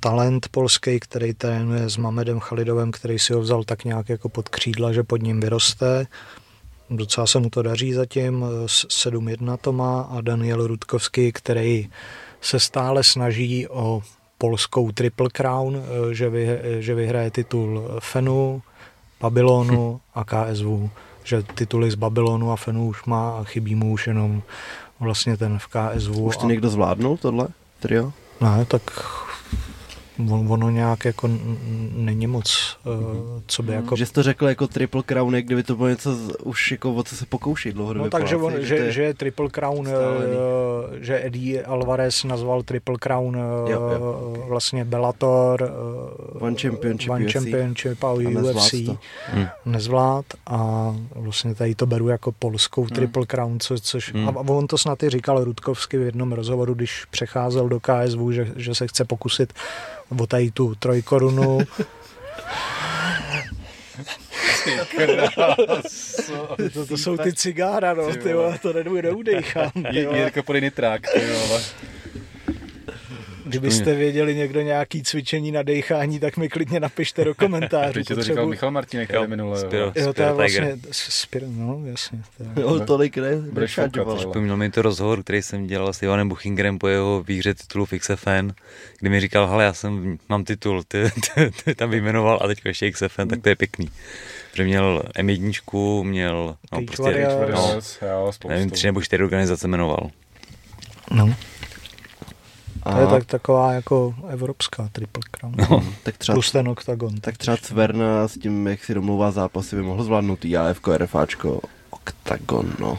talent 0.03 0.49
polský, 0.51 1.01
který 1.01 1.35
trénuje 1.35 1.89
s 1.91 1.97
Mamedem 1.97 2.41
Chalidovem, 2.41 2.91
který 2.91 3.19
si 3.19 3.33
ho 3.33 3.41
vzal 3.41 3.65
tak 3.65 3.85
nějak 3.85 4.09
jako 4.09 4.29
pod 4.29 4.49
křídla, 4.49 4.93
že 4.93 5.03
pod 5.03 5.23
ním 5.23 5.41
vyroste. 5.41 6.07
Docela 6.91 7.27
se 7.27 7.39
mu 7.39 7.51
to 7.51 7.62
daří 7.62 7.93
zatím, 7.93 8.45
s- 8.66 8.87
7-1 8.89 9.57
to 9.57 9.73
má 9.73 10.01
a 10.03 10.20
Daniel 10.20 10.66
Rudkovský, 10.66 11.33
který 11.33 11.89
se 12.41 12.61
stále 12.61 13.05
snaží 13.05 13.69
o 13.69 14.03
polskou 14.39 14.93
Triple 14.93 15.31
Crown, 15.31 15.83
že, 16.12 16.31
vy, 16.31 16.59
že 16.79 16.95
vyhraje 16.95 17.31
titul 17.31 17.83
Fenu, 18.01 18.62
Babylonu 19.20 20.01
a 20.15 20.24
KSV. 20.24 20.66
Že 21.24 21.43
tituly 21.43 21.91
z 21.91 21.95
Babylonu 21.95 22.53
a 22.53 22.57
Fenu 22.57 22.87
už 22.87 23.05
má 23.05 23.39
a 23.39 23.45
chybí 23.45 23.74
mu 23.74 23.93
už 23.93 24.07
jenom 24.07 24.43
vlastně 25.01 25.37
ten 25.37 25.59
v 25.59 25.66
KSV. 25.66 26.11
Už 26.11 26.37
to 26.37 26.45
a- 26.45 26.49
někdo 26.49 26.69
zvládnul, 26.70 27.16
tohle 27.16 27.49
trio? 27.81 28.12
ne, 28.41 28.65
tak 28.65 28.83
on, 30.18 30.52
ono 30.52 30.70
nějak 30.70 31.05
jako 31.05 31.28
není 31.93 32.26
moc, 32.26 32.76
uh, 32.84 32.93
co 33.47 33.62
by 33.62 33.72
jako... 33.72 33.97
Že 33.97 34.06
jsi 34.06 34.12
to 34.12 34.22
řekl 34.22 34.48
jako 34.48 34.66
Triple 34.66 35.02
Crown, 35.02 35.34
jak 35.36 35.44
kdyby 35.44 35.62
to 35.62 35.76
bylo 35.76 35.89
něco 35.89 36.14
z, 36.14 36.30
už 36.43 36.70
jako 36.70 36.94
o 36.94 37.02
co 37.02 37.16
se 37.16 37.26
pokouší 37.26 37.72
dlouhodobě 37.72 38.05
No 38.05 38.10
takže 38.10 38.36
on, 38.36 38.52
že, 38.60 38.93
že 38.93 39.02
je 39.02 39.14
Triple 39.14 39.48
Crown, 39.48 39.86
stálený. 39.86 40.32
uh, 40.32 40.97
že 41.01 41.24
Eddie 41.26 41.64
Alvarez 41.64 42.24
nazval 42.24 42.62
Triple 42.62 42.97
Crown 43.01 43.36
uh, 43.36 43.70
Jo, 43.70 43.80
jo. 43.80 44.44
vlastně 44.48 44.84
Bellator, 44.84 45.62
uh, 46.36 46.43
One 46.43 46.56
Championship 46.60 47.10
One 47.10 47.24
UFC. 47.24 47.32
Championship 47.32 48.05
a 48.05 48.09
a 48.10 48.14
nezvlád 48.18 48.56
UFC 48.56 48.86
to. 48.86 48.98
Hm. 49.32 49.47
nezvlád 49.66 50.24
a 50.47 50.93
vlastně 51.14 51.55
tady 51.55 51.74
to 51.74 51.86
beru 51.86 52.09
jako 52.09 52.32
polskou 52.32 52.86
Triple 52.86 53.26
Crown, 53.26 53.60
co, 53.60 53.78
což 53.80 54.12
Hmm. 54.14 54.28
a 54.28 54.40
on 54.40 54.66
to 54.66 54.78
snad 54.78 55.02
i 55.02 55.10
říkal 55.10 55.44
Rudkovsky 55.44 55.98
v 55.98 56.02
jednom 56.02 56.32
rozhovoru, 56.32 56.74
když 56.74 57.05
přecházel 57.10 57.68
do 57.68 57.80
KSV, 57.80 58.18
že, 58.32 58.52
že 58.56 58.74
se 58.74 58.86
chce 58.89 59.05
pokusit 59.05 59.52
o 60.20 60.26
tady 60.26 60.51
tu 60.51 60.74
trojkorunu. 60.74 61.59
to, 66.72 66.86
to 66.86 66.97
jsou 66.97 67.16
ty 67.16 67.32
cigára, 67.32 67.94
no, 67.94 68.10
ty 68.10 68.18
to 68.18 68.28
vole. 68.34 68.59
Jirka 70.16 70.43
podej 70.43 70.62
nitrák, 70.62 71.02
ty 71.12 71.20
vole. 71.48 71.62
Kdybyste 73.44 73.94
věděli 73.94 74.35
někdo 74.35 74.60
nějaký 74.60 75.02
cvičení 75.02 75.52
na 75.52 75.62
dechání, 75.62 76.20
tak 76.20 76.36
mi 76.36 76.48
klidně 76.48 76.81
napište 76.81 77.24
do 77.24 77.35
komentářů. 77.35 77.93
Teď 77.93 78.09
to 78.09 78.23
říkal 78.23 78.47
Michal 78.47 78.70
Martínek 78.70 79.10
Jo, 79.12 79.20
tady 79.20 79.31
minule. 79.31 79.60
jo. 79.60 79.66
Spiro. 79.66 79.93
Jo, 79.97 80.12
to 80.12 80.23
je 80.23 80.32
vlastně, 80.32 80.78
Spiro, 80.90 81.47
no 81.48 81.81
jasně. 81.85 82.19
Jo, 82.60 82.81
tolik 82.81 83.16
ne. 83.16 83.31
Připomněl 84.16 84.56
mi 84.56 84.70
to 84.70 84.82
rozhovor, 84.82 85.23
který 85.23 85.43
jsem 85.43 85.66
dělal 85.66 85.93
s 85.93 86.02
Ivanem 86.02 86.28
Buchingerem 86.28 86.78
po 86.78 86.89
jeho 86.89 87.23
výhře 87.23 87.55
titulu 87.55 87.86
v 87.86 87.98
XFN, 87.98 88.51
kdy 89.01 89.10
mi 89.10 89.20
říkal, 89.20 89.47
hele, 89.47 89.64
já 89.64 89.73
jsem, 89.73 90.19
mám 90.28 90.44
titul, 90.44 90.82
ty, 90.89 91.05
ty, 91.35 91.51
ty 91.64 91.74
tam 91.74 91.90
vyjmenoval 91.90 92.39
a 92.43 92.47
teď 92.47 92.59
ještě 92.64 92.90
XFN, 92.90 93.28
tak 93.28 93.43
to 93.43 93.48
je 93.48 93.56
pěkný. 93.56 93.89
Že 94.55 94.64
měl 94.64 95.02
M1, 95.19 96.02
měl, 96.05 96.56
no 96.73 96.82
prostě, 96.86 97.28
no, 97.52 97.81
nevím, 98.48 98.70
tři 98.70 98.86
nebo 98.86 99.02
čtyři 99.02 99.23
organizace 99.23 99.69
jmenoval. 99.69 100.10
No, 101.10 101.35
to 102.82 102.98
je 102.98 103.06
A 103.06 103.10
tak 103.10 103.24
taková 103.24 103.72
jako 103.72 104.14
evropská 104.28 104.88
Triple 104.92 105.22
Crown. 105.30 105.54
No, 105.70 105.84
tak 106.02 106.18
třeba 106.18 106.36
Plus 106.36 106.52
ten 106.52 106.68
oktagon. 106.68 107.20
Tak 107.20 107.38
třeba 107.38 107.56
Cverna 107.56 108.28
s 108.28 108.38
tím, 108.38 108.66
jak 108.66 108.84
si 108.84 108.94
domlouvá 108.94 109.30
zápasy, 109.30 109.76
by 109.76 109.82
mohl 109.82 110.04
zvládnout 110.04 110.44
IAFko, 110.44 110.98
RFáčko, 110.98 111.60
Octagon, 111.90 112.72
no. 112.78 112.98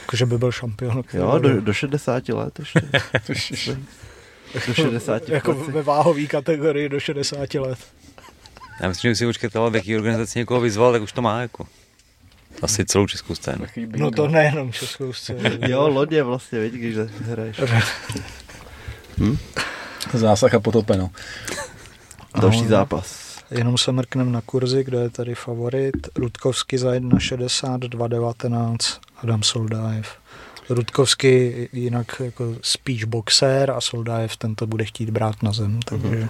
Jakože 0.00 0.26
by 0.26 0.38
byl 0.38 0.52
šampion. 0.52 1.02
Jo, 1.12 1.38
do, 1.38 1.60
do 1.60 1.72
60 1.72 2.28
let 2.28 2.58
ještě. 2.58 2.80
do 4.66 4.74
60 4.74 5.28
jako 5.28 5.50
jako 5.50 5.54
ve 5.54 5.82
váhové 5.82 6.26
kategorii 6.26 6.88
do 6.88 7.00
60 7.00 7.54
let. 7.54 7.78
já 8.80 8.88
myslím, 8.88 9.10
že 9.10 9.16
si 9.16 9.26
počkat, 9.26 9.56
ale 9.56 9.70
v 9.70 9.74
jaký 9.74 9.96
organizaci 9.96 10.38
někoho 10.38 10.60
vyzval, 10.60 10.92
tak 10.92 11.02
už 11.02 11.12
to 11.12 11.22
má 11.22 11.40
jako. 11.40 11.66
Asi 12.62 12.84
celou 12.84 13.06
českou 13.06 13.34
scénu. 13.34 13.66
No 13.96 14.10
to 14.10 14.28
nejenom 14.28 14.72
českou 14.72 15.12
scénu. 15.12 15.40
Jo, 15.66 15.88
lodě 15.88 16.22
vlastně, 16.22 16.60
víš, 16.60 16.72
když 16.72 16.96
hraješ. 17.20 17.60
Zásah 20.14 20.54
a 20.54 20.60
potopeno. 20.60 21.10
Další 22.40 22.66
zápas. 22.66 23.30
Jenom 23.50 23.78
se 23.78 23.92
mrknem 23.92 24.32
na 24.32 24.40
kurzy, 24.40 24.84
kdo 24.84 24.98
je 24.98 25.10
tady 25.10 25.34
favorit. 25.34 25.94
Rudkovský 26.16 26.78
za 26.78 26.90
1,60, 26.90 27.78
2,19, 27.78 28.76
Adam 29.16 29.42
Soldájev. 29.42 30.08
Rudkovský 30.68 31.52
jinak 31.72 32.22
jako 32.24 32.54
spíš 32.62 33.04
boxer 33.04 33.70
a 33.70 33.80
Soldájev 33.80 34.36
tento 34.36 34.66
bude 34.66 34.84
chtít 34.84 35.10
brát 35.10 35.42
na 35.42 35.52
zem, 35.52 35.80
takže 35.84 36.28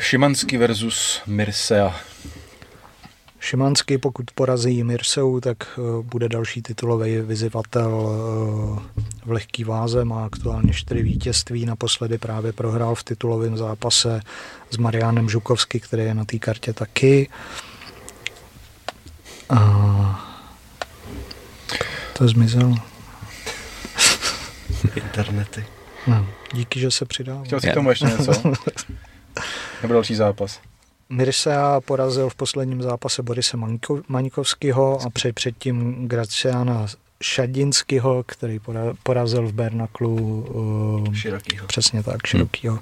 Šimanský 0.00 0.56
versus 0.56 1.20
Mirsea. 1.26 2.00
Šimanský, 3.40 3.98
pokud 3.98 4.30
porazí 4.34 4.84
Mirseu, 4.84 5.40
tak 5.40 5.78
eh, 5.78 6.02
bude 6.02 6.28
další 6.28 6.62
titulový 6.62 7.18
vyzývatel 7.18 8.08
eh, 8.08 8.80
v 9.24 9.30
lehký 9.30 9.64
váze, 9.64 10.04
má 10.04 10.24
aktuálně 10.24 10.72
čtyři 10.72 11.02
vítězství, 11.02 11.66
naposledy 11.66 12.18
právě 12.18 12.52
prohrál 12.52 12.94
v 12.94 13.04
titulovém 13.04 13.56
zápase 13.56 14.20
s 14.70 14.76
Marianem 14.76 15.28
Žukovský, 15.28 15.80
který 15.80 16.02
je 16.02 16.14
na 16.14 16.24
té 16.24 16.38
kartě 16.38 16.72
taky. 16.72 17.28
A 19.50 20.28
to 22.18 22.28
zmizelo. 22.28 22.74
Internety. 24.96 25.66
No, 26.06 26.26
díky, 26.52 26.80
že 26.80 26.90
se 26.90 27.04
přidal. 27.04 27.44
Chtěl 27.44 27.60
jsi 27.60 27.70
k 27.70 27.74
tomu 27.74 27.90
ještě 27.90 28.06
něco? 28.06 28.32
Nebo 29.82 29.94
další 29.94 30.14
zápas? 30.14 30.60
Mirsea 31.10 31.80
porazil 31.80 32.28
v 32.30 32.34
posledním 32.34 32.82
zápase 32.82 33.22
Borise 33.22 33.56
Maňko- 33.56 34.02
Maňkovského 34.08 35.00
a 35.06 35.10
před, 35.10 35.34
předtím 35.34 36.08
Graciana 36.08 36.86
Šadinského, 37.22 38.22
který 38.26 38.58
pora- 38.58 38.96
porazil 39.02 39.46
v 39.48 39.52
Bernaklu 39.52 40.14
uh, 41.06 41.14
Širokýho. 41.14 41.66
přesně 41.66 42.02
tak, 42.02 42.26
širokýho. 42.26 42.78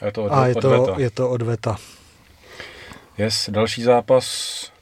A 0.00 0.06
je 0.06 0.12
to 0.12 0.24
od, 0.24 0.28
A 0.32 0.46
je 0.46 0.54
to, 0.54 0.70
Veta. 0.70 0.94
je 1.00 1.10
to 1.10 1.30
odveta. 1.30 1.76
Yes, 3.18 3.50
další 3.52 3.82
zápas 3.82 4.26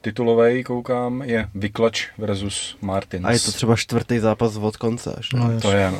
titulový, 0.01 0.65
koukám, 0.65 1.23
je 1.23 1.49
Vyklač 1.55 2.07
versus 2.19 2.77
Martins. 2.81 3.24
A 3.24 3.31
je 3.31 3.40
to 3.40 3.53
třeba 3.53 3.77
čtvrtý 3.77 4.19
zápas 4.19 4.57
od 4.57 4.77
konce 4.77 5.15
až. 5.15 5.32
ne? 5.32 5.40
No, 5.40 5.61
To 5.61 5.70
je, 5.73 5.90
no. 5.90 5.99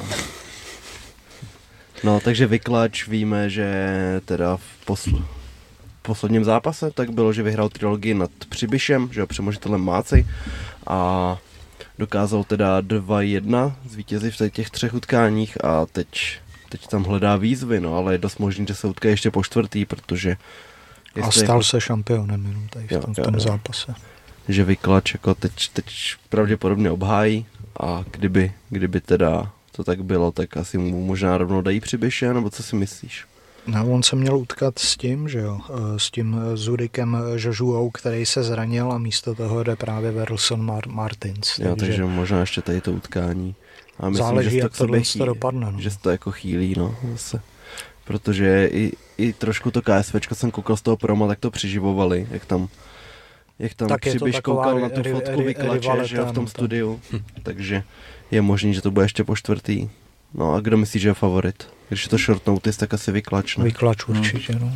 No, 2.05 2.21
takže 2.21 2.47
Vyklač 2.47 3.09
víme, 3.09 3.51
že 3.51 3.75
teda 4.25 4.57
v 4.57 4.63
posl- 4.87 5.25
posledním 6.09 6.45
zápase 6.45 6.91
tak 6.91 7.11
bylo, 7.13 7.33
že 7.33 7.43
vyhrál 7.43 7.69
trilogii 7.69 8.15
nad 8.15 8.31
Přibyšem, 8.49 9.09
že 9.13 9.21
jo, 9.21 9.27
přemožitelem 9.27 9.81
Máci 9.81 10.27
a 10.87 11.37
dokázal 11.99 12.45
teda 12.45 12.81
2-1 12.81 13.73
zvítězit 13.89 14.35
v 14.35 14.51
těch 14.51 14.71
třech 14.71 14.95
utkáních 14.95 15.65
a 15.65 15.87
teď, 15.87 16.09
teď 16.69 16.87
tam 16.87 17.05
hledá 17.05 17.37
výzvy, 17.37 17.81
no, 17.81 17.97
ale 17.97 18.15
je 18.15 18.19
dost 18.19 18.39
možný, 18.39 18.67
že 18.69 18.75
se 18.75 18.87
utká 18.87 19.09
ještě 19.09 19.31
po 19.31 19.45
čtvrtý, 19.45 19.85
protože 19.85 20.37
A 21.23 21.31
stal 21.31 21.45
jako, 21.45 21.63
se 21.63 21.81
šampionem 21.81 22.47
jenom 22.47 22.69
tady 22.69 22.87
v 22.87 22.93
Jo, 22.93 23.01
tom, 23.01 23.15
v 23.15 23.19
jo, 23.19 23.25
tom 23.25 23.35
jo. 23.35 23.41
zápase. 23.41 23.95
že 24.49 24.65
Vyklač 24.65 25.15
jako 25.15 25.35
teď, 25.35 25.69
teď 25.73 25.87
pravděpodobně 26.29 26.91
obhájí 26.91 27.47
a 27.81 28.05
kdyby, 28.11 28.53
kdyby 28.69 29.01
teda 29.01 29.53
to 29.73 29.85
tak 29.85 30.05
bylo, 30.05 30.33
tak 30.33 30.57
asi 30.57 30.79
mu 30.79 31.07
možná 31.07 31.39
rovnou 31.39 31.63
dají 31.63 31.81
Přibyše, 31.81 32.35
nebo 32.35 32.51
co 32.51 32.63
si 32.63 32.77
myslíš? 32.77 33.27
No, 33.69 33.91
on 33.91 34.03
se 34.03 34.17
měl 34.17 34.37
utkat 34.37 34.79
s 34.79 34.97
tím, 34.97 35.29
že 35.29 35.39
jo, 35.39 35.61
eh, 35.71 35.99
s 35.99 36.11
tím 36.11 36.41
Zurikem 36.55 37.17
Jožuou, 37.35 37.91
který 37.91 38.27
se 38.27 38.43
zranil 38.43 38.93
a 38.93 38.99
místo 38.99 39.35
toho 39.35 39.63
jde 39.63 39.77
právě 39.77 40.11
Verlson 40.11 40.67
Mar- 40.67 40.89
Martins. 40.89 41.59
Jo, 41.59 41.77
takže 41.77 42.05
možná 42.05 42.41
ještě 42.41 42.63
tady 42.63 42.81
to 42.81 42.93
utkání. 42.93 43.55
A 44.01 44.09
myslím, 44.09 44.27
záleží, 44.27 44.51
že 44.51 44.61
to 44.61 44.65
jak 44.65 44.77
sobě 44.77 45.01
tohle 45.01 45.19
to 45.19 45.35
dopadne. 45.35 45.73
No. 45.73 45.81
že 45.81 45.91
se 45.91 45.99
to 45.99 46.11
jako 46.11 46.31
chýlí, 46.31 46.75
no, 46.79 46.97
zase. 47.13 47.41
Protože 48.05 48.69
i, 48.73 48.93
i 49.19 49.33
trošku 49.33 49.71
to 49.71 49.83
KSVčko 49.83 50.35
jsem 50.35 50.51
koukal 50.51 50.77
z 50.77 50.83
toho 50.83 50.97
promo, 50.97 51.29
tak 51.29 51.39
to 51.39 51.51
přiživovali, 51.51 52.27
jak 52.31 52.45
tam 52.45 52.69
jak 53.59 53.75
tam 53.75 53.89
Tak 53.89 54.01
to 54.05 54.11
taková 54.25 54.41
koukal 54.41 54.81
na 54.81 54.89
tu 54.89 55.03
fotku 55.03 55.43
vyklače, 55.43 55.91
že 56.05 56.17
jo, 56.17 56.27
v 56.27 56.33
tom 56.33 56.45
no, 56.45 56.51
studiu, 56.51 57.01
takže 57.43 57.83
je 58.31 58.43
možný, 58.43 58.75
že 58.75 58.83
to 58.83 58.91
bude 58.91 59.05
ještě 59.05 59.25
po 59.25 59.37
čtvrtý. 59.37 59.91
No 60.35 60.55
a 60.55 60.61
kdo 60.61 60.77
myslí, 60.77 61.01
že 61.01 61.09
je 61.09 61.15
favorit? 61.15 61.78
Když 61.89 62.03
je 62.03 62.09
to 62.09 62.19
short 62.19 62.47
notice, 62.47 62.79
tak 62.79 62.95
asi 62.95 63.13
vyklač, 63.13 63.57
ne? 63.57 63.65
Vyklač 63.65 64.05
určitě, 64.05 64.55
no. 64.61 64.73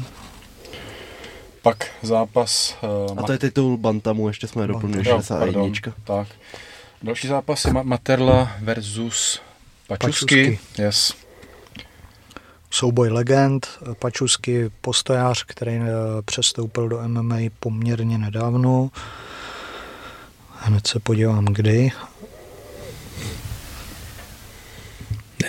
Pak 1.62 1.86
zápas... 2.02 2.76
Uh, 3.10 3.18
A 3.18 3.22
to 3.22 3.32
je 3.32 3.39
titul 3.39 3.76
Bantamu, 3.76 4.28
ještě 4.28 4.47
jsme 4.48 4.66
doplnili 4.66 5.09
Jo, 5.09 5.14
61. 5.16 5.44
pardon, 5.47 5.72
Tak. 6.05 6.28
Další 7.02 7.28
zápas 7.28 7.64
je 7.64 7.72
Ma- 7.72 7.84
Materla 7.84 8.52
versus 8.60 9.40
Pačusky. 9.89 10.06
Pačusky. 10.06 10.82
Yes. 10.82 11.12
Souboj 12.70 13.09
legend, 13.09 13.66
Pačusky 13.98 14.70
postojář, 14.80 15.44
který 15.44 15.72
eh, 15.76 15.82
přestoupil 16.24 16.89
do 16.89 17.09
MMA 17.09 17.36
poměrně 17.60 18.18
nedávno. 18.18 18.90
Hned 20.60 20.86
se 20.86 21.01
podívám, 21.01 21.44
kdy. 21.44 21.90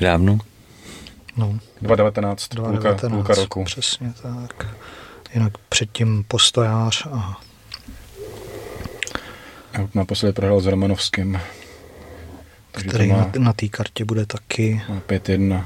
dávno? 0.01 0.37
No. 1.37 1.59
2019, 1.81 2.47
2019 2.49 3.01
půlka, 3.01 3.15
půlka 3.15 3.41
roku. 3.41 3.63
Přesně 3.63 4.13
tak. 4.21 4.67
Jinak 5.33 5.57
předtím 5.69 6.23
postojář 6.27 7.05
a... 7.05 7.39
a 9.73 9.87
naposledy 9.93 10.33
prohrál 10.33 10.59
s 10.61 10.65
Romanovským. 10.65 11.39
který 12.71 13.07
má... 13.07 13.17
na, 13.17 13.31
na 13.37 13.53
té 13.53 13.67
kartě 13.67 14.05
bude 14.05 14.25
taky... 14.25 14.81
5-1. 15.07 15.65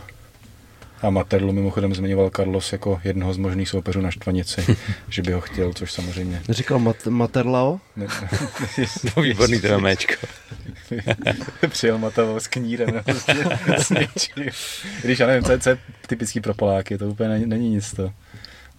A 1.01 1.09
Materlu 1.09 1.53
mimochodem 1.53 1.95
zmiňoval 1.95 2.29
Carlos 2.29 2.71
jako 2.71 3.01
jednoho 3.03 3.33
z 3.33 3.37
možných 3.37 3.69
soupeřů 3.69 4.01
na 4.01 4.11
Štvanici, 4.11 4.77
že 5.09 5.21
by 5.21 5.31
ho 5.31 5.41
chtěl, 5.41 5.73
což 5.73 5.91
samozřejmě... 5.91 6.41
Říkal 6.49 6.79
Mat- 6.79 7.09
Materlao? 7.09 7.79
Ne, 7.95 8.07
to 9.15 9.21
výborný 9.21 9.61
teda 9.61 9.77
méčko. 9.77 10.27
Přijel 11.69 11.97
Matavo 11.97 12.39
s 12.39 12.47
knírem 12.47 12.89
s 13.77 13.93
Když 15.03 15.19
já 15.19 15.27
nevím, 15.27 15.43
co 15.43 15.51
je, 15.51 15.59
co 15.59 15.69
je 15.69 15.77
typický 16.07 16.41
pro 16.41 16.53
Poláky, 16.53 16.97
to 16.97 17.07
úplně 17.07 17.29
není, 17.29 17.45
není 17.45 17.69
nic 17.69 17.93
to. 17.93 18.11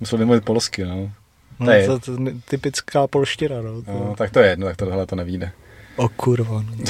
Musel 0.01 0.19
vymluvit 0.19 0.45
polsky, 0.45 0.85
no. 0.85 1.12
No, 1.61 1.66
to 1.66 1.73
je 1.73 1.86
to, 1.86 1.99
to, 1.99 2.16
typická 2.45 3.07
polština, 3.07 3.62
no. 3.62 3.82
To... 3.82 3.93
no. 3.93 4.15
tak 4.19 4.31
to 4.31 4.40
je 4.40 4.49
jedno, 4.49 4.66
tak 4.66 4.77
tohle 4.77 5.07
to 5.07 5.16
nevíde. 5.16 5.51
O 5.97 6.09
kurva. 6.09 6.62
No. 6.62 6.85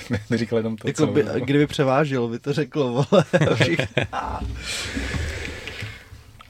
Neříkal 0.30 0.58
jenom 0.58 0.76
to, 0.76 0.88
jako 0.88 1.06
co... 1.06 1.12
By, 1.12 1.24
kdyby 1.44 1.66
převážil, 1.66 2.28
by 2.28 2.38
to 2.38 2.52
řeklo, 2.52 2.92
vole. 2.92 3.24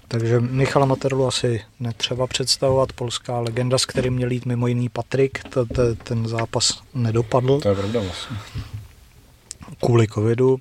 Takže 0.09 0.40
Michala 0.40 0.86
Materlu 0.86 1.27
asi 1.27 1.60
netřeba 1.81 2.27
představovat, 2.27 2.93
polská 2.93 3.40
legenda, 3.40 3.78
s 3.78 3.86
kterým 3.86 4.12
měl 4.12 4.31
jít 4.31 4.47
mimo 4.47 4.66
jiný 4.66 4.89
Patrik, 4.89 5.40
ten 6.05 6.28
zápas 6.28 6.82
nedopadl. 6.94 7.60
To 7.60 7.69
je 7.69 7.74
pravda 7.74 8.01
vlastně. 8.01 8.36
Kvůli 9.85 10.06
covidu, 10.09 10.59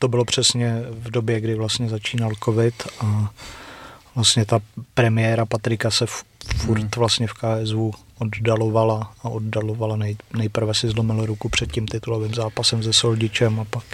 to 0.00 0.08
bylo 0.08 0.24
přesně 0.24 0.82
v 0.90 1.10
době, 1.10 1.40
kdy 1.40 1.54
vlastně 1.54 1.88
začínal 1.88 2.30
covid 2.44 2.74
a 3.00 3.32
vlastně 4.14 4.44
ta 4.44 4.60
premiéra 4.94 5.46
Patrika 5.46 5.90
se 5.90 6.06
furt 6.56 6.80
hmm. 6.80 6.90
vlastně 6.96 7.26
v 7.26 7.32
KSU 7.32 7.92
oddalovala 8.18 9.12
a 9.22 9.28
oddalovala. 9.28 9.96
Nej, 9.96 10.16
nejprve 10.36 10.74
si 10.74 10.88
zlomil 10.88 11.26
ruku 11.26 11.48
před 11.48 11.72
tím 11.72 11.86
titulovým 11.86 12.34
zápasem 12.34 12.82
se 12.82 12.92
Soldičem 12.92 13.60
a 13.60 13.64
pak 13.64 13.84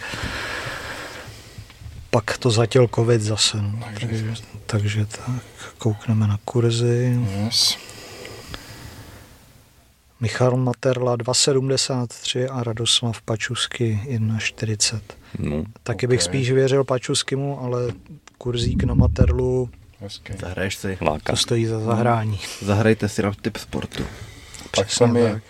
pak 2.12 2.38
to 2.38 2.50
zatěl 2.50 2.88
covid 2.94 3.20
zase. 3.20 3.62
No. 3.62 3.78
Takže, 4.00 4.34
takže 4.66 5.06
tak, 5.06 5.42
koukneme 5.78 6.26
na 6.26 6.38
kurzy. 6.44 7.18
Yes. 7.44 7.78
Michal 10.20 10.56
Materla 10.56 11.16
2,73 11.16 12.48
a 12.50 12.64
Radoslav 12.64 13.22
Pačusky 13.22 14.00
1,40. 14.06 15.00
No, 15.38 15.64
Taky 15.82 16.06
okay. 16.06 16.14
bych 16.14 16.22
spíš 16.22 16.50
věřil 16.50 16.84
Pačuskymu, 16.84 17.60
ale 17.60 17.92
kurzík 18.38 18.84
na 18.84 18.94
Materlu 18.94 19.70
Hezky. 20.02 20.32
Zahraješ 20.40 20.76
si. 20.76 20.98
Láka. 21.00 21.32
To 21.32 21.36
stojí 21.36 21.66
za 21.66 21.80
zahrání. 21.80 22.38
Zahrajte 22.62 23.08
si 23.08 23.22
na 23.22 23.32
typ 23.42 23.56
sportu. 23.56 24.04
Pak 24.76 24.98
tam 24.98 25.16
je. 25.16 25.40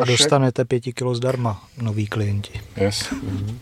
A 0.00 0.04
dostanete 0.04 0.64
pěti 0.64 0.92
kilo 0.92 1.14
zdarma, 1.14 1.64
noví 1.82 2.06
klienti. 2.06 2.60
Yes. 2.76 3.12
Mm-hmm. 3.12 3.58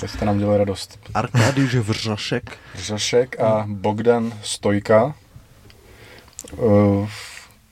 To 0.00 0.08
jste 0.08 0.24
nám 0.24 0.38
dělali 0.38 0.58
radost. 0.58 0.98
Arkadiusz 1.14 1.74
Vržošek. 1.74 2.58
Vržošek 2.74 3.40
a 3.40 3.64
Bogdan 3.68 4.32
Stojka. 4.42 5.14
Uh, 6.56 7.08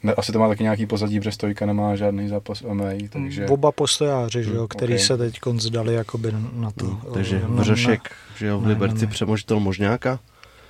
ne, 0.03 0.15
asi 0.15 0.33
to 0.33 0.39
má 0.39 0.49
taky 0.49 0.63
nějaký 0.63 0.87
pozadí, 0.87 1.21
protože 1.21 1.33
Stojka 1.33 1.67
nemá 1.67 1.97
žádný 1.97 2.29
zápas 2.29 2.63
MMA, 2.63 2.91
takže... 3.11 3.47
Oba 3.47 3.73
postojáři, 3.73 4.45
že 4.45 4.55
jo, 4.55 4.69
který 4.69 4.95
okay. 4.95 5.05
se 5.05 5.17
teď 5.17 5.39
zdali 5.57 5.95
jakoby 5.95 6.33
na 6.53 6.71
to. 6.71 6.85
Mm, 6.85 7.01
takže 7.15 7.39
Vržošek, 7.39 8.13
že 8.37 8.47
jo, 8.47 8.61
v 8.61 8.67
Liberci 8.67 9.07
přemožitel 9.07 9.61
možňáka. 9.61 10.19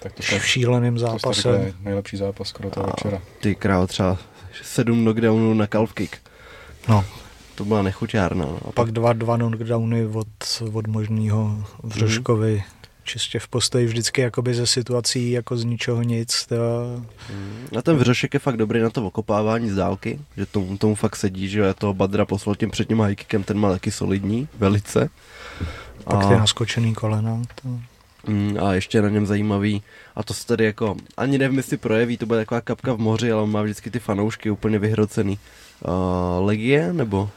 Tak 0.04 0.12
to 0.30 0.38
v 0.38 0.46
šíleným 0.46 0.98
zápasem. 0.98 1.72
To 1.72 1.76
nejlepší 1.80 2.16
zápas 2.16 2.48
skoro 2.48 2.70
toho 2.70 2.86
večera. 2.86 3.22
Ty 3.40 3.54
král 3.54 3.86
třeba 3.86 4.18
sedm 4.62 5.02
knockdownů 5.02 5.54
na 5.54 5.66
calf 5.66 5.92
kick. 5.92 6.16
No. 6.88 7.04
To 7.54 7.64
byla 7.64 7.82
nechuťárna. 7.82 8.44
No. 8.44 8.58
A 8.68 8.72
pak 8.72 8.90
dva, 8.90 9.12
dva 9.12 9.36
knockdowny 9.36 10.06
od, 10.06 10.62
od 10.72 10.86
možného 10.86 11.64
Vřoškovi. 11.82 12.54
Mm. 12.54 12.62
Čistě 13.04 13.38
v 13.38 13.48
postoji 13.48 13.86
vždycky 13.86 14.20
jakoby 14.20 14.54
ze 14.54 14.66
situací 14.66 15.30
jako 15.30 15.56
z 15.56 15.64
ničeho 15.64 16.02
nic. 16.02 16.46
To... 16.46 16.56
Mm. 17.32 17.66
A 17.78 17.82
ten 17.82 17.96
Vřošek 17.96 18.34
je 18.34 18.40
fakt 18.40 18.56
dobrý 18.56 18.80
na 18.80 18.90
to 18.90 19.06
okopávání 19.06 19.70
z 19.70 19.74
dálky, 19.74 20.18
že 20.36 20.46
tomu, 20.46 20.78
tomu 20.78 20.94
fakt 20.94 21.16
sedí, 21.16 21.48
že 21.48 21.74
toho 21.74 21.94
Badra 21.94 22.24
poslal 22.24 22.54
tím 22.54 22.70
předním 22.70 23.00
high 23.00 23.14
kickem, 23.14 23.42
ten 23.42 23.58
má 23.58 23.72
taky 23.72 23.90
solidní, 23.90 24.48
velice. 24.58 25.10
Pak 26.04 26.24
a... 26.24 26.28
ty 26.28 26.34
naskočený 26.34 26.94
kolena. 26.94 27.42
To... 27.62 27.68
Mm, 28.28 28.56
a 28.62 28.74
ještě 28.74 29.02
na 29.02 29.08
něm 29.08 29.26
zajímavý, 29.26 29.82
a 30.16 30.22
to 30.22 30.34
se 30.34 30.46
tady 30.46 30.64
jako, 30.64 30.96
ani 31.16 31.38
nevím, 31.38 31.56
jestli 31.56 31.76
projeví, 31.76 32.16
to 32.16 32.26
bude 32.26 32.38
taková 32.38 32.60
kapka 32.60 32.92
v 32.92 32.98
moři, 32.98 33.32
ale 33.32 33.42
on 33.42 33.50
má 33.50 33.62
vždycky 33.62 33.90
ty 33.90 33.98
fanoušky 33.98 34.50
úplně 34.50 34.78
vyhrocený. 34.78 35.38
Uh, 35.86 36.46
Legie, 36.46 36.92
nebo 36.92 37.30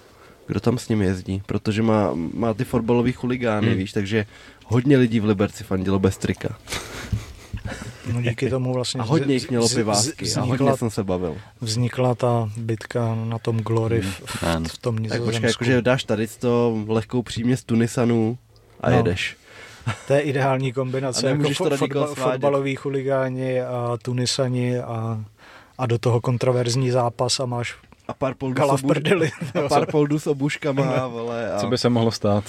kdo 0.48 0.60
tam 0.60 0.78
s 0.78 0.90
ním 0.90 1.02
jezdí? 1.02 1.42
Protože 1.46 1.82
má, 1.82 2.12
má 2.14 2.54
ty 2.54 2.64
fotbalový 2.64 3.12
chuligány, 3.12 3.68
hmm. 3.68 3.78
víš, 3.78 3.92
takže 3.92 4.26
hodně 4.66 4.98
lidí 4.98 5.20
v 5.20 5.26
Liberci 5.26 5.64
fandilo 5.64 6.00
bez 6.00 6.18
trika. 6.18 6.58
No 8.14 8.22
díky 8.22 8.50
tomu 8.50 8.74
vlastně... 8.74 9.02
A 9.02 9.04
hodně 9.04 9.34
jich 9.34 9.50
mělo 9.50 9.70
pivásky 9.70 10.34
a 10.34 10.42
hodně 10.42 10.78
jsem 10.78 10.90
se 10.90 11.04
bavil. 11.04 11.38
Vznikla 11.62 12.16
ta 12.16 12.50
bitka 12.58 13.16
na 13.16 13.40
tom 13.40 13.58
Glory 13.58 14.02
v, 14.02 14.22
v, 14.26 14.44
v 14.68 14.78
tom 14.78 15.00
nizozemsku. 15.00 15.26
Tak 15.26 15.34
počkej, 15.34 15.48
jakože 15.48 15.82
dáš 15.82 16.04
tady 16.04 16.28
to 16.28 16.84
lehkou 16.88 17.22
přímě 17.22 17.58
z 17.58 17.64
Tunisanů 17.64 18.38
a 18.82 18.90
no. 18.90 18.98
jedeš. 18.98 19.38
To 20.08 20.14
je 20.14 20.22
ideální 20.22 20.74
kombinace, 20.74 21.30
jako 21.30 21.44
fo- 21.44 21.78
fotba- 21.78 22.16
fotbaloví 22.16 22.76
chuligáni 22.76 23.62
a 23.62 23.98
Tunisani 24.02 24.80
a, 24.80 25.24
a 25.78 25.86
do 25.86 25.98
toho 25.98 26.22
kontroverzní 26.22 26.92
zápas 26.92 27.40
a 27.40 27.46
máš 27.46 27.76
a 28.08 28.14
pár 28.14 28.34
poldu, 28.34 28.64
s, 28.64 28.66
obuš- 28.66 28.88
prdeli, 28.88 29.32
a 29.66 29.68
pár 29.68 29.92
poldu 29.92 30.20
s 30.20 30.28
obuškama. 30.28 31.08
Vole, 31.08 31.52
a... 31.52 31.60
Co 31.60 31.68
by 31.68 31.78
se 31.78 31.90
mohlo 31.90 32.12
stát? 32.12 32.44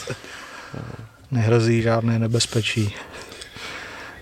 Nehrozí 1.31 1.83
žádné 1.83 2.19
nebezpečí. 2.19 2.95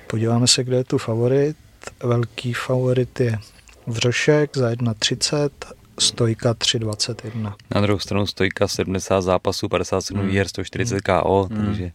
Podíváme 0.06 0.46
se, 0.46 0.64
kde 0.64 0.76
je 0.76 0.84
tu 0.84 0.98
favorit. 0.98 1.56
Velký 2.02 2.52
favorit 2.52 3.20
je 3.20 3.38
Vřošek 3.86 4.56
za 4.56 4.70
1,30, 4.70 5.50
Stojka 5.98 6.52
3,21. 6.52 7.54
Na 7.74 7.80
druhou 7.80 7.98
stranu 7.98 8.26
Stojka 8.26 8.68
70 8.68 9.20
zápasů, 9.20 9.68
57 9.68 10.20
hmm. 10.20 10.28
výher, 10.28 10.48
140 10.48 11.00
KO, 11.00 11.48
hmm. 11.50 11.66
takže 11.66 11.90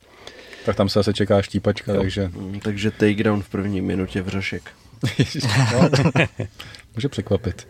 tak 0.65 0.75
tam 0.75 0.89
se 0.89 0.99
zase 0.99 1.13
čeká 1.13 1.41
štípačka, 1.41 1.93
jo. 1.93 2.01
takže... 2.01 2.31
Mm, 2.33 2.59
takže 2.59 2.91
takedown 2.91 3.41
v 3.41 3.49
první 3.49 3.81
minutě 3.81 4.21
v 4.21 4.27
Řešek. 4.27 4.71
no, 5.73 5.89
může 6.95 7.09
překvapit. 7.09 7.67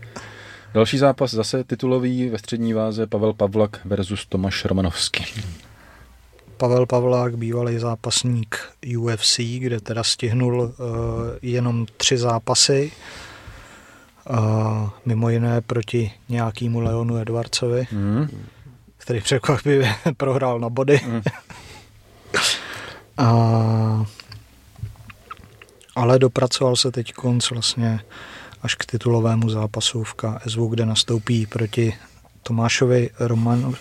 Další 0.73 0.97
zápas 0.97 1.31
zase 1.31 1.63
titulový 1.63 2.30
ve 2.30 2.38
střední 2.38 2.73
váze 2.73 3.07
Pavel 3.07 3.34
Pavlak 3.34 3.80
versus 3.85 4.26
Tomáš 4.26 4.65
Romanovský. 4.65 5.26
Pavel 6.57 6.85
Pavlák, 6.85 7.38
bývalý 7.38 7.80
zápasník 7.80 8.59
UFC, 8.97 9.39
kde 9.39 9.80
teda 9.80 10.03
stihnul 10.03 10.61
uh, 10.61 10.72
jenom 11.41 11.85
tři 11.97 12.18
zápasy. 12.18 12.91
Uh, 14.30 14.89
mimo 15.05 15.30
jiné 15.30 15.61
proti 15.61 16.11
nějakému 16.30 16.80
Leonu 16.80 17.18
Edwardsovi, 17.18 17.88
mm. 17.91 18.27
který 18.97 19.22
překvapivě 19.22 19.95
prohrál 20.18 20.59
na 20.59 20.69
body. 20.69 21.01
Mm. 21.07 21.22
A, 23.17 24.05
ale 25.95 26.19
dopracoval 26.19 26.75
se 26.75 26.91
teď 26.91 27.13
konc 27.13 27.49
vlastně 27.49 27.99
až 28.61 28.75
k 28.75 28.85
titulovému 28.85 29.49
zápasu 29.49 30.03
v 30.03 30.13
KSV, 30.13 30.59
kde 30.69 30.85
nastoupí 30.85 31.45
proti 31.45 31.93
Tomášovi 32.43 33.09
Romanov, 33.19 33.79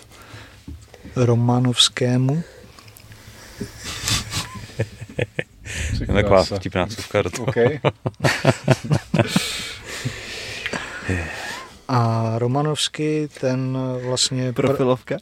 Romanovskému. 1.15 2.43
Taková 6.13 6.43
vtipná 6.43 6.87
cívka 6.87 7.21
do 7.21 7.29
toho. 7.29 7.45
Okay. 7.45 7.79
A 11.87 12.31
Romanovský, 12.37 13.27
ten 13.39 13.77
vlastně... 14.05 14.53
Profilovka? 14.53 15.15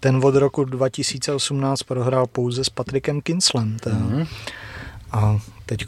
Ten 0.00 0.20
od 0.24 0.34
roku 0.34 0.64
2018 0.64 1.82
prohrál 1.82 2.26
pouze 2.26 2.64
s 2.64 2.68
Patrikem 2.68 3.20
Kinslem. 3.20 3.76
Mm-hmm. 3.76 4.26
A 5.12 5.38
teď 5.66 5.86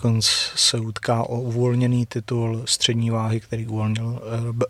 se 0.57 0.79
utká 0.79 1.23
o 1.23 1.41
uvolněný 1.41 2.07
titul 2.07 2.63
střední 2.65 3.11
váhy, 3.11 3.41
který 3.41 3.67
uvolnil 3.67 4.23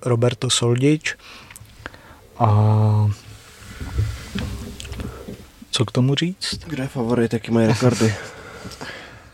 Roberto 0.02 0.50
Soldič. 0.50 1.16
A 2.38 3.10
co 5.70 5.84
k 5.84 5.92
tomu 5.92 6.14
říct? 6.14 6.58
Kdo 6.66 6.82
je 6.82 6.88
favorit, 6.88 7.32
jaký 7.32 7.50
mají 7.50 7.66
rekordy? 7.66 8.14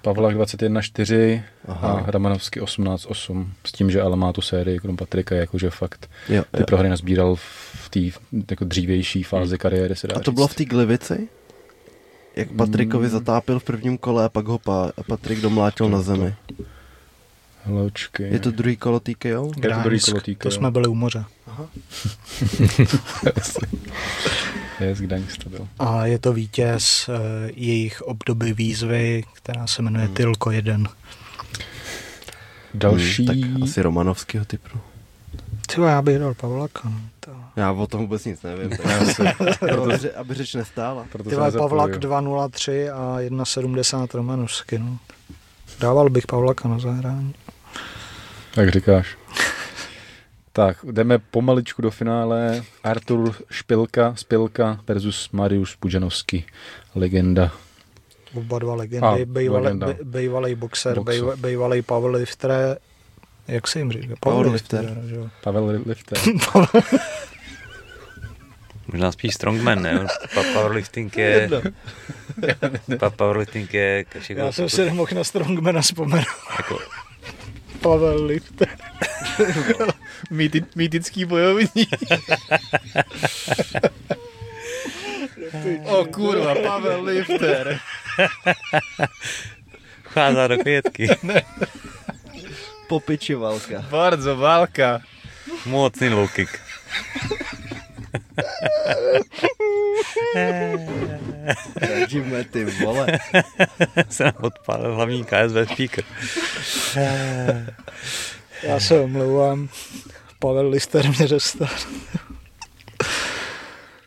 Pavlák 0.07 0.37
21-4 0.37 1.43
a 1.69 2.05
Ramanovský 2.07 2.61
18-8. 2.61 3.47
S 3.65 3.73
tím, 3.73 3.91
že 3.91 4.03
ale 4.03 4.16
má 4.16 4.33
tu 4.33 4.41
sérii, 4.41 4.78
krom 4.78 4.97
Patrika, 4.97 5.35
jakože 5.35 5.70
fakt 5.70 6.11
jo, 6.28 6.45
ty 6.51 6.61
jo. 6.61 6.66
prohry 6.66 6.89
nazbíral 6.89 7.37
v 7.37 7.89
té 7.91 8.01
jako 8.51 8.65
dřívější 8.65 9.23
fázi 9.23 9.51
hmm. 9.51 9.59
kariéry. 9.59 9.97
Se 9.97 10.07
dá 10.07 10.16
a 10.16 10.19
to 10.19 10.31
říct. 10.31 10.35
bylo 10.35 10.49
v 10.49 10.55
té 10.55 10.65
Glivici? 10.65 11.28
jak 12.37 12.51
Patrikovi 12.51 13.09
zatápil 13.09 13.59
v 13.59 13.65
prvním 13.65 13.99
kole 13.99 14.24
a 14.24 14.28
pak 14.28 14.47
ho 14.47 14.59
pa, 14.59 14.93
Patrik 15.07 15.41
domlátil 15.41 15.89
na 15.89 16.03
zemi. 16.03 16.35
Hločky. 17.62 18.23
Je 18.23 18.39
to 18.39 18.51
druhý 18.51 18.77
kolo 18.77 19.01
TKO? 19.01 19.51
Je 19.62 19.70
to 19.70 19.81
druhý 19.83 20.01
kolo 20.01 20.20
TKO. 20.20 20.35
to 20.39 20.51
jsme 20.51 20.70
byli 20.70 20.89
u 20.89 20.95
moře. 20.95 21.24
Yes, 24.81 24.98
Gdaňsk 24.98 25.44
to 25.44 25.51
byl. 25.51 25.69
A 25.78 26.07
je 26.07 26.19
to 26.19 26.32
vítěz 26.32 27.09
uh, 27.09 27.15
jejich 27.55 28.03
obdoby 28.03 28.53
výzvy, 28.53 29.23
která 29.32 29.66
se 29.66 29.82
jmenuje 29.82 30.07
Hmm. 30.07 30.15
Tylko 30.15 30.51
1. 30.51 30.78
Další... 32.74 33.27
Hmm, 33.27 33.53
tak 33.55 33.62
asi 33.62 33.82
Romanovskýho 33.82 34.44
typu. 34.44 34.78
Ty 35.74 35.81
já 35.81 36.03
bych 36.03 36.19
dal 36.19 36.35
Pavlaka. 36.35 36.89
no, 36.89 37.01
To. 37.20 37.32
Já 37.57 37.73
o 37.73 37.86
tom 37.86 38.01
vůbec 38.01 38.24
nic 38.24 38.43
nevím. 38.43 38.70
Já 38.89 39.05
si, 39.05 39.23
aby, 39.28 39.94
ře- 39.97 40.11
aby 40.16 40.35
řeč 40.35 40.55
nestála. 40.55 41.07
proto 41.12 41.31
Ty 41.31 41.36
nezapojuju. 41.36 41.69
Pavlak 41.69 41.90
2.03 41.90 42.93
a 42.94 43.20
1.70 43.20 44.09
Romanovsky. 44.15 44.78
No. 44.78 44.98
Dával 45.81 46.11
bych 46.11 46.27
Pavlaka 46.27 46.69
na 46.69 46.78
zahrání. 46.78 47.35
Jak 48.57 48.69
říkáš. 48.70 49.16
Tak, 50.57 50.77
jdeme 50.93 51.19
pomaličku 51.19 51.83
do 51.83 51.91
finále. 51.91 52.62
Artur 52.85 53.35
Špilka, 53.51 54.15
Spilka 54.16 54.81
versus 54.89 55.28
Mariusz 55.33 55.77
Pujanovský. 55.77 56.45
Legenda. 56.95 57.51
Oba 58.35 58.59
dva 58.59 58.74
legendy. 58.74 59.07
A, 59.07 59.16
Bejvalej, 59.24 59.65
legenda. 59.65 59.87
be, 59.87 59.97
bejvalej 60.05 60.55
boxer, 60.55 60.97
Boxer. 60.97 61.15
bejva- 61.15 61.37
bejvalej 61.37 61.83
powerlifter. 61.83 62.78
Jak 63.49 63.69
se 63.69 63.78
jim 63.78 63.93
říká? 63.93 64.15
Powerlifter. 64.20 65.03
že 65.07 65.15
jo. 65.15 65.28
Pavel 65.45 65.83
Lifter. 65.87 66.19
Možná 68.93 69.12
spíš 69.12 69.35
strongman, 69.35 69.83
ne? 69.83 70.07
Pa- 70.35 70.43
Powerlifting 70.53 71.16
je... 71.16 71.51
Pa- 72.99 73.11
Powerlifting 73.11 73.74
je... 73.74 74.05
Já 74.28 74.53
jsem 74.53 74.69
si 74.69 74.85
nemohl 74.85 75.11
na 75.15 75.24
Strongmana 75.24 75.81
vzpomenout. 75.81 76.27
jako, 76.59 76.78
Pavel 77.87 78.27
Lifter. 78.27 78.67
Mýti, 80.31 80.65
mýtický 80.75 81.23
bojovník. 81.25 81.95
o 85.87 86.05
kurva, 86.11 86.55
Pavel 86.55 87.05
Lifter. 87.05 87.79
vcházá 90.03 90.47
do 90.47 90.59
květky. 90.59 91.09
Popičivalka. 92.89 93.85
Bardzo 93.91 94.37
válka. 94.37 95.01
Mocný 95.67 96.09
low 96.09 96.29
kick. 96.35 96.51
Radíme 101.80 102.44
ty 102.44 102.64
vole. 102.64 103.06
se 104.09 104.24
nám 104.24 104.34
odpálil 104.40 104.94
hlavní 104.94 105.24
KSV 105.24 105.72
speaker. 105.72 106.05
Já 108.62 108.80
se 108.80 109.01
omlouvám. 109.01 109.68
Pavel 110.38 110.68
Lister 110.68 111.09
mě 111.09 111.28
dostal. 111.28 111.68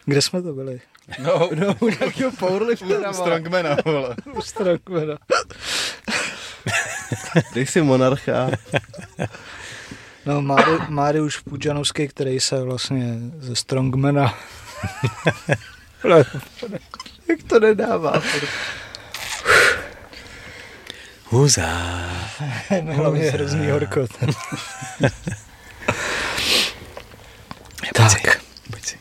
Kde 0.06 0.22
jsme 0.22 0.42
to 0.42 0.54
byli? 0.54 0.82
No, 1.20 1.50
No, 1.56 1.76
u 1.80 1.88
nějakého 1.90 2.32
powerliftera, 2.32 3.12
vole. 3.12 3.14
Strongmana, 3.14 3.78
vole. 3.86 4.16
U 4.34 4.42
Strongmana. 4.42 5.18
Dej 7.54 7.66
si 7.66 7.82
monarcha. 7.82 8.50
No, 10.26 10.42
Mári, 10.42 10.72
Máriuš 10.90 11.38
Pudžanovský, 11.40 12.08
který 12.08 12.40
se 12.40 12.64
vlastně 12.64 13.18
ze 13.40 13.56
Strongmana 13.56 14.36
Jak 17.30 17.44
to 17.48 17.60
nedává? 17.60 18.14
Huza. 21.26 21.68
no, 22.84 22.94
hlavně 22.94 23.32
hrozný 23.32 23.72
horko. 23.72 24.08
tak, 27.94 28.42
Pojď 28.72 28.86
si. 28.86 28.98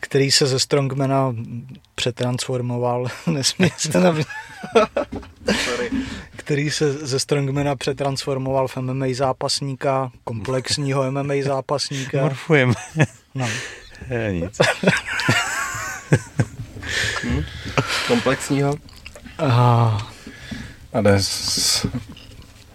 který 0.00 0.30
se 0.30 0.46
ze 0.46 0.58
Strongmana 0.58 1.34
přetransformoval, 1.94 3.06
nesmí 3.26 3.70
se 3.76 4.00
na 4.00 4.12
mě. 4.12 4.24
Který 6.48 6.70
se 6.70 6.92
ze 6.92 7.18
Strongmana 7.18 7.76
přetransformoval 7.76 8.68
v 8.68 8.76
MMA 8.76 9.06
zápasníka, 9.12 10.10
komplexního 10.24 11.10
MMA 11.10 11.34
zápasníka. 11.44 12.22
Morfujem. 12.22 12.74
No. 13.34 13.48
Je, 14.10 14.32
nic. 14.40 14.58
Komplexního? 18.06 18.74
Aha. 19.38 20.10
A 20.92 21.00
jde 21.00 21.22
s, 21.22 21.86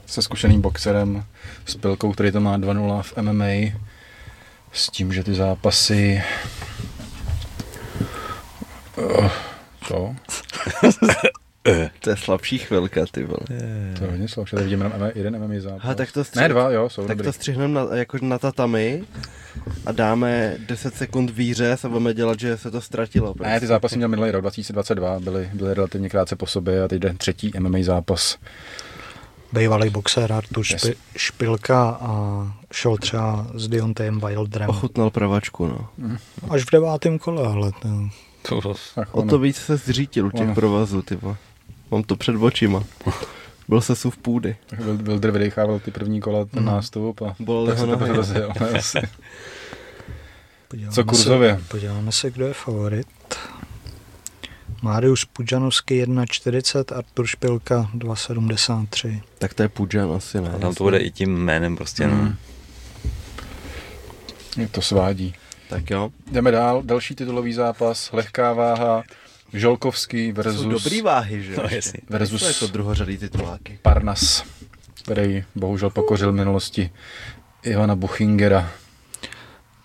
se 0.06 0.22
zkušeným 0.22 0.62
boxerem, 0.62 1.26
s 1.66 1.76
Pilkou, 1.76 2.12
který 2.12 2.32
to 2.32 2.40
má 2.40 2.58
2-0 2.58 3.02
v 3.02 3.18
MMA, 3.22 3.80
s 4.72 4.90
tím, 4.90 5.14
že 5.14 5.24
ty 5.24 5.34
zápasy... 5.34 6.24
Uh, 8.98 9.30
co? 9.88 10.16
To 12.00 12.10
je 12.10 12.18
slabší 12.18 12.58
chvilka, 12.58 13.06
ty 13.12 13.24
vole. 13.24 13.40
To 13.98 14.04
je 14.04 14.12
hodně 14.12 14.28
slabší, 14.28 14.52
tady 14.56 14.64
vidíme 14.64 14.86
jenom 14.94 15.12
jeden 15.16 15.40
MMA 15.48 15.54
zápas. 15.60 15.82
Ha, 15.84 15.96
tak 15.96 16.12
to 16.12 16.22
stři- 16.22 16.40
Ne, 16.42 16.50
dva, 16.50 16.70
jo, 16.72 16.90
jsou 16.90 17.02
Tak 17.08 17.18
dobrý. 17.18 17.26
to 17.26 17.34
střihneme 17.34 17.74
na, 17.74 17.96
jako 17.96 18.18
na 18.22 18.40
tatami 18.40 19.04
a 19.86 19.92
dáme 19.92 20.56
10 20.68 20.96
sekund 20.96 21.30
výřez 21.30 21.86
a 21.86 21.90
budeme 21.90 22.14
dělat, 22.14 22.40
že 22.40 22.58
se 22.58 22.72
to 22.72 22.82
ztratilo. 22.82 23.34
Ne, 23.42 23.60
ty 23.60 23.68
zápasy 23.68 23.98
měl 23.98 24.10
minulý 24.10 24.32
rok 24.32 24.42
2022, 24.42 25.20
byly, 25.20 25.50
byly 25.54 25.74
relativně 25.74 26.10
krátce 26.10 26.36
po 26.36 26.46
sobě 26.46 26.84
a 26.84 26.88
teď 26.88 27.00
jde 27.00 27.14
třetí 27.14 27.52
MMA 27.60 27.78
zápas. 27.84 28.38
Bývalý 29.54 29.90
boxer 29.90 30.34
Artur 30.34 30.64
Yes. 30.72 30.82
Špi, 30.82 30.96
Špilka 31.18 31.90
a 32.02 32.48
šel 32.74 32.98
třeba 32.98 33.48
s 33.56 33.68
Deontayem 33.68 34.20
Wilderem. 34.20 34.70
Ochutnal 34.70 35.10
pravačku, 35.10 35.68
no. 35.68 35.88
Až 36.50 36.64
v 36.64 36.72
devátém 36.72 37.20
kole, 37.20 37.48
ale 37.48 37.72
to, 37.82 37.90
To, 38.62 38.74
O 39.12 39.22
to 39.22 39.40
víc 39.40 39.58
se 39.58 39.78
zřítil 39.78 40.28
u 40.28 40.32
těch 40.32 40.50
provazů, 40.56 41.02
ty 41.02 41.16
vole. 41.16 41.36
Mám 41.94 42.04
to 42.04 42.16
před 42.16 42.36
očima. 42.36 42.84
Byl 43.68 43.82
se 43.82 43.96
suv 43.96 44.18
půdy. 44.18 44.56
Wil- 44.72 44.98
Wilder 44.98 45.32
vydechával 45.32 45.80
ty 45.80 45.92
první 45.92 46.22
kola, 46.22 46.46
ten 46.46 46.60
Mm. 46.60 46.66
nástup 46.66 47.22
a 47.22 47.36
Bolely 47.40 47.68
tak 47.68 47.78
se 47.78 47.86
to 47.88 48.14
rozjel. 48.14 48.54
Co 50.92 51.04
kurzově? 51.06 51.58
Se, 51.62 51.68
podíváme 51.68 52.12
se, 52.12 52.32
kdo 52.32 52.48
je 52.48 52.54
favorit. 52.54 53.08
Mariusz 54.82 55.26
Pudžanovský 55.26 56.04
1,40, 56.04 56.98
Artur 56.98 57.28
Špilka 57.28 57.90
2,73. 57.96 59.22
Tak 59.40 59.54
to 59.54 59.64
je 59.64 59.70
Pudžan 59.70 60.12
asi, 60.12 60.42
ne? 60.42 60.52
a 60.56 60.60
tam 60.60 60.76
to 60.76 60.84
bude 60.84 60.98
i 60.98 61.12
tím 61.12 61.36
jménem 61.38 61.76
prostě, 61.78 62.08
no. 62.08 62.16
Mm. 62.16 62.36
Je 64.58 64.68
to 64.68 64.82
svádí. 64.82 65.36
Tak 65.70 65.90
jo. 65.90 66.10
Jdeme 66.32 66.52
dál, 66.52 66.82
další 66.86 67.16
titulový 67.16 67.54
zápas, 67.54 68.10
lehká 68.14 68.54
váha, 68.54 69.04
Žolkovský 69.54 70.34
To 70.34 70.44
jsou 70.44 70.50
versus, 70.50 70.84
dobrý 70.84 71.02
váhy, 71.02 71.44
že? 71.44 71.56
No, 71.58 71.64
jasně. 71.72 72.00
versus 72.10 72.42
To 72.42 72.48
je 72.48 72.54
to 72.54 72.68
druhořadý 72.68 73.18
tituláky. 73.18 73.80
Parnas, 73.82 74.44
který 75.04 75.44
bohužel 75.56 75.90
pokořil 75.90 76.32
v 76.32 76.36
minulosti 76.36 76.92
Ivana 77.64 77.96
Buchingera. 77.96 78.72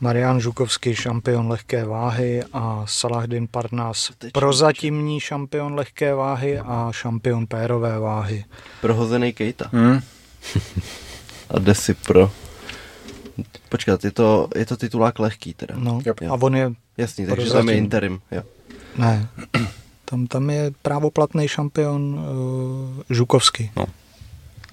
Marian 0.00 0.40
Žukovský 0.40 0.94
šampion 0.94 1.48
lehké 1.50 1.84
váhy 1.84 2.42
a 2.52 2.82
Salahdin 2.88 3.48
Parnas 3.50 4.10
prozatímní 4.32 5.20
šampion 5.20 5.74
lehké 5.74 6.14
váhy 6.14 6.58
a 6.58 6.88
šampion 6.92 7.46
pérové 7.46 7.98
váhy. 7.98 8.44
Prohozený 8.80 9.32
Kejta. 9.32 9.68
Hmm? 9.72 10.00
A 11.50 11.58
jde 11.58 11.74
si 11.74 11.94
pro... 11.94 12.30
Počkat, 13.68 14.04
je 14.04 14.10
to, 14.10 14.48
je 14.56 14.66
to 14.66 14.76
titulák 14.76 15.18
lehký 15.18 15.54
teda. 15.54 15.74
No, 15.78 16.00
Yep. 16.06 16.20
a 16.30 16.34
on 16.34 16.56
je, 16.56 16.72
Jasný, 16.96 17.26
takže 17.26 17.50
tam 17.52 17.68
je 17.68 17.76
interim. 17.76 18.20
Jo. 18.30 18.42
Ne, 18.96 19.28
tam, 20.04 20.26
tam 20.26 20.50
je 20.50 20.70
právoplatný 20.82 21.48
šampion 21.48 22.14
uh, 22.14 23.02
Žukovský. 23.10 23.70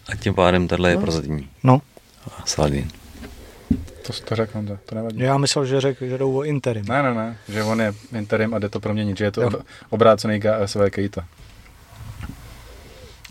A 0.10 0.16
tím 0.16 0.34
pádem 0.34 0.68
tohle 0.68 0.90
je 0.90 0.98
prozatímní. 0.98 1.50
No, 1.64 1.82
A 2.38 2.46
Saladin. 2.46 2.90
To, 4.08 4.14
to 4.26 4.36
řekl 4.36 4.52
Honza, 4.56 4.78
to 4.86 4.96
nevadí. 4.96 5.20
já 5.20 5.38
myslel, 5.38 5.66
že 5.66 5.82
řekl, 5.82 6.06
že 6.06 6.18
jdou 6.18 6.38
o 6.38 6.44
interim. 6.44 6.86
Ne, 6.90 7.04
ne, 7.04 7.14
ne, 7.14 7.38
že 7.50 7.64
on 7.64 7.82
je 7.82 7.94
interim 8.14 8.54
a 8.54 8.60
jde 8.60 8.70
to 8.70 8.80
proměnit, 8.80 9.18
že 9.18 9.24
je 9.24 9.32
to 9.32 9.42
Jo. 9.42 9.48
ob, 9.48 9.56
obrácený 9.90 10.40
KSV 10.40 10.78
Kejta. 10.90 11.26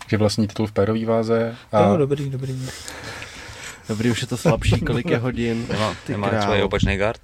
Že 0.07 0.17
vlastní 0.17 0.47
titul 0.47 0.67
v 0.67 0.71
pérový 0.71 1.05
váze 1.05 1.55
a 1.71 1.79
Jo, 1.87 1.97
dobrý, 1.97 2.29
dobrý. 2.29 2.59
Dobrý, 3.89 4.11
už 4.11 4.21
je 4.21 4.27
to 4.27 4.37
slabší, 4.37 4.81
kolik 4.81 5.09
je 5.09 5.17
hodin. 5.17 5.65
Nemá, 5.69 5.95
Ty 6.05 6.11
nemá 6.11 6.29
třeba 6.29 6.55
i 6.55 6.61
opačný 6.61 6.97
guard? 6.97 7.21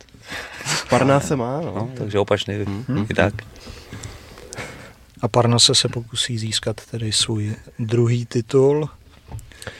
Parná 0.89 1.19
se 1.19 1.35
má, 1.35 1.61
no. 1.61 1.73
No, 1.75 1.89
takže 1.97 2.19
opačný. 2.19 2.53
Mhm. 2.57 3.05
I 3.09 3.13
tak. 3.13 3.33
A 5.21 5.27
Parnase 5.27 5.75
se 5.75 5.89
pokusí 5.89 6.37
získat 6.37 6.81
tedy 6.91 7.11
svůj 7.11 7.55
druhý 7.79 8.25
titul. 8.25 8.89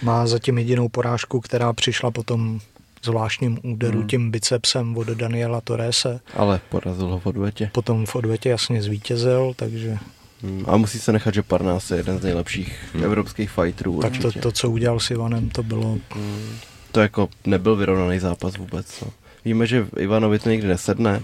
Má 0.01 0.27
zatím 0.27 0.57
jedinou 0.57 0.89
porážku, 0.89 1.39
která 1.39 1.73
přišla 1.73 2.11
po 2.11 2.23
tom 2.23 2.59
zvláštním 3.03 3.59
úderu 3.63 3.99
Hmm. 3.99 4.07
tím 4.07 4.31
bicepsem 4.31 4.97
od 4.97 5.07
Daniela 5.07 5.61
Torrese. 5.61 6.19
Ale 6.33 6.59
porazil 6.69 7.07
ho 7.07 7.19
v 7.19 7.25
odvetě. 7.25 7.69
Potom 7.73 8.05
v 8.05 8.15
odvetě 8.15 8.49
jasně 8.49 8.81
zvítězil, 8.83 9.53
takže 9.55 9.97
Hmm, 10.43 10.65
a 10.67 10.77
musí 10.77 10.99
se 10.99 11.11
nechat, 11.11 11.33
že 11.33 11.41
Parnas 11.41 11.91
je 11.91 11.97
jeden 11.97 12.19
z 12.19 12.23
nejlepších 12.23 12.79
hmm. 12.93 13.03
evropských 13.03 13.49
fighterů. 13.51 13.99
Tak 13.99 14.17
to, 14.17 14.31
to, 14.31 14.51
co 14.51 14.69
udělal 14.69 14.99
s 14.99 15.11
Ivanem, 15.11 15.49
to 15.49 15.63
bylo... 15.63 15.97
Hmm. 16.13 16.55
To 16.91 16.99
jako 16.99 17.29
nebyl 17.45 17.75
vyrovnaný 17.75 18.19
zápas 18.19 18.57
vůbec. 18.57 19.01
No. 19.01 19.07
Víme, 19.45 19.67
že 19.67 19.87
Ivanovi 19.97 20.39
to 20.39 20.49
nikdy 20.49 20.67
nesedne, 20.67 21.21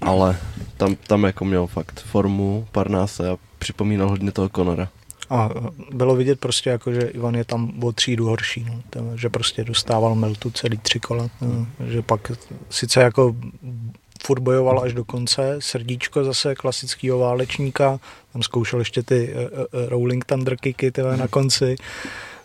ale 0.00 0.38
tam, 0.76 0.96
tam 0.96 1.24
jako 1.24 1.44
měl 1.44 1.66
fakt 1.66 2.00
formu 2.00 2.68
Parnase 2.72 3.30
a 3.30 3.36
připomínal 3.58 4.08
hodně 4.08 4.32
toho 4.32 4.48
Conora. 4.48 4.88
A 5.30 5.50
bylo 5.92 6.16
vidět 6.16 6.40
prostě 6.40 6.70
jako, 6.70 6.92
že 6.92 7.00
Ivan 7.00 7.34
je 7.34 7.44
tam 7.44 7.84
o 7.84 7.92
třídu 7.92 8.26
horší, 8.26 8.66
no. 8.68 8.82
to, 8.90 9.16
že 9.16 9.28
prostě 9.28 9.64
dostával 9.64 10.14
meltu 10.14 10.50
celý 10.50 10.78
tři 10.78 11.00
kola, 11.00 11.30
no. 11.40 11.66
že 11.86 12.02
pak 12.02 12.32
sice 12.70 13.00
jako 13.00 13.36
furt 14.22 14.40
bojoval 14.40 14.80
až 14.80 14.92
do 14.92 15.04
konce, 15.04 15.56
srdíčko 15.58 16.24
zase 16.24 16.54
klasického 16.54 17.18
válečníka, 17.18 18.00
tam 18.32 18.42
zkoušel 18.42 18.78
ještě 18.78 19.02
ty 19.02 19.34
uh, 19.34 19.40
uh, 19.40 19.88
Rolling 19.88 20.24
Thunder 20.24 20.56
kicky 20.56 20.90
tyhle 20.90 21.16
na 21.16 21.28
konci, 21.28 21.76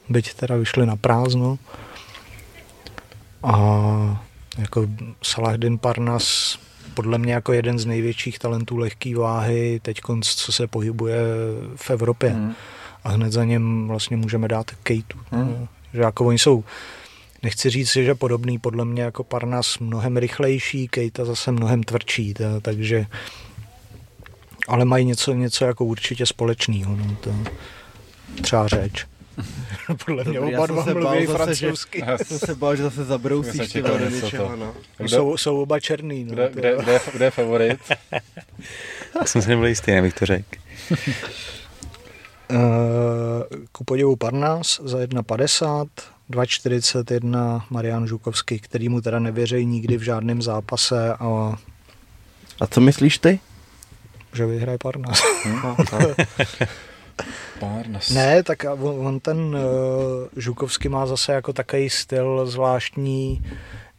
byť 0.10 0.34
teda 0.34 0.56
vyšly 0.56 0.86
na 0.86 0.96
prázdno. 0.96 1.58
A 3.46 4.24
jako 4.58 4.88
Salahdin 5.22 5.78
Parnas 5.78 6.60
podle 6.94 7.18
mě 7.18 7.34
jako 7.34 7.54
jeden 7.54 7.80
z 7.80 7.86
největších 7.86 8.40
talentů 8.40 8.78
lehké 8.78 9.16
váhy, 9.16 9.80
teď 9.82 10.02
co 10.22 10.52
se 10.52 10.68
pohybuje 10.68 11.18
v 11.76 11.90
Evropě. 11.90 12.30
Hmm. 12.30 12.54
A 13.04 13.10
hned 13.10 13.32
za 13.32 13.44
něm 13.44 13.88
vlastně 13.88 14.18
můžeme 14.18 14.48
dát 14.48 14.72
Kejtu. 14.84 15.18
Hmm. 15.32 15.68
Že 15.94 16.02
jako 16.02 16.26
oni 16.26 16.40
jsou, 16.40 16.64
nechci 17.44 17.70
říct, 17.70 17.94
že 17.94 18.16
podobný, 18.16 18.60
podle 18.60 18.86
mě 18.86 19.04
jako 19.04 19.24
Parnas 19.24 19.80
mnohem 19.80 20.18
rychlejší, 20.18 20.88
Kejta 20.88 21.26
zase 21.26 21.52
mnohem 21.52 21.84
tvrdší, 21.84 22.34
ta, 22.34 22.60
takže 22.62 23.06
ale 24.68 24.86
mají 24.86 25.06
něco, 25.06 25.34
něco 25.34 25.66
jako 25.66 25.86
určitě 25.86 26.26
společného, 26.26 26.96
no, 26.96 27.16
to 27.22 27.36
třeba 28.42 28.68
řeč. 28.68 29.06
Podle 30.06 30.24
mě 30.24 30.40
oba 30.40 30.66
dva 30.68 30.86
mluví 30.94 31.26
francouzsky. 31.26 32.04
Já 32.06 32.18
jsem 32.18 32.40
se 32.40 32.56
bál, 32.56 32.76
že 32.76 32.84
zase 32.84 33.06
zabrousíš 33.06 33.74
ty 33.74 33.82
do 33.82 34.10
něčeho, 34.10 34.56
no. 34.56 34.74
Jsou, 35.00 35.38
jsou 35.38 35.62
oba 35.62 35.80
černý, 35.80 36.24
no. 36.24 36.34
Kde, 36.34 36.50
kde, 36.54 36.76
kde, 36.84 37.00
kde 37.14 37.26
je 37.26 37.32
favorit? 37.32 37.80
Já 39.16 39.26
jsem 39.26 39.42
si 39.42 39.50
nebyl 39.50 39.66
jistý, 39.66 39.92
nebych 39.92 40.14
to 40.14 40.26
řekl. 40.26 40.50
Uh, 42.52 42.58
ku 43.72 43.84
podivu 43.84 44.16
Parnas 44.16 44.82
za 44.84 44.98
1,50, 44.98 45.88
2,41 46.32 47.62
Marian 47.70 48.08
Žukovský, 48.08 48.60
který 48.60 48.90
mu 48.90 49.02
teda 49.02 49.20
nevěří 49.20 49.66
nikdy 49.66 49.98
v 49.98 50.02
žádném 50.02 50.42
zápase. 50.42 51.14
A, 51.14 51.56
a 52.62 52.68
co 52.68 52.82
myslíš 52.82 53.18
ty? 53.18 53.40
Že 54.34 54.46
vyhraje 54.46 54.78
Parnas. 54.78 55.22
Hmm, 55.44 55.76
Parnas. 57.60 58.10
Ne, 58.10 58.44
tak 58.44 58.66
on, 58.80 59.08
on 59.08 59.20
ten 59.20 59.38
uh, 59.38 59.62
Žukovský 60.36 60.90
má 60.90 61.06
zase 61.06 61.34
jako 61.34 61.54
takový 61.54 61.90
styl 61.90 62.46
zvláštní, 62.46 63.46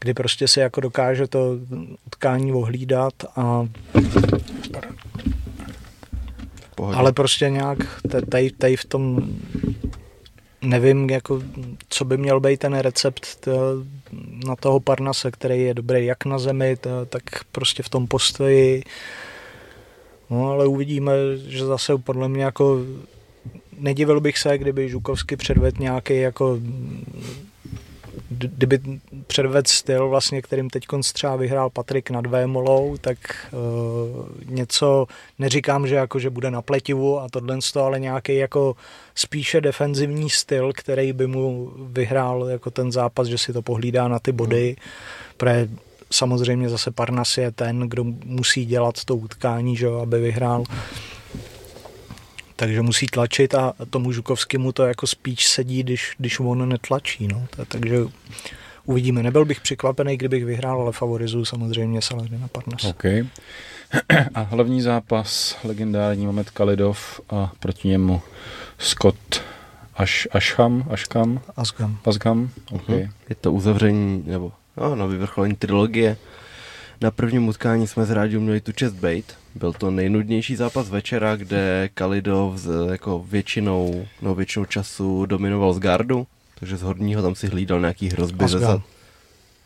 kdy 0.01 0.15
prostě 0.15 0.49
si 0.49 0.61
jako 0.61 0.81
dokáže 0.81 1.27
to 1.27 1.57
utkání 2.07 2.53
ohlídat 2.53 3.15
a 3.37 3.67
Pohodě. 6.75 6.99
ale 6.99 7.13
prostě 7.13 7.51
nějak 7.51 7.79
tady, 8.31 8.51
tady 8.51 8.77
v 8.77 8.85
tom 8.85 9.29
nevím, 10.63 11.11
jako, 11.11 11.43
co 11.89 12.05
by 12.05 12.17
měl 12.17 12.41
být 12.41 12.61
ten 12.61 12.79
recept 12.79 13.49
na 14.47 14.57
toho 14.57 14.81
Parnase, 14.81 15.31
který 15.31 15.63
je 15.63 15.75
dobrý 15.75 16.07
jak 16.07 16.25
na 16.25 16.39
zemi, 16.39 16.77
tak 17.09 17.23
prostě 17.53 17.83
v 17.83 17.89
tom 17.89 18.07
postoji. 18.07 18.83
No 20.31 20.51
ale 20.51 20.67
uvidíme, 20.67 21.13
že 21.37 21.67
zase 21.67 21.99
podle 21.99 22.29
mě 22.29 22.45
jako 22.45 22.79
nedivil 23.79 24.21
bych 24.21 24.39
se, 24.39 24.59
kdyby 24.59 24.89
Žukovsky 24.89 25.37
předvedl 25.37 25.77
nějaký 25.81 26.17
jako 26.21 26.59
kdyby 28.29 28.81
předvedl 29.27 29.69
styl, 29.69 30.09
vlastně, 30.09 30.43
kterým 30.43 30.71
teď 30.71 30.85
třeba 31.13 31.37
vyhrál 31.37 31.71
Patrik 31.71 32.11
nad 32.11 32.27
Vémolou, 32.27 32.97
tak 33.01 33.19
uh, 33.53 34.29
něco, 34.45 35.07
neříkám, 35.39 35.87
že 35.87 35.95
jako, 35.95 36.19
že 36.19 36.31
bude 36.31 36.51
na 36.51 36.63
pletivu 36.63 37.21
a 37.21 37.29
tohle, 37.31 37.59
ale 37.75 38.01
nějaký 38.01 38.37
jako 38.37 38.77
spíše 39.15 39.61
defenzivní 39.61 40.31
styl, 40.31 40.73
který 40.75 41.13
by 41.13 41.27
mu 41.27 41.73
vyhrál 41.77 42.49
jako 42.49 42.71
ten 42.71 42.93
zápas, 42.93 43.29
že 43.29 43.39
si 43.39 43.53
to 43.53 43.63
pohlídá 43.63 44.09
na 44.09 44.19
ty 44.19 44.33
body, 44.33 44.77
protože 45.37 45.69
samozřejmě 46.11 46.69
zase 46.69 46.91
Parnas 46.91 47.39
je 47.39 47.51
ten, 47.51 47.81
kdo 47.81 48.05
musí 48.25 48.67
dělat 48.67 49.05
to 49.05 49.17
utkání, 49.17 49.77
že, 49.77 49.87
aby 50.03 50.21
vyhrál 50.21 50.65
takže 52.57 52.83
musí 52.83 53.07
tlačit 53.07 53.55
a 53.55 53.73
tomu 53.91 54.13
Žukovskému 54.13 54.73
to 54.73 54.87
jako 54.87 55.07
spíš 55.07 55.47
sedí, 55.47 55.83
když, 55.83 56.15
když 56.19 56.41
on 56.41 56.69
netlačí. 56.69 57.29
No. 57.29 57.47
Takže 57.69 57.99
uvidíme. 58.85 59.23
Nebyl 59.23 59.45
bych 59.45 59.61
překvapený, 59.61 60.17
kdybych 60.17 60.45
vyhrál, 60.45 60.81
ale 60.81 60.93
favorizuju 60.93 61.45
samozřejmě 61.45 62.03
Saladina 62.03 62.49
Parnas. 62.49 62.85
Okay. 62.85 63.27
A 64.35 64.41
hlavní 64.41 64.83
zápas, 64.83 65.59
legendární 65.65 66.27
Mamet 66.27 66.51
Kalidov 66.51 67.21
a 67.31 67.53
proti 67.61 67.89
němu 67.89 68.21
Scott 68.79 69.43
Až, 69.95 70.29
Asham, 70.31 70.87
Ashkam? 70.91 71.41
Asgam. 71.57 71.99
Asgam, 72.05 72.51
okay. 72.73 72.97
Uh-huh. 72.97 73.11
Je 73.29 73.35
to 73.35 73.53
uzavření, 73.53 74.23
nebo 74.27 74.53
no, 74.77 74.95
no, 74.95 75.09
vyvrcholení 75.09 75.55
trilogie. 75.55 76.17
Na 77.01 77.11
prvním 77.11 77.49
utkání 77.49 77.87
jsme 77.87 78.05
z 78.05 78.11
rádiu 78.11 78.41
měli 78.41 78.61
tu 78.61 78.73
čest 78.73 78.93
bait. 78.93 79.35
Byl 79.55 79.73
to 79.73 79.91
nejnudnější 79.91 80.57
zápas 80.57 80.89
večera, 80.89 81.37
kde 81.37 81.91
Kalidov 81.95 82.57
z, 82.57 82.91
jako 82.91 83.25
většinou, 83.29 84.07
no 84.23 84.35
většinou 84.35 84.65
času 84.65 85.27
dominoval 85.27 85.73
z 85.73 85.79
gardu, 85.79 86.27
takže 86.59 86.77
z 86.77 86.83
horního 86.83 87.23
tam 87.23 87.35
si 87.35 87.47
hlídal 87.47 87.81
nějaký 87.81 88.09
hrozby. 88.09 88.49
Ze 88.49 88.59
zad... 88.59 88.81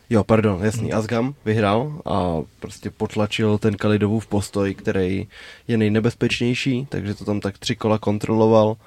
Jo, 0.09 0.23
pardon, 0.23 0.65
jasný, 0.65 0.89
hmm. 0.89 0.99
Asgam 0.99 1.35
vyhrál 1.45 2.01
a 2.05 2.41
prostě 2.59 2.89
potlačil 2.89 3.57
ten 3.57 3.75
Kalidovův 3.75 4.27
postoj, 4.27 4.73
který 4.73 5.27
je 5.67 5.77
nejnebezpečnější, 5.77 6.87
takže 6.89 7.13
to 7.13 7.25
tam 7.25 7.39
tak 7.39 7.57
tři 7.57 7.75
kola 7.75 7.97
kontroloval. 7.97 8.77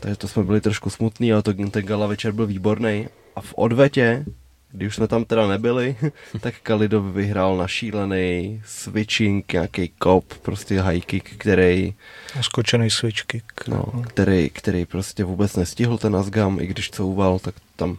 Takže 0.00 0.16
to 0.16 0.28
jsme 0.28 0.42
byli 0.42 0.60
trošku 0.60 0.90
smutný, 0.90 1.32
ale 1.32 1.42
to, 1.42 1.52
ten 1.54 1.84
gala 1.84 2.06
večer 2.06 2.32
byl 2.32 2.46
výborný. 2.46 3.08
A 3.36 3.40
v 3.40 3.54
odvetě 3.56 4.24
když 4.72 4.94
jsme 4.94 5.08
tam 5.08 5.24
teda 5.24 5.46
nebyli, 5.46 5.96
tak 6.40 6.54
Kalidov 6.62 7.04
vyhrál 7.04 7.56
na 7.56 7.68
šílený 7.68 8.62
switching, 8.66 9.52
nějaký 9.52 9.88
kop, 9.88 10.34
prostě 10.34 10.80
high 10.80 11.00
kick, 11.00 11.36
který... 11.38 11.94
Skočený 12.40 12.90
switch 12.90 13.22
kick. 13.22 13.68
No, 13.68 13.84
který, 14.06 14.50
který 14.50 14.86
prostě 14.86 15.24
vůbec 15.24 15.56
nestihl 15.56 15.98
ten 15.98 16.16
Asgam, 16.16 16.60
i 16.60 16.66
když 16.66 16.90
couval, 16.90 17.38
tak 17.38 17.54
tam 17.76 17.98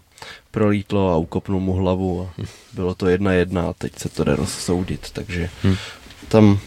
prolítlo 0.51 1.13
a 1.13 1.17
ukopnul 1.17 1.59
mu 1.59 1.73
hlavu 1.73 2.21
a 2.21 2.43
bylo 2.73 2.95
to 2.95 3.07
jedna 3.07 3.31
jedna 3.31 3.69
a 3.69 3.73
teď 3.73 3.99
se 3.99 4.09
to 4.09 4.23
jde 4.23 4.35
rozsoudit, 4.35 5.11
takže 5.11 5.49
hmm. 5.63 5.75
tam 6.27 6.59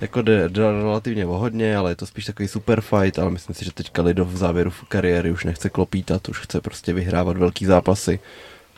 jako 0.00 0.22
jde, 0.22 0.48
jde 0.48 0.62
relativně 0.62 1.24
vohodně, 1.24 1.76
ale 1.76 1.90
je 1.90 1.96
to 1.96 2.06
spíš 2.06 2.24
takový 2.24 2.48
super 2.48 2.80
fight, 2.80 3.18
ale 3.18 3.30
myslím 3.30 3.54
si, 3.54 3.64
že 3.64 3.72
teď 3.72 3.90
Kalidov 3.90 4.28
v 4.28 4.36
závěru 4.36 4.72
kariéry 4.88 5.32
už 5.32 5.44
nechce 5.44 5.70
klopítat, 5.70 6.28
už 6.28 6.40
chce 6.40 6.60
prostě 6.60 6.92
vyhrávat 6.92 7.36
velký 7.36 7.66
zápasy 7.66 8.20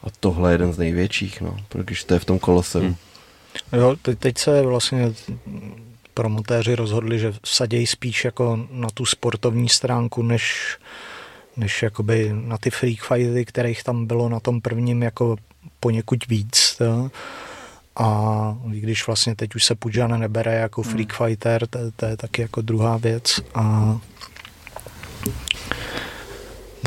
a 0.03 0.07
tohle 0.21 0.51
je 0.51 0.55
jeden 0.55 0.73
z 0.73 0.79
největších, 0.79 1.41
no, 1.41 1.57
protože 1.69 2.07
to 2.07 2.15
je 2.15 2.21
v 2.21 2.25
tom 2.25 2.39
kolose. 2.39 2.79
Hmm. 2.79 2.97
Jo, 3.73 3.97
teď, 4.03 4.19
teď 4.19 4.39
se 4.39 4.63
vlastně 4.63 5.13
promotéři 6.15 6.75
rozhodli, 6.75 7.19
že 7.19 7.35
vsadějí 7.43 7.87
spíš 7.87 8.25
jako 8.25 8.67
na 8.71 8.89
tu 8.95 9.07
sportovní 9.07 9.69
stránku, 9.69 10.23
než, 10.23 10.77
než 11.57 11.83
jakoby 11.83 12.31
na 12.35 12.59
ty 12.59 12.71
freak 12.71 13.03
fighty, 13.03 13.45
kterých 13.45 13.85
tam 13.85 14.07
bylo 14.07 14.29
na 14.29 14.41
tom 14.41 14.61
prvním 14.61 15.03
jako 15.03 15.37
poněkud 15.81 16.27
víc. 16.29 16.75
To. 16.79 17.11
A 17.97 18.59
když 18.65 19.07
vlastně 19.07 19.35
teď 19.35 19.55
už 19.55 19.65
se 19.65 19.75
Pujana 19.75 20.17
nebere 20.17 20.55
jako 20.55 20.83
hmm. 20.83 20.91
freak 20.91 21.13
fighter, 21.13 21.67
to, 21.67 21.79
to 21.97 22.07
je 22.07 22.17
taky 22.17 22.43
jako 22.43 22.61
druhá 22.61 22.97
věc. 22.97 23.41
A 23.55 23.99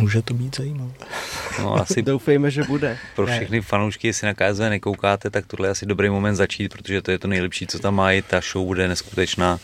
může 0.01 0.21
to 0.21 0.33
být 0.33 0.57
zajímavé. 0.57 0.93
No, 1.59 1.75
asi 1.75 2.01
Doufejme, 2.01 2.51
že 2.51 2.63
bude. 2.63 2.97
Pro 3.15 3.25
všechny 3.25 3.61
fanoušky, 3.61 4.07
jestli 4.07 4.27
na 4.27 4.33
KSV 4.33 4.59
nekoukáte, 4.59 5.29
tak 5.29 5.45
tohle 5.47 5.67
je 5.67 5.71
asi 5.71 5.85
dobrý 5.85 6.09
moment 6.09 6.35
začít, 6.35 6.69
protože 6.69 7.01
to 7.01 7.11
je 7.11 7.19
to 7.19 7.27
nejlepší, 7.27 7.67
co 7.67 7.79
tam 7.79 7.95
mají. 7.95 8.21
Ta 8.21 8.41
show 8.51 8.65
bude 8.65 8.87
neskutečná. 8.87 9.59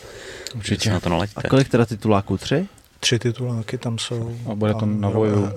Určitě 0.54 0.90
na 0.90 1.00
to 1.00 1.08
nalaďte. 1.08 1.40
A 1.44 1.48
kolik 1.48 1.68
teda 1.68 1.86
tituláků? 1.86 2.38
Tři? 2.38 2.66
Tři 3.00 3.18
tituláky 3.18 3.78
tam 3.78 3.98
jsou. 3.98 4.36
A 4.50 4.54
bude 4.54 4.74
to 4.74 4.86
na 4.86 5.08
Voju. 5.08 5.50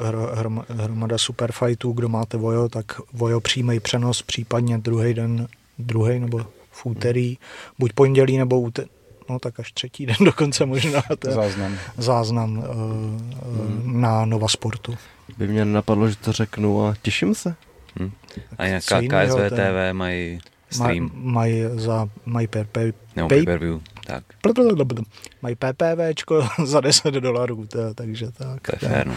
Hromada 0.70 1.18
superfightů, 1.18 1.92
kdo 1.92 2.10
máte 2.10 2.38
Vojo, 2.38 2.70
tak 2.70 2.86
Vojo 3.14 3.40
přímý 3.40 3.80
přenos, 3.80 4.22
případně 4.22 4.78
druhý 4.78 5.14
den, 5.14 5.48
druhý 5.80 6.20
nebo 6.20 6.46
v 6.72 6.86
úterý, 6.86 7.38
buď 7.80 7.94
pondělí 7.94 8.38
nebo 8.38 8.62
úterý, 8.62 8.88
no 9.30 9.40
tak 9.40 9.60
až 9.60 9.72
třetí 9.72 10.06
den 10.06 10.16
dokonce 10.26 10.66
možná. 10.66 11.04
To 11.20 11.32
záznam. 11.32 11.78
Záznam 11.98 12.58
uh, 12.58 12.66
hmm. 12.66 14.02
na 14.02 14.26
Nova 14.26 14.48
Sportu. 14.48 14.98
By 15.38 15.48
mě 15.48 15.66
napadlo, 15.66 16.10
že 16.10 16.16
to 16.16 16.32
řeknu 16.32 16.86
a 16.86 16.94
těším 17.02 17.36
se. 17.36 17.56
Hmm. 18.00 18.12
A 18.58 18.68
nějaká 18.68 19.02
KSV 19.02 19.50
TV 19.50 19.94
mají 19.94 20.40
stream. 20.70 21.12
Mají 21.14 21.64
za 21.74 22.10
mají 22.26 22.48
per, 22.48 22.68
per, 22.72 22.94
pay, 23.28 23.44
per 23.46 23.60
view. 23.60 23.80
Tak. 24.06 24.24
Mají 25.42 25.56
PPVčko 25.56 26.48
za 26.66 26.82
10 26.82 27.14
dolarů, 27.14 27.68
to, 27.68 27.94
takže 27.94 28.32
tak. 28.32 28.62
To 28.62 28.86
je 28.86 28.90
fér, 28.90 29.08
no. 29.08 29.16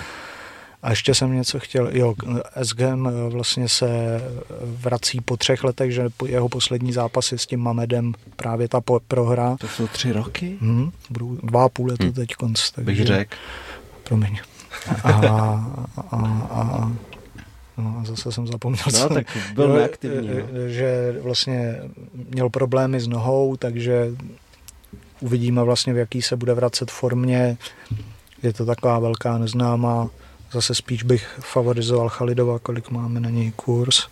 A 0.82 0.90
ještě 0.90 1.14
jsem 1.14 1.34
něco 1.34 1.60
chtěl, 1.60 1.88
jo, 1.92 2.14
SGM 2.62 3.08
vlastně 3.28 3.68
se 3.68 3.86
vrací 4.62 5.20
po 5.20 5.36
třech 5.36 5.64
letech, 5.64 5.92
že 5.92 6.08
jeho 6.26 6.48
poslední 6.48 6.92
zápasy 6.92 7.38
s 7.38 7.46
tím 7.46 7.60
Mamedem 7.60 8.14
právě 8.36 8.68
ta 8.68 8.80
prohra. 9.08 9.56
To 9.60 9.68
jsou 9.68 9.86
tři 9.86 10.12
roky? 10.12 10.58
Hmm, 10.60 10.90
budou 11.10 11.36
dva 11.36 11.64
a 11.64 11.68
půl 11.68 11.86
letu 11.86 12.04
hmm. 12.04 12.12
teď 12.12 12.34
konc. 12.34 12.70
Takže, 12.70 12.86
Bych 12.86 13.06
řekl. 13.06 13.36
Promiň. 14.04 14.38
A, 15.04 15.10
a, 16.10 16.16
a, 16.50 16.92
No 17.78 17.96
a 18.00 18.04
zase 18.04 18.32
jsem 18.32 18.46
zapomněl, 18.46 18.84
no, 18.86 18.92
co, 18.92 19.08
tak 19.08 19.26
byl 19.54 19.68
neaktivní. 19.68 20.28
No. 20.28 20.68
Že 20.68 21.16
vlastně 21.22 21.76
měl 22.14 22.50
problémy 22.50 23.00
s 23.00 23.06
nohou, 23.06 23.56
takže 23.56 24.10
uvidíme 25.20 25.62
vlastně, 25.62 25.92
v 25.92 25.96
jaký 25.96 26.22
se 26.22 26.36
bude 26.36 26.54
vracet 26.54 26.90
formě. 26.90 27.56
Je 28.42 28.52
to 28.52 28.66
taková 28.66 28.98
velká 28.98 29.38
neznámá. 29.38 30.10
Zase 30.52 30.74
spíš 30.74 31.02
bych 31.02 31.38
favorizoval 31.40 32.08
Chalidova, 32.08 32.58
kolik 32.58 32.90
máme 32.90 33.20
na 33.20 33.30
něj 33.30 33.52
kurz. 33.56 34.08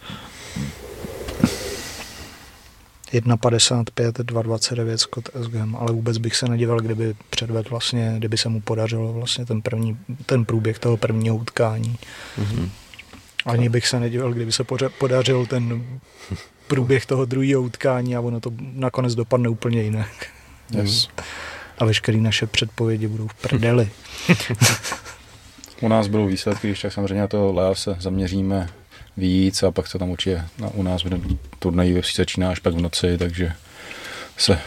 1,55, 3.13 4.13
2,29 4.13 4.97
Scott 4.97 5.29
SGM, 5.43 5.77
ale 5.77 5.93
vůbec 5.93 6.19
bych 6.19 6.37
se 6.37 6.49
nedíval, 6.49 6.81
kdyby 6.81 7.15
předvedl 7.31 7.71
vlastně, 7.71 8.15
kdyby 8.19 8.39
se 8.39 8.49
mu 8.49 8.61
podařilo 8.61 9.13
vlastně 9.13 9.47
ten, 9.47 9.63
první, 9.63 9.99
ten 10.27 10.45
průběh 10.45 10.79
toho 10.79 10.97
prvního 10.97 11.37
utkání. 11.37 11.97
Mm-hmm. 12.39 12.69
Ani 13.47 13.69
bych 13.69 13.89
se 13.89 14.01
nedíval, 14.01 14.33
kdyby 14.33 14.53
se 14.53 14.65
podařil 14.99 15.47
ten 15.47 15.85
průběh 16.67 17.07
toho 17.07 17.25
druhého 17.25 17.63
utkání 17.63 18.17
a 18.17 18.21
ono 18.21 18.41
to 18.41 18.53
nakonec 18.73 19.15
dopadne 19.15 19.49
úplně 19.49 19.83
jinak. 19.83 20.27
Yes. 20.71 21.09
A 21.79 21.85
veškeré 21.85 22.19
naše 22.19 22.47
předpovědi 22.47 23.07
budou 23.07 23.29
v 23.29 23.35
prdeli. 23.35 23.91
u 25.81 25.89
nás 25.89 26.07
budou 26.07 26.27
výsledky, 26.27 26.67
když 26.67 26.83
tak 26.83 26.93
samozřejmě 26.93 27.21
na 27.21 27.29
to 27.29 27.53
Lea 27.53 27.75
se 27.75 27.97
zaměříme 28.01 28.69
víc 29.17 29.63
a 29.63 29.71
pak 29.71 29.87
se 29.87 29.99
tam 29.99 30.11
určitě 30.11 30.45
u 30.75 30.83
nás 30.83 31.03
bude 31.03 31.21
turnaj 31.59 31.99
UFC 31.99 32.17
začíná 32.17 32.51
až 32.51 32.59
pak 32.59 32.75
v 32.75 32.81
noci, 32.81 33.19
takže 33.19 33.53
se 34.37 34.59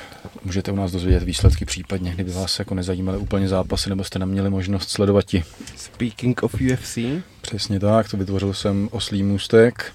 můžete 0.46 0.72
u 0.72 0.76
nás 0.76 0.92
dozvědět 0.92 1.24
výsledky 1.24 1.66
případně, 1.66 2.12
kdyby 2.12 2.32
vás 2.32 2.60
jako 2.60 2.76
nezajímaly 2.76 3.18
úplně 3.18 3.48
zápasy, 3.48 3.90
nebo 3.90 4.04
jste 4.04 4.20
neměli 4.20 4.50
možnost 4.50 4.90
sledovat 4.90 5.26
ti. 5.26 5.44
Speaking 5.76 6.44
of 6.44 6.54
UFC. 6.54 6.98
Přesně 7.42 7.80
tak, 7.80 8.12
to 8.12 8.18
vytvořil 8.18 8.54
jsem 8.54 8.90
oslý 8.92 9.24
můstek. 9.24 9.92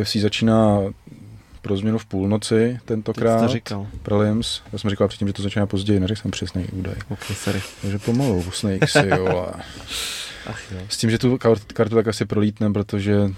UFC 0.00 0.16
začíná 0.16 0.78
pro 1.62 1.76
změnu 1.76 1.98
v 1.98 2.06
půlnoci 2.06 2.80
tentokrát. 2.84 3.40
To 3.40 3.48
říkal. 3.48 3.86
Prelims. 4.02 4.62
Já 4.72 4.78
jsem 4.78 4.90
říkal 4.90 5.08
předtím, 5.08 5.28
že 5.28 5.32
to 5.34 5.42
začíná 5.42 5.66
později, 5.66 6.00
neřekl 6.00 6.20
jsem 6.20 6.30
přesný 6.30 6.64
údaj. 6.64 6.94
Ok, 7.08 7.24
sorry. 7.34 7.62
Takže 7.82 7.98
pomalu, 7.98 8.50
Snakes, 8.50 8.94
jo. 8.94 9.52
Ach, 10.50 10.72
jo. 10.72 10.78
S 10.88 10.96
tím, 10.96 11.10
že 11.10 11.18
tu 11.18 11.38
kartu 11.74 11.94
tak 11.94 12.08
asi 12.08 12.24
prolítnem, 12.24 12.72
protože 12.72 13.30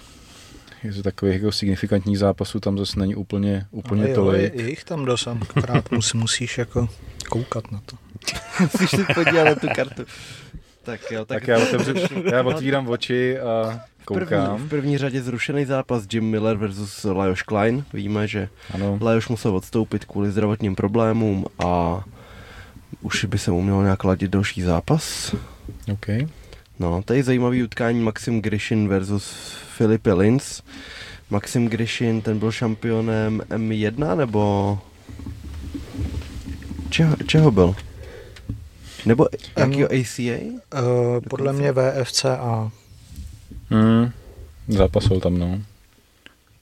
je 0.84 0.92
to 0.92 1.02
takových 1.02 1.34
jako 1.34 1.52
signifikantních 1.52 2.18
zápasů 2.18 2.60
tam 2.60 2.78
zase 2.78 3.00
není 3.00 3.14
úplně, 3.14 3.66
úplně 3.70 4.08
jo, 4.08 4.14
tolik. 4.14 4.54
Je, 4.54 4.62
je 4.62 4.70
jich 4.70 4.84
tam 4.84 5.04
dost, 5.04 5.28
akorát 5.28 5.90
musí, 5.90 6.18
musíš 6.18 6.58
jako 6.58 6.88
koukat 7.28 7.72
na 7.72 7.80
to. 7.86 7.96
musíš 8.60 8.90
si 8.90 9.14
podívat 9.14 9.44
na 9.44 9.54
tu 9.54 9.68
kartu. 9.74 10.04
Tak 10.82 11.00
jo, 11.10 11.24
tak, 11.24 11.40
tak 11.40 11.48
já, 11.48 11.58
otevřu, 11.58 11.94
já 12.32 12.42
otvírám 12.42 12.88
oči 12.88 13.38
a 13.40 13.80
koukám. 14.04 14.26
První, 14.26 14.66
v 14.66 14.68
první 14.68 14.98
řadě 14.98 15.22
zrušený 15.22 15.64
zápas 15.64 16.06
Jim 16.12 16.24
Miller 16.24 16.56
versus 16.56 17.04
Lajos 17.04 17.42
Klein. 17.42 17.84
Víme, 17.92 18.28
že 18.28 18.48
ano. 18.74 18.98
Lajos 19.00 19.28
musel 19.28 19.56
odstoupit 19.56 20.04
kvůli 20.04 20.30
zdravotním 20.30 20.74
problémům 20.74 21.46
a 21.58 22.04
už 23.00 23.24
by 23.24 23.38
se 23.38 23.50
mu 23.50 23.62
měl 23.62 23.82
nějak 23.82 24.04
ladit 24.04 24.30
další 24.30 24.62
zápas. 24.62 25.34
Okay. 25.92 26.26
No, 26.82 27.02
tady 27.02 27.22
zajímavý 27.22 27.62
utkání 27.62 28.00
Maxim 28.00 28.42
Grishin 28.42 28.88
versus 28.88 29.54
Filipe 29.76 30.12
Lins. 30.12 30.62
Maxim 31.30 31.68
Grishin, 31.68 32.22
ten 32.22 32.38
byl 32.38 32.52
šampionem 32.52 33.42
M1 33.48 34.16
nebo... 34.16 34.78
Čeho, 36.90 37.16
čeho 37.26 37.50
byl? 37.50 37.74
Nebo 39.06 39.28
jakýho 39.58 39.88
ACA? 39.92 40.42
Uh, 40.42 41.20
podle 41.30 41.52
mě 41.52 41.72
VFCA. 41.72 42.70
Hmm, 43.70 44.10
zápasil 44.68 45.20
tam, 45.20 45.38
no. 45.38 45.62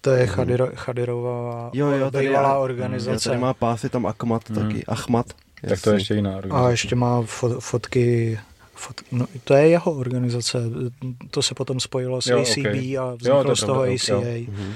To 0.01 0.11
je 0.11 0.27
Chadiro, 0.27 0.69
Chadirová 0.75 1.71
jo, 1.73 1.91
jo, 1.91 2.11
tady 2.11 2.27
bývalá 2.27 2.59
organizace. 2.59 3.29
Jo, 3.29 3.33
tady 3.33 3.39
má 3.39 3.55
pásy 3.55 3.89
tam 3.89 4.07
Akmat 4.07 4.51
hmm. 4.51 4.63
taky, 4.63 4.85
Achmat. 4.87 5.27
Tak 5.69 5.81
to 5.81 5.91
je 5.91 5.97
ještě 5.97 6.15
jiná 6.15 6.31
organizace. 6.31 6.67
A 6.67 6.71
ještě 6.71 6.97
má 6.97 7.23
fot, 7.23 7.53
fotky 7.61 8.39
Fot, 8.81 9.01
no, 9.13 9.27
to 9.45 9.55
je 9.55 9.69
jeho 9.69 9.93
organizace, 9.93 10.59
to 11.31 11.43
se 11.43 11.55
potom 11.55 11.81
spojilo 11.81 12.23
s 12.23 12.27
jo, 12.27 12.41
ACB 12.41 12.59
okay. 12.59 12.99
a 12.99 13.15
vzniklo 13.15 13.51
jo, 13.51 13.57
z 13.57 13.61
toho 13.61 13.81
pravda, 13.81 13.95
ACA. 13.95 14.13
Jo. 14.13 14.45
Mhm. 14.49 14.75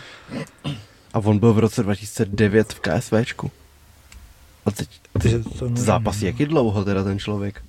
A 1.12 1.18
on 1.18 1.38
byl 1.38 1.52
v 1.52 1.58
roce 1.58 1.82
2009 1.82 2.72
v 2.72 2.80
KSVčku. 2.80 3.50
A 4.66 4.70
teď 4.70 4.88
ty, 5.22 5.42
to 5.58 5.68
zápas 5.74 6.22
jaký 6.22 6.46
dlouho 6.46 6.84
teda 6.84 7.04
ten 7.04 7.18
člověk. 7.18 7.62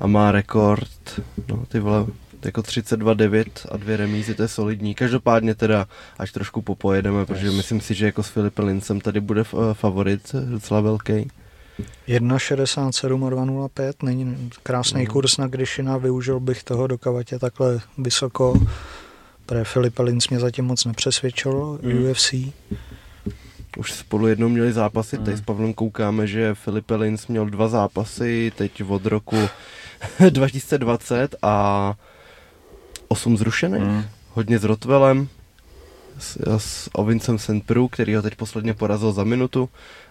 A 0.00 0.06
má 0.06 0.32
rekord, 0.32 1.20
no 1.48 1.66
ty 1.68 1.80
vole, 1.80 2.06
jako 2.44 2.60
32-9 2.60 3.44
a 3.70 3.76
dvě 3.76 3.96
remízy, 3.96 4.34
to 4.34 4.42
je 4.42 4.48
solidní. 4.48 4.94
Každopádně 4.94 5.54
teda, 5.54 5.88
až 6.18 6.32
trošku 6.32 6.62
popojedeme, 6.62 7.18
yes. 7.18 7.26
protože 7.26 7.50
myslím 7.50 7.80
si, 7.80 7.94
že 7.94 8.06
jako 8.06 8.22
s 8.22 8.28
Filipem 8.28 8.64
Lincem 8.64 9.00
tady 9.00 9.20
bude 9.20 9.44
favorit 9.72 10.34
docela 10.34 10.80
velký. 10.80 11.30
1,67 12.08 13.26
a 13.26 13.30
2,05, 13.30 13.92
není 14.02 14.50
krásný 14.62 15.00
mm. 15.00 15.06
kurz 15.06 15.36
na 15.36 15.46
Gryšina, 15.46 15.96
využil 15.96 16.40
bych 16.40 16.64
toho, 16.64 16.86
dokavať 16.86 17.32
je 17.32 17.38
takhle 17.38 17.80
vysoko, 17.98 18.54
protože 19.46 19.64
Filip 19.64 19.98
Linz 19.98 20.28
mě 20.28 20.40
zatím 20.40 20.64
moc 20.64 20.84
nepřesvědčil 20.84 21.78
mm. 21.82 22.10
UFC. 22.10 22.34
Už 23.76 23.92
spolu 23.92 24.26
jednou 24.26 24.48
měli 24.48 24.72
zápasy, 24.72 25.18
mm. 25.18 25.24
teď 25.24 25.36
s 25.36 25.40
Pavlem 25.40 25.74
koukáme, 25.74 26.26
že 26.26 26.54
Filip 26.54 26.90
Linz 26.90 27.26
měl 27.26 27.46
dva 27.46 27.68
zápasy, 27.68 28.52
teď 28.56 28.82
od 28.88 29.06
roku 29.06 29.36
2020 30.30 31.34
a 31.42 31.94
8 33.08 33.36
zrušených. 33.36 33.82
Mm. 33.82 34.04
Hodně 34.30 34.58
s 34.58 34.64
Rotvelem, 34.64 35.28
s, 36.18 36.58
s 36.58 36.90
Ovincem 36.92 37.38
Sentpru, 37.38 37.88
který 37.88 38.14
ho 38.14 38.22
teď 38.22 38.34
posledně 38.34 38.74
porazil 38.74 39.12
za 39.12 39.24
minutu, 39.24 39.68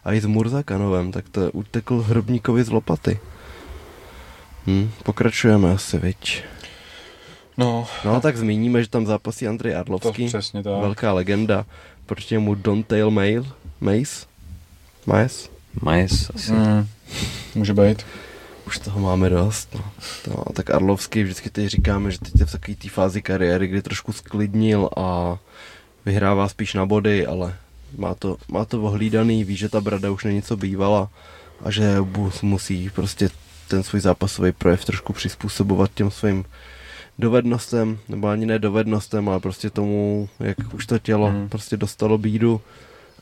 a 0.07 0.13
i 0.13 0.21
s 0.21 0.25
Murzakanovem, 0.25 1.11
tak 1.11 1.29
to 1.29 1.51
utekl 1.51 2.01
Hrobníkovi 2.01 2.63
z 2.63 2.69
lopaty. 2.69 3.19
Hm, 4.67 4.91
pokračujeme 5.03 5.71
asi, 5.71 5.99
viď? 5.99 6.43
No. 7.57 7.87
No, 8.05 8.21
tak 8.21 8.37
zmíníme, 8.37 8.83
že 8.83 8.89
tam 8.89 9.05
zápasí 9.05 9.47
Andrej 9.47 9.75
Arlovský. 9.75 10.23
To 10.23 10.27
přesně 10.27 10.63
tak. 10.63 10.81
Velká 10.81 11.13
legenda. 11.13 11.65
Proti 12.05 12.37
mu 12.37 12.55
Don 12.55 12.83
Tail 12.83 13.11
Mail, 13.11 13.47
Mace? 13.79 14.25
Mace? 15.05 15.49
Mace 15.81 16.33
asi. 16.35 16.51
Mm, 16.51 16.87
může 17.55 17.73
být. 17.73 18.05
Už 18.67 18.79
toho 18.79 18.99
máme 18.99 19.29
dost. 19.29 19.75
No. 19.75 19.91
no. 20.27 20.43
tak 20.53 20.69
Arlovský 20.69 21.23
vždycky 21.23 21.49
teď 21.49 21.67
říkáme, 21.67 22.11
že 22.11 22.19
teď 22.19 22.39
je 22.39 22.45
v 22.45 22.51
takové 22.51 22.75
té 22.75 22.89
fázi 22.89 23.21
kariéry, 23.21 23.67
kdy 23.67 23.81
trošku 23.81 24.13
sklidnil 24.13 24.89
a 24.97 25.37
vyhrává 26.05 26.47
spíš 26.47 26.73
na 26.73 26.85
body, 26.85 27.25
ale 27.25 27.55
má 27.97 28.13
to, 28.13 28.37
má 28.47 28.65
to 28.65 28.83
ohlídaný, 28.83 29.43
ví, 29.43 29.55
že 29.55 29.69
ta 29.69 29.81
brada 29.81 30.11
už 30.11 30.23
není 30.23 30.41
co 30.41 30.57
bývala 30.57 31.09
a 31.63 31.71
že 31.71 31.97
musí 32.41 32.89
prostě 32.89 33.29
ten 33.67 33.83
svůj 33.83 34.01
zápasový 34.01 34.51
projev 34.51 34.85
trošku 34.85 35.13
přizpůsobovat 35.13 35.91
těm 35.93 36.11
svým 36.11 36.45
dovednostem, 37.19 37.99
nebo 38.09 38.27
ani 38.27 38.45
ne 38.45 38.59
dovednostem, 38.59 39.29
ale 39.29 39.39
prostě 39.39 39.69
tomu, 39.69 40.29
jak 40.39 40.57
už 40.73 40.85
to 40.85 40.99
tělo 40.99 41.31
mm. 41.31 41.49
prostě 41.49 41.77
dostalo 41.77 42.17
bídu, 42.17 42.61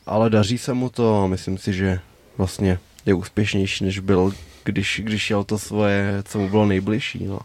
ale 0.05 0.29
daří 0.29 0.57
se 0.57 0.73
mu 0.73 0.89
to 0.89 1.23
a 1.23 1.27
myslím 1.27 1.57
si, 1.57 1.73
že 1.73 1.99
vlastně 2.37 2.79
je 3.05 3.13
úspěšnější, 3.13 3.83
než 3.83 3.99
byl, 3.99 4.33
když, 4.63 5.01
když 5.03 5.29
jel 5.29 5.43
to 5.43 5.59
svoje, 5.59 6.23
co 6.25 6.39
mu 6.39 6.49
bylo 6.49 6.65
nejbližší, 6.65 7.25
no. 7.25 7.39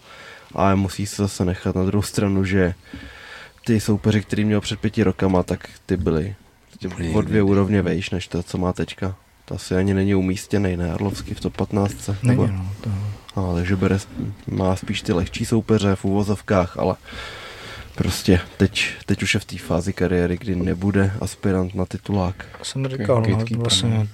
Ale 0.55 0.76
musí 0.76 1.06
se 1.06 1.22
zase 1.22 1.44
nechat 1.44 1.74
na 1.76 1.84
druhou 1.84 2.02
stranu, 2.02 2.44
že 2.44 2.74
ty 3.64 3.80
soupeři, 3.80 4.20
který 4.20 4.44
měl 4.44 4.60
před 4.60 4.80
pěti 4.80 5.02
rokama, 5.02 5.42
tak 5.42 5.68
ty 5.86 5.97
byli 5.97 6.34
prostě 6.89 7.11
o 7.15 7.20
dvě 7.20 7.43
úrovně 7.43 7.82
vejš, 7.82 8.11
než 8.11 8.28
to, 8.28 8.43
co 8.43 8.59
má 8.59 8.73
teďka. 8.73 9.15
To 9.44 9.55
asi 9.55 9.74
ani 9.74 9.94
není 9.94 10.15
umístěný, 10.15 10.77
ne, 10.77 10.93
Arlovský 10.93 11.35
v 11.35 11.40
top 11.40 11.57
15. 11.57 12.09
Není, 12.09 12.19
nebo, 12.23 12.47
no, 12.47 12.73
to... 12.81 12.90
no, 13.36 13.55
takže 13.55 13.77
bere, 13.77 13.98
má 14.47 14.77
spíš 14.77 15.02
ty 15.02 15.12
lehčí 15.12 15.44
soupeře 15.44 15.97
v 15.97 16.05
úvozovkách, 16.05 16.78
ale 16.78 16.94
prostě 17.94 18.40
teď, 18.57 18.89
teď 19.07 19.23
už 19.23 19.35
je 19.35 19.40
v 19.40 19.44
té 19.44 19.59
fázi 19.59 19.93
kariéry, 19.93 20.39
kdy 20.39 20.57
nebude 20.57 21.12
aspirant 21.20 21.74
na 21.74 21.86
titulák. 21.86 22.47
Jsem 22.62 22.89
říkal, 22.89 23.23
no, 23.28 23.39
vlastně 23.57 24.09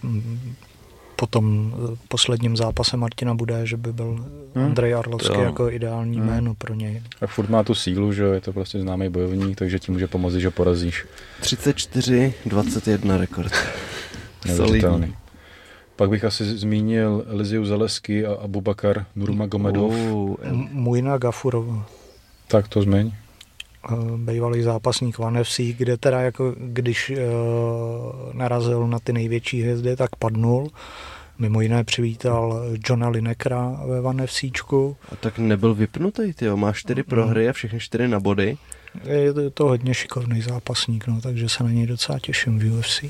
po 1.17 1.27
tom 1.27 1.75
eh, 1.75 1.97
posledním 2.09 2.57
zápase 2.57 2.97
Martina 2.97 3.35
bude, 3.35 3.67
že 3.67 3.77
by 3.77 3.93
byl 3.93 4.27
hmm. 4.55 4.65
Andrej 4.65 4.95
Arlovský 4.95 5.35
to, 5.35 5.41
jako 5.41 5.71
ideální 5.71 6.17
hmm. 6.17 6.27
jméno 6.27 6.55
pro 6.55 6.75
něj. 6.75 7.03
A 7.21 7.27
furt 7.27 7.49
má 7.49 7.63
tu 7.63 7.75
sílu, 7.75 8.13
že 8.13 8.25
je 8.25 8.41
to 8.41 8.53
prostě 8.53 8.81
známý 8.81 9.09
bojovník, 9.09 9.59
takže 9.59 9.79
ti 9.79 9.93
může 9.93 10.07
pomoct, 10.07 10.35
že 10.35 10.51
porazíš. 10.51 11.07
34, 11.41 12.35
21 12.47 13.17
rekord. 13.17 13.53
Neuvěřitelný. 14.47 15.15
Pak 15.97 16.11
bych 16.11 16.25
asi 16.25 16.45
zmínil 16.45 17.25
Eliziu 17.27 17.65
Zalesky 17.65 18.27
a 18.27 18.35
Abubakar 18.35 19.07
Nurmagomedov. 19.17 19.93
Uh, 19.93 20.37
Mujna 20.73 21.19
Gafurova. 21.19 21.87
Tak 22.49 22.69
to 22.69 22.83
zmiň. 22.83 23.13
Bývalý 24.17 24.63
zápasník 24.63 25.19
Van 25.19 25.45
FC, 25.45 25.61
kde 25.61 25.97
teda 25.97 26.21
jako 26.21 26.55
když 26.59 27.11
uh, 27.11 27.17
narazil 28.33 28.87
na 28.87 28.99
ty 28.99 29.13
největší 29.13 29.63
hvězdy, 29.63 29.97
tak 29.97 30.17
padnul. 30.17 30.71
Mimo 31.39 31.61
jiné 31.61 31.85
přivítal 31.85 32.63
Johna 32.89 33.09
Linekra 33.09 33.81
ve 33.87 34.01
Van 34.01 34.27
FCčku. 34.27 34.97
A 35.13 35.17
tak 35.17 35.39
nebyl 35.39 35.75
vypnutý, 35.75 36.33
ty 36.33 36.49
má 36.49 36.73
čtyři 36.73 37.03
prohry 37.03 37.49
a 37.49 37.53
všechny 37.53 37.81
čtyři 37.81 38.09
na 38.09 38.21
body. 38.21 38.57
Je 39.05 39.51
to 39.51 39.65
hodně 39.65 39.95
šikovný 39.95 40.43
zápasník, 40.43 41.07
no, 41.07 41.21
takže 41.21 41.49
se 41.49 41.65
na 41.65 41.71
něj 41.71 41.87
docela 41.87 42.19
těším 42.19 42.59
v 42.59 42.79
UFC. 42.79 43.05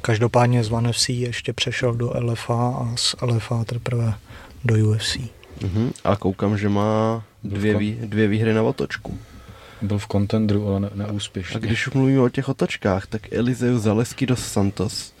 Každopádně 0.00 0.64
z 0.64 0.72
One 0.72 0.92
FC 0.92 1.08
ještě 1.08 1.52
přešel 1.52 1.94
do 1.94 2.12
LFA 2.20 2.68
a 2.68 2.96
z 2.96 3.14
LFA 3.22 3.64
teprve 3.64 4.14
do 4.64 4.74
UFC. 4.74 5.16
Uh-huh. 5.58 5.92
A 6.04 6.16
koukám, 6.16 6.58
že 6.58 6.68
má 6.68 7.24
dvě, 7.44 7.78
vý, 7.78 7.98
dvě 8.02 8.28
výhry 8.28 8.54
na 8.54 8.62
otočku. 8.62 9.18
Byl 9.82 9.98
v 9.98 10.06
kontendru, 10.06 10.68
ale 10.68 10.80
ne, 10.80 10.90
neúspěšně. 10.94 11.56
A 11.56 11.58
když 11.58 11.86
už 11.86 11.94
mluvíme 11.94 12.20
o 12.20 12.28
těch 12.28 12.48
otočkách, 12.48 13.06
tak 13.06 13.32
Eliseu 13.32 13.78
Zalesky 13.78 14.26
dos 14.26 14.46
Santos, 14.46 15.12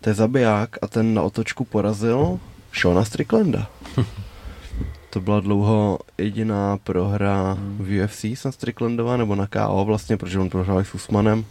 to 0.00 0.10
je 0.10 0.14
zabiják 0.14 0.76
a 0.82 0.86
ten 0.86 1.14
na 1.14 1.22
otočku 1.22 1.64
porazil 1.64 2.40
Shona 2.80 3.04
Stricklanda. 3.04 3.66
to 5.10 5.20
byla 5.20 5.40
dlouho 5.40 5.98
jediná 6.18 6.76
prohra 6.76 7.56
v 7.60 8.04
UFC 8.04 8.24
jsem 8.24 8.52
Stricklandová, 8.52 9.16
nebo 9.16 9.34
na 9.34 9.46
KO 9.46 9.84
vlastně, 9.84 10.16
protože 10.16 10.38
on 10.38 10.50
prohrál 10.50 10.84
s 10.84 10.94
Usmanem 10.94 11.44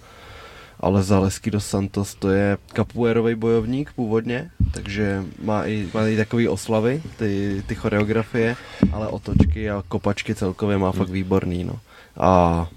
ale 0.84 1.04
Zalesky 1.04 1.52
dos 1.52 1.66
Santos 1.66 2.16
to 2.16 2.30
je 2.30 2.58
kapuérový 2.74 3.36
bojovník 3.36 3.94
původně, 3.94 4.52
takže 4.72 5.24
má 5.44 5.66
i, 5.66 5.88
má 5.94 6.08
i 6.08 6.18
takový 6.18 6.48
oslavy, 6.48 7.02
ty, 7.18 7.64
ty 7.68 7.76
choreografie, 7.76 8.56
ale 8.92 9.08
otočky 9.08 9.70
a 9.70 9.84
kopačky 9.88 10.36
celkově 10.36 10.78
má 10.78 10.92
fakt 10.92 11.10
výborný, 11.10 11.64
no. 11.64 11.80
A 12.18 12.68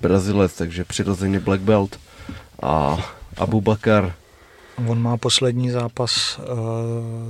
Brazilec, 0.00 0.56
takže 0.56 0.84
přirozeně 0.84 1.40
black 1.40 1.60
belt 1.60 2.00
a 2.62 2.98
Abu 3.36 3.60
Bakar. 3.60 4.14
On 4.86 5.02
má 5.02 5.16
poslední 5.16 5.70
zápas 5.70 6.38
uh, 6.38 6.44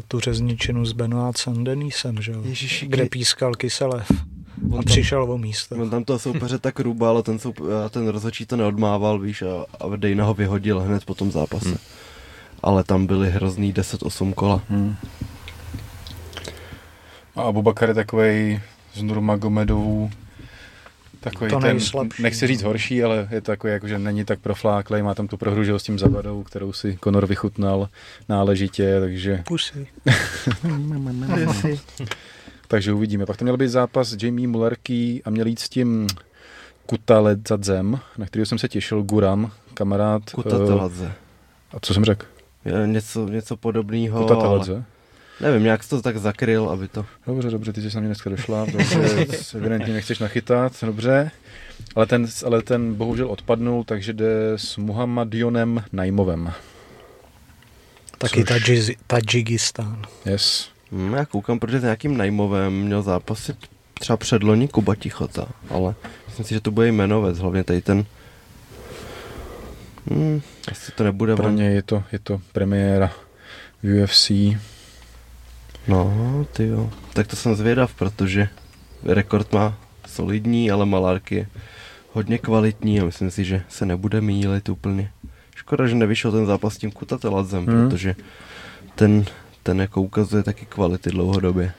tu 0.09 0.20
řezničinu 0.20 0.86
s 0.86 0.92
Benoit 0.92 1.38
Sandenisem, 1.38 2.22
že 2.22 2.32
jo? 2.32 2.42
Ježiši, 2.44 2.86
kde 2.86 3.06
pískal 3.06 3.55
Kyselev. 3.55 4.12
On 4.70 4.72
a 4.72 4.76
tam, 4.76 4.85
přišel 4.85 5.32
o 5.32 5.39
místo. 5.39 5.76
On 5.76 5.90
tam 5.90 6.05
toho 6.05 6.18
soupeře 6.18 6.59
tak 6.59 6.81
rubal 6.81 7.18
a 7.18 7.22
ten, 7.22 7.39
soup, 7.39 7.60
a 7.86 7.89
ten 7.89 8.09
rozhodčí 8.09 8.47
to 8.47 8.56
neodmával, 8.56 9.18
víš, 9.18 9.43
a, 9.43 9.66
a 9.81 9.97
Dejna 9.97 10.24
ho 10.24 10.35
vyhodil 10.35 10.81
hned 10.81 11.05
po 11.05 11.14
tom 11.14 11.31
zápase. 11.31 11.68
Hmm. 11.68 11.78
Ale 12.62 12.85
tam 12.85 13.06
byly 13.06 13.31
hrozný 13.31 13.72
10-8 13.72 14.35
kola. 14.35 14.62
Hmm. 14.68 14.97
A 17.36 17.43
Abubakar 17.43 17.89
je 17.89 17.94
takovej 17.94 18.60
z 18.94 19.02
Nurmagomedovů 19.02 20.10
takový 21.24 21.51
to 21.51 21.60
ten, 21.60 21.76
nejslabší. 21.76 22.22
nechci 22.22 22.47
říct 22.47 22.62
horší, 22.62 23.05
ale 23.05 23.28
je 23.31 23.40
to 23.40 23.52
takový, 23.52 23.72
jako, 23.72 23.89
že 23.89 23.98
není 23.98 24.24
tak 24.24 24.40
profláklej, 24.40 25.02
má 25.02 25.14
tam 25.14 25.28
tu 25.28 25.36
prohru 25.36 25.78
s 25.78 25.82
tím 25.82 25.98
zavadou, 25.98 26.43
kterou 26.43 26.72
si 26.72 26.98
Conor 27.05 27.26
vychutnal 27.26 27.89
náležitě, 28.28 29.01
takže... 29.01 29.43
Pusy. 29.47 29.86
Takže 32.68 32.92
uvidíme. 32.92 33.26
Pak 33.26 33.36
to 33.36 33.44
měl 33.44 33.56
být 33.56 33.68
zápas 33.68 34.16
Jamie 34.22 34.48
Mullerky 34.48 35.22
a 35.24 35.30
měl 35.30 35.46
jít 35.46 35.58
s 35.58 35.68
tím 35.68 36.06
Kutaledzadzem, 36.86 38.00
na 38.18 38.26
který 38.26 38.46
jsem 38.46 38.58
se 38.58 38.68
těšil, 38.68 39.02
Guram, 39.02 39.50
kamarád. 39.74 40.30
Kutateladze. 40.30 41.12
A 41.72 41.80
co 41.80 41.94
jsem 41.94 42.04
řekl? 42.04 42.26
Něco, 42.86 43.28
něco 43.28 43.56
podobného. 43.56 44.22
Kutateladze. 44.22 44.72
Ale... 44.72 44.84
Nevím, 45.40 45.62
nějak 45.62 45.88
to 45.88 46.02
tak 46.02 46.18
zakryl, 46.18 46.68
aby 46.68 46.88
to... 46.88 47.06
Dobře, 47.26 47.50
dobře, 47.50 47.72
ty 47.72 47.90
jsi 47.90 47.96
na 47.96 48.00
mě 48.00 48.08
dneska 48.08 48.30
došla, 48.30 48.66
dobře, 48.72 49.26
evidentně 49.54 49.92
nechceš 49.92 50.18
nachytat, 50.18 50.72
dobře. 50.82 51.30
Ale 51.94 52.06
ten, 52.06 52.26
ale 52.46 52.62
ten 52.62 52.94
bohužel 52.94 53.30
odpadnul, 53.30 53.84
takže 53.84 54.12
jde 54.12 54.52
s 54.56 54.76
Muhammadionem 54.76 55.84
Najmovem. 55.92 56.52
Taky 58.18 58.44
Což... 58.44 58.90
Tadžikistán. 59.06 60.02
Yes. 60.26 60.73
Hmm, 60.94 61.14
já 61.14 61.24
koukám, 61.24 61.58
protože 61.58 61.80
s 61.80 61.82
nějakým 61.82 62.16
Najmovem 62.16 62.72
měl 62.72 63.02
zápasit 63.02 63.56
třeba 64.00 64.16
předloni 64.16 64.68
Kuba 64.68 64.94
Tichota, 64.94 65.48
ale 65.70 65.94
myslím 66.26 66.44
si, 66.44 66.54
že 66.54 66.60
to 66.60 66.70
bude 66.70 66.88
jmenovec, 66.88 67.38
hlavně 67.38 67.64
tady 67.64 67.82
ten 67.82 68.04
Hmm, 70.10 70.40
asi 70.72 70.92
to 70.92 71.04
nebude. 71.04 71.36
Pro 71.36 71.50
mě 71.50 71.64
je 71.64 71.82
to, 71.82 72.04
je 72.12 72.18
to 72.18 72.40
premiéra 72.52 73.12
UFC. 74.02 74.30
No, 75.88 76.12
ty 76.52 76.66
jo. 76.66 76.90
Tak 77.12 77.26
to 77.26 77.36
jsem 77.36 77.54
zvědav, 77.54 77.94
protože 77.94 78.48
rekord 79.02 79.52
má 79.52 79.78
solidní, 80.06 80.70
ale 80.70 80.86
Malárk 80.86 81.32
je 81.32 81.46
hodně 82.12 82.38
kvalitní 82.38 83.00
a 83.00 83.04
myslím 83.04 83.30
si, 83.30 83.44
že 83.44 83.62
se 83.68 83.86
nebude 83.86 84.20
mílit 84.20 84.68
úplně. 84.68 85.10
Škoda, 85.54 85.86
že 85.86 85.94
nevyšel 85.94 86.32
ten 86.32 86.46
zápas 86.46 86.74
s 86.74 86.78
tím 86.78 86.90
Kutateladzem, 86.90 87.66
hmm. 87.66 87.88
protože 87.88 88.16
ten 88.94 89.24
ten 89.64 89.80
jako 89.80 90.02
ukazuje 90.02 90.42
taky 90.42 90.66
kvality 90.66 91.10
dlouhodobě. 91.10 91.72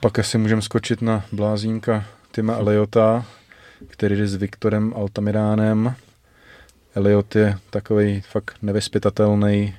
Pak 0.00 0.18
asi 0.18 0.38
můžeme 0.38 0.62
skočit 0.62 1.02
na 1.02 1.24
blázínka 1.32 2.04
Tima 2.32 2.56
Eliota, 2.56 3.24
který 3.86 4.16
jde 4.16 4.28
s 4.28 4.34
Viktorem 4.34 4.94
Altamiránem. 4.96 5.94
Eliot 6.94 7.36
je 7.36 7.58
takový 7.70 8.20
fakt 8.20 8.56
nevyspytatelný 8.62 9.74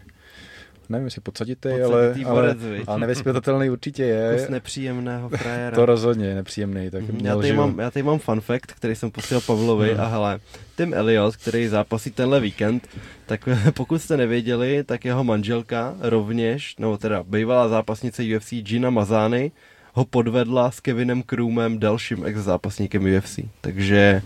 nevím, 0.92 1.06
jestli 1.06 1.22
podsaditý, 1.22 1.70
ale, 1.70 2.14
ale, 2.26 2.56
ale 2.88 3.00
nevyspětatelný 3.00 3.70
určitě 3.70 4.04
je. 4.04 4.38
Kus 4.38 4.50
nepříjemného 4.50 5.30
frajera. 5.30 5.76
to 5.76 5.86
rozhodně 5.86 6.28
je 6.28 6.36
nepříjemný. 6.36 6.90
Tak 6.90 7.04
mm, 7.04 7.26
já, 7.26 7.36
tady 7.36 7.54
mám, 7.54 7.80
já 7.80 7.92
tady 7.92 8.04
mám 8.04 8.20
fun 8.20 8.42
fact, 8.42 8.72
který 8.72 8.96
jsem 8.96 9.12
posílal 9.12 9.42
Pavlovi 9.42 9.92
hmm. 9.92 10.02
a 10.02 10.08
hele, 10.08 10.40
Tim 10.78 10.94
Elliot, 10.94 11.36
který 11.36 11.68
zápasí 11.68 12.12
tenhle 12.12 12.40
víkend, 12.40 12.88
tak 13.26 13.50
pokud 13.74 14.02
jste 14.02 14.18
nevěděli, 14.18 14.84
tak 14.84 15.06
jeho 15.06 15.24
manželka 15.24 15.96
rovněž, 16.00 16.76
nebo 16.78 16.98
teda 16.98 17.24
bývalá 17.24 17.68
zápasnice 17.68 18.24
UFC 18.38 18.54
Gina 18.54 18.90
Mazány, 18.90 19.52
ho 19.94 20.06
podvedla 20.06 20.72
s 20.72 20.80
Kevinem 20.80 21.24
Kroomem, 21.24 21.80
dalším 21.80 22.26
ex-zápasníkem 22.26 23.16
UFC. 23.18 23.40
Takže 23.62 24.22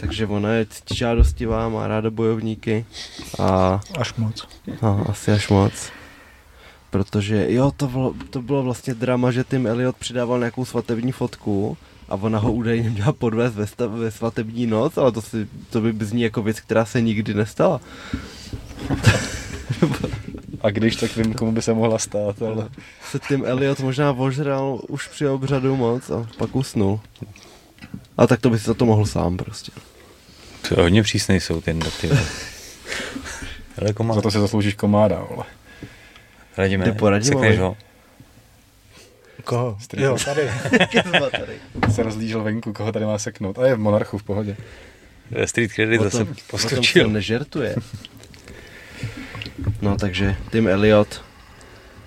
takže 0.00 0.26
ona 0.26 0.52
je 0.52 0.66
žádostivá, 0.94 1.68
má 1.68 1.88
ráda 1.88 2.10
bojovníky. 2.10 2.84
A, 3.38 3.80
až 3.98 4.14
moc. 4.14 4.48
A, 4.82 5.04
asi 5.08 5.32
až 5.32 5.48
moc. 5.48 5.72
Protože 6.90 7.46
jo, 7.48 7.72
to 7.76 7.86
bylo, 7.86 8.14
to 8.30 8.42
bylo 8.42 8.62
vlastně 8.62 8.94
drama, 8.94 9.30
že 9.30 9.44
Tim 9.44 9.66
Elliot 9.66 9.96
přidával 9.96 10.38
nějakou 10.38 10.64
svatební 10.64 11.12
fotku 11.12 11.76
a 12.08 12.14
ona 12.14 12.38
ho 12.38 12.52
údajně 12.52 12.90
měla 12.90 13.12
podvést 13.12 13.56
ve, 13.56 13.66
stav, 13.66 13.90
ve 13.90 14.10
svatební 14.10 14.66
noc, 14.66 14.98
ale 14.98 15.12
to, 15.12 15.22
si, 15.22 15.48
to 15.70 15.80
by 15.80 16.04
zní 16.04 16.22
jako 16.22 16.42
věc, 16.42 16.60
která 16.60 16.84
se 16.84 17.00
nikdy 17.00 17.34
nestala. 17.34 17.80
A 20.60 20.70
když, 20.70 20.96
tak 20.96 21.16
vím, 21.16 21.34
komu 21.34 21.52
by 21.52 21.62
se 21.62 21.74
mohla 21.74 21.98
stát, 21.98 22.42
ale... 22.42 22.68
Se 23.10 23.18
Tim 23.18 23.44
Elliot 23.44 23.80
možná 23.80 24.12
ožral 24.12 24.80
už 24.88 25.08
při 25.08 25.26
obřadu 25.26 25.76
moc 25.76 26.10
a 26.10 26.26
pak 26.38 26.56
usnul. 26.56 27.00
A 28.16 28.26
tak 28.26 28.40
to 28.40 28.50
by 28.50 28.58
si 28.58 28.64
za 28.64 28.74
to 28.74 28.86
mohl 28.86 29.06
sám 29.06 29.36
prostě. 29.36 29.72
To 30.68 30.74
je 30.74 30.82
hodně 30.82 31.02
přísný 31.02 31.40
jsou 31.40 31.60
ten 31.60 31.80
ty. 32.00 32.10
Ale 33.78 33.92
komáda. 33.92 34.14
Za 34.14 34.22
to 34.22 34.30
se 34.30 34.40
zasloužíš 34.40 34.74
komáda, 34.74 35.26
vole. 35.30 35.44
Radíme, 36.56 36.84
Ty 36.84 36.92
poradíme, 36.92 37.56
ho. 37.56 37.76
Koho? 39.44 39.76
Street. 39.80 40.04
Jo, 40.04 40.16
tady. 40.24 40.50
tady. 41.30 41.52
se 41.92 42.02
rozlížel 42.02 42.42
venku, 42.42 42.72
koho 42.72 42.92
tady 42.92 43.04
má 43.04 43.18
seknout. 43.18 43.58
A 43.58 43.66
je 43.66 43.74
v 43.74 43.78
Monarchu 43.78 44.18
v 44.18 44.22
pohodě. 44.22 44.56
Street 45.44 45.72
Credit 45.72 46.00
zase 46.00 46.26
poskočil. 46.50 47.06
O 47.06 47.10
nežertuje. 47.10 47.74
No 49.82 49.96
takže 49.96 50.36
Tim 50.50 50.68
Elliot, 50.68 51.22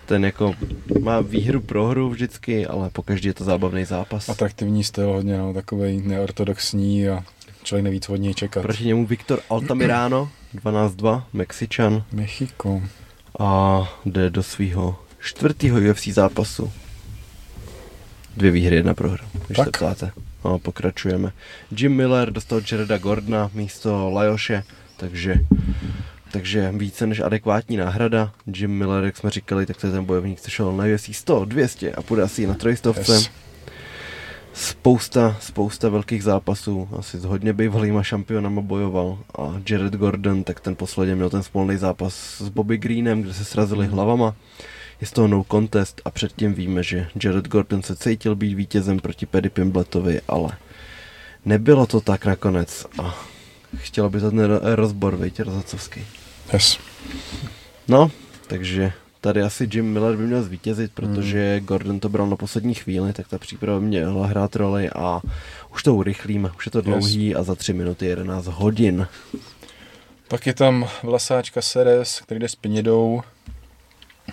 ten 0.05 0.25
jako 0.25 0.53
má 0.99 1.21
výhru 1.21 1.61
pro 1.61 1.85
hru 1.85 2.09
vždycky, 2.09 2.65
ale 2.65 2.89
pokaždý 2.89 3.27
je 3.27 3.33
to 3.33 3.43
zábavný 3.43 3.85
zápas. 3.85 4.29
Atraktivní 4.29 4.83
styl 4.83 5.07
hodně, 5.07 5.37
no, 5.37 5.53
takový 5.53 6.01
neortodoxní 6.01 7.09
a 7.09 7.23
člověk 7.63 7.83
neví, 7.83 8.01
co 8.01 8.13
od 8.13 8.17
něj 8.17 8.33
čekat. 8.33 8.61
Proti 8.61 8.85
němu 8.85 9.05
Viktor 9.05 9.39
Altamirano, 9.49 10.29
12-2, 10.63 11.23
Mexičan. 11.33 12.03
Mexiko. 12.11 12.81
A 13.39 13.81
jde 14.05 14.29
do 14.29 14.43
svého 14.43 14.99
čtvrtého 15.19 15.79
UFC 15.91 16.07
zápasu. 16.07 16.71
Dvě 18.37 18.51
výhry, 18.51 18.75
jedna 18.75 18.93
prohra, 18.93 19.25
když 19.47 19.57
tak. 19.57 19.65
to 19.65 19.71
ptáte. 19.71 20.11
No, 20.45 20.59
pokračujeme. 20.59 21.31
Jim 21.77 21.95
Miller 21.95 22.31
dostal 22.31 22.61
Jareda 22.71 22.97
Gordona 22.97 23.49
místo 23.53 24.09
Lajoše, 24.09 24.63
takže 24.97 25.35
takže 26.33 26.71
více 26.71 27.07
než 27.07 27.19
adekvátní 27.19 27.77
náhrada. 27.77 28.31
Jim 28.55 28.71
Miller, 28.71 29.03
jak 29.03 29.17
jsme 29.17 29.29
říkali, 29.29 29.65
tak 29.65 29.77
to 29.77 29.87
je 29.87 29.93
ten 29.93 30.05
bojovník, 30.05 30.41
co 30.41 30.49
šel 30.49 30.73
na 30.73 30.83
UFC 30.95 31.09
100, 31.11 31.45
200 31.45 31.91
a 31.91 32.01
půjde 32.01 32.23
asi 32.23 32.47
na 32.47 32.53
trojstovce. 32.53 33.13
Yes. 33.13 33.29
Spousta, 34.53 35.37
spousta 35.39 35.89
velkých 35.89 36.23
zápasů. 36.23 36.89
Asi 36.97 37.17
s 37.17 37.23
hodně 37.23 37.53
bývalýma 37.53 38.03
šampionama 38.03 38.61
bojoval. 38.61 39.17
A 39.37 39.61
Jared 39.69 39.93
Gordon, 39.93 40.43
tak 40.43 40.59
ten 40.59 40.75
posledně 40.75 41.15
měl 41.15 41.29
ten 41.29 41.43
spolný 41.43 41.77
zápas 41.77 42.13
s 42.37 42.49
Bobby 42.49 42.77
Greenem, 42.77 43.21
kde 43.21 43.33
se 43.33 43.45
srazili 43.45 43.87
hlavama. 43.87 44.35
Je 45.01 45.07
z 45.07 45.11
toho 45.11 45.27
no 45.27 45.45
contest 45.51 46.01
a 46.05 46.11
předtím 46.11 46.53
víme, 46.53 46.83
že 46.83 47.07
Jared 47.23 47.47
Gordon 47.47 47.83
se 47.83 47.95
cítil 47.95 48.35
být 48.35 48.53
vítězem 48.53 48.99
proti 48.99 49.25
Paddy 49.25 49.49
Pimbletovi, 49.49 50.21
ale 50.27 50.49
nebylo 51.45 51.85
to 51.85 52.01
tak 52.01 52.25
nakonec. 52.25 52.85
A 53.03 53.15
chtělo 53.75 54.09
by 54.09 54.19
to 54.19 54.31
ten 54.31 54.59
rozbor, 54.61 55.17
víte, 55.17 55.43
rozhodcovský. 55.43 56.01
Yes. 56.53 56.79
No, 57.87 58.11
takže 58.47 58.93
tady 59.23 59.41
asi 59.41 59.69
Jim 59.73 59.93
Miller 59.93 60.17
by 60.17 60.23
měl 60.23 60.43
zvítězit, 60.43 60.91
protože 60.93 61.55
hmm. 61.57 61.65
Gordon 61.65 61.99
to 61.99 62.09
bral 62.09 62.29
na 62.29 62.35
poslední 62.35 62.73
chvíli, 62.73 63.13
tak 63.13 63.27
ta 63.27 63.37
příprava 63.37 63.79
měla 63.79 64.27
hrát 64.27 64.55
roli 64.55 64.89
a 64.89 65.21
už 65.73 65.83
to 65.83 65.95
urychlíme, 65.95 66.49
už 66.57 66.65
je 66.65 66.71
to 66.71 66.81
dlouhý 66.81 67.27
yes. 67.27 67.37
a 67.37 67.43
za 67.43 67.55
tři 67.55 67.73
minuty 67.73 68.05
11 68.05 68.45
hodin. 68.45 69.07
Pak 70.27 70.47
je 70.47 70.53
tam 70.53 70.89
vlasáč 71.03 71.51
Caceres, 71.51 72.21
který 72.21 72.39
jde 72.39 72.49
s 72.49 72.55
Pinidou. 72.55 73.21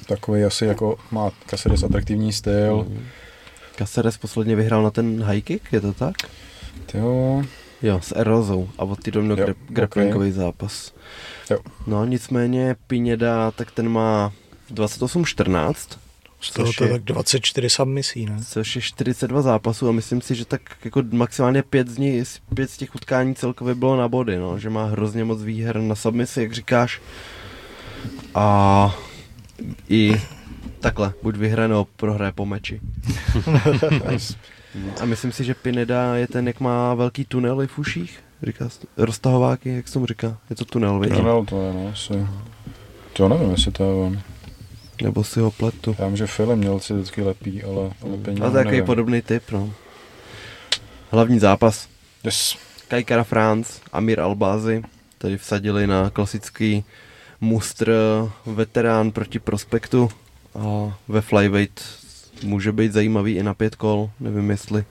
Takový 0.07 0.45
asi 0.45 0.67
jako 0.67 0.99
má 1.11 1.31
Caceres 1.47 1.83
atraktivní 1.83 2.33
styl. 2.33 2.87
Hmm. 2.89 3.07
Caceres 3.77 4.17
posledně 4.19 4.57
vyhrál 4.57 4.83
na 4.83 4.91
ten 4.91 5.23
high 5.23 5.41
kick, 5.41 5.73
je 5.73 5.81
to 5.81 5.93
tak? 5.93 6.15
Jo. 6.95 7.43
Jo, 7.83 8.01
s 8.03 8.17
Erozou 8.17 8.69
a 8.79 8.85
od 8.85 9.03
té 9.03 9.11
do 9.11 9.37
graplingový 9.69 10.29
okay. 10.29 10.33
zápas. 10.33 10.95
Jo. 11.51 11.59
No 11.87 12.05
nicméně 12.05 12.77
Pineda, 12.87 13.51
tak 13.51 13.71
ten 13.71 13.89
má 13.89 14.33
28-14. 14.73 15.75
Z 16.41 16.51
toho 16.51 16.73
to 16.73 16.85
je 16.85 16.91
tak 16.91 17.03
24 17.03 17.71
submisí, 17.71 18.27
ne? 18.27 18.41
Což 18.49 18.77
je 18.77 18.83
42 18.83 19.43
zápasů 19.43 19.89
a 19.89 19.93
myslím 19.93 20.21
si, 20.21 20.35
že 20.35 20.45
tak 20.45 20.61
jako 20.85 21.03
maximálně 21.13 21.63
pět 21.63 21.89
z, 21.89 21.99
nich, 21.99 22.29
pět 22.55 22.71
z 22.71 22.77
těch 22.77 22.95
utkání 22.95 23.35
celkově 23.35 23.75
bylo 23.75 23.97
na 23.97 24.09
body, 24.09 24.39
no. 24.39 24.59
Že 24.59 24.71
má 24.71 24.85
hrozně 24.85 25.25
moc 25.25 25.43
výher 25.43 25.81
na 25.81 25.95
submisi, 25.95 26.43
jak 26.43 26.53
říkáš. 26.53 27.01
A 28.35 28.97
i 29.89 30.21
takhle, 30.81 31.13
buď 31.23 31.37
vyhraje 31.37 31.69
nebo 31.69 31.87
prohraje 31.97 32.33
po 32.33 32.47
meči. 32.47 32.81
a 35.01 35.05
myslím 35.05 35.33
si, 35.33 35.45
že 35.45 35.55
Pineda 35.55 36.17
je 36.17 36.27
ten, 36.27 36.47
jak 36.47 36.61
má 36.61 36.95
velký 36.95 37.25
tunely 37.25 37.67
v 37.67 37.79
uších. 37.79 38.21
Říká, 38.43 38.69
roztahováky, 38.97 39.69
jak 39.69 39.89
se 39.89 39.95
tomu 39.95 40.07
říká? 40.07 40.39
Je 40.51 40.57
to 40.57 40.65
tunel, 40.65 41.01
víš? 41.01 41.13
Tunel 41.17 41.45
to 41.45 41.63
je, 41.63 41.73
no, 41.73 41.91
asi. 41.93 42.27
To 43.13 43.29
nevím, 43.29 43.51
jestli 43.51 43.73
to 43.73 43.85
je 43.85 43.91
on. 43.91 44.21
Nebo 45.03 45.25
si 45.25 45.41
ho 45.41 45.51
pletu. 45.51 45.97
Já 45.99 46.07
vím, 46.07 46.17
že 46.17 46.27
film 46.27 46.59
měl 46.59 46.81
si 46.81 46.95
vždycky 46.95 47.23
lepí, 47.23 47.63
ale 47.63 47.91
lepení 48.03 48.41
A 48.41 48.51
takový 48.51 48.83
podobný 48.83 49.23
typ, 49.23 49.43
no. 49.51 49.73
Hlavní 51.11 51.39
zápas. 51.39 51.89
Yes. 52.25 52.57
Kajkara 52.89 53.25
France, 53.25 53.81
Amir 53.93 54.21
Albazi, 54.21 54.83
tady 55.19 55.39
vsadili 55.39 55.87
na 55.87 56.11
klasický 56.11 56.85
mustr 57.41 57.93
veterán 58.47 59.11
proti 59.11 59.39
prospektu 59.39 60.09
a 60.59 60.99
ve 61.09 61.21
flyweight 61.21 61.83
může 62.43 62.73
být 62.73 62.93
zajímavý 62.93 63.37
i 63.37 63.43
na 63.43 63.55
pět 63.55 63.77
kol, 63.77 64.11
nevím 64.21 64.51
jestli 64.51 64.85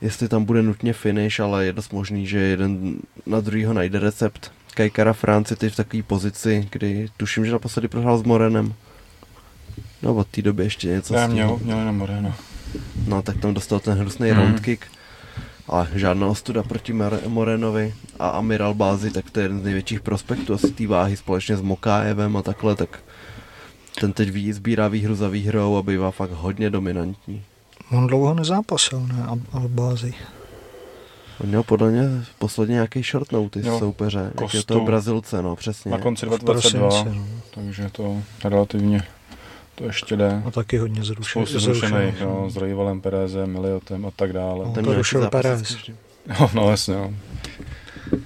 jestli 0.00 0.28
tam 0.28 0.44
bude 0.44 0.62
nutně 0.62 0.92
finish, 0.92 1.40
ale 1.40 1.66
je 1.66 1.72
dost 1.72 1.92
možný, 1.92 2.26
že 2.26 2.38
jeden 2.38 2.96
na 3.26 3.40
druhýho 3.40 3.72
najde 3.72 3.98
recept. 3.98 4.52
Kajkara 4.74 5.12
France 5.12 5.52
je 5.52 5.56
teď 5.56 5.72
v 5.72 5.76
takové 5.76 6.02
pozici, 6.02 6.68
kdy 6.72 7.08
tuším, 7.16 7.46
že 7.46 7.52
naposledy 7.52 7.88
prohrál 7.88 8.18
s 8.18 8.22
Morenem. 8.22 8.74
No 10.02 10.14
od 10.14 10.26
té 10.26 10.42
doby 10.42 10.62
ještě 10.64 10.88
něco 10.88 11.14
Já 11.14 11.26
měl, 11.26 11.58
měl 11.62 11.78
jenom 11.78 11.98
Moreno. 11.98 12.34
No 13.06 13.22
tak 13.22 13.36
tam 13.36 13.54
dostal 13.54 13.80
ten 13.80 13.98
hrozný 13.98 14.30
mm. 14.30 14.36
round 14.36 14.60
kick. 14.60 14.84
Ale 15.68 15.88
žádná 15.94 16.26
ostuda 16.26 16.62
proti 16.62 16.92
Morenovi 17.26 17.94
a 18.18 18.28
Amiral 18.28 18.74
Bázi, 18.74 19.10
tak 19.10 19.30
to 19.30 19.40
je 19.40 19.44
jeden 19.44 19.60
z 19.60 19.64
největších 19.64 20.00
prospektů 20.00 20.54
asi 20.54 20.70
té 20.70 20.86
váhy 20.86 21.16
společně 21.16 21.56
s 21.56 21.60
Mokájevem 21.60 22.36
a 22.36 22.42
takhle, 22.42 22.76
tak 22.76 23.00
ten 24.00 24.12
teď 24.12 24.30
ví, 24.30 24.52
sbírá 24.52 24.88
výhru 24.88 25.14
za 25.14 25.28
výhrou 25.28 25.76
a 25.76 25.82
bývá 25.82 26.10
fakt 26.10 26.30
hodně 26.30 26.70
dominantní. 26.70 27.42
On 27.92 28.06
dlouho 28.06 28.34
nezápasil, 28.34 29.00
ne, 29.00 29.26
Albázi. 29.52 30.14
On 31.40 31.48
měl 31.48 31.62
podle 31.62 31.90
mě 31.90 32.02
posledně 32.38 32.72
nějaký 32.72 33.02
short 33.02 33.32
notice 33.32 33.68
jo, 33.68 33.78
soupeře, 33.78 34.32
jak 34.40 34.54
je 34.54 34.62
to 34.62 34.80
Brazilce, 34.80 35.42
no, 35.42 35.56
přesně. 35.56 35.90
Na 35.90 35.98
konci 35.98 36.26
2022, 36.26 37.04
no. 37.04 37.26
takže 37.54 37.90
to 37.92 38.22
relativně 38.44 39.02
to 39.76 39.84
ještě 39.84 40.16
jde. 40.16 40.42
A 40.46 40.50
taky 40.50 40.78
hodně 40.78 41.04
zrušený. 41.04 41.46
Spoustu 41.46 41.58
zrušených, 41.58 42.20
no, 42.20 42.50
s 42.50 42.56
Rivalem 42.56 43.00
Perezem, 43.00 43.52
Miliotem 43.52 44.06
a 44.06 44.10
tak 44.10 44.32
dále. 44.32 44.64
No, 44.64 44.82
to 44.82 44.94
rušil 44.94 45.30
Perez. 45.30 45.76
No, 46.40 46.50
no, 46.54 46.70
jasně, 46.70 46.94
no. 46.94 47.14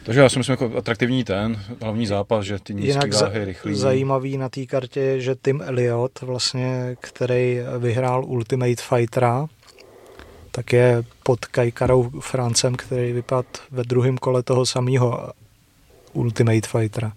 Takže 0.03 0.21
já 0.21 0.29
si 0.29 0.39
myslím 0.39 0.53
jako 0.53 0.79
atraktivní 0.79 1.25
ten 1.25 1.63
hlavní 1.83 2.07
zápas, 2.07 2.45
že 2.45 2.59
ty 2.59 2.75
nízké 2.75 3.11
váhy 3.11 3.45
rychlý. 3.45 3.75
zajímavý 3.75 4.37
na 4.37 4.49
té 4.49 4.67
kartě 4.67 5.01
je, 5.01 5.21
že 5.21 5.35
Tim 5.43 5.63
Elliot, 5.65 6.21
vlastně, 6.21 6.97
který 7.01 7.59
vyhrál 7.79 8.25
Ultimate 8.25 8.83
Fightera, 8.83 9.47
tak 10.51 10.73
je 10.73 11.03
pod 11.23 11.45
Kajkarou 11.45 12.11
Francem, 12.21 12.75
který 12.75 13.13
vypadl 13.13 13.49
ve 13.71 13.83
druhém 13.85 14.19
kole 14.19 14.43
toho 14.43 14.67
samého 14.67 15.31
Ultimate 16.13 16.69
Fightera. 16.69 17.13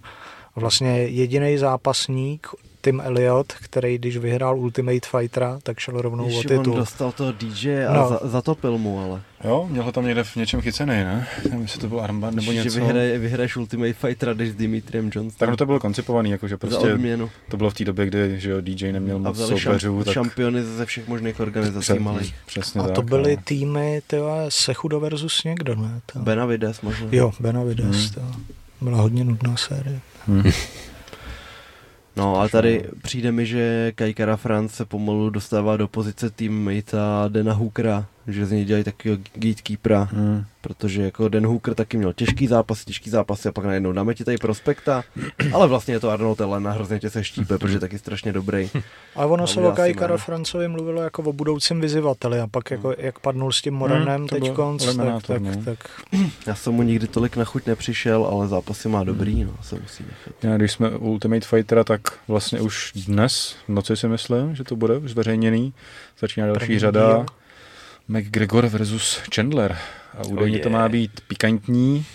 Vlastně 0.56 0.90
jediný 0.90 1.58
zápasník 1.58 2.46
Tim 2.84 3.00
Elliot, 3.00 3.52
který 3.52 3.98
když 3.98 4.16
vyhrál 4.16 4.58
Ultimate 4.58 5.08
Fightera, 5.10 5.58
tak 5.62 5.78
šel 5.78 6.00
rovnou 6.00 6.24
Ježi, 6.24 6.38
o 6.38 6.42
titul. 6.42 6.72
on 6.72 6.78
dostal 6.78 7.12
toho 7.12 7.32
DJ 7.32 7.86
a 7.86 7.94
no. 7.94 8.08
za, 8.08 8.20
zatopil 8.22 8.78
mu, 8.78 9.00
ale. 9.00 9.22
Jo, 9.44 9.66
měl 9.70 9.84
ho 9.84 9.92
tam 9.92 10.04
někde 10.04 10.24
v 10.24 10.36
něčem 10.36 10.60
chycený, 10.60 10.92
ne? 10.92 11.26
Nevím, 11.44 11.62
jestli 11.62 11.80
to 11.80 11.88
byl 11.88 12.00
armband 12.00 12.36
nebo 12.36 12.52
něco. 12.52 12.68
Že 12.68 12.80
vyhraje, 12.80 13.18
vyhraješ 13.18 13.56
Ultimate 13.56 13.92
Fightera, 13.92 14.32
když 14.32 14.50
s 14.50 14.54
Dimitriem 14.54 15.04
Johnsonem. 15.04 15.38
Tak 15.38 15.50
no 15.50 15.56
to 15.56 15.66
bylo 15.66 15.80
koncipovaný, 15.80 16.30
jakože 16.30 16.56
prostě 16.56 16.98
to 17.50 17.56
bylo 17.56 17.70
v 17.70 17.74
té 17.74 17.84
době, 17.84 18.06
kdy 18.06 18.40
že 18.40 18.50
jo, 18.50 18.60
DJ 18.60 18.92
neměl 18.92 19.18
moc 19.18 19.38
soupeřů. 19.38 19.78
Šamp, 19.78 20.04
tak... 20.04 20.14
šampiony 20.14 20.62
ze 20.62 20.86
všech 20.86 21.08
možných 21.08 21.40
organizací 21.40 21.84
Před, 21.84 21.98
malých. 21.98 22.34
Přesně 22.46 22.80
a 22.80 22.84
tak, 22.84 22.94
to 22.94 23.02
byly 23.02 23.36
no. 23.36 23.42
týmy, 23.44 24.02
tyhle, 24.06 24.46
Sechudo 24.48 25.00
versus 25.00 25.44
někdo, 25.44 25.74
ne? 25.74 26.00
To... 26.12 26.18
Benavides 26.18 26.80
možná. 26.80 27.06
Jo, 27.12 27.32
Benavides, 27.40 27.96
hmm. 27.96 28.08
to 28.14 28.20
byla 28.80 28.98
hodně 28.98 29.24
nudná 29.24 29.56
série. 29.56 30.00
Hmm. 30.26 30.52
No 32.16 32.40
a 32.40 32.48
tady 32.48 32.84
přijde 33.02 33.32
mi, 33.32 33.46
že 33.46 33.92
Kajkara 33.94 34.36
France 34.36 34.76
se 34.76 34.84
pomalu 34.84 35.30
dostává 35.30 35.76
do 35.76 35.88
pozice 35.88 36.30
teammate 36.30 36.96
Dena 37.28 37.52
Hookera, 37.52 38.06
že 38.26 38.46
z 38.46 38.50
něj 38.50 38.64
dělají 38.64 38.84
takového 38.84 39.22
gatekeepera, 39.34 40.08
hmm. 40.12 40.44
protože 40.60 41.02
jako 41.02 41.28
Den 41.28 41.46
Hooker 41.46 41.74
taky 41.74 41.96
měl 41.96 42.12
těžký 42.12 42.46
zápas, 42.46 42.84
těžký 42.84 43.10
zápas 43.10 43.46
a 43.46 43.52
pak 43.52 43.64
najednou 43.64 43.92
dáme 43.92 44.14
ti 44.14 44.24
tady 44.24 44.38
prospekta, 44.38 45.04
ale 45.52 45.68
vlastně 45.68 45.94
je 45.94 46.00
to 46.00 46.10
Arnold 46.10 46.40
Ellen 46.40 46.68
a 46.68 46.70
hrozně 46.70 47.00
tě 47.00 47.10
se 47.10 47.24
štípe, 47.24 47.58
protože 47.58 47.76
je 47.76 47.80
taky 47.80 47.98
strašně 47.98 48.32
dobrý. 48.32 48.70
A 49.16 49.26
ono 49.26 49.46
se 49.46 49.60
o 49.60 49.72
Kajkara 49.72 50.16
Francovi 50.16 50.68
mluvilo 50.68 51.02
jako 51.02 51.22
o 51.22 51.32
budoucím 51.32 51.80
vyzivateli 51.80 52.40
a 52.40 52.46
pak 52.46 52.70
jako, 52.70 52.94
jak 52.98 53.18
padnul 53.18 53.52
s 53.52 53.62
tím 53.62 53.74
Moranem 53.74 54.20
hmm, 54.20 54.28
teď 54.28 54.52
konc, 54.52 54.96
tak, 54.96 55.26
tak, 55.26 55.42
no. 55.42 55.62
tak, 55.64 55.78
Já 56.46 56.54
jsem 56.54 56.72
mu 56.72 56.82
nikdy 56.82 57.06
tolik 57.06 57.36
na 57.36 57.44
chuť 57.44 57.66
nepřišel, 57.66 58.24
ale 58.24 58.48
zápasy 58.48 58.88
má 58.88 59.04
dobrý, 59.04 59.44
no, 59.44 59.54
se 59.62 59.74
musí 59.74 60.04
nechat. 60.04 60.44
Já, 60.44 60.56
když 60.56 60.72
jsme 60.72 60.90
u 60.90 61.10
Ultimate 61.10 61.46
Fightera, 61.46 61.84
tak 61.84 62.00
vlastně 62.28 62.60
už 62.60 62.92
dnes 63.06 63.56
v 63.68 63.72
noci 63.72 63.96
si 63.96 64.08
myslím, 64.08 64.54
že 64.56 64.64
to 64.64 64.76
bude 64.76 65.00
zveřejněný, 65.00 65.74
začíná 66.18 66.46
další 66.46 66.58
První 66.58 66.78
řada. 66.78 67.16
Díl 67.16 67.26
McGregor 68.08 68.66
versus 68.66 69.20
Chandler. 69.34 69.76
A 70.18 70.26
údajně 70.26 70.58
oh 70.58 70.62
to 70.62 70.70
má 70.70 70.88
být 70.88 71.20
pikantní. 71.28 72.06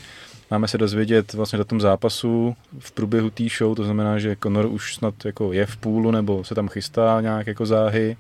Máme 0.52 0.68
se 0.68 0.78
dozvědět 0.78 1.34
vlastně 1.34 1.58
do 1.58 1.66
tom 1.66 1.82
zápasu 1.82 2.56
v 2.80 2.92
průběhu 2.92 3.30
té 3.30 3.44
show, 3.58 3.76
to 3.76 3.84
znamená, 3.84 4.20
že 4.20 4.38
Conor 4.44 4.66
už 4.66 4.96
snad 4.96 5.26
jako 5.26 5.54
je 5.54 5.66
v 5.66 5.78
půlu 5.78 6.12
nebo 6.12 6.44
se 6.44 6.56
tam 6.56 6.68
chystá 6.68 7.22
nějak 7.22 7.48
jako 7.48 7.66
záhy. 7.66 8.18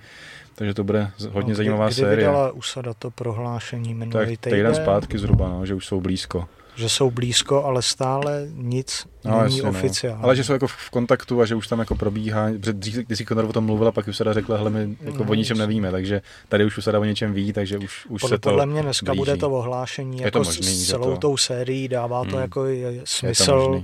Takže 0.55 0.73
to 0.73 0.83
bude 0.83 1.11
hodně 1.31 1.51
no, 1.51 1.55
zajímavá 1.55 1.85
kdy 1.85 1.95
série. 1.95 2.15
Kdy 2.15 2.25
vydala 2.25 2.51
USADA 2.51 2.93
to 2.93 3.11
prohlášení 3.11 3.93
minulý 3.93 4.37
tak 4.37 4.51
týden 4.51 4.75
zpátky 4.75 5.17
zhruba, 5.17 5.49
no, 5.49 5.65
že 5.65 5.75
už 5.75 5.85
jsou 5.85 6.01
blízko 6.01 6.47
že 6.79 6.89
jsou 6.89 7.11
blízko, 7.11 7.63
ale 7.63 7.81
stále 7.81 8.47
nic 8.53 9.07
no, 9.25 9.43
není 9.43 9.57
jasně, 9.57 9.69
oficiální. 9.69 10.21
No. 10.21 10.25
Ale 10.25 10.35
že 10.35 10.43
jsou 10.43 10.53
jako 10.53 10.67
v 10.67 10.89
kontaktu 10.89 11.41
a 11.41 11.45
že 11.45 11.55
už 11.55 11.67
tam 11.67 11.79
jako 11.79 11.95
probíhá, 11.95 12.49
protože 12.59 12.73
dřív, 12.73 12.95
když 12.95 13.17
si 13.17 13.25
Conor 13.25 13.45
o 13.45 13.53
tom 13.53 13.65
mluvila, 13.65 13.91
pak 13.91 14.07
už 14.07 14.17
se 14.17 14.33
řekla, 14.33 14.57
hele, 14.57 14.69
my 14.69 14.97
jako 15.01 15.23
no, 15.23 15.31
o 15.31 15.33
ničem 15.33 15.57
nevíme, 15.57 15.91
takže 15.91 16.21
tady 16.49 16.65
už 16.65 16.83
se 16.83 16.97
o 16.97 17.03
něčem 17.03 17.33
ví, 17.33 17.53
takže 17.53 17.77
už, 17.77 18.05
už 18.05 18.21
podle, 18.21 18.37
se 18.37 18.39
to 18.39 18.49
Podle 18.49 18.65
mě 18.65 18.81
dneska 18.81 19.05
blíží. 19.05 19.19
bude 19.19 19.37
to 19.37 19.49
ohlášení 19.49 20.17
je 20.17 20.23
jako 20.23 20.39
to 20.39 20.49
možný, 20.49 20.67
s 20.67 20.87
celou 20.87 21.11
to... 21.11 21.17
tou 21.17 21.37
sérií, 21.37 21.87
dává 21.87 22.23
to 22.23 22.31
hmm. 22.31 22.41
jako 22.41 22.65
smysl 23.03 23.83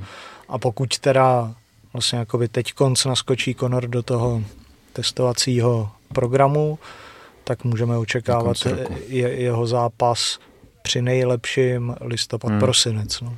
a 0.49 0.57
pokud 0.57 0.99
teda 0.99 1.53
vlastně 1.93 2.19
jako 2.19 2.38
by 2.38 2.47
teď 2.47 2.73
konc 2.73 3.05
naskočí 3.05 3.55
Conor 3.55 3.88
do 3.88 4.03
toho 4.03 4.43
testovacího 4.93 5.91
programu, 6.13 6.80
tak 7.43 7.63
můžeme 7.63 7.97
očekávat 7.97 8.57
je, 9.07 9.30
jeho 9.30 9.67
zápas 9.67 10.39
při 10.86 11.02
nejlepším 11.02 11.95
listopad, 12.02 12.52
hmm. 12.52 12.60
prosinec. 12.60 13.22
No. 13.22 13.38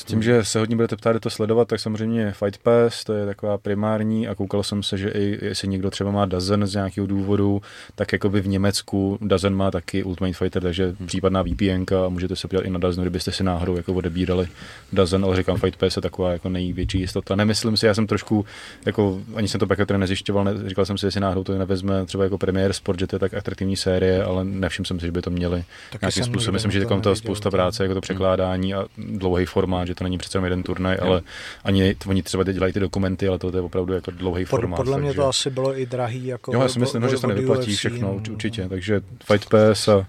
S 0.00 0.04
tím, 0.04 0.22
že 0.22 0.44
se 0.44 0.58
hodně 0.58 0.76
budete 0.76 0.96
ptát, 0.96 1.20
to 1.20 1.30
sledovat, 1.30 1.68
tak 1.68 1.80
samozřejmě 1.80 2.32
Fight 2.32 2.58
Pass, 2.62 3.04
to 3.04 3.12
je 3.12 3.26
taková 3.26 3.58
primární 3.58 4.28
a 4.28 4.34
koukal 4.34 4.62
jsem 4.62 4.82
se, 4.82 4.98
že 4.98 5.10
i 5.10 5.38
jestli 5.44 5.68
někdo 5.68 5.90
třeba 5.90 6.10
má 6.10 6.26
Dazen 6.26 6.66
z 6.66 6.74
nějakého 6.74 7.06
důvodu, 7.06 7.62
tak 7.94 8.12
jako 8.12 8.28
by 8.28 8.40
v 8.40 8.48
Německu 8.48 9.18
Dazen 9.20 9.54
má 9.54 9.70
taky 9.70 10.02
Ultimate 10.02 10.34
Fighter, 10.34 10.62
takže 10.62 10.94
hmm. 10.98 11.06
případná 11.06 11.42
VPN 11.42 11.94
a 12.04 12.08
můžete 12.08 12.36
se 12.36 12.48
podívat 12.48 12.66
i 12.66 12.70
na 12.70 12.78
Dazenu, 12.78 13.04
kdybyste 13.04 13.32
si 13.32 13.44
náhodou 13.44 13.76
jako 13.76 13.94
odebírali 13.94 14.48
Dazen, 14.92 15.24
ale 15.24 15.36
říkám 15.36 15.56
Fight 15.56 15.78
Pass 15.78 15.96
je 15.96 16.02
taková 16.02 16.32
jako 16.32 16.48
největší 16.48 17.00
jistota. 17.00 17.36
Nemyslím 17.36 17.76
si, 17.76 17.86
já 17.86 17.94
jsem 17.94 18.06
trošku, 18.06 18.44
jako 18.86 19.20
ani 19.34 19.48
jsem 19.48 19.60
to 19.60 19.66
pak 19.66 19.78
jako 19.78 19.96
nezjišťoval, 19.96 20.44
ne, 20.44 20.68
říkal 20.68 20.84
jsem 20.84 20.98
si, 20.98 21.06
jestli 21.06 21.20
náhodou 21.20 21.44
to 21.44 21.58
nevezme 21.58 22.06
třeba 22.06 22.24
jako 22.24 22.38
Premier 22.38 22.72
Sport, 22.72 22.98
že 22.98 23.06
to 23.06 23.16
je 23.16 23.20
tak 23.20 23.34
atraktivní 23.34 23.76
série, 23.76 24.24
ale 24.24 24.44
nevšiml 24.44 24.86
jsem 24.86 25.00
si, 25.00 25.06
že 25.06 25.12
by 25.12 25.22
to 25.22 25.30
měli 25.30 25.64
Taky 25.92 26.02
nějakým 26.02 26.24
způsobem. 26.24 26.52
Myslím, 26.52 26.72
že 26.72 26.86
to 26.86 27.10
je 27.10 27.16
spousta 27.16 27.50
práce, 27.50 27.82
jako 27.82 27.94
to 27.94 28.00
překládání 28.00 28.74
a 28.74 28.84
dlouhý 28.98 29.46
formát, 29.46 29.89
že 29.90 29.94
to 29.94 30.04
není 30.04 30.18
přece 30.18 30.38
jeden 30.38 30.62
turnaj, 30.62 30.96
jo. 31.00 31.06
ale 31.06 31.22
ani 31.64 31.96
oni 32.06 32.22
třeba 32.22 32.44
teď 32.44 32.54
dělají 32.54 32.72
ty 32.72 32.80
dokumenty, 32.80 33.28
ale 33.28 33.38
to 33.38 33.56
je 33.56 33.60
opravdu 33.60 33.92
jako 33.92 34.10
dlouhý 34.10 34.44
formát. 34.44 34.76
Podle 34.76 34.98
mě 34.98 35.08
takže... 35.08 35.20
to 35.20 35.28
asi 35.28 35.50
bylo 35.50 35.78
i 35.78 35.86
drahý. 35.86 36.26
Jako 36.26 36.54
jo, 36.54 36.62
já 36.62 36.68
si 36.68 36.78
myslím, 36.78 37.02
že 37.02 37.16
se 37.16 37.20
to 37.20 37.26
nevyplatí 37.26 37.76
všechno, 37.76 38.08
no. 38.08 38.32
určitě. 38.32 38.68
Takže 38.68 39.00
Fight 39.24 39.48
Pass 39.48 39.88
a 39.88 40.06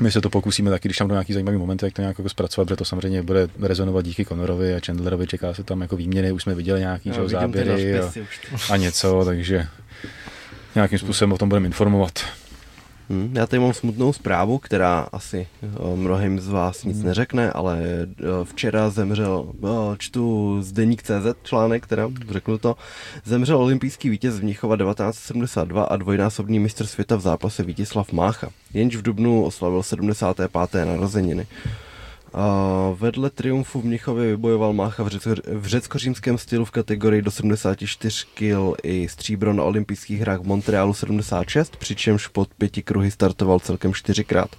my 0.00 0.10
se 0.10 0.20
to 0.20 0.30
pokusíme 0.30 0.70
taky, 0.70 0.88
když 0.88 0.96
tam 0.96 1.06
budou 1.06 1.14
nějaký 1.14 1.32
zajímavý 1.32 1.58
moment, 1.58 1.82
jak 1.82 1.92
to 1.92 2.02
nějak 2.02 2.18
jako 2.18 2.28
zpracovat, 2.28 2.64
protože 2.64 2.76
to 2.76 2.84
samozřejmě 2.84 3.22
bude 3.22 3.48
rezonovat 3.60 4.04
díky 4.04 4.24
Conorovi 4.24 4.74
a 4.74 4.80
Chandlerovi, 4.86 5.26
čeká 5.26 5.54
se 5.54 5.64
tam 5.64 5.80
jako 5.80 5.96
výměny, 5.96 6.32
už 6.32 6.42
jsme 6.42 6.54
viděli 6.54 6.80
nějaký 6.80 7.10
no, 7.10 7.28
záběry 7.28 8.00
a, 8.00 8.12
a, 8.70 8.76
něco, 8.76 9.22
takže 9.24 9.66
nějakým 10.74 10.98
způsobem 10.98 11.32
o 11.32 11.38
tom 11.38 11.48
budeme 11.48 11.66
informovat. 11.66 12.12
Hmm, 13.12 13.36
já 13.36 13.46
tady 13.46 13.60
mám 13.60 13.72
smutnou 13.72 14.12
zprávu, 14.12 14.58
která 14.58 15.08
asi 15.12 15.46
uh, 15.80 15.96
mnohým 15.96 16.40
z 16.40 16.48
vás 16.48 16.84
nic 16.84 16.96
hmm. 16.96 17.06
neřekne, 17.06 17.50
ale 17.50 17.80
uh, 18.06 18.44
včera 18.44 18.90
zemřel, 18.90 19.52
uh, 19.60 19.70
čtu 19.98 20.56
z 20.62 20.72
Deník 20.72 21.02
CZ 21.02 21.36
článek, 21.42 21.86
teda 21.86 22.10
řeknu 22.30 22.58
to, 22.58 22.76
zemřel 23.24 23.58
olympijský 23.58 24.08
vítěz 24.08 24.34
z 24.34 24.40
Mnichova 24.40 24.76
1972 24.76 25.84
a 25.84 25.96
dvojnásobný 25.96 26.58
mistr 26.58 26.86
světa 26.86 27.16
v 27.16 27.20
zápase 27.20 27.62
Vítislav 27.62 28.12
Mácha, 28.12 28.48
jenž 28.74 28.96
v 28.96 29.02
Dubnu 29.02 29.44
oslavil 29.44 29.82
75. 29.82 30.50
narozeniny. 30.84 31.46
Vedle 32.94 33.30
triumfu 33.30 33.80
v 33.80 33.84
Mnichově 33.84 34.26
vybojoval 34.26 34.72
Mácha 34.72 35.02
v, 35.02 35.08
řecko, 35.08 35.30
v 35.46 35.66
řecko-římském 35.66 36.38
stylu 36.38 36.64
v 36.64 36.70
kategorii 36.70 37.22
do 37.22 37.30
74 37.30 38.26
kg 38.34 38.78
i 38.82 39.08
stříbro 39.08 39.52
na 39.52 39.64
olympijských 39.64 40.20
hrách 40.20 40.40
v 40.40 40.46
Montrealu 40.46 40.94
76, 40.94 41.76
přičemž 41.76 42.26
pod 42.26 42.54
pěti 42.54 42.82
kruhy 42.82 43.10
startoval 43.10 43.60
celkem 43.60 43.94
čtyřikrát. 43.94 44.56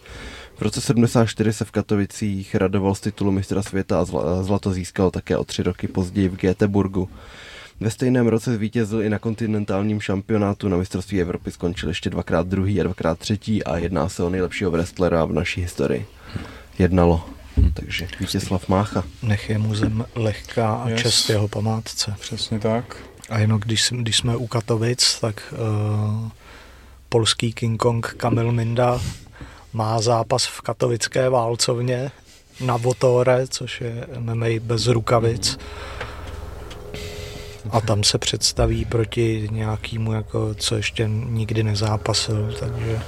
V 0.56 0.62
roce 0.62 0.82
74 0.82 1.54
se 1.54 1.66
v 1.66 1.72
Katovicích 1.72 2.56
radoval 2.56 2.96
z 2.96 3.02
titulu 3.02 3.32
mistra 3.32 3.62
světa 3.62 4.00
a 4.00 4.06
zlato 4.44 4.72
získal 4.72 5.12
také 5.12 5.38
o 5.38 5.44
tři 5.44 5.64
roky 5.64 5.88
později 5.88 6.30
v 6.30 6.38
Göteborgu. 6.38 7.08
Ve 7.80 7.90
stejném 7.90 8.28
roce 8.28 8.56
zvítězil 8.56 9.02
i 9.02 9.10
na 9.10 9.20
kontinentálním 9.20 10.02
šampionátu 10.02 10.70
na 10.70 10.78
mistrovství 10.78 11.22
Evropy, 11.22 11.52
skončil 11.52 11.90
ještě 11.90 12.10
dvakrát 12.10 12.48
druhý 12.48 12.80
a 12.80 12.84
dvakrát 12.84 13.20
třetí 13.20 13.64
a 13.64 13.78
jedná 13.78 14.10
se 14.10 14.24
o 14.24 14.30
nejlepšího 14.30 14.72
wrestlera 14.72 15.26
v 15.26 15.34
naší 15.34 15.62
historii. 15.62 16.06
Jednalo. 16.80 17.24
Takže 17.74 18.08
Vítězslav 18.20 18.68
Mácha. 18.68 19.04
Nech 19.22 19.50
je 19.50 19.58
mu 19.58 19.76
zem 19.76 20.06
lehká 20.16 20.74
a 20.74 20.90
yes. 20.90 21.02
čest 21.02 21.30
jeho 21.30 21.48
památce. 21.48 22.16
Přesně 22.20 22.60
tak. 22.60 22.98
A 23.30 23.40
jenom 23.40 23.60
když, 23.60 23.90
když 23.92 24.18
jsme 24.18 24.36
u 24.36 24.48
Katovic, 24.48 25.20
tak 25.20 25.54
uh, 25.54 26.30
polský 27.10 27.54
King 27.54 27.82
Kong 27.82 28.14
Kamil 28.18 28.52
Minda 28.52 29.02
má 29.74 30.02
zápas 30.02 30.46
v 30.46 30.62
katovické 30.62 31.30
válcovně 31.30 32.12
na 32.62 32.78
Votore, 32.78 33.48
což 33.48 33.82
je 33.82 34.08
MMA 34.20 34.48
bez 34.62 34.88
rukavic. 34.88 35.58
A 37.70 37.82
tam 37.82 38.04
se 38.04 38.18
představí 38.18 38.86
proti 38.86 39.50
nějakému, 39.52 40.14
jako, 40.14 40.56
co 40.56 40.76
ještě 40.76 41.10
nikdy 41.10 41.64
nezápasil, 41.64 42.56
takže, 42.60 43.00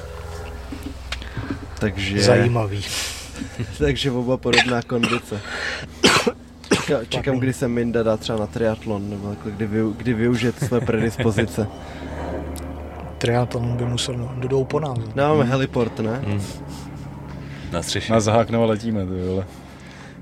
takže... 1.79 2.23
zajímavý. 2.23 2.83
Takže 3.77 4.11
oba 4.11 4.37
podobná 4.37 4.81
kondice. 4.81 5.41
Čekám, 6.73 7.05
čekám, 7.09 7.39
kdy 7.39 7.53
se 7.53 7.67
Minda 7.67 8.03
dá 8.03 8.17
třeba 8.17 8.39
na 8.39 8.47
triatlon, 8.47 9.09
nebo 9.09 9.29
jako 9.29 9.49
kdy, 9.49 9.67
vy, 9.67 9.79
kdy 9.97 10.13
využít 10.13 10.59
své 10.59 10.81
predispozice. 10.81 11.67
Triatlon 13.17 13.77
by 13.77 13.85
musel 13.85 14.31
do 14.35 14.63
po 14.63 14.79
nás. 14.79 14.97
No, 15.15 15.27
máme 15.27 15.43
heliport, 15.43 15.99
ne? 15.99 16.21
Hmm. 16.25 16.41
Na 17.71 17.81
střeše. 17.81 18.13
Na 18.13 18.19
zaháknou 18.19 18.63
a 18.63 18.65
letíme, 18.65 19.05
ty 19.05 19.21
vole. 19.27 19.45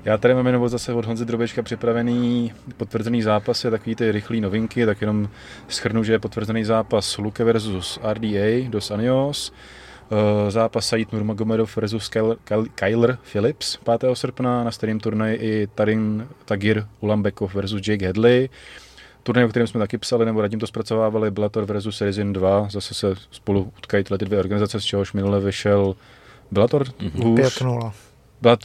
Já 0.04 0.18
tady 0.18 0.34
mám 0.34 0.46
jenom 0.46 0.68
zase 0.68 0.92
od 0.92 1.04
Honzy 1.04 1.24
Drobečka 1.24 1.62
připravený 1.62 2.52
potvrzený 2.76 3.22
zápas, 3.22 3.64
je 3.64 3.70
takový 3.70 3.96
ty 3.96 4.12
rychlé 4.12 4.36
novinky, 4.36 4.86
tak 4.86 5.00
jenom 5.00 5.28
schrnu, 5.68 6.04
že 6.04 6.12
je 6.12 6.18
potvrzený 6.18 6.64
zápas 6.64 7.18
Luke 7.18 7.44
versus 7.44 7.98
RDA 8.12 8.68
dos 8.68 8.90
Anios. 8.90 9.52
Eh, 10.10 10.50
zápas 10.50 10.88
Said 10.88 11.12
Nurmagomedov 11.12 11.76
versus 11.76 12.10
Kyler 12.74 13.18
Phillips 13.32 13.76
5. 13.76 14.04
srpna, 14.14 14.64
na 14.64 14.70
stejném 14.70 15.00
turnaji 15.00 15.36
i 15.36 15.66
Tarin 15.74 16.28
Tagir 16.44 16.86
Ulambekov 17.00 17.54
versus 17.54 17.88
Jake 17.88 18.06
Headley. 18.06 18.48
Turnaj, 19.22 19.44
o 19.44 19.48
kterém 19.48 19.66
jsme 19.66 19.80
taky 19.80 19.98
psali, 19.98 20.24
nebo 20.24 20.42
radím 20.42 20.60
to 20.60 20.66
zpracovávali, 20.66 21.30
Bellator 21.30 21.64
versus 21.64 21.96
Serizin 21.96 22.32
2, 22.32 22.68
zase 22.70 22.94
se 22.94 23.14
spolu 23.30 23.72
utkají 23.78 24.04
tyhle 24.04 24.18
ty 24.18 24.24
dvě 24.24 24.38
organizace, 24.38 24.80
z 24.80 24.84
čehož 24.84 25.12
minule 25.12 25.40
vyšel 25.40 25.96
Bellator 26.50 26.82
mm-hmm. 26.82 27.34
5-0. 27.34 27.92
Byla, 28.42 28.56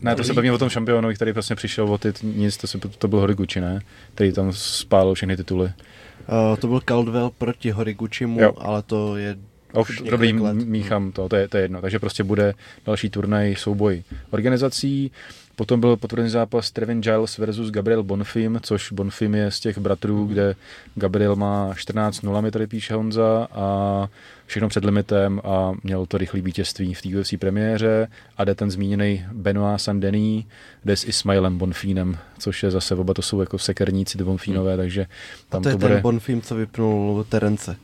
ne, 0.00 0.14
to 0.14 0.24
se 0.24 0.32
bavíme 0.34 0.54
o 0.54 0.58
tom 0.58 0.68
šampionu, 0.68 1.14
který 1.14 1.32
vlastně 1.32 1.56
přišel 1.56 1.92
o 1.92 1.98
ty, 1.98 2.12
nic, 2.22 2.56
to, 2.56 2.66
se, 2.66 2.78
to 2.78 3.08
byl 3.08 3.20
Horiguchi, 3.20 3.60
ne? 3.60 3.80
Který 4.14 4.32
tam 4.32 4.52
spálil 4.52 5.14
všechny 5.14 5.36
tituly. 5.36 5.64
Uh, 5.64 6.56
to 6.56 6.66
byl 6.66 6.80
Caldwell 6.80 7.30
proti 7.38 7.70
Horiguchimu, 7.70 8.40
jo. 8.40 8.52
ale 8.58 8.82
to 8.82 9.16
je 9.16 9.36
už 9.80 10.02
dobrý, 10.10 10.32
míchám 10.52 11.12
to, 11.12 11.28
to 11.28 11.36
je, 11.36 11.48
to 11.48 11.56
je 11.56 11.62
jedno. 11.62 11.80
Takže 11.80 11.98
prostě 11.98 12.24
bude 12.24 12.54
další 12.86 13.10
turnaj, 13.10 13.54
souboj 13.54 14.02
organizací. 14.30 15.10
Potom 15.56 15.80
byl 15.80 15.96
potvrzený 15.96 16.30
zápas 16.30 16.70
Trevin 16.70 17.00
Giles 17.00 17.38
versus 17.38 17.70
Gabriel 17.70 18.02
Bonfim, 18.02 18.60
což 18.62 18.92
Bonfim 18.92 19.34
je 19.34 19.50
z 19.50 19.60
těch 19.60 19.78
bratrů, 19.78 20.26
kde 20.26 20.54
Gabriel 20.94 21.36
má 21.36 21.72
14-0, 21.72 22.42
mi 22.42 22.50
tady 22.50 22.66
píše 22.66 22.94
Honza, 22.94 23.48
a 23.52 24.08
všechno 24.46 24.68
před 24.68 24.84
limitem 24.84 25.40
a 25.44 25.72
měl 25.82 26.06
to 26.06 26.18
rychlé 26.18 26.40
vítězství 26.40 26.94
v 26.94 27.02
té 27.02 27.08
UFC 27.18 27.34
premiéře 27.38 28.08
a 28.36 28.44
jde 28.44 28.54
ten 28.54 28.70
zmíněný 28.70 29.24
Benoit 29.32 29.80
Sandeny, 29.80 30.44
jde 30.84 30.96
s 30.96 31.04
Ismailem 31.04 31.58
Bonfínem, 31.58 32.18
což 32.38 32.62
je 32.62 32.70
zase 32.70 32.94
oba 32.94 33.14
to 33.14 33.22
jsou 33.22 33.40
jako 33.40 33.58
sekerníci 33.58 34.18
ty 34.18 34.24
Bonfínové, 34.24 34.72
hmm. 34.72 34.78
takže 34.80 35.06
tam 35.48 35.60
a 35.60 35.62
to, 35.62 35.62
to 35.62 35.68
je 35.68 35.76
bude... 35.76 35.94
ten 35.94 36.02
Bonfím, 36.02 36.42
co 36.42 36.54
vypnul 36.54 37.26
Terence. 37.28 37.76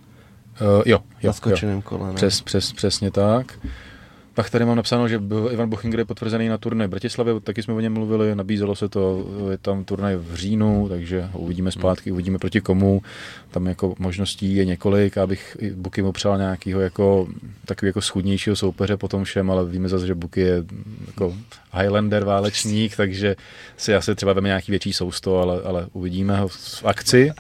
Uh, 0.60 0.82
jo, 0.86 0.98
jo. 1.22 1.32
Na 1.62 1.82
kole, 1.82 2.08
ne? 2.08 2.14
Přes, 2.14 2.40
přes, 2.40 2.72
přesně 2.72 3.10
tak. 3.10 3.58
Pak 4.34 4.50
tady 4.50 4.64
mám 4.64 4.76
napsáno, 4.76 5.08
že 5.08 5.18
byl 5.18 5.48
Ivan 5.52 5.68
Bochinger 5.68 6.00
je 6.00 6.04
potvrzený 6.04 6.48
na 6.48 6.58
turnaj 6.58 6.86
v 6.86 6.90
Bratislavě, 6.90 7.40
taky 7.40 7.62
jsme 7.62 7.74
o 7.74 7.80
něm 7.80 7.92
mluvili, 7.92 8.34
nabízelo 8.34 8.76
se 8.76 8.88
to, 8.88 9.26
je 9.50 9.58
tam 9.58 9.84
turnaj 9.84 10.16
v 10.16 10.34
říjnu, 10.34 10.88
takže 10.88 11.28
uvidíme 11.32 11.70
zpátky, 11.70 12.12
uvidíme 12.12 12.38
proti 12.38 12.60
komu. 12.60 13.02
Tam 13.50 13.66
jako 13.66 13.94
možností 13.98 14.54
je 14.56 14.64
několik, 14.64 15.18
abych 15.18 15.56
Buky 15.74 16.02
mu 16.02 16.12
přál 16.12 16.38
nějakého 16.38 16.80
jako, 16.80 17.28
takový 17.64 17.88
jako 17.88 18.00
schudnějšího 18.00 18.56
soupeře 18.56 18.96
potom 18.96 19.24
všem, 19.24 19.50
ale 19.50 19.66
víme 19.66 19.88
zase, 19.88 20.06
že 20.06 20.14
Buky 20.14 20.40
je 20.40 20.64
jako 21.06 21.34
Highlander, 21.72 22.24
válečník, 22.24 22.96
takže 22.96 23.36
si 23.76 23.94
asi 23.94 24.14
třeba 24.14 24.32
veme 24.32 24.48
nějaký 24.48 24.72
větší 24.72 24.92
sousto, 24.92 25.38
ale, 25.38 25.62
ale 25.62 25.86
uvidíme 25.92 26.36
ho 26.36 26.48
v 26.48 26.84
akci. 26.84 27.32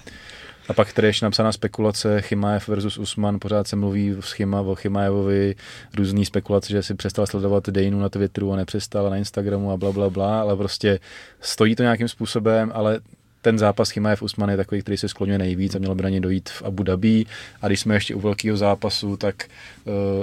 A 0.68 0.72
pak 0.72 0.92
tady 0.92 1.06
ještě 1.06 1.26
napsaná 1.26 1.52
spekulace 1.52 2.22
Chimaev 2.22 2.68
versus 2.68 2.98
Usman, 2.98 3.38
pořád 3.38 3.68
se 3.68 3.76
mluví 3.76 4.16
s 4.20 4.32
Chima 4.32 4.60
o 4.60 4.74
Chimaevovi, 4.74 5.54
různý 5.96 6.24
spekulace, 6.24 6.68
že 6.68 6.82
si 6.82 6.94
přestal 6.94 7.26
sledovat 7.26 7.68
Dejnu 7.68 8.00
na 8.00 8.08
Twitteru 8.08 8.52
a 8.52 8.56
nepřestal 8.56 9.10
na 9.10 9.16
Instagramu 9.16 9.72
a 9.72 9.76
bla, 9.76 9.92
bla, 9.92 10.10
bla, 10.10 10.40
ale 10.40 10.56
prostě 10.56 10.98
stojí 11.40 11.76
to 11.76 11.82
nějakým 11.82 12.08
způsobem, 12.08 12.72
ale 12.74 13.00
ten 13.42 13.58
zápas 13.58 13.90
Chimaev 13.90 14.22
Usman 14.22 14.50
je 14.50 14.56
takový, 14.56 14.82
který 14.82 14.96
se 14.96 15.08
skloňuje 15.08 15.38
nejvíc 15.38 15.74
a 15.74 15.78
mělo 15.78 15.94
by 15.94 16.02
na 16.02 16.08
ně 16.08 16.20
dojít 16.20 16.48
v 16.48 16.62
Abu 16.62 16.82
Dhabi. 16.82 17.26
A 17.62 17.66
když 17.66 17.80
jsme 17.80 17.94
ještě 17.94 18.14
u 18.14 18.20
velkého 18.20 18.56
zápasu, 18.56 19.16
tak 19.16 19.44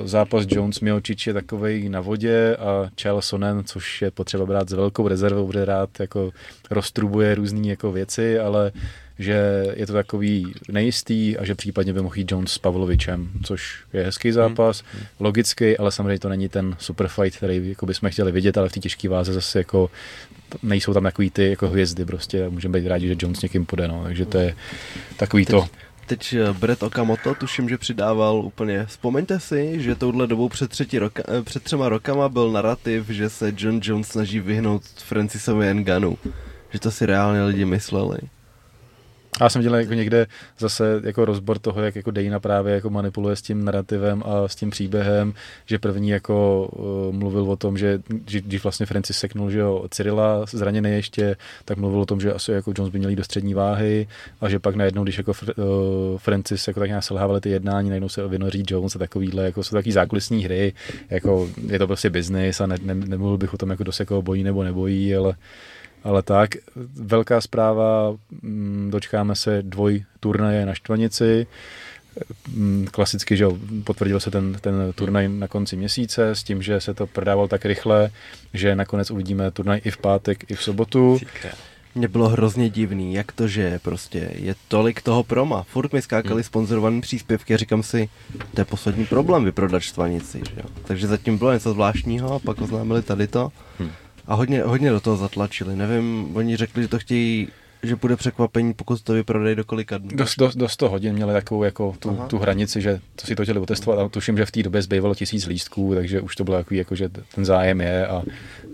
zápas 0.06 0.46
Jones 0.50 0.80
Miocic 0.80 1.28
je 1.28 1.34
takový 1.34 1.90
na 1.90 2.02
vodě 2.02 2.56
a 2.56 2.90
Chael 3.02 3.22
Sonnen, 3.22 3.64
což 3.64 4.02
je 4.02 4.12
potřeba 4.12 4.46
brát 4.46 4.70
s 4.70 4.74
velkou 4.74 5.08
rezervou, 5.08 5.48
protože 5.48 5.66
rád 5.66 5.90
jako 6.00 6.32
roztrubuje 6.72 7.36
různé 7.36 7.68
jako 7.68 7.92
věci, 7.92 8.40
ale 8.40 8.72
že 9.20 9.66
je 9.76 9.88
to 9.88 9.94
takový 9.94 10.54
nejistý 10.70 11.38
a 11.38 11.46
že 11.46 11.56
případně 11.56 11.94
by 11.94 12.02
mohl 12.02 12.18
jít 12.18 12.32
Jones 12.32 12.52
s 12.52 12.58
Pavlovičem, 12.58 13.30
což 13.44 13.84
je 13.94 14.04
hezký 14.04 14.32
zápas, 14.32 14.84
hmm. 14.94 15.04
logický, 15.20 15.78
ale 15.78 15.92
samozřejmě 15.92 16.20
to 16.20 16.30
není 16.30 16.50
ten 16.50 16.76
super 16.80 17.08
fight, 17.08 17.38
který 17.38 17.70
jako 17.70 17.86
bychom 17.86 18.10
chtěli 18.10 18.32
vidět, 18.32 18.58
ale 18.58 18.70
v 18.70 18.72
té 18.72 18.80
těžké 18.80 19.10
váze 19.10 19.34
zase 19.34 19.60
jako 19.60 19.90
nejsou 20.64 20.94
tam 20.94 21.04
takový 21.04 21.30
ty 21.30 21.50
jako 21.50 21.70
hvězdy 21.70 22.06
prostě, 22.06 22.50
můžeme 22.50 22.80
být 22.80 22.88
rádi, 22.88 23.08
že 23.08 23.16
Jones 23.20 23.42
někým 23.42 23.66
půjde, 23.66 23.88
no, 23.88 24.04
takže 24.04 24.26
to 24.26 24.38
je 24.38 24.56
takový 25.18 25.46
to. 25.46 25.66
Teď 26.08 26.34
eh, 26.34 26.54
Brett 26.54 26.84
Okamoto, 26.84 27.36
tuším, 27.36 27.70
že 27.70 27.78
přidával 27.78 28.36
úplně, 28.36 28.86
vzpomeňte 28.86 29.40
si, 29.40 29.82
že 29.82 29.96
touhle 29.96 30.28
dobou 30.28 30.50
před, 30.50 30.70
třetí 30.70 31.00
roka, 31.00 31.24
eh, 31.28 31.42
před 31.42 31.64
třema 31.64 31.90
rokama 31.90 32.30
byl 32.30 32.52
narrativ, 32.52 33.10
že 33.10 33.30
se 33.30 33.54
John 33.58 33.80
Jones 33.84 34.08
snaží 34.08 34.40
vyhnout 34.40 34.84
Francisovi 34.84 35.74
Nganu. 35.74 36.18
Že 36.70 36.80
to 36.80 36.92
si 36.92 37.06
reálně 37.06 37.44
lidi 37.44 37.66
mysleli. 37.66 38.18
Já 39.42 39.50
jsem 39.50 39.62
dělal 39.62 39.80
jako 39.80 39.94
někde 39.94 40.28
zase 40.60 41.02
jako 41.04 41.26
rozbor 41.26 41.60
toho, 41.60 41.82
jak 41.82 41.96
jako 41.96 42.12
Dana 42.12 42.40
právě 42.40 42.74
jako 42.74 42.90
manipuluje 42.90 43.36
s 43.36 43.42
tím 43.42 43.66
narrativem 43.66 44.24
a 44.26 44.48
s 44.48 44.56
tím 44.56 44.70
příběhem, 44.70 45.34
že 45.66 45.80
první 45.80 46.10
jako 46.10 46.68
uh, 46.68 47.16
mluvil 47.16 47.52
o 47.52 47.56
tom, 47.56 47.78
že 47.78 48.00
když 48.26 48.64
vlastně 48.64 48.86
Francis 48.86 49.18
seknul, 49.18 49.52
že 49.52 49.60
jo, 49.60 49.86
Cyrila 49.90 50.46
zraněný 50.46 50.92
ještě, 50.92 51.36
tak 51.66 51.78
mluvil 51.78 52.02
o 52.02 52.06
tom, 52.06 52.20
že 52.20 52.34
asi 52.34 52.52
jako 52.52 52.74
Jones 52.78 52.92
by 52.92 53.00
měl 53.00 53.10
jít 53.10 53.16
do 53.16 53.24
střední 53.24 53.54
váhy 53.54 54.08
a 54.42 54.50
že 54.50 54.60
pak 54.60 54.76
najednou, 54.76 55.04
když 55.04 55.18
jako 55.18 55.32
uh, 55.32 55.66
Francis 56.18 56.68
jako 56.68 56.80
tak 56.80 56.90
nějak 56.90 57.04
selhávali 57.04 57.42
ty 57.42 57.50
jednání, 57.50 57.90
najednou 57.90 58.10
se 58.10 58.28
vynoří 58.28 58.64
Jones 58.68 58.96
a 58.96 59.00
takovýhle, 59.00 59.44
jako 59.44 59.64
jsou 59.64 59.76
taky 59.76 59.92
zákulisní 59.92 60.44
hry, 60.44 60.74
jako 61.10 61.50
je 61.68 61.80
to 61.80 61.88
prostě 61.88 62.10
business 62.10 62.62
a 62.62 62.66
ne, 62.66 62.76
ne, 62.82 62.96
nemluvil 62.96 63.38
bych 63.38 63.54
o 63.54 63.58
tom, 63.58 63.70
jako 63.70 63.84
do 63.84 63.92
se 63.92 64.06
bojí 64.22 64.44
nebo 64.44 64.64
nebojí, 64.64 65.16
ale 65.16 65.36
ale 66.08 66.24
tak, 66.24 66.50
velká 66.96 67.42
zpráva, 67.42 68.16
mm, 68.42 68.88
dočkáme 68.92 69.36
se 69.36 69.62
dvoj 69.62 70.04
turnaje 70.20 70.66
na 70.66 70.74
Štvanici, 70.74 71.48
mm, 72.48 72.88
klasicky, 72.92 73.38
že 73.38 73.46
potvrdil 73.84 74.20
se 74.20 74.32
ten, 74.32 74.54
ten 74.62 74.94
turnaj 74.96 75.28
na 75.28 75.48
konci 75.48 75.76
měsíce 75.76 76.30
s 76.30 76.44
tím, 76.44 76.62
že 76.62 76.82
se 76.82 76.94
to 76.94 77.08
prodával 77.08 77.48
tak 77.48 77.66
rychle, 77.66 78.10
že 78.54 78.76
nakonec 78.76 79.12
uvidíme 79.12 79.52
turnaj 79.52 79.82
i 79.84 79.92
v 79.92 79.98
pátek, 79.98 80.52
i 80.52 80.56
v 80.56 80.64
sobotu. 80.64 81.20
Mně 81.96 82.08
bylo 82.08 82.30
hrozně 82.30 82.70
divný, 82.70 83.14
jak 83.14 83.32
to, 83.32 83.48
že 83.48 83.80
prostě 83.80 84.32
je 84.36 84.56
tolik 84.68 85.02
toho 85.02 85.24
proma. 85.24 85.64
Furt 85.64 85.94
mi 85.94 86.02
skákali 86.02 86.36
hmm. 86.36 86.44
sponzorované 86.44 87.02
příspěvky 87.02 87.54
a 87.54 87.58
říkám 87.58 87.84
si, 87.84 88.10
to 88.54 88.62
je 88.62 88.66
poslední 88.66 89.06
problém 89.06 89.44
vyprodat 89.46 89.80
štvanici. 89.80 90.42
Že 90.54 90.62
jo? 90.62 90.70
Takže 90.86 91.08
zatím 91.08 91.38
bylo 91.38 91.54
něco 91.54 91.72
zvláštního 91.72 92.34
a 92.34 92.40
pak 92.40 92.62
oznámili 92.62 93.02
tady 93.02 93.28
to. 93.28 93.52
Hmm. 93.80 93.92
A 94.28 94.36
hodně, 94.36 94.64
hodně 94.64 94.90
do 94.90 95.00
toho 95.00 95.18
zatlačili. 95.18 95.76
Nevím, 95.76 96.36
oni 96.36 96.58
řekli, 96.58 96.82
že 96.82 96.88
to 96.88 97.00
chtějí 97.00 97.48
že 97.84 97.96
bude 97.96 98.16
překvapení, 98.16 98.74
pokud 98.74 99.02
to 99.02 99.14
vyprodají 99.14 99.56
do 99.56 99.64
kolika 99.64 99.98
dnů. 99.98 100.10
Dost, 100.14 100.36
dost, 100.38 100.56
dost 100.56 100.78
to 100.78 100.90
hodin 100.90 101.14
měli 101.14 101.34
takovou 101.34 101.64
jako 101.64 101.96
tu, 102.00 102.20
tu 102.28 102.38
hranici, 102.38 102.82
že 102.82 103.00
to 103.16 103.28
si 103.28 103.36
to 103.36 103.44
chtěli 103.44 103.60
otestovat 103.60 104.00
a 104.00 104.10
tuším, 104.10 104.38
že 104.38 104.46
v 104.46 104.52
té 104.52 104.64
době 104.64 104.82
zbývalo 104.82 105.16
tisíc 105.16 105.46
lístků, 105.46 105.96
takže 105.96 106.22
už 106.22 106.36
to 106.36 106.44
bylo 106.44 106.58
takový, 106.58 106.78
jako, 106.78 106.96
že 106.96 107.10
ten 107.36 107.46
zájem 107.46 107.82
je 107.82 108.08
a 108.08 108.24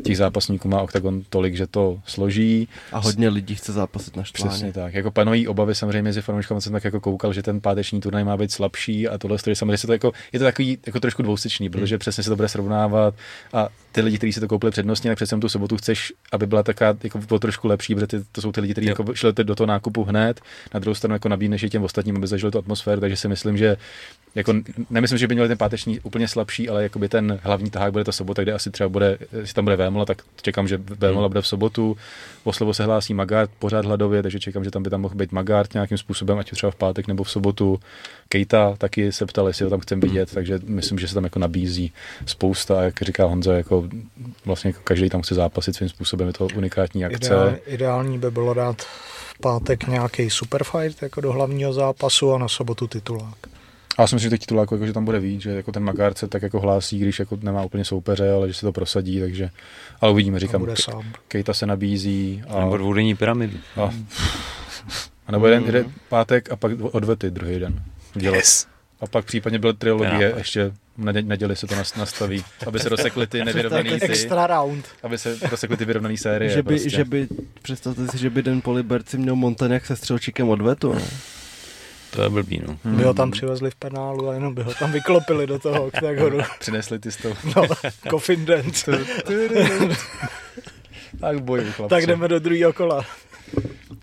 těch 0.03 0.17
zápasníků 0.17 0.67
má 0.67 0.81
OKTAGON 0.81 1.21
tolik, 1.29 1.55
že 1.55 1.67
to 1.67 1.99
složí. 2.05 2.67
A 2.91 2.99
hodně 2.99 3.29
lidí 3.29 3.55
chce 3.55 3.73
zápasit 3.73 4.15
na 4.15 4.23
štváně. 4.23 4.49
Přesně 4.49 4.73
tak. 4.73 4.93
Jako 4.93 5.11
panují 5.11 5.47
obavy 5.47 5.75
samozřejmě 5.75 6.01
mezi 6.01 6.21
fanouškami, 6.21 6.61
jsem 6.61 6.73
tak 6.73 6.83
jako 6.83 6.99
koukal, 6.99 7.33
že 7.33 7.43
ten 7.43 7.61
páteční 7.61 8.01
turnaj 8.01 8.23
má 8.23 8.37
být 8.37 8.51
slabší 8.51 9.07
a 9.07 9.17
tohle 9.17 9.37
samozřejmě 9.53 9.77
se 9.77 9.87
to 9.87 9.93
jako, 9.93 10.11
je 10.33 10.39
to 10.39 10.45
takový 10.45 10.77
jako 10.85 10.99
trošku 10.99 11.21
dvousečný, 11.21 11.69
protože 11.69 11.95
hmm. 11.95 11.99
přesně 11.99 12.23
se 12.23 12.29
to 12.29 12.35
bude 12.35 12.49
srovnávat 12.49 13.15
a 13.53 13.69
ty 13.93 14.01
lidi, 14.01 14.17
kteří 14.17 14.33
si 14.33 14.39
to 14.39 14.47
koupili 14.47 14.71
přednostně, 14.71 15.11
tak 15.11 15.15
přece 15.15 15.37
tu 15.37 15.49
sobotu 15.49 15.77
chceš, 15.77 16.13
aby 16.31 16.47
byla 16.47 16.63
taká 16.63 16.97
jako 17.03 17.17
bylo 17.17 17.39
trošku 17.39 17.67
lepší, 17.67 17.95
protože 17.95 18.07
ty, 18.07 18.23
to 18.31 18.41
jsou 18.41 18.51
ty 18.51 18.61
lidi, 18.61 18.73
kteří 18.73 18.87
jako 18.87 19.15
šli 19.15 19.33
do 19.43 19.55
toho 19.55 19.67
nákupu 19.67 20.03
hned, 20.03 20.41
na 20.73 20.79
druhou 20.79 20.95
stranu 20.95 21.15
jako 21.15 21.29
nabídneš 21.29 21.63
i 21.63 21.69
těm 21.69 21.83
ostatním, 21.83 22.17
aby 22.17 22.27
zažili 22.27 22.51
tu 22.51 22.57
atmosféru, 22.57 23.01
takže 23.01 23.17
si 23.17 23.27
myslím, 23.27 23.57
že 23.57 23.77
jako, 24.35 24.53
nemyslím, 24.89 25.17
že 25.17 25.27
by 25.27 25.35
měl 25.35 25.47
ten 25.47 25.57
páteční 25.57 25.99
úplně 25.99 26.27
slabší, 26.27 26.69
ale 26.69 26.83
jakoby 26.83 27.09
ten 27.09 27.39
hlavní 27.43 27.69
tahák 27.69 27.91
bude 27.91 28.03
ta 28.03 28.11
sobota, 28.11 28.41
kde 28.43 28.53
asi 28.53 28.71
třeba 28.71 28.89
bude, 28.89 29.17
jestli 29.39 29.53
tam 29.53 29.65
bude 29.65 29.75
Vémola, 29.75 30.05
tak 30.05 30.21
čekám, 30.41 30.67
že 30.67 30.77
Vémola 30.77 31.27
bude 31.27 31.41
v 31.41 31.47
sobotu. 31.47 31.97
O 32.43 32.53
slovo 32.53 32.73
se 32.73 32.83
hlásí 32.83 33.13
Magard 33.13 33.51
pořád 33.59 33.85
hladově, 33.85 34.23
takže 34.23 34.39
čekám, 34.39 34.63
že 34.63 34.71
tam 34.71 34.83
by 34.83 34.89
tam 34.89 35.01
mohl 35.01 35.15
být 35.15 35.31
Magard 35.31 35.73
nějakým 35.73 35.97
způsobem, 35.97 36.37
ať 36.37 36.51
třeba 36.51 36.71
v 36.71 36.75
pátek 36.75 37.07
nebo 37.07 37.23
v 37.23 37.31
sobotu. 37.31 37.79
Kejta 38.29 38.75
taky 38.77 39.11
se 39.11 39.25
ptal, 39.25 39.47
jestli 39.47 39.63
ho 39.63 39.69
tam 39.69 39.79
chcem 39.79 39.99
vidět, 39.99 40.33
takže 40.33 40.59
myslím, 40.65 40.99
že 40.99 41.07
se 41.07 41.13
tam 41.13 41.23
jako 41.23 41.39
nabízí 41.39 41.93
spousta, 42.25 42.83
jak 42.83 43.01
říká 43.01 43.25
Honza, 43.25 43.53
jako 43.53 43.89
vlastně 44.45 44.69
jako 44.69 44.79
každý 44.83 45.09
tam 45.09 45.21
chce 45.21 45.35
zápasit 45.35 45.75
svým 45.75 45.89
způsobem, 45.89 46.27
je 46.27 46.33
to 46.33 46.47
unikátní 46.55 47.05
akce. 47.05 47.27
Ideál, 47.27 47.55
ideální 47.65 48.19
by 48.19 48.31
bylo 48.31 48.53
dát 48.53 48.81
v 48.81 49.39
pátek 49.41 49.87
nějaký 49.87 50.29
superfight 50.29 51.01
jako 51.01 51.21
do 51.21 51.31
hlavního 51.31 51.73
zápasu 51.73 52.33
a 52.33 52.37
na 52.37 52.47
sobotu 52.47 52.87
titulák. 52.87 53.52
A 53.97 54.01
já 54.01 54.07
si 54.07 54.15
myslím, 54.15 54.31
že 54.31 54.37
titulák, 54.37 54.71
jako, 54.71 54.85
že 54.85 54.93
tam 54.93 55.05
bude 55.05 55.19
víc, 55.19 55.41
že 55.41 55.51
jako 55.51 55.71
ten 55.71 55.83
Magard 55.83 56.17
se 56.17 56.27
tak 56.27 56.41
jako 56.41 56.59
hlásí, 56.59 56.99
když 56.99 57.19
jako 57.19 57.37
nemá 57.41 57.63
úplně 57.63 57.85
soupeře, 57.85 58.31
ale 58.31 58.47
že 58.47 58.53
se 58.53 58.61
to 58.61 58.71
prosadí, 58.71 59.19
takže, 59.19 59.49
ale 60.01 60.11
uvidíme, 60.11 60.39
říkám, 60.39 60.61
bude 60.61 60.75
sám. 60.75 61.13
Kejta 61.27 61.53
se 61.53 61.65
nabízí. 61.65 62.43
A, 62.47 62.59
nebo 62.59 62.77
dvoudenní 62.77 63.15
pyramidu. 63.15 63.57
A, 63.81 63.93
a 65.27 65.31
nebo 65.31 65.47
jeden, 65.47 65.63
jeden 65.65 65.85
pátek 66.09 66.51
a 66.51 66.55
pak 66.55 66.71
odvety 66.81 67.31
druhý 67.31 67.59
den. 67.59 67.83
Dělat. 68.13 68.35
Yes. 68.35 68.67
A 69.01 69.07
pak 69.07 69.25
případně 69.25 69.59
byl 69.59 69.73
trilogie, 69.73 70.31
no. 70.31 70.37
ještě 70.37 70.71
na 70.97 71.11
neděli 71.11 71.55
se 71.55 71.67
to 71.67 71.75
nastaví, 71.75 72.43
aby 72.67 72.79
se 72.79 72.89
rozsekly 72.89 73.27
ty 73.27 73.45
nevyrovnaný 73.45 73.89
ty, 73.89 74.05
extra 74.05 74.47
round. 74.47 74.85
aby 75.03 75.17
se 75.17 75.37
rozsekly 75.51 75.77
ty 75.77 75.85
vyrovnaný 75.85 76.17
série. 76.17 76.51
Že 76.51 76.63
by, 76.63 76.73
prostě. 76.73 76.89
že 76.89 77.05
by, 77.05 77.27
představte 77.61 78.07
si, 78.07 78.17
že 78.17 78.29
by 78.29 78.41
Den 78.41 78.61
Poliberci 78.61 79.17
měl 79.17 79.35
Montaněk 79.35 79.85
se 79.85 79.95
střelčíkem 79.95 80.49
odvetu, 80.49 80.93
no. 80.93 81.01
To 82.15 82.21
je 82.21 82.29
blbý, 82.29 82.61
no. 82.67 82.77
Hmm. 82.83 82.97
By 82.97 83.03
ho 83.03 83.13
tam 83.13 83.31
přivezli 83.31 83.71
v 83.71 83.75
penálu 83.75 84.29
a 84.29 84.33
jenom 84.33 84.55
by 84.55 84.63
ho 84.63 84.73
tam 84.73 84.91
vyklopili 84.91 85.47
do 85.47 85.59
toho 85.59 85.85
oktagonu. 85.85 86.37
Přinesli 86.59 86.99
ty 86.99 87.11
z 87.11 87.17
toho. 87.17 87.35
No, 87.55 87.63
coffin 88.09 88.45
dance. 88.45 88.91
tak 91.19 91.41
boj, 91.41 91.63
chlapci. 91.71 91.89
Tak 91.89 92.05
jdeme 92.05 92.27
do 92.27 92.39
druhého 92.39 92.73
kola. 92.73 93.05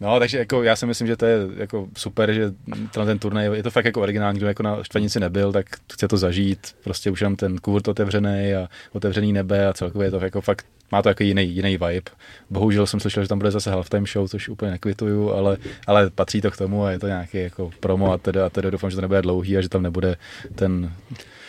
No, 0.01 0.19
takže 0.19 0.39
jako 0.39 0.63
já 0.63 0.77
si 0.77 0.87
myslím, 0.87 1.07
že 1.07 1.17
to 1.17 1.27
je 1.27 1.39
jako 1.57 1.89
super, 1.97 2.33
že 2.33 2.53
ten, 2.91 3.07
ten 3.07 3.19
turnaj 3.19 3.51
je 3.57 3.63
to 3.63 3.71
fakt 3.71 3.85
jako 3.85 4.01
originální, 4.01 4.39
kdo 4.39 4.49
jako 4.49 4.63
na 4.63 4.83
štvanici 4.85 5.21
nebyl, 5.21 5.53
tak 5.53 5.67
chce 5.93 6.09
to 6.09 6.17
zažít. 6.17 6.77
Prostě 6.85 7.11
už 7.11 7.21
jenom 7.21 7.37
ten 7.37 7.59
kurt 7.59 7.89
otevřený 7.89 8.55
a 8.55 8.69
otevřený 8.93 9.33
nebe 9.33 9.67
a 9.67 9.73
celkově 9.73 10.07
je 10.07 10.11
to 10.11 10.25
jako 10.25 10.41
fakt 10.41 10.67
má 10.93 11.03
to 11.03 11.09
jako 11.09 11.23
jiný, 11.23 11.55
jiný 11.55 11.71
vibe. 11.71 12.11
Bohužel 12.51 12.87
jsem 12.87 13.01
slyšel, 13.01 13.23
že 13.23 13.29
tam 13.29 13.39
bude 13.39 13.51
zase 13.51 13.71
halftime 13.71 14.07
show, 14.07 14.29
což 14.29 14.49
úplně 14.49 14.71
nekvituju, 14.71 15.33
ale, 15.33 15.57
ale 15.87 16.11
patří 16.11 16.41
to 16.41 16.51
k 16.51 16.57
tomu 16.57 16.85
a 16.85 16.91
je 16.91 16.99
to 16.99 17.07
nějaký 17.07 17.39
jako 17.39 17.71
promo 17.81 18.13
a 18.13 18.19
teda, 18.19 18.47
a 18.47 18.51
teda 18.51 18.71
doufám, 18.71 18.91
že 18.91 18.97
to 18.97 19.01
nebude 19.03 19.23
dlouhý 19.23 19.57
a 19.57 19.61
že 19.61 19.69
tam 19.69 19.83
nebude 19.83 20.17
ten 20.55 20.93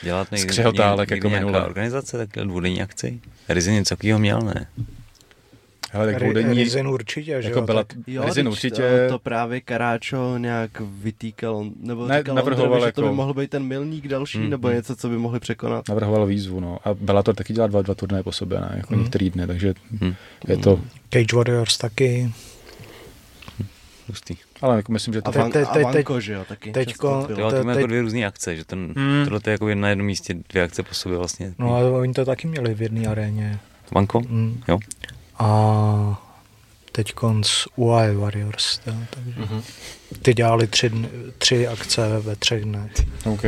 Dělat 0.04 0.32
někdy, 0.32 0.48
skřehotálek 0.54 1.10
někdy 1.10 1.28
jako 1.28 1.46
minule. 1.46 1.66
organizace, 1.66 2.18
takhle 2.18 2.44
dvoudenní 2.46 2.82
akci? 2.82 3.20
Rizin 3.50 3.74
něco 3.74 3.96
takového 3.96 4.20
měl, 4.20 4.42
ne? 4.42 4.68
Hele, 5.94 6.06
tak 6.14 6.22
dvoudenní... 6.22 6.64
Rizin 6.64 6.88
určitě, 6.88 7.42
že 7.42 7.48
jako 7.48 7.60
jo? 7.60 7.66
Byla, 7.66 7.84
tak... 7.84 7.98
Jo, 8.08 8.24
Rizin 8.26 8.48
určitě. 8.48 8.82
To, 9.08 9.14
to 9.14 9.20
právě 9.20 9.62
Karáčo 9.62 10.38
nějak 10.38 10.72
vytýkal, 10.82 11.66
nebo 11.80 12.08
Ne, 12.08 12.18
říkal 12.18 12.36
navrhoval 12.36 12.64
Ondrovi, 12.66 12.82
že 12.82 12.86
jako- 12.86 13.02
to 13.02 13.08
by 13.10 13.14
mohl 13.16 13.34
být 13.34 13.50
ten 13.50 13.64
milník 13.64 14.08
další, 14.08 14.38
Mm, 14.40 14.50
nebo 14.50 14.68
mm. 14.68 14.74
něco, 14.74 14.96
co 14.96 15.10
by 15.10 15.18
mohli 15.18 15.40
překonat. 15.40 15.90
Navrhoval 15.90 16.26
výzvu, 16.26 16.60
no. 16.60 16.78
A 16.86 16.94
Bellator 16.94 17.36
taky 17.36 17.54
dělá 17.54 17.68
dva, 17.68 17.82
dva 17.82 17.96
turnaje 17.96 18.24
po 18.24 18.32
sobě, 18.32 18.60
ne? 18.62 18.74
Jako 18.78 18.94
Hmm. 18.94 19.04
některý 19.04 19.30
dny, 19.30 19.48
takže 19.48 19.74
Hm. 20.02 20.14
je 20.48 20.58
to... 20.58 20.80
Cage 21.10 21.36
Warriors 21.36 21.78
taky. 21.78 22.32
Hustý. 24.08 24.36
Ale 24.62 24.76
jako 24.76 24.92
myslím, 24.92 25.14
že 25.14 25.20
A, 25.20 25.22
to... 25.22 25.32
te- 25.32 25.40
van, 25.40 25.52
te- 25.52 25.62
a 25.66 25.74
te- 25.74 25.84
Vanko, 25.84 26.20
že 26.20 26.34
jo, 26.34 26.46
taky. 26.48 26.72
teďko- 26.72 27.08
často 27.10 27.28
To, 27.28 27.36
bylo. 27.36 27.52
to, 27.52 27.58
to 27.58 27.64
te- 27.64 27.70
jako 27.70 27.88
dvě 27.88 28.02
různé 28.02 28.26
akce, 28.26 28.56
že 28.56 28.66
ten, 28.66 28.80
Mm. 28.80 29.22
tohle 29.24 29.40
to 29.40 29.50
je 29.50 29.52
jako 29.52 29.76
na 29.76 29.90
jednom 29.90 30.08
místě 30.08 30.36
dvě 30.50 30.64
akce 30.64 30.84
po 30.84 30.94
sobě 30.94 31.18
vlastně. 31.18 31.54
No 31.60 31.76
ale 31.76 31.92
oni 31.92 32.14
to 32.14 32.26
taky 32.26 32.48
měli 32.48 32.74
v 32.74 32.82
jedné 32.82 33.08
aréně. 33.08 33.60
Vanko? 33.96 34.20
Mm. 34.20 34.62
Jo. 34.68 34.80
A 35.42 36.22
teď 36.92 37.14
konc 37.14 37.50
UI 37.76 38.16
Warriors. 38.16 38.78
To, 38.78 38.92
takže 39.10 39.40
Mhm. 39.42 39.62
ty 40.22 40.34
dělali 40.34 40.68
tři, 40.68 40.90
dny, 40.90 41.10
tři 41.38 41.68
akce 41.68 42.20
ve 42.20 42.36
třech 42.36 42.64
dnech. 42.64 42.92
OK. 43.26 43.44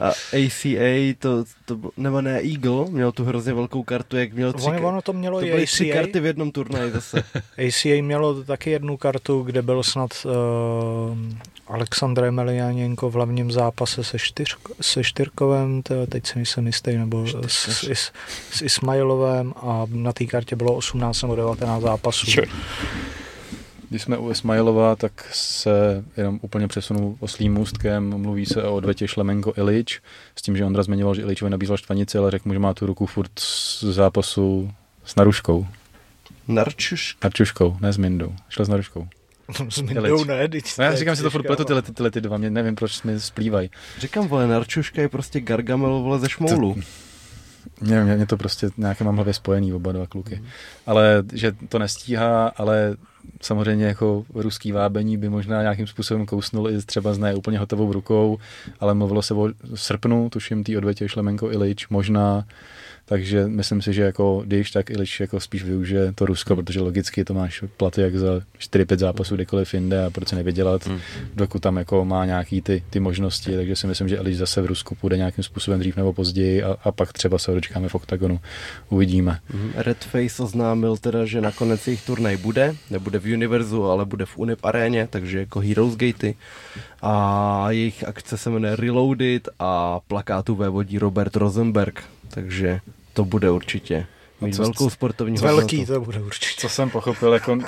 A 0.00 0.08
ACA, 0.32 1.14
to, 1.18 1.44
to 1.64 1.76
bylo- 1.76 1.92
nebo 1.96 2.20
ne, 2.20 2.40
Eagle, 2.40 2.84
měl 2.90 3.12
tu 3.12 3.24
hrozně 3.24 3.54
velkou 3.54 3.82
kartu, 3.82 4.16
jak 4.16 4.32
měl 4.32 4.52
tři, 4.52 4.66
Ono, 4.66 4.88
ono 4.88 5.02
to 5.02 5.12
mělo 5.12 5.40
to 5.40 5.46
i 5.46 5.50
byly 5.50 5.66
tři 5.66 5.92
ACA. 5.92 6.02
karty 6.02 6.20
v 6.20 6.26
jednom 6.26 6.50
turnaji 6.52 6.90
zase. 6.92 7.22
ACA 7.68 8.02
mělo 8.02 8.44
taky 8.44 8.70
jednu 8.70 8.96
kartu, 8.96 9.42
kde 9.42 9.62
byl 9.62 9.82
snad 9.82 10.10
uh, 10.24 10.32
Aleksandr 11.68 12.24
Emelianenko 12.24 13.10
v 13.10 13.14
hlavním 13.14 13.52
zápase 13.52 14.04
se, 14.04 14.18
čtyř, 14.18 14.56
se 14.80 15.04
Štyrkovem, 15.04 15.82
to, 15.82 16.06
teď 16.06 16.26
si 16.26 16.38
nejsem 16.38 16.66
jistý, 16.66 16.96
nebo 16.96 17.26
s, 17.26 17.34
s, 17.46 17.84
s, 17.84 18.12
s 18.50 18.62
Ismailovem 18.62 19.54
a 19.56 19.86
na 19.90 20.12
té 20.12 20.24
kartě 20.26 20.56
bylo 20.56 20.74
18 20.74 21.22
nebo 21.22 21.36
19 21.36 21.82
zápasů. 21.82 22.26
Když 23.88 24.02
jsme 24.02 24.18
u 24.18 24.30
Ismailova, 24.30 24.96
tak 24.96 25.28
se 25.32 26.04
jenom 26.16 26.38
úplně 26.42 26.68
přesunu 26.68 27.16
oslým 27.20 27.54
můstkem. 27.54 28.18
Mluví 28.18 28.46
se 28.46 28.62
o 28.62 28.74
odvetě 28.74 29.08
Šlemenko 29.08 29.52
Ilič, 29.56 30.00
s 30.36 30.42
tím, 30.42 30.56
že 30.56 30.64
Ondra 30.64 30.82
zmiňoval, 30.82 31.14
že 31.14 31.22
Iličovi 31.22 31.50
nabízel 31.50 31.76
štvanici, 31.76 32.18
ale 32.18 32.30
řekl 32.30 32.48
mu, 32.48 32.52
že 32.52 32.58
má 32.58 32.74
tu 32.74 32.86
ruku 32.86 33.06
furt 33.06 33.30
z 33.38 33.84
zápasu 33.84 34.72
s 35.04 35.16
Naruškou. 35.16 35.66
Narčuš. 36.48 37.16
Narčuškou, 37.24 37.76
ne 37.80 37.92
s 37.92 37.96
Mindou. 37.96 38.34
Šel 38.48 38.64
s 38.64 38.68
Naruškou. 38.68 39.08
S 39.68 39.80
Mindou 39.80 40.24
ne, 40.24 40.48
teď 40.48 40.64
No, 40.78 40.84
já 40.84 40.90
to 40.90 40.96
říkám 40.96 41.16
si 41.16 41.22
to 41.22 41.30
furt 41.30 41.46
pletu 41.46 41.64
tyhle, 41.64 41.82
tyhle 41.82 42.10
ty 42.10 42.20
dva, 42.20 42.36
mě 42.36 42.50
nevím, 42.50 42.74
proč 42.74 43.02
mi 43.02 43.20
splývají. 43.20 43.70
Říkám, 43.98 44.28
vole, 44.28 44.46
Narčuška 44.46 45.02
je 45.02 45.08
prostě 45.08 45.40
Gargamel, 45.40 46.00
vole, 46.00 46.18
ze 46.18 46.28
šmoulu. 46.28 46.76
Mě, 47.80 48.04
mě, 48.04 48.16
mě 48.16 48.26
to 48.26 48.36
prostě 48.36 48.68
nějaké 48.76 49.04
mám 49.04 49.14
hlavě 49.14 49.34
spojený 49.34 49.72
oba 49.72 49.92
dva 49.92 50.06
kluky. 50.06 50.36
Mm. 50.36 50.46
Ale 50.86 51.22
že 51.32 51.52
to 51.68 51.78
nestíhá, 51.78 52.48
ale 52.56 52.96
samozřejmě 53.40 53.86
jako 53.86 54.24
ruský 54.34 54.72
vábení 54.72 55.16
by 55.16 55.28
možná 55.28 55.62
nějakým 55.62 55.86
způsobem 55.86 56.26
kousnul 56.26 56.70
i 56.70 56.82
třeba 56.82 57.14
s 57.14 57.18
ne 57.18 57.34
úplně 57.34 57.58
hotovou 57.58 57.92
rukou, 57.92 58.38
ale 58.80 58.94
mluvilo 58.94 59.22
se 59.22 59.34
o 59.34 59.48
srpnu, 59.74 60.30
tuším 60.30 60.64
tý 60.64 60.76
odvětě 60.76 61.08
Šlemenko 61.08 61.52
Ilič, 61.52 61.88
možná 61.88 62.44
takže 63.08 63.46
myslím 63.46 63.82
si, 63.82 63.92
že 63.92 64.02
jako 64.02 64.42
když 64.46 64.70
tak 64.70 64.90
Ilič 64.90 65.20
jako 65.20 65.40
spíš 65.40 65.64
využije 65.64 66.12
to 66.12 66.26
Rusko, 66.26 66.56
protože 66.56 66.80
logicky 66.80 67.24
to 67.24 67.34
máš 67.34 67.64
platy 67.76 68.00
jak 68.00 68.16
za 68.16 68.40
4-5 68.58 68.98
zápasů 68.98 69.34
kdekoliv 69.34 69.74
jinde 69.74 70.04
a 70.04 70.10
proč 70.10 70.28
se 70.28 70.36
nevydělat, 70.36 70.86
mm. 70.86 70.98
dokud 71.34 71.62
tam 71.62 71.76
jako 71.76 72.04
má 72.04 72.24
nějaký 72.24 72.62
ty, 72.62 72.82
ty 72.90 73.00
možnosti, 73.00 73.56
takže 73.56 73.76
si 73.76 73.86
myslím, 73.86 74.08
že 74.08 74.16
Ilič 74.16 74.36
zase 74.36 74.62
v 74.62 74.66
Rusku 74.66 74.94
půjde 74.94 75.16
nějakým 75.16 75.44
způsobem 75.44 75.80
dřív 75.80 75.96
nebo 75.96 76.12
později 76.12 76.62
a, 76.62 76.76
a 76.84 76.92
pak 76.92 77.12
třeba 77.12 77.38
se 77.38 77.54
dočkáme 77.54 77.88
v 77.88 77.94
OKTAGONu, 77.94 78.40
uvidíme. 78.88 79.38
Mm. 79.54 79.72
Redface 79.74 80.42
oznámil 80.42 80.96
teda, 80.96 81.24
že 81.24 81.40
nakonec 81.40 81.86
jejich 81.86 82.06
turnaj 82.06 82.36
bude, 82.36 82.74
nebude 82.90 83.18
v 83.18 83.34
Univerzu, 83.34 83.84
ale 83.84 84.04
bude 84.04 84.26
v 84.26 84.38
Unip 84.38 84.64
aréně, 84.64 85.08
takže 85.10 85.38
jako 85.38 85.60
Heroes 85.60 85.96
Gatey 85.96 86.34
a 87.02 87.66
jejich 87.70 88.08
akce 88.08 88.38
se 88.38 88.50
jmenuje 88.50 88.76
Reloaded 88.76 89.48
a 89.58 90.00
plakátu 90.00 90.54
vévodí 90.54 90.98
Robert 90.98 91.36
Rosenberg, 91.36 92.04
takže 92.30 92.80
to 93.12 93.24
bude 93.24 93.50
určitě 93.50 94.06
mít 94.40 94.54
co, 94.54 94.62
velkou 94.62 94.90
sportovní 94.90 95.38
Velký 95.38 95.86
to 95.86 96.00
bude 96.00 96.20
určitě. 96.20 96.60
Co 96.60 96.68
jsem 96.68 96.90
pochopil, 96.90 97.32
jako 97.32 97.58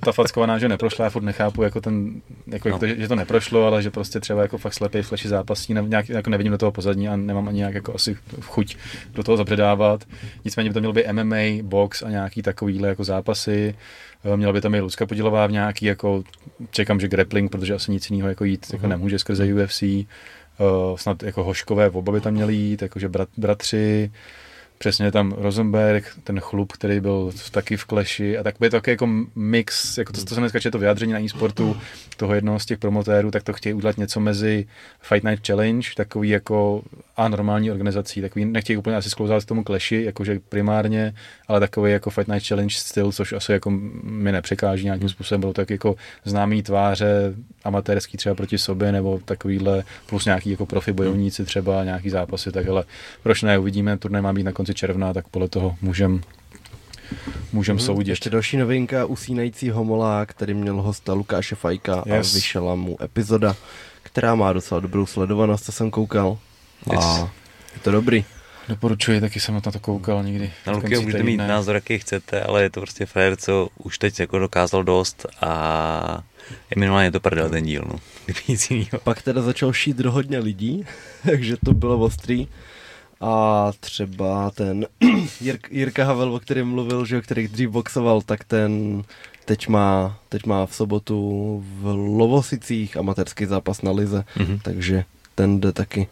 ta 0.00 0.12
fackovaná, 0.12 0.58
že 0.58 0.68
neprošla, 0.68 1.04
já 1.04 1.10
furt 1.10 1.22
nechápu, 1.22 1.62
jako 1.62 1.80
ten, 1.80 2.22
jako, 2.46 2.68
no. 2.68 2.78
to, 2.78 2.86
že 2.86 3.08
to 3.08 3.14
neprošlo, 3.14 3.66
ale 3.66 3.82
že 3.82 3.90
prostě 3.90 4.20
třeba 4.20 4.42
jako 4.42 4.58
fakt 4.58 4.74
slepý 4.74 5.02
fleši 5.02 5.28
zápasí, 5.28 5.74
ne, 5.74 5.82
nějak, 5.86 6.08
jako 6.08 6.30
nevidím 6.30 6.52
do 6.52 6.58
toho 6.58 6.72
pozadí 6.72 7.08
a 7.08 7.16
nemám 7.16 7.48
ani 7.48 7.56
nějak 7.56 7.74
jako 7.74 7.94
asi 7.94 8.16
chuť 8.40 8.76
do 9.14 9.22
toho 9.22 9.36
zabředávat. 9.36 10.04
Nicméně 10.44 10.70
by 10.70 10.74
to 10.74 10.80
mělo 10.80 10.92
být 10.92 11.12
MMA, 11.12 11.62
box 11.62 12.02
a 12.02 12.10
nějaký 12.10 12.42
takovýhle 12.42 12.88
jako 12.88 13.04
zápasy. 13.04 13.74
Eh, 14.24 14.36
měla 14.36 14.52
by 14.52 14.60
tam 14.60 14.74
i 14.74 14.80
Lucka 14.80 15.06
Podilová 15.06 15.46
v 15.46 15.52
nějaký, 15.52 15.86
jako 15.86 16.24
čekám, 16.70 17.00
že 17.00 17.08
grappling, 17.08 17.50
protože 17.50 17.74
asi 17.74 17.92
nic 17.92 18.10
jiného 18.10 18.28
jako 18.28 18.44
jít 18.44 18.66
uh-huh. 18.66 18.74
jako 18.74 18.86
mhm. 18.86 18.90
nemůže 18.90 19.18
skrze 19.18 19.54
UFC. 19.54 19.82
Eh, 20.62 20.98
snad 20.98 21.22
jako 21.22 21.44
hoškové 21.44 21.90
oba 21.90 22.12
by 22.12 22.20
tam 22.20 22.34
měli 22.34 22.54
jít, 22.54 22.82
jakože 22.82 23.08
brat, 23.08 23.28
bratři 23.36 24.10
přesně 24.82 25.12
tam 25.12 25.32
Rosenberg, 25.38 26.04
ten 26.24 26.40
chlup, 26.40 26.72
který 26.72 27.00
byl 27.00 27.32
taky 27.50 27.76
v 27.76 27.84
kleši 27.84 28.38
a 28.38 28.42
tak 28.42 28.54
by 28.60 28.70
to 28.70 28.80
jako 28.86 29.08
mix, 29.34 29.98
jako 29.98 30.12
to, 30.12 30.24
to 30.24 30.34
jsem 30.34 30.42
dneska 30.42 30.70
to 30.70 30.78
vyjádření 30.78 31.12
na 31.12 31.20
e-sportu 31.20 31.76
toho 32.16 32.34
jednoho 32.34 32.58
z 32.58 32.66
těch 32.66 32.78
promotérů, 32.78 33.30
tak 33.30 33.42
to 33.42 33.52
chtějí 33.52 33.74
udělat 33.74 33.98
něco 33.98 34.20
mezi 34.20 34.66
Fight 35.00 35.24
Night 35.24 35.46
Challenge, 35.46 35.88
takový 35.96 36.28
jako 36.28 36.82
a 37.16 37.28
normální 37.28 37.70
organizací, 37.70 38.20
takový, 38.20 38.44
nechtějí 38.44 38.76
úplně 38.76 38.96
asi 38.96 39.10
sklouzat 39.10 39.44
tomu 39.44 39.64
kleši, 39.64 40.02
jakože 40.02 40.40
primárně, 40.48 41.14
ale 41.48 41.60
takový 41.60 41.92
jako 41.92 42.10
Fight 42.10 42.28
Night 42.28 42.48
Challenge 42.48 42.74
styl, 42.74 43.12
což 43.12 43.32
asi 43.32 43.52
jako 43.52 43.70
mi 44.02 44.32
nepřekáží 44.32 44.84
nějakým 44.84 45.08
způsobem, 45.08 45.40
bylo 45.40 45.52
tak 45.52 45.70
jako 45.70 45.96
známý 46.24 46.62
tváře, 46.62 47.34
amatérský 47.64 48.16
třeba 48.16 48.34
proti 48.34 48.58
sobě, 48.58 48.92
nebo 48.92 49.20
takovýhle, 49.24 49.84
plus 50.06 50.24
nějaký 50.24 50.50
jako 50.50 50.66
profi 50.66 50.92
bojovníci 50.92 51.44
třeba, 51.44 51.84
nějaký 51.84 52.10
zápasy, 52.10 52.52
tak 52.52 52.68
ale 52.68 52.84
proč 53.22 53.42
ne, 53.42 53.58
uvidíme, 53.58 53.98
turnaj 53.98 54.22
má 54.22 54.32
být 54.32 54.42
na 54.42 54.52
konci 54.52 54.71
června, 54.74 55.12
tak 55.12 55.28
podle 55.28 55.48
toho 55.48 55.76
můžem 55.82 56.20
můžem 57.52 57.76
hmm, 57.76 57.86
soudit. 57.86 58.10
Ještě 58.10 58.30
další 58.30 58.56
novinka, 58.56 59.04
usínající 59.04 59.70
homolák, 59.70 60.30
který 60.30 60.54
měl 60.54 60.82
hosta 60.82 61.12
Lukáše 61.12 61.54
Fajka 61.54 62.02
yes. 62.06 62.32
a 62.32 62.34
vyšla 62.34 62.74
mu 62.74 63.02
epizoda, 63.02 63.56
která 64.02 64.34
má 64.34 64.52
docela 64.52 64.80
dobrou 64.80 65.06
sledovanost, 65.06 65.64
co 65.64 65.72
jsem 65.72 65.90
koukal. 65.90 66.38
Yes. 66.92 67.04
A 67.04 67.30
je 67.74 67.80
to 67.82 67.90
dobrý. 67.90 68.24
Doporučuji, 68.68 69.20
taky 69.20 69.40
jsem 69.40 69.54
na 69.54 69.60
to 69.60 69.80
koukal 69.80 70.24
někdy. 70.24 70.52
Na 70.66 70.72
Luky 70.72 70.98
můžete 70.98 71.22
mít 71.22 71.36
názor, 71.36 71.74
jaký 71.74 71.98
chcete, 71.98 72.42
ale 72.42 72.62
je 72.62 72.70
to 72.70 72.80
prostě 72.80 73.06
fér, 73.06 73.36
co 73.36 73.68
už 73.78 73.98
teď 73.98 74.20
jako 74.20 74.38
dokázal 74.38 74.84
dost 74.84 75.26
a 75.40 76.22
je 76.50 76.80
minimálně 76.80 77.12
to 77.12 77.20
prdel 77.20 77.50
ten 77.50 77.64
díl, 77.64 77.84
no. 77.92 77.98
nic 78.48 78.72
Pak 79.04 79.22
teda 79.22 79.42
začal 79.42 79.72
šít 79.72 79.96
do 79.96 80.12
hodně 80.12 80.38
lidí, 80.38 80.86
takže 81.30 81.56
to 81.64 81.74
bylo 81.74 81.98
ostrý. 81.98 82.48
A 83.22 83.72
třeba 83.80 84.50
ten 84.50 84.86
Jirk, 85.40 85.68
Jirka 85.70 86.04
Havel, 86.04 86.34
o 86.34 86.40
kterém 86.40 86.68
mluvil, 86.68 87.04
že 87.04 87.20
který 87.20 87.48
dřív 87.48 87.70
boxoval, 87.70 88.22
tak 88.22 88.44
ten 88.44 89.02
teď 89.44 89.68
má, 89.68 90.18
teď 90.28 90.46
má 90.46 90.66
v 90.66 90.74
sobotu 90.74 91.16
v 91.80 91.86
Lovosicích 92.18 92.96
amatérský 92.96 93.46
zápas 93.46 93.82
na 93.82 93.90
Lize, 93.90 94.24
mm-hmm. 94.36 94.60
takže 94.62 95.04
ten 95.34 95.60
jde 95.60 95.72
taky 95.72 96.08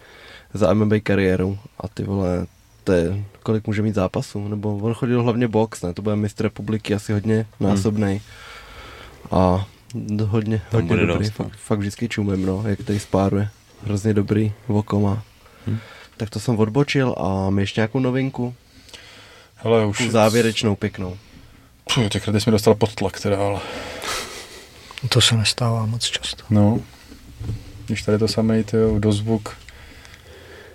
za 0.54 0.74
MMA 0.74 0.96
kariérou 1.02 1.58
a 1.80 1.88
ty 1.88 2.02
vole, 2.02 2.46
to 2.84 2.92
je, 2.92 3.24
kolik 3.42 3.66
může 3.66 3.82
mít 3.82 3.94
zápasů, 3.94 4.48
nebo 4.48 4.76
on 4.76 4.94
chodil 4.94 5.22
hlavně 5.22 5.48
box, 5.48 5.82
ne, 5.82 5.94
to 5.94 6.02
bude 6.02 6.16
mistr 6.16 6.44
republiky 6.44 6.94
asi 6.94 7.12
hodně 7.12 7.46
násobný 7.60 8.12
hmm. 8.12 8.20
a 9.30 9.66
hodně, 10.26 10.62
hodně 10.72 10.96
dobrý, 10.96 11.06
dost, 11.06 11.30
fakt, 11.30 11.56
fakt 11.56 11.78
vždycky 11.78 12.08
čumím, 12.08 12.46
no, 12.46 12.62
jak 12.66 12.82
tady 12.82 13.00
spáruje, 13.00 13.48
hrozně 13.84 14.14
dobrý 14.14 14.52
vokoma. 14.68 15.22
Hmm. 15.66 15.78
Tak 16.20 16.30
to 16.30 16.40
jsem 16.40 16.58
odbočil 16.58 17.14
a 17.18 17.50
my 17.50 17.62
ještě 17.62 17.80
nějakou 17.80 17.98
novinku? 17.98 18.54
Hele, 19.56 19.86
už... 19.86 20.10
závěrečnou, 20.10 20.76
pěknou. 20.76 21.16
Puh, 21.94 22.08
tak 22.08 22.22
když 22.26 22.42
jsme 22.42 22.52
dostal 22.52 22.74
pod 22.74 22.94
tlak 22.94 23.20
teda, 23.20 23.38
ale... 23.38 23.60
To 25.08 25.20
se 25.20 25.36
nestává 25.36 25.86
moc 25.86 26.04
často. 26.04 26.44
No, 26.50 26.80
když 27.86 28.02
tady 28.02 28.18
to 28.18 28.28
samé, 28.28 28.64
to 28.64 28.98
dozvuk 28.98 29.56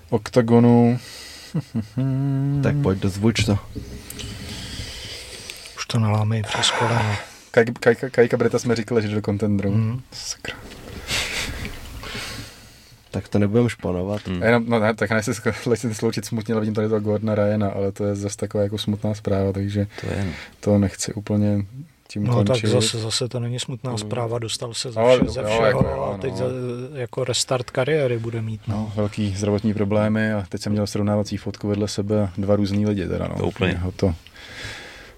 oktagonu. 0.09 0.99
tak 2.63 2.75
pojď, 2.83 2.99
dozvuč 2.99 3.43
to. 3.45 3.57
Už 5.77 5.85
to 5.87 5.99
nalámej 5.99 6.43
přes 6.43 6.71
koleno. 6.71 7.15
Kaj, 7.51 7.65
kaj, 7.79 7.95
Kajka 7.95 8.37
Breta 8.37 8.59
jsme 8.59 8.75
říkali, 8.75 9.01
že 9.01 9.15
do 9.15 9.21
kontendru. 9.21 9.71
Mm. 9.71 10.01
Sakra. 10.11 10.55
Tak 13.15 13.27
to 13.27 13.39
nebudeme 13.39 13.69
španovat. 13.69 14.27
Mm. 14.27 14.43
Jenom, 14.43 14.63
no 14.67 14.79
ne, 14.79 14.93
tak 14.93 15.11
nechci 15.11 15.33
se 15.33 15.93
sloučit 15.93 16.25
smutně, 16.25 16.53
ale 16.53 16.61
vidím 16.61 16.73
tady 16.73 16.87
toho 16.87 16.99
Gordona 16.99 17.35
Ryana, 17.35 17.69
ale 17.69 17.91
to 17.91 18.05
je 18.05 18.15
zase 18.15 18.37
taková 18.37 18.63
jako 18.63 18.77
smutná 18.77 19.13
zpráva, 19.13 19.51
takže 19.53 19.87
to, 20.01 20.07
je. 20.07 20.33
to 20.59 20.77
nechci 20.77 21.13
úplně 21.13 21.65
tím 22.07 22.23
no 22.23 22.33
končit. 22.33 22.61
tak 22.61 22.71
zase, 22.71 22.99
zase 22.99 23.27
to 23.27 23.39
není 23.39 23.59
smutná 23.59 23.91
mm. 23.91 23.97
zpráva, 23.97 24.39
dostal 24.39 24.73
se 24.73 24.91
ze, 24.91 25.01
vše, 25.01 25.23
no, 25.23 25.31
ze 25.31 25.43
všeho 25.43 25.65
jako, 25.65 25.83
jo, 25.83 26.11
a 26.15 26.17
teď 26.17 26.31
no. 26.31 26.37
za, 26.37 26.45
jako 26.93 27.23
restart 27.23 27.69
kariéry 27.69 28.19
bude 28.19 28.41
mít. 28.41 28.61
No. 28.67 28.75
no. 28.75 28.91
velký 28.95 29.35
zdravotní 29.35 29.73
problémy 29.73 30.33
a 30.33 30.45
teď 30.49 30.61
jsem 30.61 30.71
měl 30.71 30.87
srovnávací 30.87 31.37
fotku 31.37 31.67
vedle 31.67 31.87
sebe 31.87 32.29
dva 32.37 32.55
různý 32.55 32.85
lidi 32.85 33.07
teda, 33.07 33.27
no. 33.27 33.35
To 33.35 33.47
úplně. 33.47 33.73
Ho 33.73 33.91
to, 33.91 34.15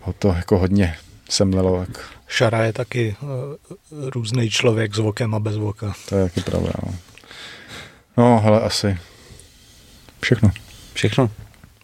ho 0.02 0.14
to 0.14 0.28
jako 0.28 0.58
hodně 0.58 0.96
semlelo. 1.30 1.80
Jak... 1.80 2.10
Šara 2.28 2.66
je 2.66 2.74
taky 2.74 3.16
uh, 3.22 3.30
různý 4.10 4.50
člověk 4.50 4.96
s 4.96 4.98
vokem 4.98 5.36
a 5.36 5.40
bez 5.40 5.58
voka. 5.58 5.94
To 6.10 6.16
je 6.16 6.24
taky 6.24 6.42
pravda, 6.42 6.72
no. 6.86 6.94
No, 8.18 8.40
hele, 8.40 8.62
asi 8.62 8.98
všechno. 10.22 10.52
Všechno. 10.94 11.32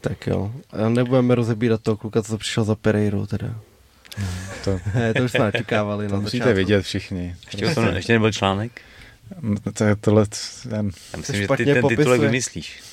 Tak 0.01 0.27
jo. 0.27 0.51
A 0.71 0.89
nebudeme 0.89 1.35
rozebírat 1.35 1.81
toho 1.81 1.97
kluka, 1.97 2.21
co 2.21 2.37
přišel 2.37 2.63
za 2.63 2.75
Pereiru 2.75 3.27
teda. 3.27 3.47
No, 4.17 4.27
to... 4.63 4.79
to 5.17 5.23
už 5.23 5.31
jsme 5.31 5.47
očekávali. 5.47 6.07
To 6.09 6.21
musíte 6.21 6.37
začátku. 6.37 6.57
vidět 6.57 6.81
všichni. 6.81 7.35
Ještě, 7.45 7.75
to, 7.75 7.81
ještě 7.81 8.13
nebyl 8.13 8.31
článek? 8.31 8.81
To 9.73 9.83
je 9.83 9.95
tohle... 9.95 10.25
Já 10.71 10.81
myslím, 11.17 11.35
že 11.35 11.47
ty 11.47 11.65
ten 11.65 11.81
popisuje. 11.81 11.97
titulek 11.97 12.21
vymyslíš. 12.21 12.83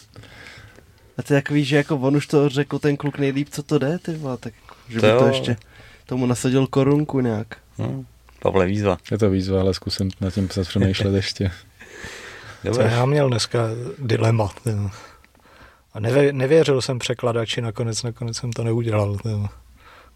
A 1.18 1.22
ty 1.22 1.28
takový, 1.28 1.64
že 1.64 1.76
jako 1.76 1.96
on 1.96 2.16
už 2.16 2.26
to 2.26 2.48
řekl 2.48 2.78
ten 2.78 2.96
kluk 2.96 3.18
nejlíp, 3.18 3.48
co 3.50 3.62
to 3.62 3.78
jde, 3.78 3.98
ty 3.98 4.14
vole, 4.14 4.36
tak 4.36 4.54
že 4.88 5.00
to 5.00 5.06
by 5.06 5.18
to 5.18 5.26
ještě 5.26 5.56
tomu 6.06 6.26
nasadil 6.26 6.66
korunku 6.66 7.20
nějak. 7.20 7.56
No, 7.78 8.04
Pavle, 8.42 8.66
výzva. 8.66 8.98
Je 9.10 9.18
to 9.18 9.30
výzva, 9.30 9.60
ale 9.60 9.74
zkusím 9.74 10.10
na 10.20 10.30
tím 10.30 10.48
psat 10.48 10.68
přemýšlet 10.68 11.14
ještě. 11.14 11.50
Co 12.74 12.80
já 12.80 13.06
měl 13.06 13.28
dneska 13.28 13.58
dilema. 13.98 14.50
A 15.94 16.00
nevě, 16.00 16.32
nevěřil 16.32 16.82
jsem 16.82 16.98
překladači, 16.98 17.60
nakonec, 17.60 18.02
nakonec 18.02 18.36
jsem 18.36 18.52
to 18.52 18.64
neudělal. 18.64 19.16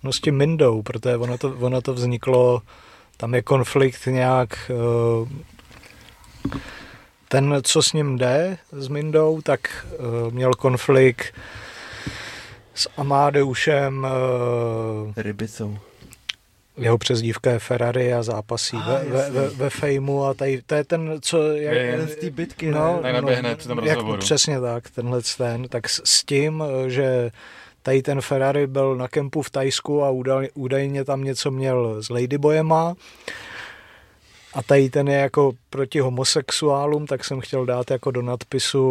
No 0.02 0.12
s 0.12 0.20
tím 0.20 0.36
Mindou, 0.36 0.82
protože 0.82 1.16
ono 1.16 1.38
to, 1.38 1.56
ono 1.60 1.80
to 1.80 1.94
vzniklo, 1.94 2.62
tam 3.16 3.34
je 3.34 3.42
konflikt 3.42 4.06
nějak, 4.06 4.70
eh, 4.70 5.28
ten, 7.28 7.60
co 7.62 7.82
s 7.82 7.92
ním 7.92 8.18
jde, 8.18 8.58
s 8.72 8.88
Mindou, 8.88 9.40
tak 9.40 9.86
eh, 9.92 10.30
měl 10.30 10.54
konflikt 10.54 11.34
s 12.74 12.88
Amadeušem 12.96 14.06
eh, 14.06 15.22
Rybicou 15.22 15.78
jeho 16.76 16.98
přezdívka 16.98 17.50
je 17.50 17.58
Ferrari 17.58 18.14
a 18.14 18.22
zápasí 18.22 18.76
ah, 18.76 18.88
ve, 18.88 19.04
ve, 19.04 19.30
ve, 19.30 19.48
ve 19.48 19.70
fejmu 19.70 20.24
a 20.24 20.34
tady, 20.34 20.62
to 20.66 20.74
je 20.74 20.84
ten, 20.84 21.18
co... 21.20 21.42
Jak, 21.42 21.74
je, 21.74 22.06
z 22.06 22.16
té 22.16 22.30
bitky, 22.30 22.70
no, 22.70 23.00
ne? 23.02 23.20
No, 23.20 23.28
hned 23.28 23.58
při 23.58 23.68
tom 23.68 23.78
jak, 23.84 23.98
Přesně 24.18 24.60
tak, 24.60 24.90
tenhle 24.90 25.20
ten, 25.36 25.68
tak 25.68 25.88
s, 25.88 26.02
s 26.04 26.24
tím, 26.24 26.64
že 26.86 27.30
tady 27.82 28.02
ten 28.02 28.20
Ferrari 28.20 28.66
byl 28.66 28.96
na 28.96 29.08
kempu 29.08 29.42
v 29.42 29.50
Tajsku 29.50 30.04
a 30.04 30.10
údaj, 30.10 30.48
údajně 30.54 31.04
tam 31.04 31.24
něco 31.24 31.50
měl 31.50 32.02
s 32.02 32.10
Ladyboyema 32.10 32.94
a 34.54 34.62
tady 34.62 34.90
ten 34.90 35.08
je 35.08 35.18
jako 35.18 35.52
proti 35.70 36.00
homosexuálům, 36.00 37.06
tak 37.06 37.24
jsem 37.24 37.40
chtěl 37.40 37.66
dát 37.66 37.90
jako 37.90 38.10
do 38.10 38.22
nadpisu, 38.22 38.84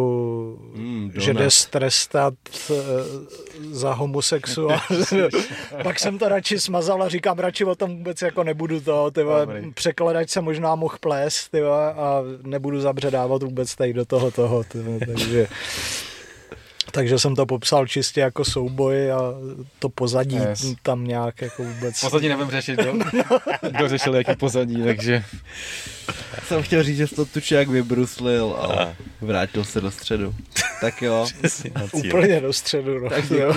mm, 0.74 1.12
že 1.14 1.34
jde 1.34 1.50
strestat 1.50 2.34
uh, 2.70 2.76
za 3.70 3.92
homosexuál. 3.92 4.80
Pak 5.82 6.00
jsem 6.00 6.18
to 6.18 6.28
radši 6.28 6.60
smazal 6.60 7.02
a 7.02 7.08
říkám, 7.08 7.38
radši 7.38 7.64
o 7.64 7.74
tom 7.74 7.96
vůbec 7.96 8.22
jako 8.22 8.44
nebudu 8.44 8.80
to, 8.80 9.10
tyva, 9.10 9.46
překladač 9.74 10.30
se 10.30 10.40
možná 10.40 10.74
mohl 10.74 10.96
plést 11.00 11.50
tyva, 11.50 11.90
a 11.90 12.22
nebudu 12.42 12.80
zabředávat 12.80 13.42
vůbec 13.42 13.74
tady 13.74 13.92
do 13.92 14.04
toho 14.04 14.30
toho. 14.30 14.64
Tyva, 14.64 15.06
takže 15.06 15.48
takže 16.94 17.18
jsem 17.18 17.36
to 17.36 17.46
popsal 17.46 17.86
čistě 17.86 18.20
jako 18.20 18.44
souboj 18.44 19.12
a 19.12 19.18
to 19.78 19.88
pozadí 19.88 20.36
yes. 20.36 20.74
tam 20.82 21.06
nějak 21.06 21.42
jako 21.42 21.64
vůbec... 21.64 22.00
Pozadí 22.00 22.28
nevím 22.28 22.50
řešit, 22.50 22.78
jo? 22.84 22.94
Kdo 23.70 23.88
řešil 23.88 24.14
jaký 24.14 24.36
pozadí, 24.36 24.82
takže... 24.84 25.24
Jsem 26.46 26.62
chtěl 26.62 26.82
říct, 26.82 26.96
že 26.96 27.06
jsi 27.06 27.14
to 27.14 27.24
tučák 27.24 27.68
vybruslil 27.68 28.56
a 28.58 28.94
vrátil 29.20 29.64
se 29.64 29.80
do 29.80 29.90
středu. 29.90 30.34
Tak 30.80 31.02
jo. 31.02 31.26
Úplně 31.92 32.40
do 32.40 32.52
středu, 32.52 32.98
no. 32.98 33.10
Tak, 33.10 33.30
jo. 33.30 33.54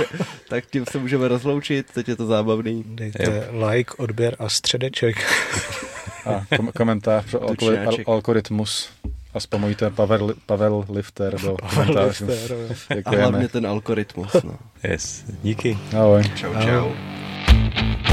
tak 0.49 0.65
tím 0.65 0.85
se 0.91 0.97
můžeme 0.97 1.27
rozloučit, 1.27 1.91
teď 1.93 2.07
je 2.07 2.15
to 2.15 2.25
zábavný. 2.25 2.83
Dejte 2.87 3.23
jo. 3.23 3.65
like, 3.67 3.93
odběr 3.97 4.35
a 4.39 4.49
středeček. 4.49 5.15
A 6.25 6.45
kom- 6.55 6.71
komentář 6.71 7.25
pro 7.29 8.09
algoritmus 8.09 8.89
a 9.33 9.39
zpomojíte 9.39 9.89
Pavel, 9.89 10.33
Pavel 10.45 10.85
Lifter 10.89 11.41
do 11.41 11.57
komentářů. 11.73 12.27
A 13.05 13.09
hlavně 13.09 13.47
ten 13.47 13.67
algoritmus. 13.67 14.33
No. 14.43 14.53
Yes, 14.83 15.23
díky. 15.43 15.77
Ahoj. 15.97 16.23
Čau, 16.35 16.53
čau. 16.53 16.69
Ahoj. 16.69 18.06